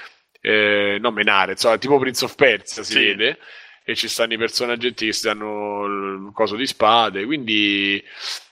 [0.43, 2.99] eh, non menare, insomma, tipo Prince of Persia si Sì.
[3.07, 3.39] vede
[3.89, 8.05] e ci stanno i personaggetti che si danno il coso di spade, quindi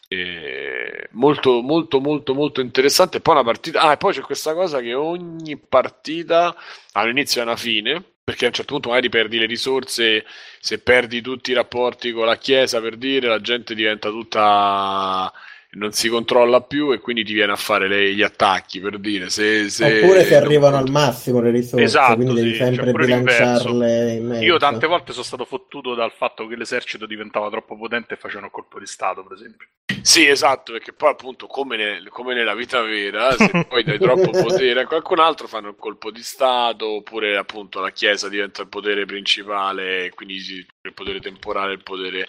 [0.09, 3.21] eh, molto molto molto molto interessante.
[3.21, 6.57] Poi una partita, ah, e poi c'è questa cosa che ogni partita
[6.93, 10.25] ha un inizio e una fine, perché a un certo punto magari perdi le risorse,
[10.59, 15.31] se perdi tutti i rapporti con la chiesa, per dire, la gente diventa tutta
[15.77, 19.29] non si controlla più e quindi ti viene a fare le- gli attacchi per dire
[19.29, 23.05] se, se Oppure se arrivano al massimo le risorse, Esatto, quindi devi sì, sempre pure
[23.05, 24.45] bilanciarle in mezzo.
[24.45, 28.51] Io tante volte sono stato fottuto dal fatto che l'esercito diventava troppo potente e facevano
[28.51, 29.67] colpo di stato, per esempio.
[30.03, 34.35] Sì, esatto, perché poi appunto come, ne- come nella vita vera, se poi dai troppo
[34.35, 38.69] potere a qualcun altro fanno il colpo di Stato, oppure appunto la Chiesa diventa il
[38.69, 42.27] potere principale, e quindi il potere temporale il potere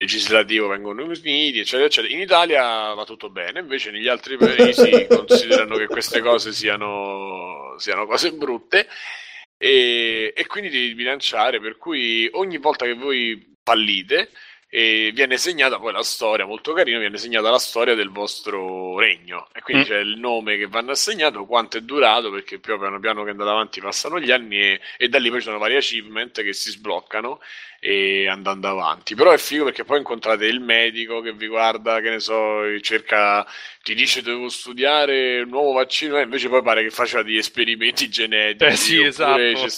[0.00, 2.14] legislativo vengono uniti, eccetera, eccetera.
[2.14, 8.06] In Italia va tutto bene, invece negli altri paesi considerano che queste cose siano, siano
[8.06, 8.88] cose brutte
[9.58, 14.30] e, e quindi devi bilanciare, per cui ogni volta che voi fallite
[14.72, 19.48] e viene segnata poi la storia, molto carina, viene segnata la storia del vostro regno
[19.52, 19.84] e quindi Mm.
[19.84, 23.50] c'è il nome che vanno assegnato, quanto è durato, perché più piano piano che andate
[23.50, 26.70] avanti passano gli anni e, e da lì poi ci sono vari achievement che si
[26.70, 27.40] sbloccano
[27.80, 29.14] e andando avanti.
[29.14, 33.46] Però è figo perché poi incontrate il medico che vi guarda, che ne so, cerca,
[33.82, 38.08] ti dice devo studiare un nuovo vaccino e invece poi pare che faccia degli esperimenti
[38.08, 38.64] genetici.
[38.64, 39.74] Eh sì, esatto.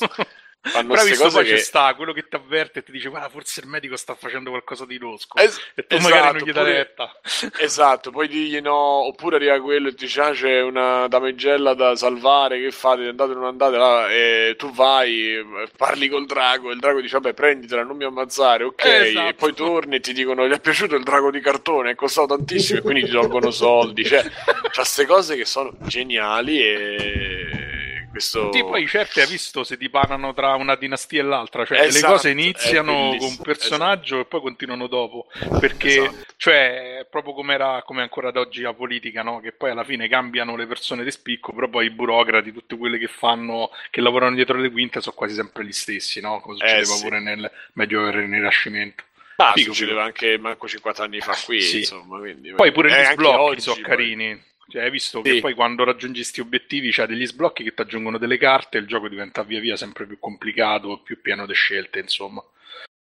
[0.62, 1.57] Fanno Però visto poi che...
[1.58, 4.86] sta quello che ti avverte e ti dice guarda forse il medico sta facendo qualcosa
[4.86, 7.20] di losco Es- e tu esatto, magari non gli dai oppure- retta.
[7.62, 8.74] Esatto, poi digli no,
[9.07, 13.08] oppure arriva quello e ti dice ah, c'è una damigella da salvare, che fate?
[13.08, 13.76] Andate o non andate?
[13.76, 15.44] Là, e tu vai,
[15.76, 18.84] parli col drago e il drago dice vabbè prenditela, non mi ammazzare, ok?
[18.84, 19.28] Esatto.
[19.28, 22.36] E poi torni e ti dicono gli è piaciuto il drago di cartone, è costato
[22.36, 27.82] tantissimo e quindi ti tolgono soldi, cioè c'ha queste cose che sono geniali e
[28.12, 28.52] questo...
[28.52, 32.07] Sì, poi certo hai visto se ti panano tra una dinastia e l'altra, cioè Esatto,
[32.07, 35.26] le cose iniziano con un personaggio e poi continuano dopo,
[35.58, 36.16] perché Esatto.
[36.36, 39.41] cioè è proprio come era come ancora ad oggi la politica, no?
[39.41, 42.99] Che poi alla fine cambiano le persone di spicco, però poi i burocrati, tutte quelle
[42.99, 46.41] che fanno che lavorano dietro le quinte sono quasi sempre gli stessi, no?
[46.41, 47.02] Come succedeva Eh, sì.
[47.02, 49.05] pure nel Medioevo e nel Rinascimento.
[49.39, 51.78] Ma succedeva anche manco 50 anni fa qui, Sì.
[51.78, 52.52] insomma, quindi...
[52.52, 53.84] Poi pure Eh, gli sblocchi oggi, sono poi.
[53.84, 54.42] carini.
[54.73, 55.33] Cioè, hai visto Sì.
[55.34, 58.81] che poi quando raggiungi questi obiettivi c'hai degli sblocchi che ti aggiungono delle carte e
[58.81, 62.42] il gioco diventa via via sempre più complicato, più pieno di scelte, insomma.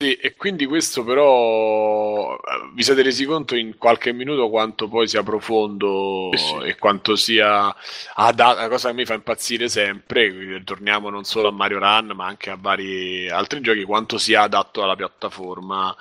[0.03, 5.07] Sì, e quindi questo però eh, vi siete resi conto in qualche minuto quanto poi
[5.07, 6.57] sia profondo Sì, sì.
[6.65, 7.73] e quanto sia
[8.15, 12.11] adatto, la cosa che mi fa impazzire sempre, quindi torniamo non solo a Mario Run
[12.17, 15.97] ma anche a vari altri giochi, quanto sia adatto alla piattaforma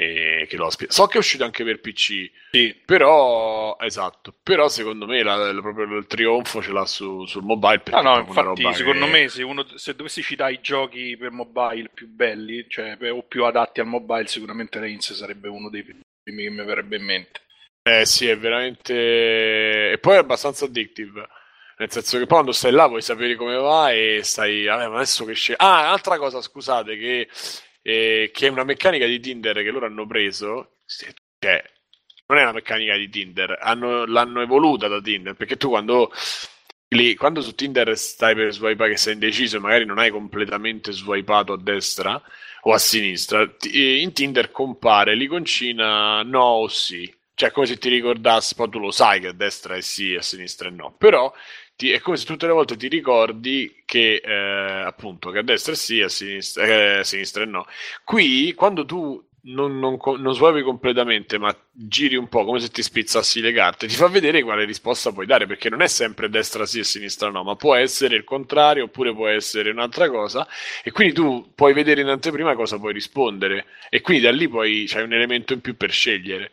[0.00, 0.70] eh, che lo.
[0.86, 5.60] So che è uscito anche per PC, Sì, però esatto, però secondo me la- la-
[5.60, 9.28] proprio il trionfo ce l'ha su- sul mobile Ah, no, una infatti, secondo che- me,
[9.28, 13.80] se, uno, se dovessi citare i giochi per mobile più belli, cioè o più adatti
[13.80, 17.40] al mobile, sicuramente Reigns sarebbe uno dei primi che mi verrebbe in mente.
[17.82, 19.92] Eh sì, è veramente...
[19.92, 21.26] E poi è abbastanza addictive.
[21.78, 24.64] Nel senso che poi quando stai là vuoi sapere come va e stai...
[24.64, 25.62] Vabbè, adesso che scende...
[25.64, 27.28] Ah, un'altra cosa, scusate, che,
[27.88, 31.62] eh, che è una meccanica di Tinder che loro hanno preso, cioè,
[32.26, 36.10] non è una meccanica di Tinder, hanno- l'hanno evoluta da Tinder, perché tu quando...
[36.88, 40.92] lì- quando su Tinder stai per swipeare che sei indeciso e magari non hai completamente
[40.92, 42.20] swipato a destra
[42.62, 47.12] o a sinistra, in Tinder compare l'iconcina no o sì.
[47.34, 50.22] Cioè, come se ti ricordassi, poi tu lo sai che a destra è sì a
[50.22, 50.94] sinistra è no.
[50.98, 51.32] Però
[51.78, 55.74] ti- è come se tutte le volte ti ricordi che eh, appunto che a destra
[55.74, 57.66] sì a sinistra, eh, a sinistra no.
[58.04, 62.82] Qui, quando tu non, non, non swipi completamente, ma giri un po' come se ti
[62.82, 66.66] spizzassi le carte, ti fa vedere quale risposta puoi dare, perché non è sempre destra
[66.66, 70.46] sì e sinistra no, ma può essere il contrario oppure può essere un'altra cosa,
[70.82, 74.84] e quindi tu puoi vedere in anteprima cosa puoi rispondere, e quindi da lì poi
[74.86, 76.50] c'hai un elemento in più per scegliere.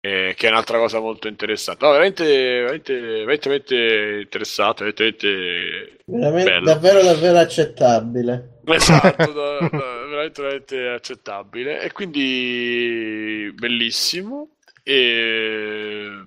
[0.00, 1.84] Eh, che è un'altra cosa molto interessante.
[1.84, 8.60] No, veramente, veramente, veramente, veramente interessante, veramente, veramente davvero, davvero accettabile.
[8.64, 11.80] Esatto, da- da- veramente, veramente accettabile.
[11.82, 14.56] E quindi bellissimo.
[14.82, 16.24] E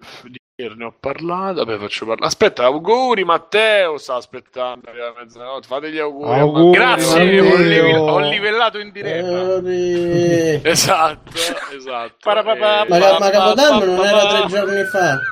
[0.70, 1.64] che ne ho parlato?
[1.66, 2.28] Vabbè, faccio parlare.
[2.28, 5.68] Aspetta, auguri Matteo, sta aspettando arriva a mezzanotte.
[5.68, 6.40] Fate gli auguri.
[6.40, 9.32] Auguri, Grazie, ho, live- ho livellato in diretta.
[9.32, 10.60] Matteo.
[10.72, 11.32] Esatto,
[11.76, 12.16] esatto.
[12.22, 12.86] Parapapà.
[12.88, 15.20] Ma, ma Capodanno non era tre giorni fa.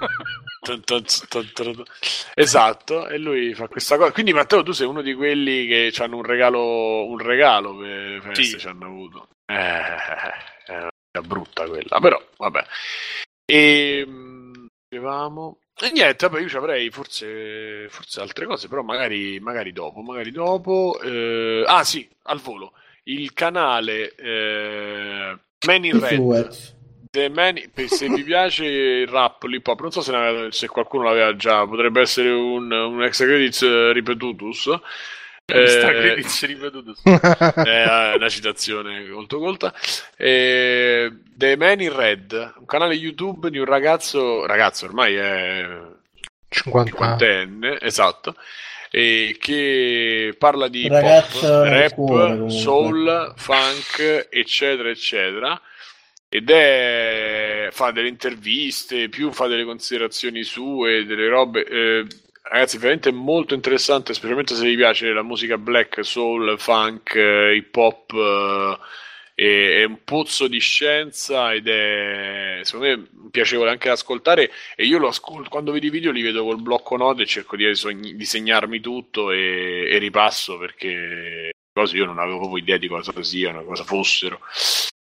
[2.35, 4.11] Esatto, e lui fa questa cosa.
[4.11, 8.43] Quindi, Matteo, tu sei uno di quelli che hanno un regalo, un regalo per feste
[8.43, 8.59] Sì.
[8.59, 9.27] ci hanno avuto.
[9.45, 9.55] Eh,
[10.65, 12.65] è una brutta quella, però vabbè.
[13.45, 14.48] E mh,
[14.89, 15.59] dicevamo.
[15.81, 20.31] E niente, vabbè, io ci avrei forse, forse altre cose, però magari, magari dopo, magari
[20.31, 20.99] dopo.
[21.01, 22.73] Eh, ah, sì, al volo.
[23.03, 26.77] Il canale eh, Man in Red.
[27.11, 31.05] The Man- se vi piace il rap, l'hip hop, non so se, ne se qualcuno
[31.05, 34.69] l'aveva già, potrebbe essere un, un extra credits eh, ripetutus.
[35.49, 36.95] Eh, credits ripetuto.
[37.03, 39.73] è una citazione molto colta.
[40.15, 45.67] Eh, The Man in Red, un canale YouTube di un ragazzo, ragazzo ormai è
[46.49, 48.35] 50 cinquantenne, esatto,
[48.91, 52.49] e che parla di Ragazzo pop, rap, comunque.
[52.49, 55.61] soul, funk, eccetera, eccetera.
[56.31, 61.63] Ed è fa delle interviste, più fa delle considerazioni sue, delle robe.
[61.65, 62.05] eh,
[62.49, 67.75] ragazzi, veramente molto interessante, specialmente se vi piace la musica black, soul, funk, eh, hip
[67.75, 68.13] hop.
[69.35, 74.97] eh, è, un pozzo di scienza ed è secondo me piacevole anche ascoltare e io
[74.97, 78.21] lo ascolto quando vedo i video li vedo col blocco note e cerco di, sogni-
[78.25, 83.63] segnarmi tutto e, e ripasso perché cose io non avevo proprio idea di cosa siano,
[83.63, 84.41] cosa fossero.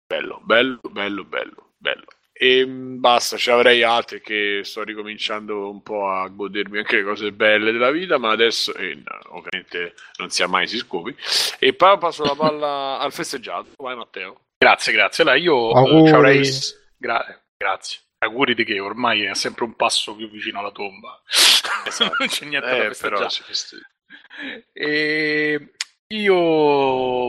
[0.07, 2.05] Bello, bello, bello, bello, bello.
[2.37, 7.03] E mh, basta, ce avrei altre che sto ricominciando un po' a godermi anche le
[7.03, 11.15] cose belle della vita, ma adesso eh, no, ovviamente non si ha mai si scopi.
[11.59, 13.69] E poi passo la palla al festeggiato.
[13.77, 14.41] Vai Matteo.
[14.57, 15.23] Grazie, grazie.
[15.23, 16.07] Allora, io eh, Auguri.
[16.07, 16.49] ci avrei...
[16.97, 17.99] Gra- grazie.
[18.17, 21.21] Auguri di che ormai è sempre un passo più vicino alla tomba.
[22.19, 23.15] non c'è niente da Eh, festeggiare.
[23.15, 23.43] però ci.
[24.73, 25.71] E
[26.07, 26.35] io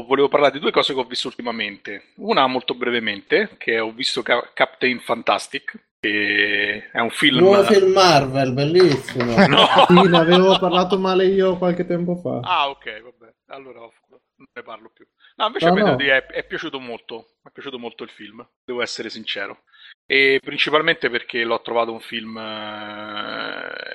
[0.05, 2.12] volevo parlare di due cose che ho visto ultimamente.
[2.16, 7.38] Una molto brevemente, che ho visto Ca- Captain Fantastic, che è un film...
[7.38, 9.34] Nuovo film Marvel, bellissimo.
[9.48, 9.66] No!
[9.86, 12.40] Sì, ne avevo parlato male io qualche tempo fa.
[12.40, 13.34] Ah, ok, vabbè.
[13.46, 15.06] Allora non ne parlo più.
[15.36, 15.96] No, invece No, a me no.
[15.96, 17.36] è, è piaciuto molto.
[17.42, 19.62] Mi è piaciuto molto il film, devo essere sincero.
[20.05, 22.40] E principalmente perché l'ho trovato un film, eh,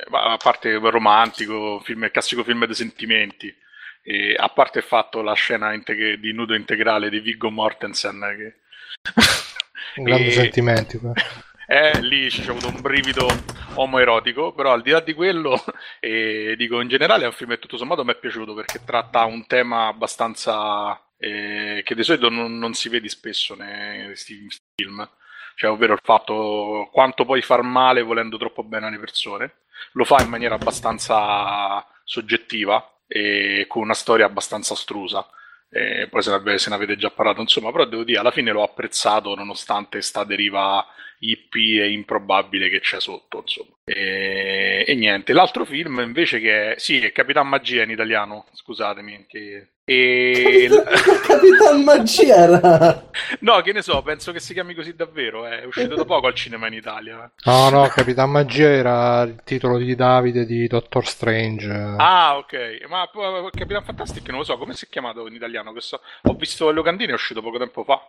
[0.09, 3.53] a parte romantico, un film, il classico film dei sentimenti.
[4.03, 8.55] E a parte il fatto la scena integ- di nudo integrale di Viggo Mortensen che
[10.01, 11.13] grandi E- sentimenti qua.
[11.67, 13.27] eh, lì c'è avuto un brivido
[13.75, 15.63] omoerotico, però al di là di quello,
[16.01, 19.23] eh, dico in generale è un film che tutto sommato mi è piaciuto perché tratta
[19.25, 25.07] un tema abbastanza eh, che di solito non, non si vede spesso nei questi film,
[25.55, 29.53] cioè ovvero il fatto quanto puoi far male volendo troppo bene alle persone.
[29.93, 32.83] Lo fa in maniera abbastanza soggettiva
[33.13, 35.27] e con una storia abbastanza astrusa.
[35.69, 39.35] Eh, poi se ne, avete già parlato, insomma, però devo dire, alla fine l'ho apprezzato
[39.35, 40.85] nonostante sta deriva
[41.21, 43.75] hippie e improbabile che c'è sotto, insomma.
[43.83, 49.25] E, e niente, l'altro film invece che è, sì, è Capitan Magia in italiano, scusatemi,
[49.27, 49.67] che...
[49.83, 50.69] E...
[51.27, 53.09] Capitan Magia era...
[53.39, 56.33] No, che ne so, penso che si chiami così davvero, è uscito da poco al
[56.33, 57.31] cinema in Italia.
[57.45, 61.95] No, no, Capitan Magia era il titolo di Davide di Doctor Strange.
[61.97, 63.07] Ah, ok, ma
[63.51, 65.71] Capitan Fantastic non lo so, come si è chiamato in italiano?
[65.71, 66.01] Questo...
[66.23, 68.01] Ho visto le locandine, è uscito poco tempo fa.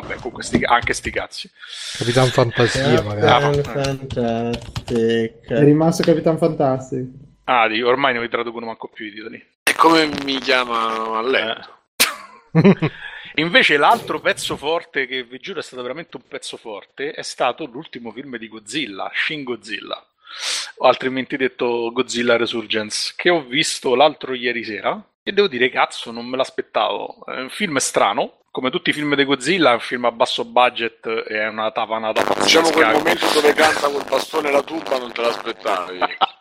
[0.00, 0.62] Vabbè, comunque sti...
[0.64, 1.50] anche sti cazzi.
[1.98, 3.60] Capitan Fantasia, magari.
[3.60, 5.46] Capitan Fantastic.
[5.46, 7.06] È rimasto Capitan Fantastic.
[7.44, 9.44] Ah, di- ormai non vi traducono manco più i titoli.
[9.64, 11.78] E come mi chiamano a letto?
[13.36, 17.66] Invece l'altro pezzo forte che vi giuro è stato veramente un pezzo forte è stato
[17.66, 20.04] l'ultimo film di Godzilla, Shin Godzilla,
[20.76, 26.10] o altrimenti detto Godzilla Resurgence, che ho visto l'altro ieri sera e devo dire cazzo
[26.10, 27.24] non me l'aspettavo.
[27.26, 30.44] È un film strano, come tutti i film di Godzilla, è un film a basso
[30.46, 32.42] budget e è una tavanata pazzesca.
[32.44, 35.98] Diciamo quel momento dove canta col bastone e la tuba non te l'aspettavi.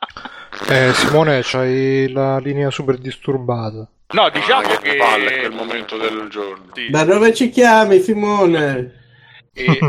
[0.70, 3.88] Eh, Simone, c'hai la linea super disturbata.
[4.14, 4.96] No, diciamo Ah, che...
[4.96, 6.66] palle quel momento del giorno.
[6.74, 6.90] Sì.
[6.90, 8.94] Da dove ci chiami, Simone?
[9.54, 9.80] E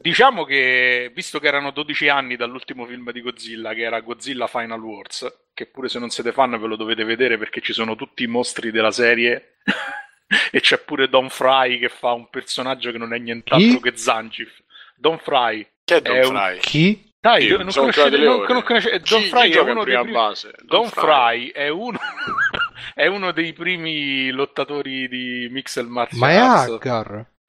[0.00, 4.80] diciamo che, visto che erano 12 anni dall'ultimo film di Godzilla, che era Godzilla Final
[4.82, 8.22] Wars, che pure se non siete fan ve lo dovete vedere perché ci sono tutti
[8.22, 9.56] i mostri della serie,
[10.50, 13.90] e c'è pure Don Fry che fa un personaggio che non è nient'altro Chi?
[13.90, 14.62] che Zangief.
[14.96, 15.66] Don Fry.
[15.84, 16.58] Che è Don È un- Fry?
[16.60, 17.08] Chi?
[17.20, 20.10] Dai, Sì, non conoscete, non, non conoscete- Don Chi- Fry chi è primi...
[20.12, 20.52] base?
[20.62, 21.98] Don Fry è uno...
[22.94, 26.78] è uno dei primi lottatori di Mixel Martial Ma è Arts.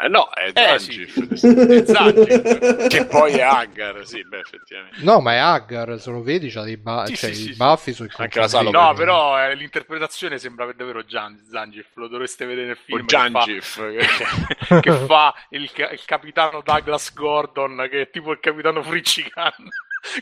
[0.03, 1.75] Eh no, è Eh, Zangief.
[1.75, 2.87] È Zangief.
[2.87, 4.97] che poi è Aggar, sì, beh, effettivamente.
[5.03, 7.55] No, ma è Aggar, se lo vedi c'ha dei ba- Sì, cioè, sì, i sì,
[7.55, 12.45] baffi sui Anche la sala No, però eh, l'interpretazione sembra davvero Gian- Zangief, lo dovreste
[12.45, 12.99] vedere nel film.
[13.01, 13.91] O che fa- Zangief.
[14.67, 19.53] che, che fa il, ca- il capitano Douglas Gordon, che è tipo il capitano Friccican.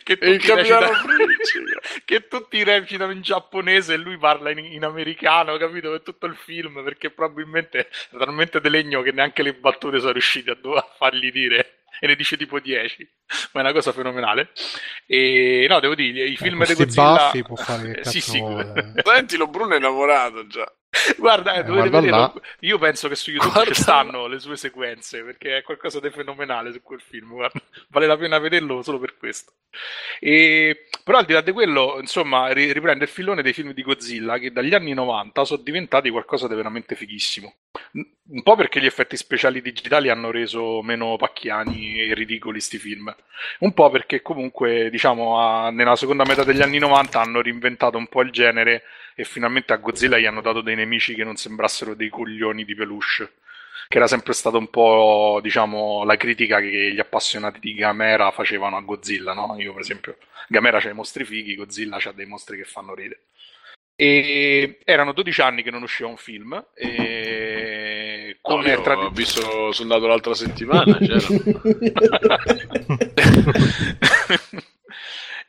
[0.04, 4.84] Che il tutti capitano recitano- che tutti recitano in giapponese e lui parla in, in
[4.84, 5.92] americano, capito?
[5.92, 10.12] Per tutto il film, perché probabilmente è talmente de legno che neanche le battute sono
[10.12, 11.76] riusciti a, a fargli dire.
[12.02, 13.10] E ne dice tipo 10,
[13.54, 14.52] ma è una cosa fenomenale.
[15.06, 17.12] E no, devo dire, i film di questi Godzilla.
[17.12, 18.44] baffi può fare che Eh, cazzo sì, sì.
[19.04, 20.72] Sentilo, Bruno è innamorato già.
[21.18, 22.18] Guarda, eh, dovete guarda vederlo.
[22.18, 22.34] là.
[22.62, 26.10] Io penso che su YouTube Guarda ci stanno le sue sequenze perché è qualcosa di
[26.10, 27.30] fenomenale su quel film.
[27.34, 27.60] guarda.
[27.90, 29.54] Vale la pena vederlo solo per questo.
[30.20, 33.84] E, però, al di là di quello, insomma, ri- riprende il filone dei film di
[33.84, 37.54] Godzilla che dagli anni 90 sono diventati qualcosa di veramente fighissimo.
[38.32, 43.16] Un po' perché gli effetti speciali digitali hanno reso meno pacchiani e ridicoli sti film.
[43.60, 48.08] Un po' perché comunque, diciamo, a- nella seconda metà degli anni 90 hanno reinventato un
[48.08, 48.84] po' il genere
[49.16, 52.76] e finalmente a Godzilla gli hanno dato dei nemici che non sembrassero dei coglioni di
[52.76, 53.34] peluche.
[53.88, 58.78] Che era sempre stata un po', diciamo, la critica che gli appassionati di Gamera facevano
[58.78, 59.56] a Godzilla, no?
[59.58, 60.18] Io, per esempio,
[60.48, 63.22] Gamera c'ha i mostri fighi, Godzilla c'ha dei mostri che fanno ridere.
[63.96, 66.64] E erano 12 anni che non usciva un film.
[66.76, 71.20] E Come come io tradi- ho visto, sono andato l'altra settimana, c'era.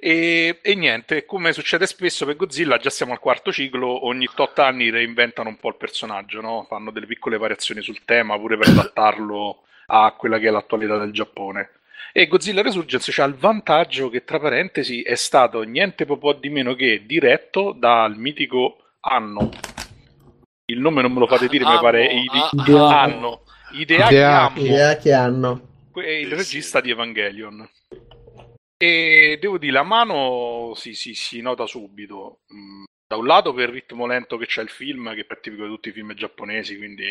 [0.00, 4.58] e, e niente, come succede spesso per Godzilla, già siamo al quarto ciclo, ogni tot
[4.58, 6.66] anni reinventano un po' il personaggio, no?
[6.68, 11.12] fanno delle piccole variazioni sul tema pure per adattarlo a quella che è l'attualità del
[11.12, 11.70] Giappone.
[12.12, 16.74] E Godzilla Resurgence ha il vantaggio che, tra parentesi, è stato niente po' di meno
[16.74, 19.50] che diretto dal mitico Anno.
[20.64, 23.42] Il nome non me lo fate dire, mi Anno, pare Ide- ah, Anno.
[23.72, 24.16] Hideaki.
[24.16, 25.60] Anno Idea che hanno.
[25.92, 27.68] que- è il regista di Evangelion.
[28.82, 32.40] E devo dire, la mano si, si, si nota subito.
[32.54, 35.64] Mm, Da un lato per il ritmo lento che c'è il film, che è tipico
[35.64, 37.04] di tutti i film giapponesi, quindi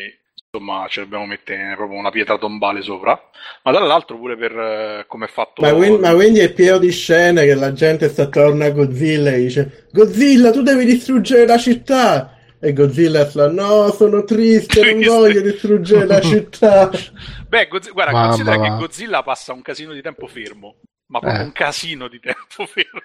[0.52, 3.22] insomma ci dobbiamo mettere proprio una pietra tombale sopra,
[3.64, 5.62] ma dall'altro pure per eh, come è fatto...
[5.62, 9.32] Ma quindi, ma quindi è pieno di scene che la gente sta attorno a Godzilla
[9.32, 12.38] e dice Godzilla, tu devi distruggere la città!
[12.62, 16.90] E Godzilla fa no, sono triste, non voglio distruggere la città.
[17.48, 18.76] Beh, Godzilla, guarda, Mamma considera che va.
[18.76, 20.78] Godzilla passa un casino di tempo fermo,
[21.10, 21.46] ma proprio Eh.
[21.46, 23.02] un casino di tempo fermo.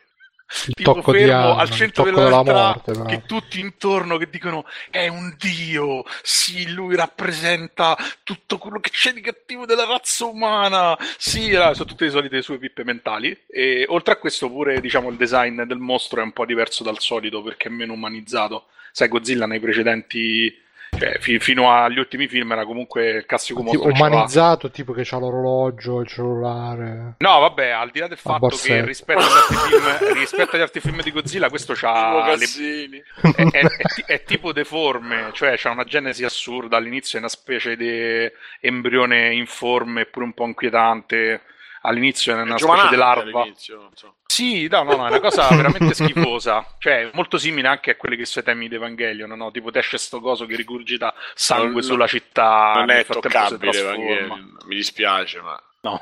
[0.67, 3.05] Il tipo tocco fermo Anno, al centro della morte, però.
[3.07, 9.13] che tutti intorno che dicono è un dio, sì, lui rappresenta tutto quello che c'è
[9.15, 13.37] di cattivo della razza umana, sì, sono tutte le solite sue pippe mentali.
[13.49, 17.01] E oltre a questo, pure diciamo il design del mostro è un po' diverso dal
[17.01, 18.67] solito perché è meno umanizzato.
[18.93, 20.63] Sai, Godzilla nei precedenti.
[21.05, 25.03] Cioè, Cioè, fi- fino agli ultimi film era comunque il classico Tipo umanizzato, tipo che
[25.05, 27.15] c'ha l'orologio, il cellulare.
[27.19, 28.75] No, vabbè, al di là del fatto borsetta.
[28.75, 33.49] che rispetto agli, altri film, rispetto agli altri film di Godzilla, questo c'ha le, è,
[33.51, 33.67] è-
[34.07, 36.77] è è tipo deforme, cioè c'ha una genesi assurda.
[36.77, 41.43] All'inizio è una specie di embrione informe, eppure un po' inquietante.
[41.87, 43.47] All'inizio è una specie di larva.
[43.57, 44.15] so.
[44.27, 46.67] Sì, no, no, no, è una cosa veramente schifosa.
[46.79, 49.51] Cioè, molto simile anche a quelli che sono i temi di Evangelion, no?
[49.51, 52.73] Tipo, ti esce sto coso che rigurgita sangue Non- sulla città.
[52.77, 53.79] non è toccabile.
[53.79, 54.57] Evangelion.
[54.67, 56.01] Mi dispiace, ma No.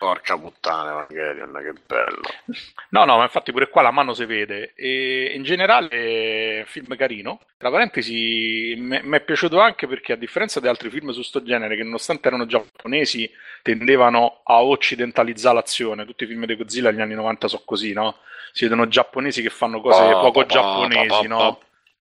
[0.00, 2.22] Porca puttana Evangelion, che bello.
[2.88, 4.72] No, no, ma infatti pure qua la mano si vede.
[4.74, 7.40] E in generale, eh, film carino.
[7.58, 11.76] Tra parentesi, mi è piaciuto anche perché, a differenza di altri film su sto genere,
[11.76, 13.30] che nonostante erano giapponesi,
[13.60, 16.06] tendevano a occidentalizzare l'azione.
[16.06, 18.16] Tutti i film di Godzilla negli anni 90 sono così, no?
[18.52, 21.60] Si vedono giapponesi che fanno cose Pa, poco giapponesi, no?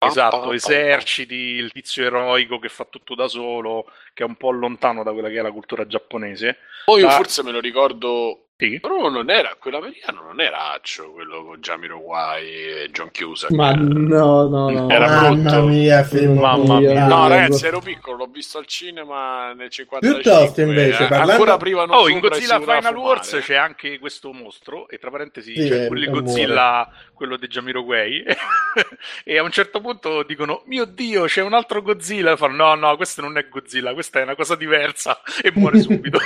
[0.03, 5.03] Esatto, eserciti, il tizio eroico che fa tutto da solo, che è un po' lontano
[5.03, 6.59] da quella che è la cultura giapponese.
[6.87, 8.47] Poi io Ma- forse me lo ricordo.
[8.61, 8.79] Sì.
[8.79, 13.53] Però non era quell'americano, non era Accio, quello con Jamiroquai e John Cusack.
[13.53, 14.91] Ma no, no, no.
[14.91, 15.67] Era Mamma brutto.
[15.67, 16.93] mia, film Mamma brutto.
[16.93, 17.07] mia.
[17.07, 20.21] No, ragazzi, ero piccolo, l'ho visto al cinema nel 55.
[20.23, 24.31] Piuttosto, invece, eh, parlando- ancora prima non Oh, in Godzilla Final Wars c'è anche questo
[24.33, 28.25] mostro, e tra parentesi Sì, c'è quello di Godzilla, quello di Jamiroquai,
[29.25, 32.75] e a un certo punto dicono, mio Dio, c'è un altro Godzilla, e fanno, no,
[32.75, 36.19] no, questo non è Godzilla, questa è una cosa diversa, e muore subito.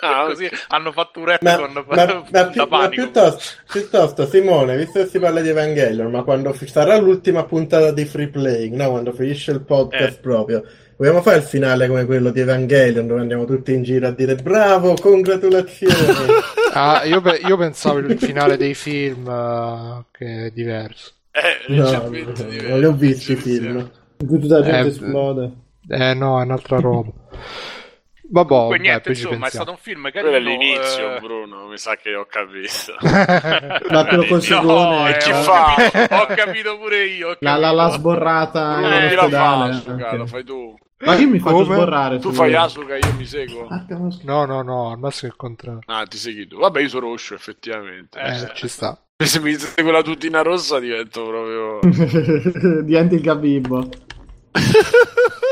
[0.00, 5.00] Ah, Così hanno fatto un Ma, retcon ma- ma pi- ma piuttosto, piuttosto, Simone, visto
[5.00, 8.90] che si parla di Evangelion, ma quando fi- sarà l'ultima puntata di Free Playing, no?
[8.90, 10.20] Quando finisce il podcast Eh.
[10.20, 10.64] proprio,
[10.96, 14.34] vogliamo fare il finale come quello di Evangelion, dove andiamo tutti in giro a dire
[14.36, 15.94] bravo, congratulazioni.
[16.78, 21.12] Ah, io, pe- io pensavo il finale dei film, eh, che è diverso.
[21.30, 23.90] Eh, no, non li ho visti i film.
[24.18, 25.50] In cui tutta la gente Eh, esplode.
[25.88, 27.10] Eh no, è un'altra roba.
[28.28, 30.30] Vabbè, Comunque, niente, insomma, è stato un film carino.
[30.30, 32.96] Quello è l'inizio, eh, Bruno, mi sa che ho capito.
[33.90, 35.16] Ma quello col No, segone.
[35.16, 35.74] eh, Ci ho, fa?
[35.76, 37.28] capito, ho capito pure io.
[37.30, 37.98] ho La, la, la capito.
[37.98, 39.70] sborrata Bruno, chi la fa, ospedale.
[39.74, 40.06] Asuka?
[40.10, 40.12] Ok.
[40.16, 40.74] Lo fai tu.
[40.98, 41.74] Ma io mi faccio Come?
[41.74, 42.18] sborrare.
[42.18, 42.54] Tu fai.
[42.54, 43.66] Asuka, io mi seguo.
[43.68, 43.84] Ah.
[44.22, 45.80] No, no, no, al massimo il contrario.
[45.86, 46.56] Ah, ti segui tu.
[46.58, 48.18] Vabbè, io sono rosso, effettivamente.
[48.18, 48.50] Eh, Eh.
[48.54, 48.98] ci sta.
[49.22, 51.78] Se mi segue la tutina rossa divento proprio...
[52.82, 53.88] Diventi il Gabibbo.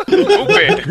[0.06, 0.82] Comunque,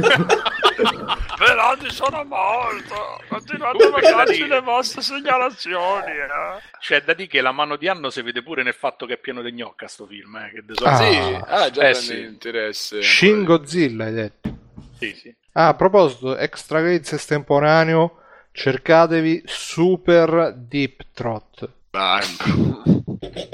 [1.46, 3.22] Velati sono morto!
[3.28, 6.62] Continuate a mandarci le vostre segnalazioni, eh.
[6.80, 9.18] c'è da dire che la mano di Anno si vede pure nel fatto che è
[9.18, 10.38] pieno di gnocca sto film.
[10.38, 10.96] Eh, che de Ah.
[10.96, 12.22] Sì, ah, già Eh, sì.
[12.22, 13.02] interesse.
[13.02, 14.58] Shin Godzilla hai detto.
[14.98, 15.36] Sì, sì.
[15.52, 18.20] Ah, a proposito, extra credits estemporaneo,
[18.54, 21.70] cercatevi Super Deep Throat.
[21.92, 22.26] Dai.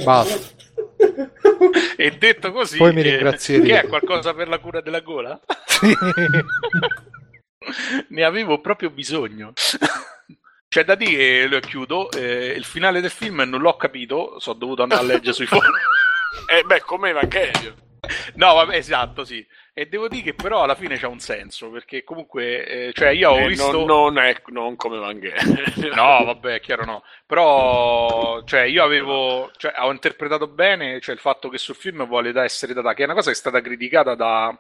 [0.04, 0.58] Basta.
[1.98, 3.68] E detto così, Poi mi eh, ringrazierete.
[3.68, 5.40] che è qualcosa per la cura della gola?
[5.66, 5.92] Sì.
[8.10, 9.54] ne avevo proprio bisogno.
[10.68, 14.84] C'è da dire, lo chiudo, eh, il finale del film non l'ho capito, sono dovuto
[14.84, 15.72] andare a leggere sui forum.
[16.48, 17.76] Eh, beh, come Evangelio.
[18.36, 19.46] No, vabbè, esatto, sì.
[19.74, 23.32] E devo dire che però alla fine c'ha un senso, perché comunque, eh, cioè io
[23.32, 23.72] ho Eh, visto...
[23.72, 25.94] non, non è non come Evangelio.
[25.94, 27.04] No, vabbè, chiaro no.
[27.26, 32.32] Però, cioè, io avevo, cioè, ho interpretato bene, cioè, il fatto che sul film vuole
[32.32, 34.56] da essere data, che è una cosa che è stata criticata da,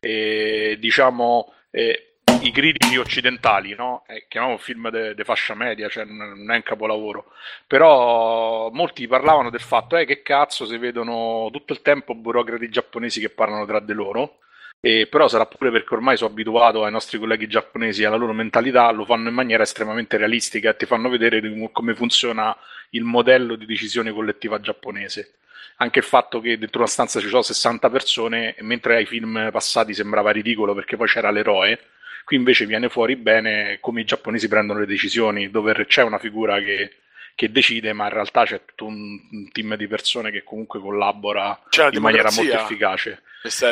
[0.00, 4.04] eh, diciamo, eh, i critici occidentali, no?
[4.06, 7.32] Eh, chiamiamo film di fascia media, cioè non è un capolavoro.
[7.66, 13.20] Però molti parlavano del fatto, eh, che cazzo, si vedono tutto il tempo burocrati giapponesi
[13.20, 14.38] che parlano tra di loro.
[14.80, 18.32] E però sarà pure perché ormai sono abituato ai nostri colleghi giapponesi e alla loro
[18.32, 21.40] mentalità, lo fanno in maniera estremamente realistica e ti fanno vedere
[21.72, 22.56] come funziona
[22.90, 25.38] il modello di decisione collettiva giapponese.
[25.78, 29.92] Anche il fatto che dentro una stanza ci sono 60 persone, mentre ai film passati
[29.94, 31.78] sembrava ridicolo perché poi c'era l'eroe,
[32.26, 36.58] qui invece viene fuori bene come i giapponesi prendono le decisioni, dove c'è una figura
[36.58, 36.96] che,
[37.36, 41.56] che decide, ma in realtà c'è tutto un, un team di persone che comunque collabora
[41.92, 43.22] in maniera molto efficace.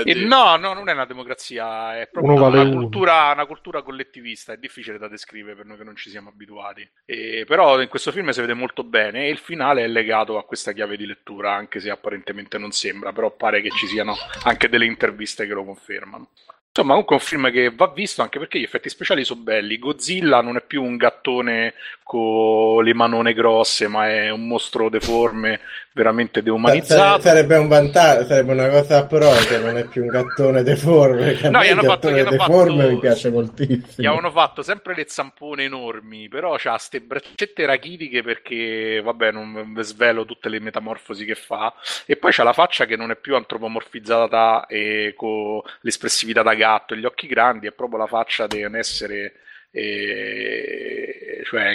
[0.02, 0.24] Dire?
[0.24, 4.56] no, no, non è una democrazia, è proprio vale una cultura, una cultura collettivista, è
[4.56, 6.88] difficile da descrivere per noi che non ci siamo abituati.
[7.04, 10.44] E, però in questo film si vede molto bene e il finale è legato a
[10.44, 14.68] questa chiave di lettura, anche se apparentemente non sembra, però pare che ci siano anche
[14.68, 16.30] delle interviste che lo confermano.
[16.76, 19.78] Insomma, comunque è un film che va visto anche perché gli effetti speciali sono belli.
[19.78, 25.60] Godzilla non è più un gattone con le manone grosse, ma è un mostro deforme
[25.97, 27.23] veramente deumanizzato.
[27.23, 31.24] Sarebbe un vantaggio, sarebbe una cosa pro che non è più un gattone deforme.
[31.24, 33.28] Perché a No, me gli il hanno fatto- gattone gli hanno deforme fatto- mi piace
[33.28, 34.08] Gli moltissimo.
[34.08, 40.24] avevano fatto sempre le zampone enormi, però c'ha ste braccette rachitiche perché, vabbè, non svelo
[40.24, 41.73] tutte le metamorfosi che fa.
[42.06, 46.94] E poi c'ha la faccia che non è più antropomorfizzata e con l'espressività da gatto
[46.94, 49.34] e gli occhi grandi, è proprio la faccia di un essere,
[49.70, 51.73] eh, cioè,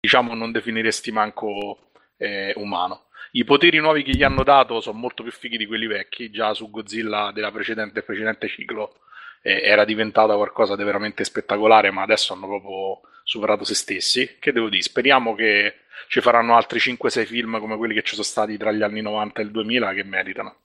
[0.00, 3.06] diciamo, non definiresti manco eh, umano.
[3.32, 6.54] I poteri nuovi che gli hanno dato sono molto più fighi di quelli vecchi, già
[6.54, 9.00] su Godzilla della precedente, precedente ciclo
[9.42, 14.36] eh, era diventata qualcosa di veramente spettacolare, ma adesso hanno proprio superato se stessi.
[14.38, 14.82] Che devo dire?
[14.82, 18.82] Speriamo che ci faranno altri 5-6 film come quelli che ci sono stati tra gli
[18.82, 20.56] anni 90 e il 2000 che meritano.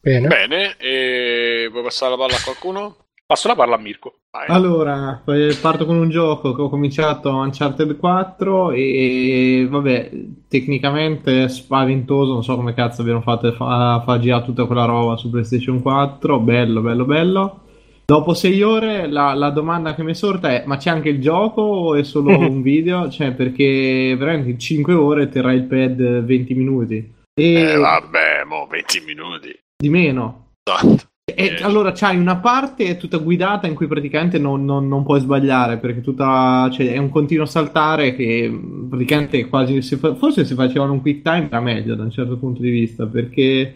[0.00, 0.28] Bene.
[0.28, 3.08] Bene, e vuoi passare la palla a qualcuno?
[3.26, 4.19] Passo la palla a Mirko.
[4.46, 10.10] Allora, eh, parto con un gioco che ho cominciato Uncharted 4 e vabbè,
[10.46, 14.84] tecnicamente spaventoso, non so come cazzo abbiano fatto a fa- a far girare tutta quella
[14.84, 17.60] roba su PlayStation 4, bello, bello, bello.
[18.04, 21.20] Dopo sei ore la, la domanda che mi è sorta è ma c'è anche il
[21.20, 23.08] gioco o è solo un video?
[23.10, 28.66] Cioè perché veramente in 5 ore terrà il pad 20 minuti e Eh, vabbè, mo
[28.70, 29.56] 20 minuti.
[29.76, 30.52] di meno.
[30.62, 31.08] Esatto.
[31.34, 31.62] E Eh.
[31.62, 36.00] allora c'hai una parte tutta guidata in cui praticamente non, non- non puoi sbagliare perché
[36.00, 41.00] tutta, cioè, è un continuo saltare che mh, praticamente quasi se forse se facevano un
[41.00, 43.74] quick time era meglio da un certo punto di vista perché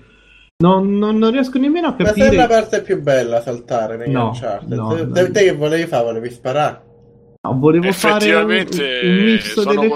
[0.58, 3.96] non, non- non riesco nemmeno a Ma se è capire la parte più bella saltare
[3.96, 4.72] negli No, Uncharted.
[4.78, 5.30] no, te, no.
[5.30, 6.04] te- che volevi fare?
[6.04, 6.80] Volevi sparare?
[7.42, 9.88] No, volevo fare un, Effettivamente un misto delle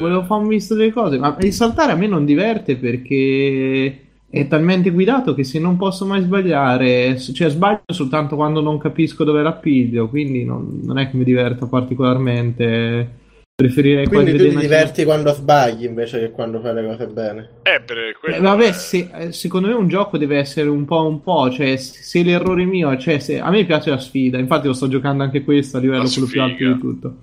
[0.00, 4.01] volevo fare un misto delle cose ma il saltare a me non diverte perché
[4.34, 9.24] è talmente guidato che se non posso mai sbagliare, cioè sbaglio soltanto quando non capisco
[9.24, 13.20] dove l'appiglio, quindi non, non è che mi diverto particolarmente.
[13.54, 17.50] Preferirei Quindi tu ti una- diverti quando sbagli invece che quando fai le cose bene.
[17.62, 21.06] Eh, per quello Eh, vabbè, se- eh, secondo me un gioco deve essere un po'
[21.06, 24.72] un po', cioè se l'errore mio, cioè se, a me piace la sfida, infatti lo
[24.72, 27.14] sto giocando anche questo a livello quello più alto di tutto.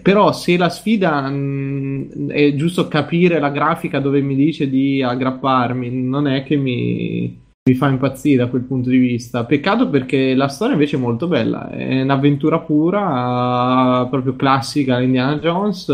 [0.00, 5.90] Però se la sfida mh, è giusto capire la grafica dove mi dice di aggrapparmi,
[5.90, 9.44] non è che mi, mi fa impazzire da quel punto di vista.
[9.44, 15.86] Peccato perché la storia invece è molto bella, è un'avventura pura, proprio classica Indiana Jones.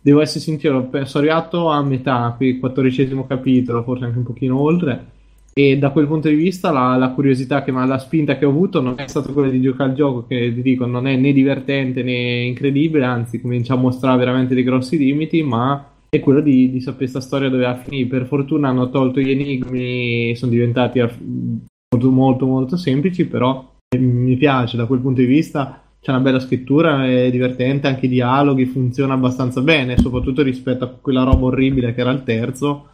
[0.00, 5.18] Devo essere sincero, sono arrivato a metà, qui quattordicesimo capitolo, forse anche un pochino oltre.
[5.60, 8.46] E da quel punto di vista la, la curiosità che mi ha la spinta che
[8.46, 11.16] ho avuto non è stata quella di giocare al gioco, che ti dico non è
[11.16, 16.40] né divertente né incredibile, anzi comincia a mostrare veramente dei grossi limiti, ma è quello
[16.40, 18.08] di, di sapere questa storia dove va a finire.
[18.08, 24.36] Per fortuna hanno tolto gli enigmi, sono diventati molto molto molto semplici, però eh, mi
[24.38, 25.82] piace da quel punto di vista.
[26.00, 30.88] C'è una bella scrittura, è divertente, anche i dialoghi funziona abbastanza bene, soprattutto rispetto a
[30.88, 32.86] quella roba orribile che era il terzo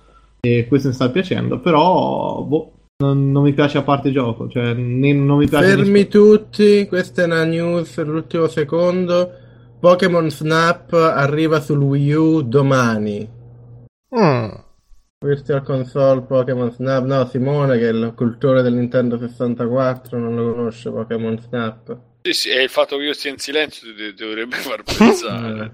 [0.54, 4.72] e questo mi sta piacendo, però boh, non, non mi piace a parte gioco, cioè
[4.72, 9.44] né- non mi piace Fermi tutti, questa è una news all'ultimo secondo.
[9.78, 13.28] Pokémon Snap arriva sul Wii U domani.
[14.18, 14.48] Mm.
[15.18, 17.04] Virtual Console Pokémon Snap.
[17.04, 21.98] No, Simone, che è il cultore del Nintendo 64, non lo conosce Pokémon Snap.
[22.22, 25.72] Sì, sì, e il fatto che io stia in silenzio ti dovrebbe far pensare.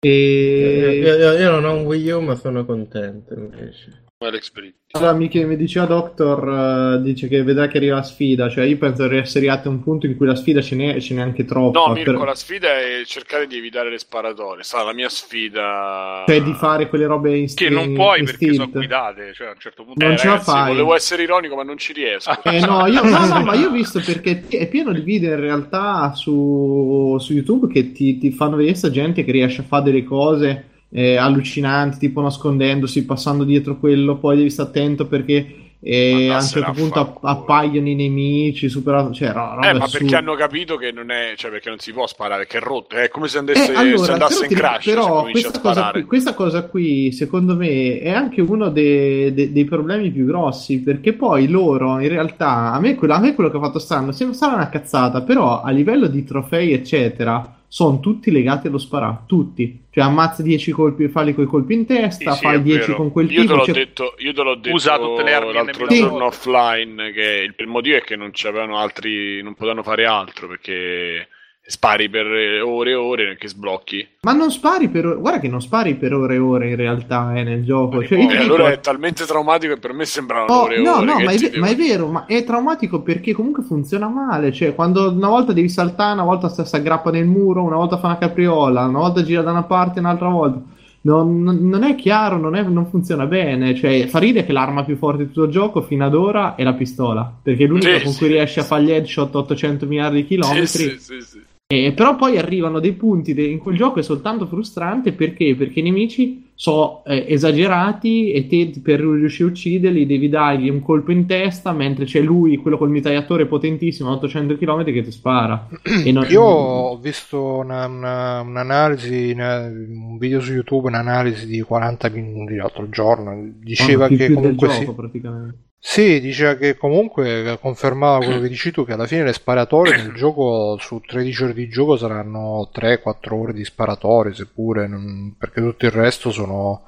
[0.00, 0.88] Eh, vabbè.
[0.92, 0.98] E...
[0.98, 4.04] Io, io- io non ho un Wii U, ma sono contento invece.
[4.20, 4.76] Alex Britti.
[4.92, 8.64] Allora, mi, chiede- mi diceva Doctor, eh, dice che vedrà che arriva la sfida, cioè
[8.64, 11.20] io penso di essere a un punto in cui la sfida ce n'è, ce n'è
[11.20, 11.78] anche troppa.
[11.78, 14.64] No, Mirko, per- la sfida è cercare di evitare le sparatorie.
[14.64, 16.24] Sarà la mia sfida.
[16.26, 18.72] Cioè di fare quelle robe in Che non puoi perché sono stealth.
[18.72, 20.04] guidate, cioè a un certo punto...
[20.04, 20.68] Non Eh, ce la ragazzi, fai.
[20.72, 22.42] Volevo essere ironico, ma non ci riesco.
[22.42, 25.40] Eh no, io, no, no, ma io ho visto perché è pieno di video in
[25.40, 29.84] realtà su, su YouTube che ti, ti fanno vedere questa gente che riesce a fare
[29.84, 36.28] delle cose eh, allucinanti, tipo nascondendosi, passando dietro quello, poi devi stare attento perché eh,
[36.28, 39.98] a un certo punto app- appaiono i nemici, superato, cioè, ro- Eh, ma assurda.
[39.98, 41.34] perché hanno capito che non è.
[41.36, 42.96] Cioè, perché non si può sparare, che è rotto.
[42.96, 44.84] È come se andasse, Eh, allora, se andasse in crash.
[44.84, 49.64] però questa, cosa qui, questa cosa qui, secondo me, è anche uno dei, dei- dei
[49.66, 53.56] problemi più grossi, perché poi loro, in realtà, a me, quello, a me quello che
[53.56, 58.30] ha fatto stanno, sembra sarà una cazzata, però a livello di trofei, eccetera, sono tutti
[58.30, 59.84] legati allo sparà, tutti.
[59.90, 62.96] Cioè, ammazza 10 colpi, falli coi colpi in testa, Sì, sì, fai è 10 vero.
[62.96, 63.52] con quel io tipo.
[63.52, 66.24] te l'ho cioè- detto, io te l'ho detto Usa tutte le armi l'altro nemmeno giorno
[66.26, 67.12] offline.
[67.12, 71.28] Che il, il motivo è che non c'avevano altri, non potevano fare altro perché
[71.70, 72.26] spari per
[72.64, 74.06] ore e ore che sblocchi.
[74.22, 77.34] Ma non spari per ore, guarda che non spari per ore e ore in realtà
[77.34, 78.02] eh, nel gioco.
[78.02, 80.76] Cioè, io e ti dico- allora è talmente traumatico che per me sembrano Oh, ore
[80.76, 81.04] e no, ore.
[81.04, 84.50] no, che ma devo ma è vero, ma è traumatico perché comunque funziona male.
[84.50, 88.06] Cioè, quando una volta devi saltare, una volta si aggrappa nel muro, una volta fa
[88.06, 90.62] una capriola, una volta gira da una parte, un'altra volta.
[91.02, 93.74] non, non- è chiaro, non, è- non funziona bene.
[93.74, 96.62] Cioè, fa ridere che l'arma più forte di tutto il gioco fino ad ora è
[96.64, 98.68] la pistola, perché è l'unica Sì, con sì, cui riesci a sì.
[98.68, 100.66] fare gli headshot a 800 miliardi di chilometri.
[100.66, 101.40] Sì, sì, sì.
[101.70, 105.54] Eh, però poi arrivano dei punti de- in cui il gioco è soltanto frustrante perché?
[105.54, 110.80] Perché i nemici sono eh, esagerati e te per riuscire a ucciderli devi dargli un
[110.80, 115.10] colpo in testa mentre c'è lui, quello col mitragliatore potentissimo a 800 km che ti
[115.10, 115.68] spara.
[116.10, 122.08] Non- Io ho visto una- una- un'analisi, una- un video su YouTube, un'analisi di 40
[122.08, 123.46] minuti l'altro giorno.
[123.62, 124.92] Diceva più- che più comunque gioco, sì.
[124.94, 125.58] praticamente.
[125.80, 130.12] Sì, diceva che comunque confermava quello che dici tu, che alla fine le sparatorie nel
[130.14, 135.86] gioco su 13 ore di gioco saranno 3-4 ore di sparatorie, seppure, non- perché tutto
[135.86, 136.82] il resto sono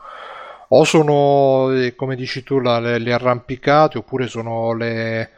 [0.72, 5.30] o sono, eh, come dici tu, la- le, le arrampicate, oppure sono le,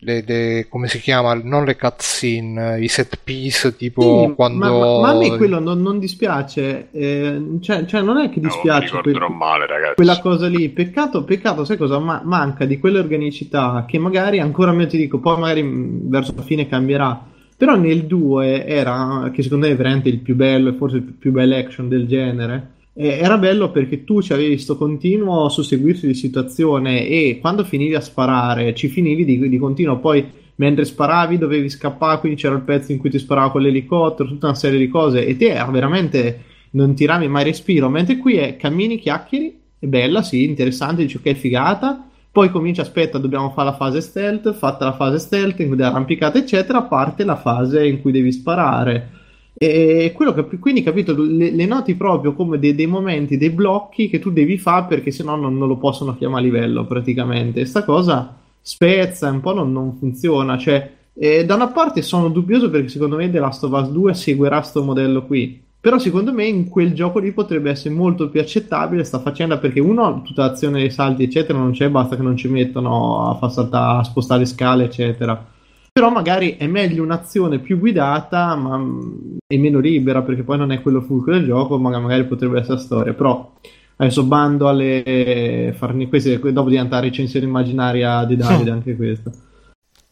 [0.00, 4.58] le- le- come si chiama, non le cutscene, i set piece, tipo Sì, quando...
[4.58, 8.46] ma, ma- a me quello non, non dispiace, eh, cioè, cioè non è che No,
[8.46, 10.68] mi dispiace ricorderò quel- male, quella cosa lì.
[10.68, 11.98] Peccato, peccato, sai cosa?
[11.98, 16.42] Ma- manca di quell'organicità che magari ancora meglio ti dico, poi magari mh, verso la
[16.42, 17.24] fine cambierà.
[17.56, 21.02] Però nel 2 era, che secondo me è veramente il più bello e forse il
[21.02, 22.74] più bel action del genere.
[22.98, 27.94] Eh, Era bello perché tu ci avevi sto continuo susseguirsi di situazione e quando finivi
[27.94, 30.00] a sparare ci finivi di, di continuo.
[30.00, 34.28] Poi mentre sparavi dovevi scappare, quindi c'era il pezzo in cui ti sparava con l'elicottero,
[34.28, 37.88] tutta una serie di cose e te era veramente non tiravi mai respiro.
[37.88, 42.04] Mentre qui è cammini, chiacchieri, è bella, sì, interessante, dici ok, figata.
[42.30, 45.88] Poi comincia, aspetta, dobbiamo fare la fase stealth, fatta la fase stealth, in cui devi
[45.88, 49.17] arrampicata, eccetera, parte la fase in cui devi sparare.
[49.60, 54.08] E quello che, quindi capito, le, le noti proprio come dei, dei momenti, dei blocchi
[54.08, 57.64] che tu devi fare perché sennò non, non lo possono chiamare a livello praticamente.
[57.64, 60.56] Sta cosa spezza, un po' non, non funziona.
[60.56, 64.14] Cioè, eh, da una parte sono dubbioso perché secondo me The Last of Us 2
[64.14, 65.60] seguirà sto modello qui.
[65.80, 69.80] Però secondo me in quel gioco lì potrebbe essere molto più accettabile sta faccenda perché
[69.80, 73.52] uno, tutta l'azione dei salti eccetera non c'è, basta che non ci mettono a far
[73.52, 75.56] saltare, a spostare scale eccetera.
[75.98, 80.70] Però magari è meglio un'azione più guidata ma mm, e meno libera perché poi non
[80.70, 83.14] è quello fulcro del gioco, ma magari potrebbe essere la storia.
[83.14, 83.54] Però
[83.96, 89.32] adesso bando alle farne queste, dopo diventare recensione immaginaria di Davide anche questo.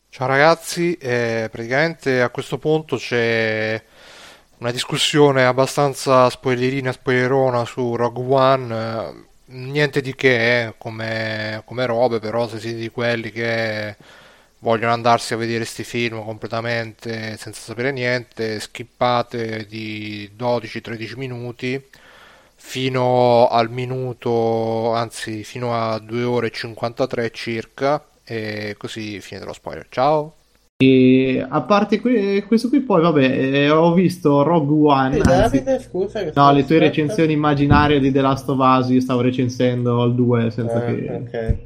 [0.08, 3.80] Ciao ragazzi, eh, praticamente a questo punto c'è
[4.58, 8.74] una discussione abbastanza spoilerina, spoilerona su Rogue One.
[8.74, 9.24] eh,
[9.54, 13.94] niente di che eh, come, come robe, però se siete di quelli che
[14.60, 21.82] vogliono andarsi a vedere sti film completamente senza sapere niente, skippate di 12-13 minuti
[22.58, 29.52] fino al minuto, anzi fino a 2 ore e 53 circa e così finite lo
[29.52, 29.86] spoiler.
[29.88, 30.32] Ciao!
[30.78, 35.14] E a parte que- questo qui, poi vabbè, eh, ho visto Rogue One.
[35.16, 36.22] Ehi, anzi- Davide, scusa.
[36.24, 40.14] che no, le tue recensioni immaginarie di The Last of Us, io stavo recensendo il
[40.14, 41.10] 2 senza Ah, che.
[41.10, 41.56] ok.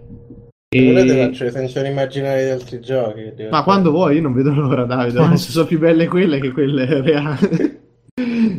[0.73, 3.33] E- ti faccio recensioni immaginarie di altri giochi.
[3.37, 5.19] che Ma quando vuoi, io non vedo l'ora, Davide.
[5.19, 7.79] Adesso sono più belle quelle che quelle reali.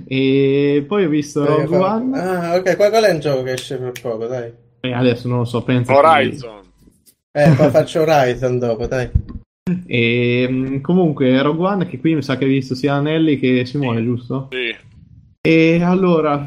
[0.07, 2.19] e poi ho visto Rogue fare- One.
[2.19, 4.51] Ah, ok, qua qual è un gioco che esce per poco, dai.
[4.81, 5.91] E adesso non lo so, penso.
[5.93, 6.59] che- Horizon.
[7.31, 9.09] Eh, poi faccio Horizon dopo, dai.
[9.87, 13.63] E mh, comunque, Rogue One, che qui mi sa che hai visto sia Anelli che
[13.65, 14.49] Simone, giusto?
[14.51, 14.75] Sì.
[15.47, 16.45] E allora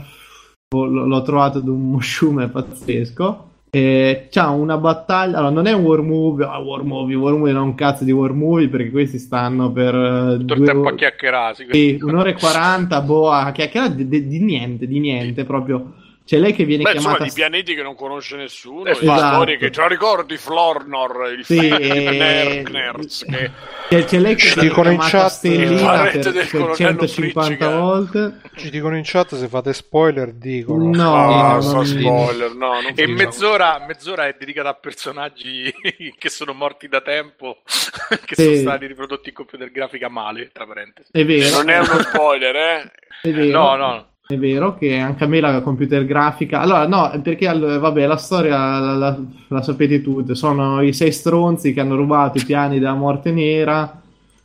[0.74, 3.52] oh, l- l'ho trovato ad un mosciume pazzesco.
[3.74, 5.38] E c'ha una battaglia.
[5.38, 6.44] Allora, non è un war movie.
[6.46, 9.72] Ah, war movie, war movie, non è un cazzo di war movie perché questi stanno
[9.72, 11.54] per eh, Tutto due tempo a chiacchierare.
[11.54, 11.66] sì.
[11.70, 13.00] sì, un'ora e 40.
[13.00, 15.92] Boh, a chiacchierare di, di- di niente, di niente proprio.
[16.26, 17.24] C'è lei che viene Beh, insomma, chiamata.
[17.24, 19.12] di pianeti che non conosce nessuno, Esatto.
[19.12, 23.50] e storie che te lo ricordi Flornor, il Sì, figlio di e- Kners, che
[23.90, 26.76] C'è, c'è lei che Ci viene dicono in chat- Stellina Parente per, del per colonnello
[27.06, 27.78] 150 Friccica.
[27.78, 28.40] volte.
[28.56, 30.90] Ci dicono in chat se fate spoiler, dicono.
[30.94, 35.70] No, Ah, non- so spoiler, no, non E mezz'ora, mezz'ora è dedicata a personaggi
[36.18, 37.58] che sono morti da tempo,
[38.24, 38.44] che Sì.
[38.44, 41.10] sono stati riprodotti in computer grafica male, tra parentesi.
[41.12, 41.56] È vero.
[41.58, 42.92] Non è uno spoiler, eh?
[43.20, 43.50] È vero.
[43.58, 46.60] No, no, È vero che anche a me la computer grafica.
[46.60, 50.34] Allora, no, perché vabbè, la storia la, la- la sapete tutte.
[50.34, 54.00] Sono i sei stronzi che hanno rubato i piani della morte nera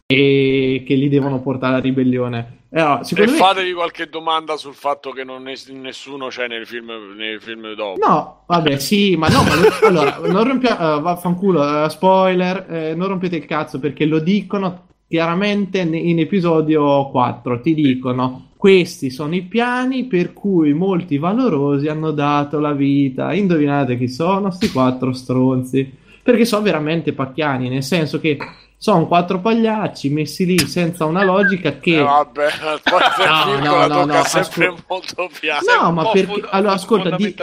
[0.05, 2.57] e che li devono portare alla ribellione.
[2.71, 3.37] Eh, Allora, E secondo me.
[3.37, 7.97] fatevi qualche domanda sul fatto che non es- nessuno c'è nel film, nei film dopo.
[8.05, 13.07] No, vabbè, sì, ma no, ma lo- allora, non rompiamo, vaffanculo, eh, spoiler, eh, non
[13.07, 19.43] rompete il cazzo perché lo dicono chiaramente in episodio 4, ti dicono questi sono i
[19.43, 23.33] piani per cui molti valorosi hanno dato la vita.
[23.33, 24.51] Indovinate chi sono?
[24.51, 25.89] Sti quattro stronzi.
[26.21, 28.37] Perché sono veramente pacchiani, nel senso che
[28.75, 31.99] sono quattro pagliacci messi lì senza una logica che...
[31.99, 32.47] Eh, vabbè,
[32.83, 32.99] poi
[33.63, 35.61] No, no, no, no, sempre ascol- molto piano.
[35.81, 36.25] No, ma perché...
[36.27, 37.35] fond- Allora, ascolta, di...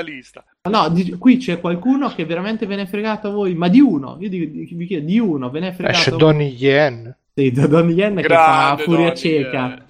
[0.69, 3.81] No, di- qui c'è qualcuno che veramente ve ne è fregato a voi, ma di
[3.81, 6.21] uno, io vi chiedo, di uno ve ne è fregato Esce a voi?
[6.21, 7.17] Donnie Yen.
[7.35, 9.67] Sì, da Donnie Yen che fa Grande furia Donnie cieca.
[9.69, 9.85] Yen.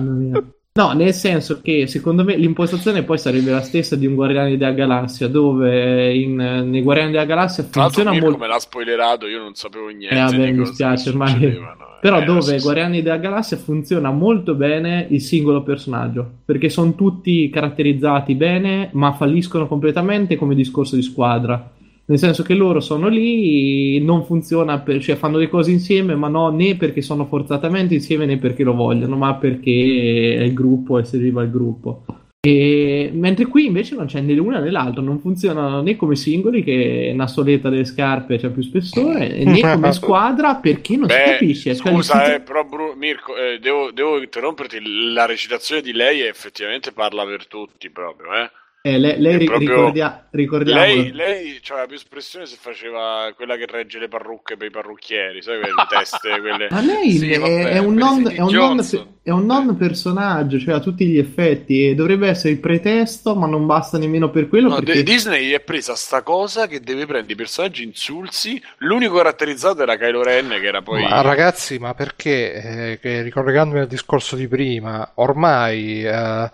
[0.00, 0.42] Mia.
[0.76, 4.72] No, nel senso che secondo me l'impostazione poi sarebbe la stessa di un Guardiani della
[4.72, 8.38] Galassia, dove in, nei Guardiani della Galassia funziona molto.
[8.38, 10.66] me l'ha spoilerato, io non sapevo niente Eh, vabbè, di mi
[11.06, 11.92] ormai- succedevano, eh.
[12.04, 12.62] Però Eh, dove sì, sì.
[12.64, 19.12] Guardiani della Galassia funziona molto bene il singolo personaggio, perché sono tutti caratterizzati bene, ma
[19.12, 21.70] falliscono completamente come discorso di squadra.
[22.06, 26.28] Nel senso che loro sono lì, non funziona, per- cioè fanno le cose insieme, ma
[26.28, 30.98] no né perché sono forzatamente insieme né perché lo vogliono, ma perché è il gruppo
[30.98, 32.04] e serviva il gruppo.
[32.46, 36.62] E- mentre qui invece non c'è né l'una né l'altro, non funzionano né come singoli,
[36.62, 41.24] che una soletta delle scarpe c'ha più spessore, né come squadra perché non si Beh,
[41.24, 41.74] capisce.
[41.74, 44.78] Cioè, scusa, eh, però Bru- Mirko, eh, devo, devo interromperti.
[45.14, 48.50] La recitazione di lei effettivamente parla per tutti proprio, eh.
[48.86, 50.84] Eh, lei, lei ri- proprio- ricordia- ricordiamolo.
[50.84, 55.40] Lei, lei aveva più espressione se faceva quella che regge le parrucche per i parrucchieri,
[55.40, 56.68] sai quelle teste, quelle...
[56.70, 60.58] Ma lei Sì, è, vabbè, è un non, è un non- è un non personaggio,
[60.58, 64.50] cioè a tutti gli effetti, e dovrebbe essere il pretesto, ma non basta nemmeno per
[64.50, 64.68] quello.
[64.68, 65.02] No, perché...
[65.02, 68.60] Disney è presa sta cosa che deve prendere i personaggi insulsi.
[68.80, 71.00] L'unico caratterizzato era Kylo Ren, che era poi.
[71.08, 72.52] Ma ragazzi, ma perché,
[72.90, 76.50] eh, che, ricollegandomi al discorso di prima, ormai eh,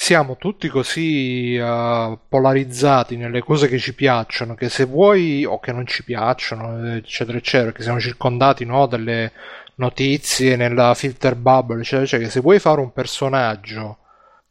[0.00, 5.72] siamo tutti così eh, polarizzati nelle cose che ci piacciono, che se vuoi o che
[5.72, 9.32] non ci piacciono, eccetera, eccetera, che siamo circondati no, delle
[9.74, 13.98] notizie nella filter bubble, eccetera, eccetera, che se vuoi fare un personaggio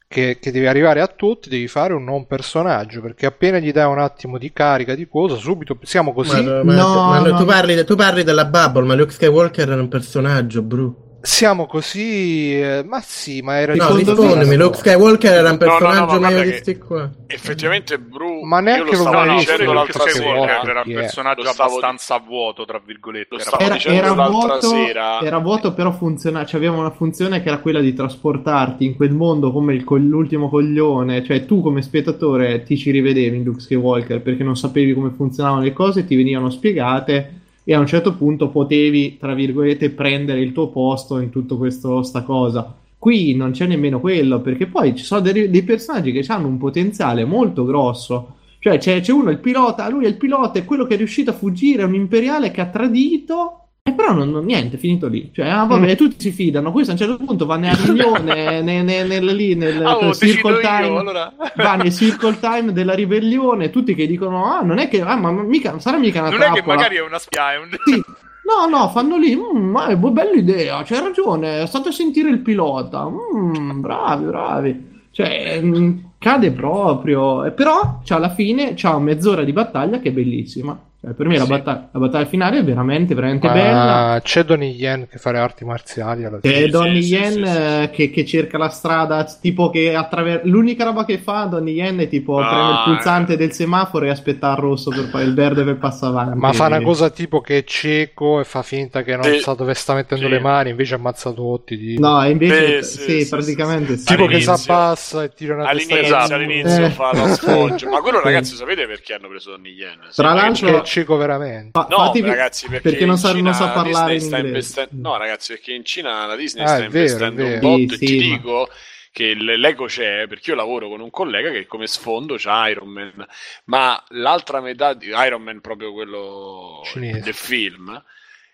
[0.05, 3.89] che, che deve arrivare a tutti, devi fare un non personaggio, perché appena gli dai
[3.89, 6.43] un attimo di carica di cosa, subito siamo così.
[6.43, 7.37] Ma, ma- No, ma no.
[7.37, 11.05] tu, parli, tu parli della Bubble, ma Luke Skywalker era un personaggio, Bru.
[11.19, 15.71] Siamo così, eh, ma sì, ma era No, rispondimi, Luke Skywalker era un No, no,
[15.71, 17.09] no, personaggio meglio di sti qua.
[17.25, 18.43] Effettivamente, Bru.
[18.43, 20.61] Ma neanche io lo stavo dicendo l'altra sera.
[20.63, 23.27] Era un personaggio stavo- abbastanza vuoto, tra virgolette.
[23.31, 25.21] Lo era stavo Era, dicendo era l'altra vuoto, sera.
[25.21, 26.45] era vuoto, però funzionava.
[26.45, 29.97] Cioè, aveva una funzione che era quella di trasportarti in quel mondo come il co-
[29.97, 31.23] l'ultimo coglione.
[31.25, 35.63] Cioè, tu come spettatore ti ci rivedevi in Luke Skywalker perché non sapevi come funzionavano
[35.63, 37.41] le cose, ti venivano spiegate.
[37.69, 42.01] E a un certo punto potevi, tra virgolette, prendere il tuo posto in tutto questo
[42.01, 42.73] sta cosa.
[42.97, 46.57] Qui non c'è nemmeno quello, perché poi ci sono dei, dei personaggi che hanno un
[46.57, 48.35] potenziale molto grosso.
[48.59, 51.31] Cioè, c'è, c'è uno, il pilota, lui è il pilota, è quello che è riuscito
[51.31, 53.66] a fuggire, è un imperiale che ha tradito.
[53.87, 55.29] E però non, non- niente, è finito lì.
[55.33, 56.73] Cioè, ah, vabbè, tutti si fidano.
[56.73, 60.13] Questo a un certo punto va nella riunione, ne- ne- nel, lì, nel Ah, oh,
[60.13, 60.99] circle decido io, time.
[60.99, 61.33] allora.
[61.55, 65.31] Va nel circle time della ribellione, tutti che dicono: Ah, non è che, ah, ma
[65.31, 66.75] mica, sarà mica una Non è che trappola.
[66.75, 67.69] magari è una spia, è un...
[67.85, 68.03] Sì.
[68.47, 72.39] No, no, fanno lì, "Mm, ma è bella idea, c'hai ragione, state a sentire il
[72.39, 74.85] pilota, Mm, bravi, bravi.
[75.11, 80.77] Cioè, mm, cade proprio, però c'ha alla fine c'ha mezz'ora di battaglia che è bellissima.
[80.99, 81.49] Cioè, per me la, Sì.
[81.51, 84.19] battaglia, la battaglia finale è veramente, veramente Ma bella.
[84.23, 87.51] c'è Donnie Yen che fa le arti marziali alla C'è sì, Donnie sì, Yen sì,
[87.51, 87.57] sì.
[87.57, 90.47] eh, Che, che cerca la strada, tipo che attraverso...
[90.47, 93.37] L'unica roba che fa Donnie Yen è tipo Ah, premere il pulsante eh.
[93.37, 96.39] del semaforo e aspettare il rosso per poi il verde per passare avanti.
[96.39, 99.37] Ma fa una cosa tipo che è cieco e fa finta che non Sì.
[99.39, 100.31] sa dove sta mettendo Sì.
[100.31, 101.77] le mani, invece ammazza tutti.
[101.77, 102.07] tipo.
[102.07, 104.05] No, invece Beh, sì, sì, sì, praticamente sì, sì.
[104.07, 104.73] tipo che si all'inizio.
[104.73, 106.33] abbassa e tira una All'inizio, testa Esatto.
[106.33, 106.89] all'inizio Eh.
[106.89, 107.89] fa la sfoggia.
[107.89, 108.23] Ma quello, Sì.
[108.23, 109.97] ragazzi, sapete perché hanno preso Donnie Yen?
[110.09, 111.79] Sì, Tra l'altro- cieco veramente.
[111.79, 114.45] Fa- No, fatti- ragazzi, perché, perché non sa, Cina non sa parlare Disney sta in
[114.47, 115.01] investe- inglese.
[115.01, 117.97] No, ragazzi, perché in Cina la Disney Ah, sta vero, investendo un botto Sì, e
[117.97, 118.69] ti sì, ma- dico
[119.11, 123.25] che l'ego c'è perché io lavoro con un collega che come sfondo c'ha Iron Man,
[123.65, 127.21] ma l'altra metà di Iron Man proprio quello Cinese.
[127.21, 128.03] del film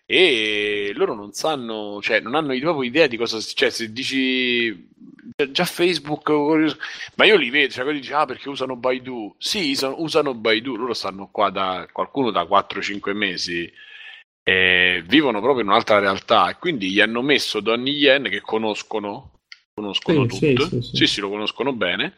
[0.06, 4.90] e loro non sanno, cioè non hanno proprio idea di cosa, cioè se dici
[5.50, 6.30] già Facebook,
[7.16, 10.76] ma io li vedo, cioè quelli dicono ah perché usano Baidu, sì usano, usano Baidu,
[10.76, 13.72] loro stanno qua da qualcuno da 4-5 mesi
[14.44, 19.40] e vivono proprio in un'altra realtà e quindi gli hanno messo Donnie Yen che conoscono,
[19.74, 20.96] conoscono Sì, tutto, sì, sì.
[20.98, 22.16] sì sì lo conoscono bene,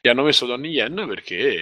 [0.00, 1.54] gli hanno messo Donnie Yen perché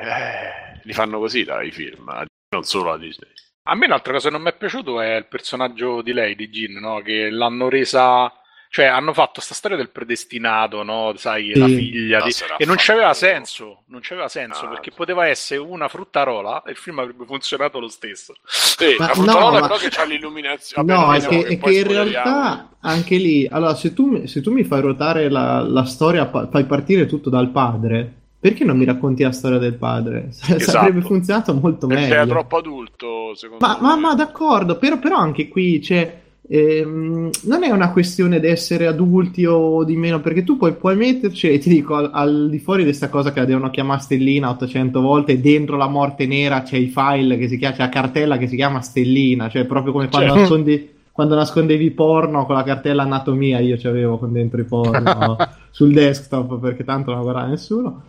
[0.00, 3.30] eh, li fanno così dai film, non solo la Disney.
[3.64, 6.48] A me un'altra cosa che non mi è piaciuto è il personaggio di lei, di
[6.48, 7.00] Jean, no?
[7.00, 8.32] Che l'hanno resa...
[8.72, 11.12] Cioè, hanno fatto sta storia del predestinato, no?
[11.16, 11.58] Sai, Sì.
[11.58, 12.32] la figlia No, di...
[12.56, 14.70] E non c'aveva senso, non c'aveva senso, No.
[14.70, 18.32] perché poteva essere una fruttarola e il film avrebbe funzionato lo stesso.
[18.46, 20.90] Sì, Ma la fruttarola no, ma- però che c'ha l'illuminazione.
[20.90, 24.40] No, è che, è poi che in realtà anche lì, allora se tu, mi- se
[24.40, 28.84] tu mi fai ruotare la, la storia, fai partire tutto dal padre, perché non mi
[28.84, 30.28] racconti la storia del padre?
[30.34, 30.70] S- Esatto.
[30.78, 32.14] Sarebbe funzionato molto Perché meglio.
[32.16, 33.86] era troppo adulto, secondo Ma, me.
[33.86, 36.20] ma- ma d'accordo, però, però anche qui c'è.
[36.48, 40.96] ehm, non è una questione di essere adulti o di meno, perché tu puoi, puoi
[40.96, 44.00] metterci, e ti dico, al, al di fuori di questa cosa che la devono chiamare
[44.00, 47.88] Stellina 800 volte, dentro la morte nera c'è i file che si chiama, c'è la
[47.88, 50.40] cartella che si chiama Stellina, cioè proprio come quando, Certo.
[50.40, 55.36] nascondi- quando nascondevi porno con la cartella anatomia, io c'avevo con dentro i porno
[55.70, 58.02] sul desktop perché tanto non la guardava nessuno.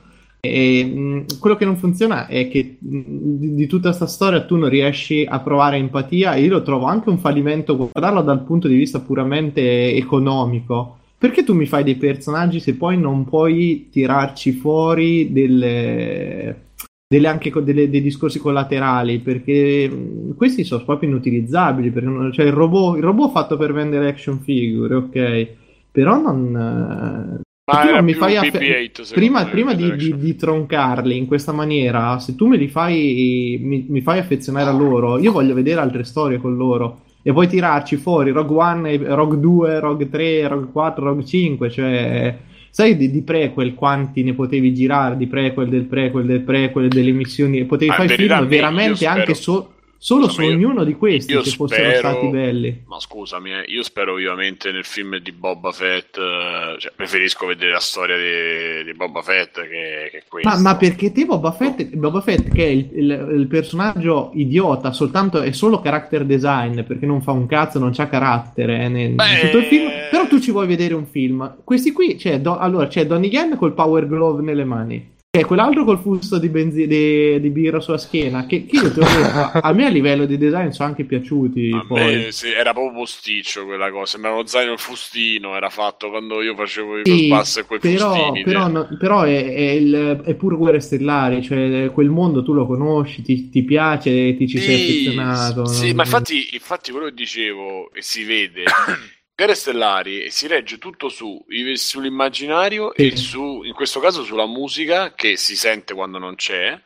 [0.45, 2.99] E mh, quello che non funziona è che mh,
[3.37, 6.85] di, di tutta questa storia tu non riesci a provare empatia e io lo trovo
[6.85, 10.97] anche un fallimento guardarlo dal punto di vista puramente economico.
[11.17, 16.71] Perché tu mi fai dei personaggi se poi non puoi tirarci fuori delle,
[17.07, 19.19] delle anche delle- dei discorsi collaterali?
[19.19, 21.89] Perché mh, questi sono proprio inutilizzabili.
[21.91, 25.47] Perché cioè il robot, il robot fatto per vendere action figure, ok,
[25.89, 27.41] però non.
[27.65, 32.19] Ma mi fai affe- BB-8, secondo prima, prima di, di- di troncarli in questa maniera,
[32.19, 36.03] se tu me li fai, mi, mi fai affezionare a loro, io voglio vedere altre
[36.03, 36.99] storie con loro.
[37.21, 41.69] E puoi tirarci fuori Rogue One, e- Rogue 2, Rogue 3, Rogue 4, Rogue 5,
[41.69, 42.37] cioè...
[42.69, 47.11] Sai di, di prequel quanti ne potevi girare, di prequel del prequel del prequel delle
[47.11, 49.72] missioni, potevi Ma fare film veramente anche so-
[50.03, 52.83] solo io- ognuno di questi che fossero spero- stati belli.
[52.87, 57.71] Ma scusami, eh, io spero vivamente nel film di Boba Fett, eh, cioè, preferisco vedere
[57.71, 60.49] la storia di, di Boba Fett che, che questo.
[60.49, 64.91] Ma, ma perché te Boba Fett, Boba Fett che è il, il- il personaggio idiota,
[64.91, 69.13] soltanto è solo character design, perché non fa un cazzo, non c'ha carattere eh, nel-
[69.13, 71.59] Beh- tutto il film, però tu ci vuoi vedere un film.
[71.63, 75.83] Questi qui, c'è, Do- allora, c'è Donnie Yen col power glove nelle mani, c'è quell'altro
[75.83, 79.01] col fusto di, benzi- di, di birra sulla schiena, che, che io detto,
[79.59, 82.17] a me a livello di design sono anche piaciuti A poi.
[82.17, 86.39] me sì, era proprio posticcio quella cosa, sembrava uno zaino il fustino, era fatto quando
[86.43, 88.43] io facevo i Sì, Ghostbusters e quei però, fustini.
[88.43, 88.71] però, te.
[88.73, 93.23] no- però è, è il- è pure Guerre Stellari, cioè quel mondo tu lo conosci,
[93.23, 95.65] ti, ti piace, ti ci sei affezionato.
[95.65, 98.65] Sì, non- ma infatti, infatti quello che dicevo e si vede
[99.35, 103.07] Guerre Stellari si regge tutto su, sull'immaginario Sì.
[103.07, 106.79] e su, in questo caso sulla musica che si sente quando non c'è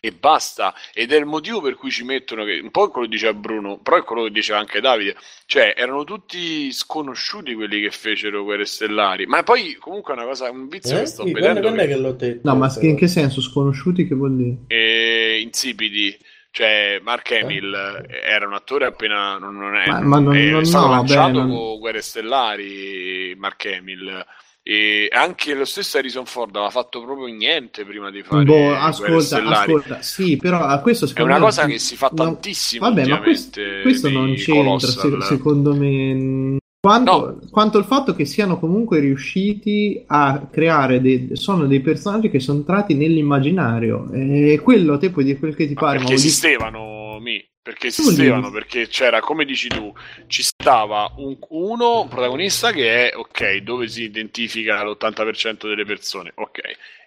[0.00, 3.14] e basta ed è il motivo per cui ci mettono che un po' quello che
[3.14, 7.90] diceva Bruno però è quello che diceva anche Davide cioè erano tutti sconosciuti quelli che
[7.90, 11.00] fecero Guerre Stellari ma poi comunque è una cosa un vizio Eh?
[11.00, 12.40] che sto Sì, quando, vedendo quando è che- che l'ho detto?
[12.48, 13.40] No, ma in che senso?
[13.40, 14.56] Sconosciuti che vuol dire?
[14.68, 16.16] e insipidi
[16.58, 20.50] cioè Mark Hamill eh, era un attore appena non, non è, Ma- ma non- è
[20.50, 24.26] non- stato no, lanciato vabbè, non- con Guerre Stellari Mark Hamill.
[24.64, 28.76] E anche lo stesso Harrison Ford aveva fatto proprio niente prima di fare Boh, Guerre
[28.76, 29.54] ascolta, Stellari.
[29.72, 33.20] ascolta, sì, però a questo è una cosa che si fa no, tantissimo Vabbè, ma
[33.20, 36.58] questo, questo non c'entra, se- secondo me.
[36.88, 42.40] Quanto, quanto il fatto che siano comunque riusciti a creare dei, sono dei personaggi che
[42.40, 44.10] sono entrati nell'immaginario.
[44.12, 47.46] E quello te puoi dire quel che ti Ma pare, ma perché dire- esistevano, mi,
[47.62, 49.92] perché esistevano, perché c'era, come dici tu,
[50.28, 56.32] ci stava un, uno un protagonista che è, ok, dove si identifica l'80% delle persone,
[56.36, 56.60] ok,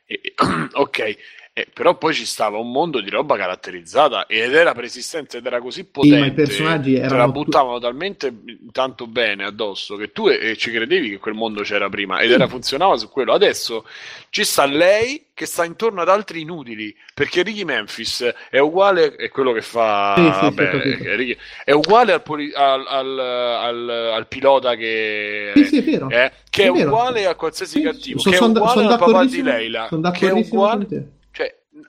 [0.06, 0.34] E-
[0.74, 1.18] ok,
[1.54, 5.60] eh, però poi ci stava un mondo di roba caratterizzata ed era persistente ed era
[5.60, 8.34] così potente, ma i personaggi te la erano buttavano talmente
[8.72, 12.48] tanto bene addosso che tu eh, ci credevi che quel mondo c'era prima ed era,
[12.48, 13.34] funzionava su quello.
[13.34, 13.86] Adesso
[14.30, 19.28] ci sta lei che sta intorno ad altri inutili perché Ricky Memphis è uguale è
[19.30, 21.04] quello che fa Sì, sì, sì, vabbè, capito.
[21.04, 26.10] è, Ricky- è uguale al, poli- al, al- al- pilota che Sì, sì, è vero.
[26.10, 26.88] eh, che è, È vero.
[26.92, 29.88] uguale a qualsiasi Sì, cattivo so- che è son- uguale son al papà di Leila
[29.90, 30.88] son che è uguale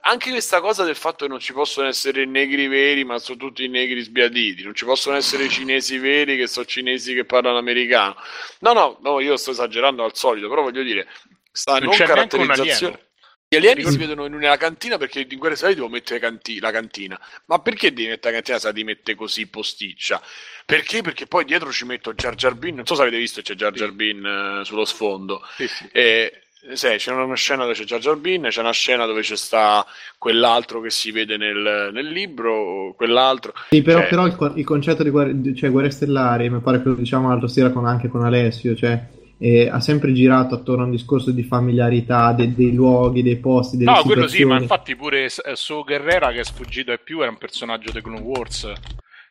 [0.01, 3.69] anche questa cosa del fatto che non ci possono essere negri veri, ma sono tutti
[3.69, 8.17] negri sbiaditi, non ci possono essere cinesi veri che sono cinesi che parlano americano.
[8.61, 11.07] No, no, no, io sto esagerando al solito, però voglio dire,
[11.51, 13.11] sta Non non, caratterizzazione.
[13.53, 16.59] Gli alieni Ricordo- si vedono in una cantina perché in Guerre Stellari devo mettere canti-
[16.59, 17.21] la cantina.
[17.47, 20.23] Ma perché devi mettere la cantina se la mettere così posticcia?
[20.65, 21.03] Perché?
[21.03, 22.77] Perché poi dietro ci metto Jar Jar Bin.
[22.77, 25.47] Non so se avete visto c'è Jar Jar Bin eh, sullo sfondo.
[25.57, 25.87] Sì, sì.
[25.93, 26.42] E,
[26.75, 29.85] sai, c'è una scena dove c'è Jar Jar Bin, c'è una scena dove c'è sta
[30.19, 33.53] quell'altro che si vede nel, nel libro, quell'altro.
[33.71, 36.89] Sì, però, Cioè- però il, il concetto di guerre, cioè, guerre stellari, mi pare che
[36.89, 39.01] lo diciamo l'altra sera con- anche con Alessio, cioè,
[39.39, 43.77] eh, ha sempre girato attorno a un discorso di familiarità, de- dei luoghi, dei posti,
[43.77, 47.21] delle No, quello sì, ma infatti pure eh, So Guerrera che è sfuggito ai più
[47.23, 48.71] era un personaggio di Clone Wars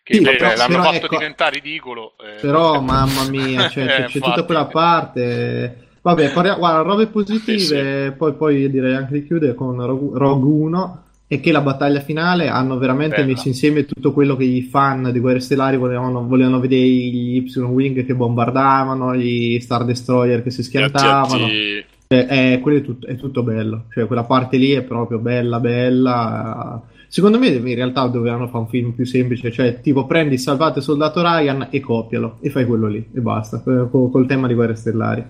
[0.03, 2.15] che Sì, eh, però- l'hanno però fatto ecco- diventare ridicolo.
[2.21, 2.41] eh.
[2.41, 5.85] Però, mamma mia, cioè, c'è, Eh, c'è tutta quella parte.
[6.03, 11.03] Vabbè, parliamo, guarda, robe positive, poi, poi direi anche di chiudere con Rogue, Rogue 1
[11.27, 13.27] e che la battaglia finale hanno veramente Bella.
[13.27, 18.03] messo insieme tutto quello che i fan di Guerre Stellari volevano, volevano vedere gli Y-Wing
[18.03, 21.45] che bombardavano, gli Star Destroyer che si schiantavano.
[21.45, 21.85] AT-AT.
[22.07, 25.61] Eh, eh, quello è tutto, è tutto bello, cioè quella parte lì è proprio bella,
[25.61, 26.81] bella.
[27.07, 31.21] Secondo me in realtà dovevano fare un film più semplice, cioè tipo prendi Salvate Soldato
[31.21, 34.75] Ryan e copialo e fai quello lì e basta, eh, col, col tema di Guerre
[34.75, 35.23] Stellari.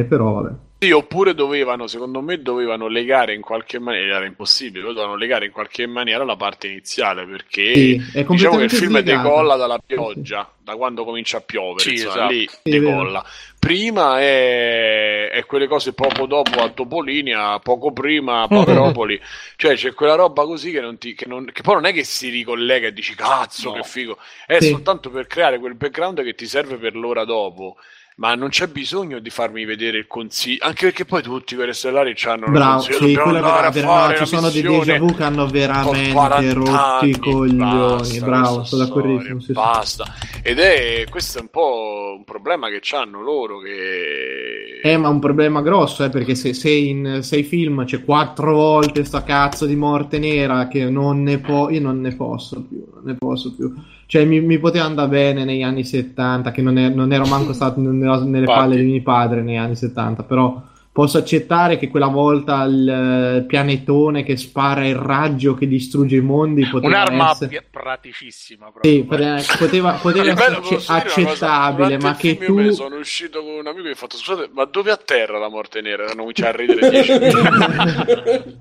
[0.00, 0.54] Eh, però vabbè.
[0.82, 5.52] Sì, oppure dovevano, secondo me, dovevano legare in qualche maniera, era impossibile, dovevano legare in
[5.52, 9.02] qualche maniera la parte iniziale, perché Sì, è diciamo che il film slegata.
[9.02, 12.32] decolla dalla pioggia, da quando comincia a piovere, Sì, insomma, esatto.
[12.32, 13.22] lì Sì, è decolla.
[13.58, 19.20] Prima è, è quelle cose poco dopo a Topolinia, poco prima a Paperopoli,
[19.56, 22.04] cioè c'è quella roba così che, non ti, che, non- che poi non è che
[22.04, 23.74] si ricollega e dici cazzo No.
[23.74, 24.16] che figo,
[24.46, 24.68] è Sì.
[24.70, 27.76] soltanto per creare quel background che ti serve per l'ora dopo.
[28.20, 32.12] Ma non c'è bisogno di farmi vedere il consiglio, anche perché poi tutti quei stellari
[32.14, 34.60] c'hanno il Bravo, sì, dobbiamo quello è andare a vera- vera- ci la sono dei
[34.62, 38.18] déjà vu che hanno veramente 40 rotti i coglioni.
[38.20, 39.40] Bravo, sono d'accordissimo.
[39.40, 40.04] sì, basta.
[40.42, 45.18] Ed è questo è un po' un problema che hanno loro che Eh, ma un
[45.18, 49.76] problema grosso, eh, perché se, se in sei film c'è quattro volte sta cazzo di
[49.76, 53.72] morte nera che non ne po- io non ne posso più, non ne posso più.
[54.10, 57.52] Cioè, mi, mi poteva andare bene negli anni 70, che non, è- non ero manco
[57.54, 62.08] stato nelle, nelle palle di mio padre negli anni 70, però posso accettare che quella
[62.08, 67.64] volta il eh, pianetone che spara il raggio che distrugge i mondi poteva Un'arma essere...
[67.70, 68.72] praticissima.
[68.80, 69.92] Sì, poteva, poteva,
[70.58, 72.68] essere accettabile, ma che tu...
[72.72, 76.06] sono uscito con un amico e ho fatto scusate, ma dove atterra la morte nera?
[76.06, 78.58] Hanno cominciato a ridere 10 minuti.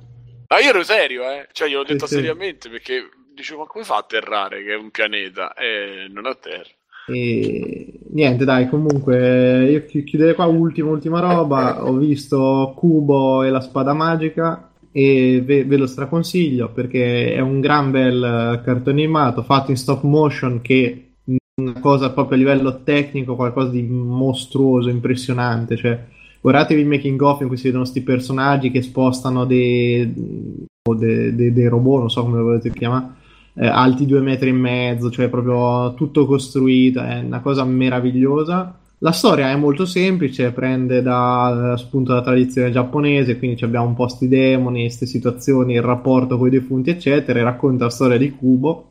[0.48, 1.48] Ma io ero serio, eh.
[1.52, 2.16] Cioè, gliel'ho detto sì.
[2.16, 3.10] seriamente perché
[3.42, 5.54] dicevo, ma come fa a atterrare che è un pianeta?
[5.54, 6.70] E non atterra.
[7.08, 11.84] E niente, dai, comunque io chi- chiuderei qua ultima, ultima roba.
[11.86, 17.60] Ho visto Cubo e la spada magica e ve, ve lo straconsiglio perché è un
[17.60, 21.06] gran bel eh, cartone animato fatto in stop motion che
[21.62, 25.76] una cosa proprio a livello tecnico, qualcosa di mostruoso, impressionante.
[25.76, 26.06] Cioè,
[26.40, 31.36] guardatevi il making of in cui si vedono questi personaggi che spostano dei, o dei,
[31.36, 33.18] dei- dei robot, non so come lo volete chiamare
[33.60, 38.74] eh, alti due metri e mezzo, cioè proprio tutto costruito, è una cosa meravigliosa.
[39.02, 44.08] La storia è molto semplice, prende da, spunto dalla tradizione giapponese, quindi abbiamo un po'
[44.10, 48.32] sti demoni, queste situazioni, il rapporto con i defunti, eccetera, e racconta la storia di
[48.32, 48.90] Kubo,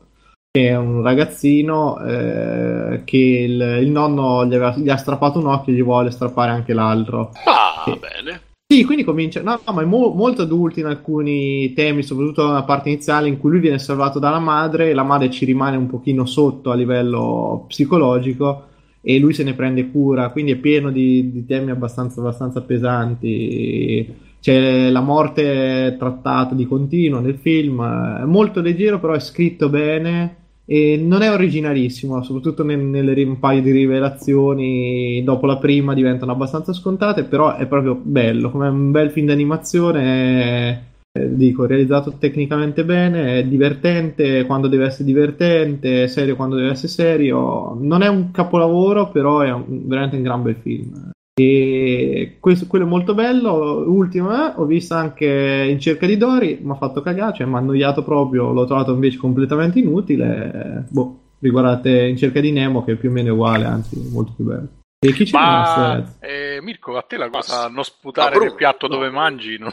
[0.51, 5.45] che è un ragazzino eh, che il, il nonno gli, aveva- gli ha strappato un
[5.45, 7.31] occhio e gli vuole strappare anche l'altro.
[7.45, 7.99] Ah, Sì.
[7.99, 8.41] bene.
[8.71, 9.41] Sì, quindi comincia.
[9.41, 13.39] No, no, ma è mo- molto adulto in alcuni temi, soprattutto nella parte iniziale in
[13.39, 17.65] cui lui viene salvato dalla madre la madre ci rimane un pochino sotto a livello
[17.67, 18.65] psicologico
[19.01, 24.15] e lui se ne prende cura, quindi è pieno di, di temi abbastanza, abbastanza pesanti.
[24.39, 30.35] C'è la morte trattata di continuo nel film, è molto leggero, però è scritto bene.
[30.71, 36.31] E non è originalissimo, soprattutto nel- nelle un paio di rivelazioni dopo la prima diventano
[36.31, 42.85] abbastanza scontate, però è proprio bello, come un bel film d'animazione, eh, dico, realizzato tecnicamente
[42.85, 47.75] bene, è divertente quando deve essere divertente, serio quando deve essere serio.
[47.79, 51.11] Non è un capolavoro, però è un- veramente un gran bel film.
[51.41, 53.83] E questo, quello è molto bello.
[53.87, 57.55] Ultimo, eh, ho visto anche In cerca di Dory, mi ha fatto cagare, cioè mi
[57.55, 60.85] ha annoiato proprio, l'ho trovato invece completamente inutile.
[60.89, 64.43] Boh, riguardate In cerca di Nemo, che è più o meno uguale, anzi, molto più
[64.45, 64.67] bello.
[64.99, 68.87] E chi c'è Ma eh, Mirko, a te la cosa non sputare Ah, nel piatto
[68.87, 68.95] no.
[68.95, 69.69] dove mangi, no?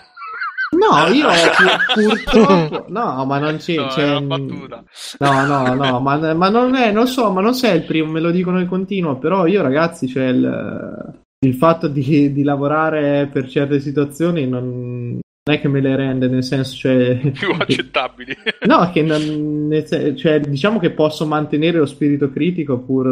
[0.71, 1.27] No, io
[1.95, 4.21] pu- purtroppo, no, ma non c'è, No, c'è-.
[4.21, 8.21] No, no, no, ma, ma non è, non so, ma non sei il primo, me
[8.21, 13.49] lo dicono di continuo, però io ragazzi, cioè il, il fatto di, di lavorare per
[13.49, 17.17] certe situazioni non, non è che me le rende, nel senso, cioè...
[17.31, 18.37] Più accettabili.
[18.67, 19.71] No, che non,
[20.17, 23.07] cioè, diciamo che posso mantenere lo spirito critico pur...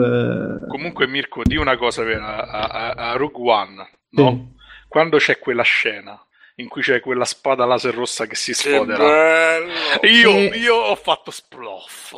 [0.63, 4.29] eh, Comunque, Mirko, di una cosa vera a, a, a Rogue One, no?
[4.31, 4.63] sì.
[4.89, 6.21] Quando c'è quella scena
[6.57, 9.57] in cui c'è quella spada laser rossa che si sfodera.
[10.03, 10.53] Io, Eh.
[10.57, 12.13] io ho fatto sploff.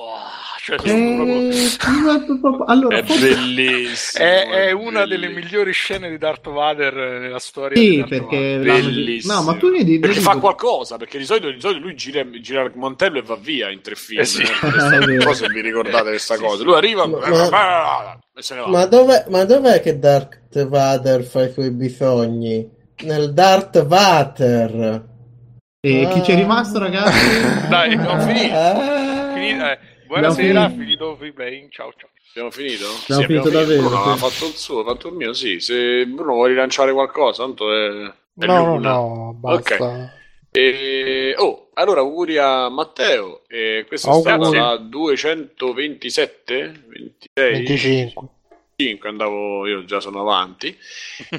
[0.62, 4.24] Cioè, sono Eh, proprio- allora, È forse- bellissimo.
[4.24, 5.40] È, è una delle bellissimo.
[5.46, 9.32] migliori scene di Darth Vader eh, nella storia di Sì, perché Bellissimo.
[9.34, 11.94] No, ma tu ne di- Perché fa dico- qualcosa, perché di solito, di solito lui
[11.94, 14.20] gira, gira il mantello e va via in tre film.
[14.20, 14.42] Eh sì.
[14.42, 14.44] eh.
[15.16, 16.56] Non so se vi ricordate questa Sì, cosa.
[16.58, 16.64] sì.
[16.64, 18.66] Lui arriva Ma- e se ne va.
[18.68, 22.74] Ma, dove, ma dov'è che Darth Vader fa i suoi bisogni?
[23.02, 25.04] Nel Darth Vader.
[25.80, 27.40] E chi c'è rimasto, ragazzi?
[27.68, 28.54] Dai, ho finito.
[28.54, 29.32] Ah.
[29.34, 29.78] Finito, eh.
[30.06, 31.70] Buonasera, Abbiamo finito, playing.
[31.70, 32.08] Ciao, ciao.
[32.30, 32.86] Abbiamo finito?
[33.02, 34.08] Abbiamo finito davvero, Bruno sì.
[34.08, 35.60] ha fatto il suo, ha fatto il mio, sì.
[35.60, 38.12] Se Bruno vuole rilanciare qualcosa, tanto è...
[38.38, 39.74] è No, no, no, basta.
[39.74, 40.10] Ok.
[40.50, 41.34] E...
[41.36, 43.42] Oh, allora auguri a Matteo.
[43.46, 46.84] E questa è stata la 227?
[46.86, 47.52] 26?
[47.52, 48.28] 25.
[48.78, 50.76] 5 andavo, io già sono avanti.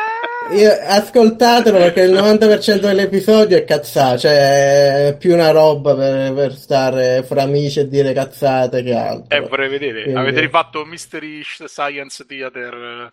[0.52, 6.54] Io, ascoltatelo perché il 90% dell'episodio è cazzata, cioè è più una roba per, per
[6.54, 9.36] stare fra amici e dire cazzate che altro.
[9.36, 10.04] Eh, vorrei vedere.
[10.04, 13.12] Quindi- Avete rifatto Mystery Science Theater.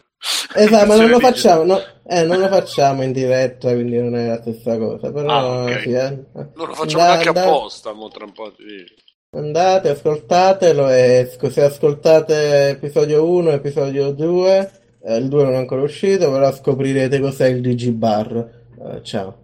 [0.55, 4.17] eh, Esatto, ma non lo facciamo, no, eh, non lo facciamo in diretta, quindi non
[4.17, 5.11] è la stessa cosa.
[5.13, 5.81] Però Ah, ok.
[5.81, 6.09] sì, eh.
[6.35, 8.53] Non lo facciamo neanche apposta, mo tra un po'.
[9.37, 14.71] Andate, ascoltatelo e se ascoltate episodio 1 e episodio 2,
[15.07, 18.63] eh, il 2 non è ancora uscito, però scoprirete cos'è il Digibar.
[18.81, 19.43] Eh, ciao.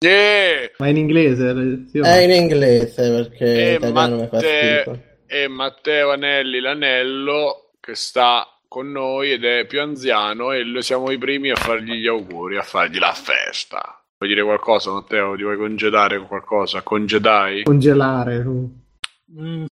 [0.00, 0.70] Yeah!
[0.78, 1.86] Ma in inglese?
[1.90, 2.06] Sì, no?
[2.06, 4.98] È in inglese perché E, italiano mi fa Matte- schifo.
[5.26, 11.10] e Matteo Anelli l'anello che sta con noi ed è più anziano e lo- siamo
[11.10, 14.00] i primi a fargli gli auguri, a fargli la festa.
[14.18, 15.34] Vuoi dire qualcosa, Matteo?
[15.34, 16.82] Ti vuoi congedare con qualcosa?
[16.82, 17.62] Congedai?
[17.64, 18.44] Congelare.
[18.44, 19.64] mm,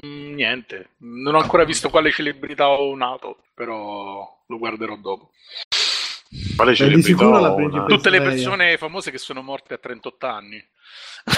[0.00, 5.30] niente, non ho ancora visto quale celebrità ho nato, però lo guarderò dopo.
[6.56, 7.84] Quale celebrità una?
[7.84, 10.64] Tutte le persone famose che sono morte a 38 anni.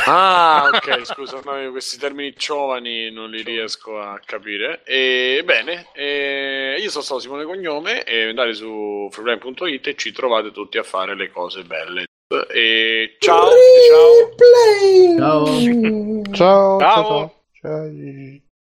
[0.07, 4.83] Ah, ok, scusa, no, questi termini giovani non li riesco a capire.
[4.85, 10.53] E bene, e io sono stato Simone Cognome e andate su freeplane.it e ci trovate
[10.53, 12.05] tutti a fare le cose belle.
[12.53, 13.51] E ciao,
[13.89, 14.35] ciao.
[15.17, 15.47] Ciao.
[15.47, 17.35] Ciao, ciao, Ciao.
[17.61, 18.44] ciao.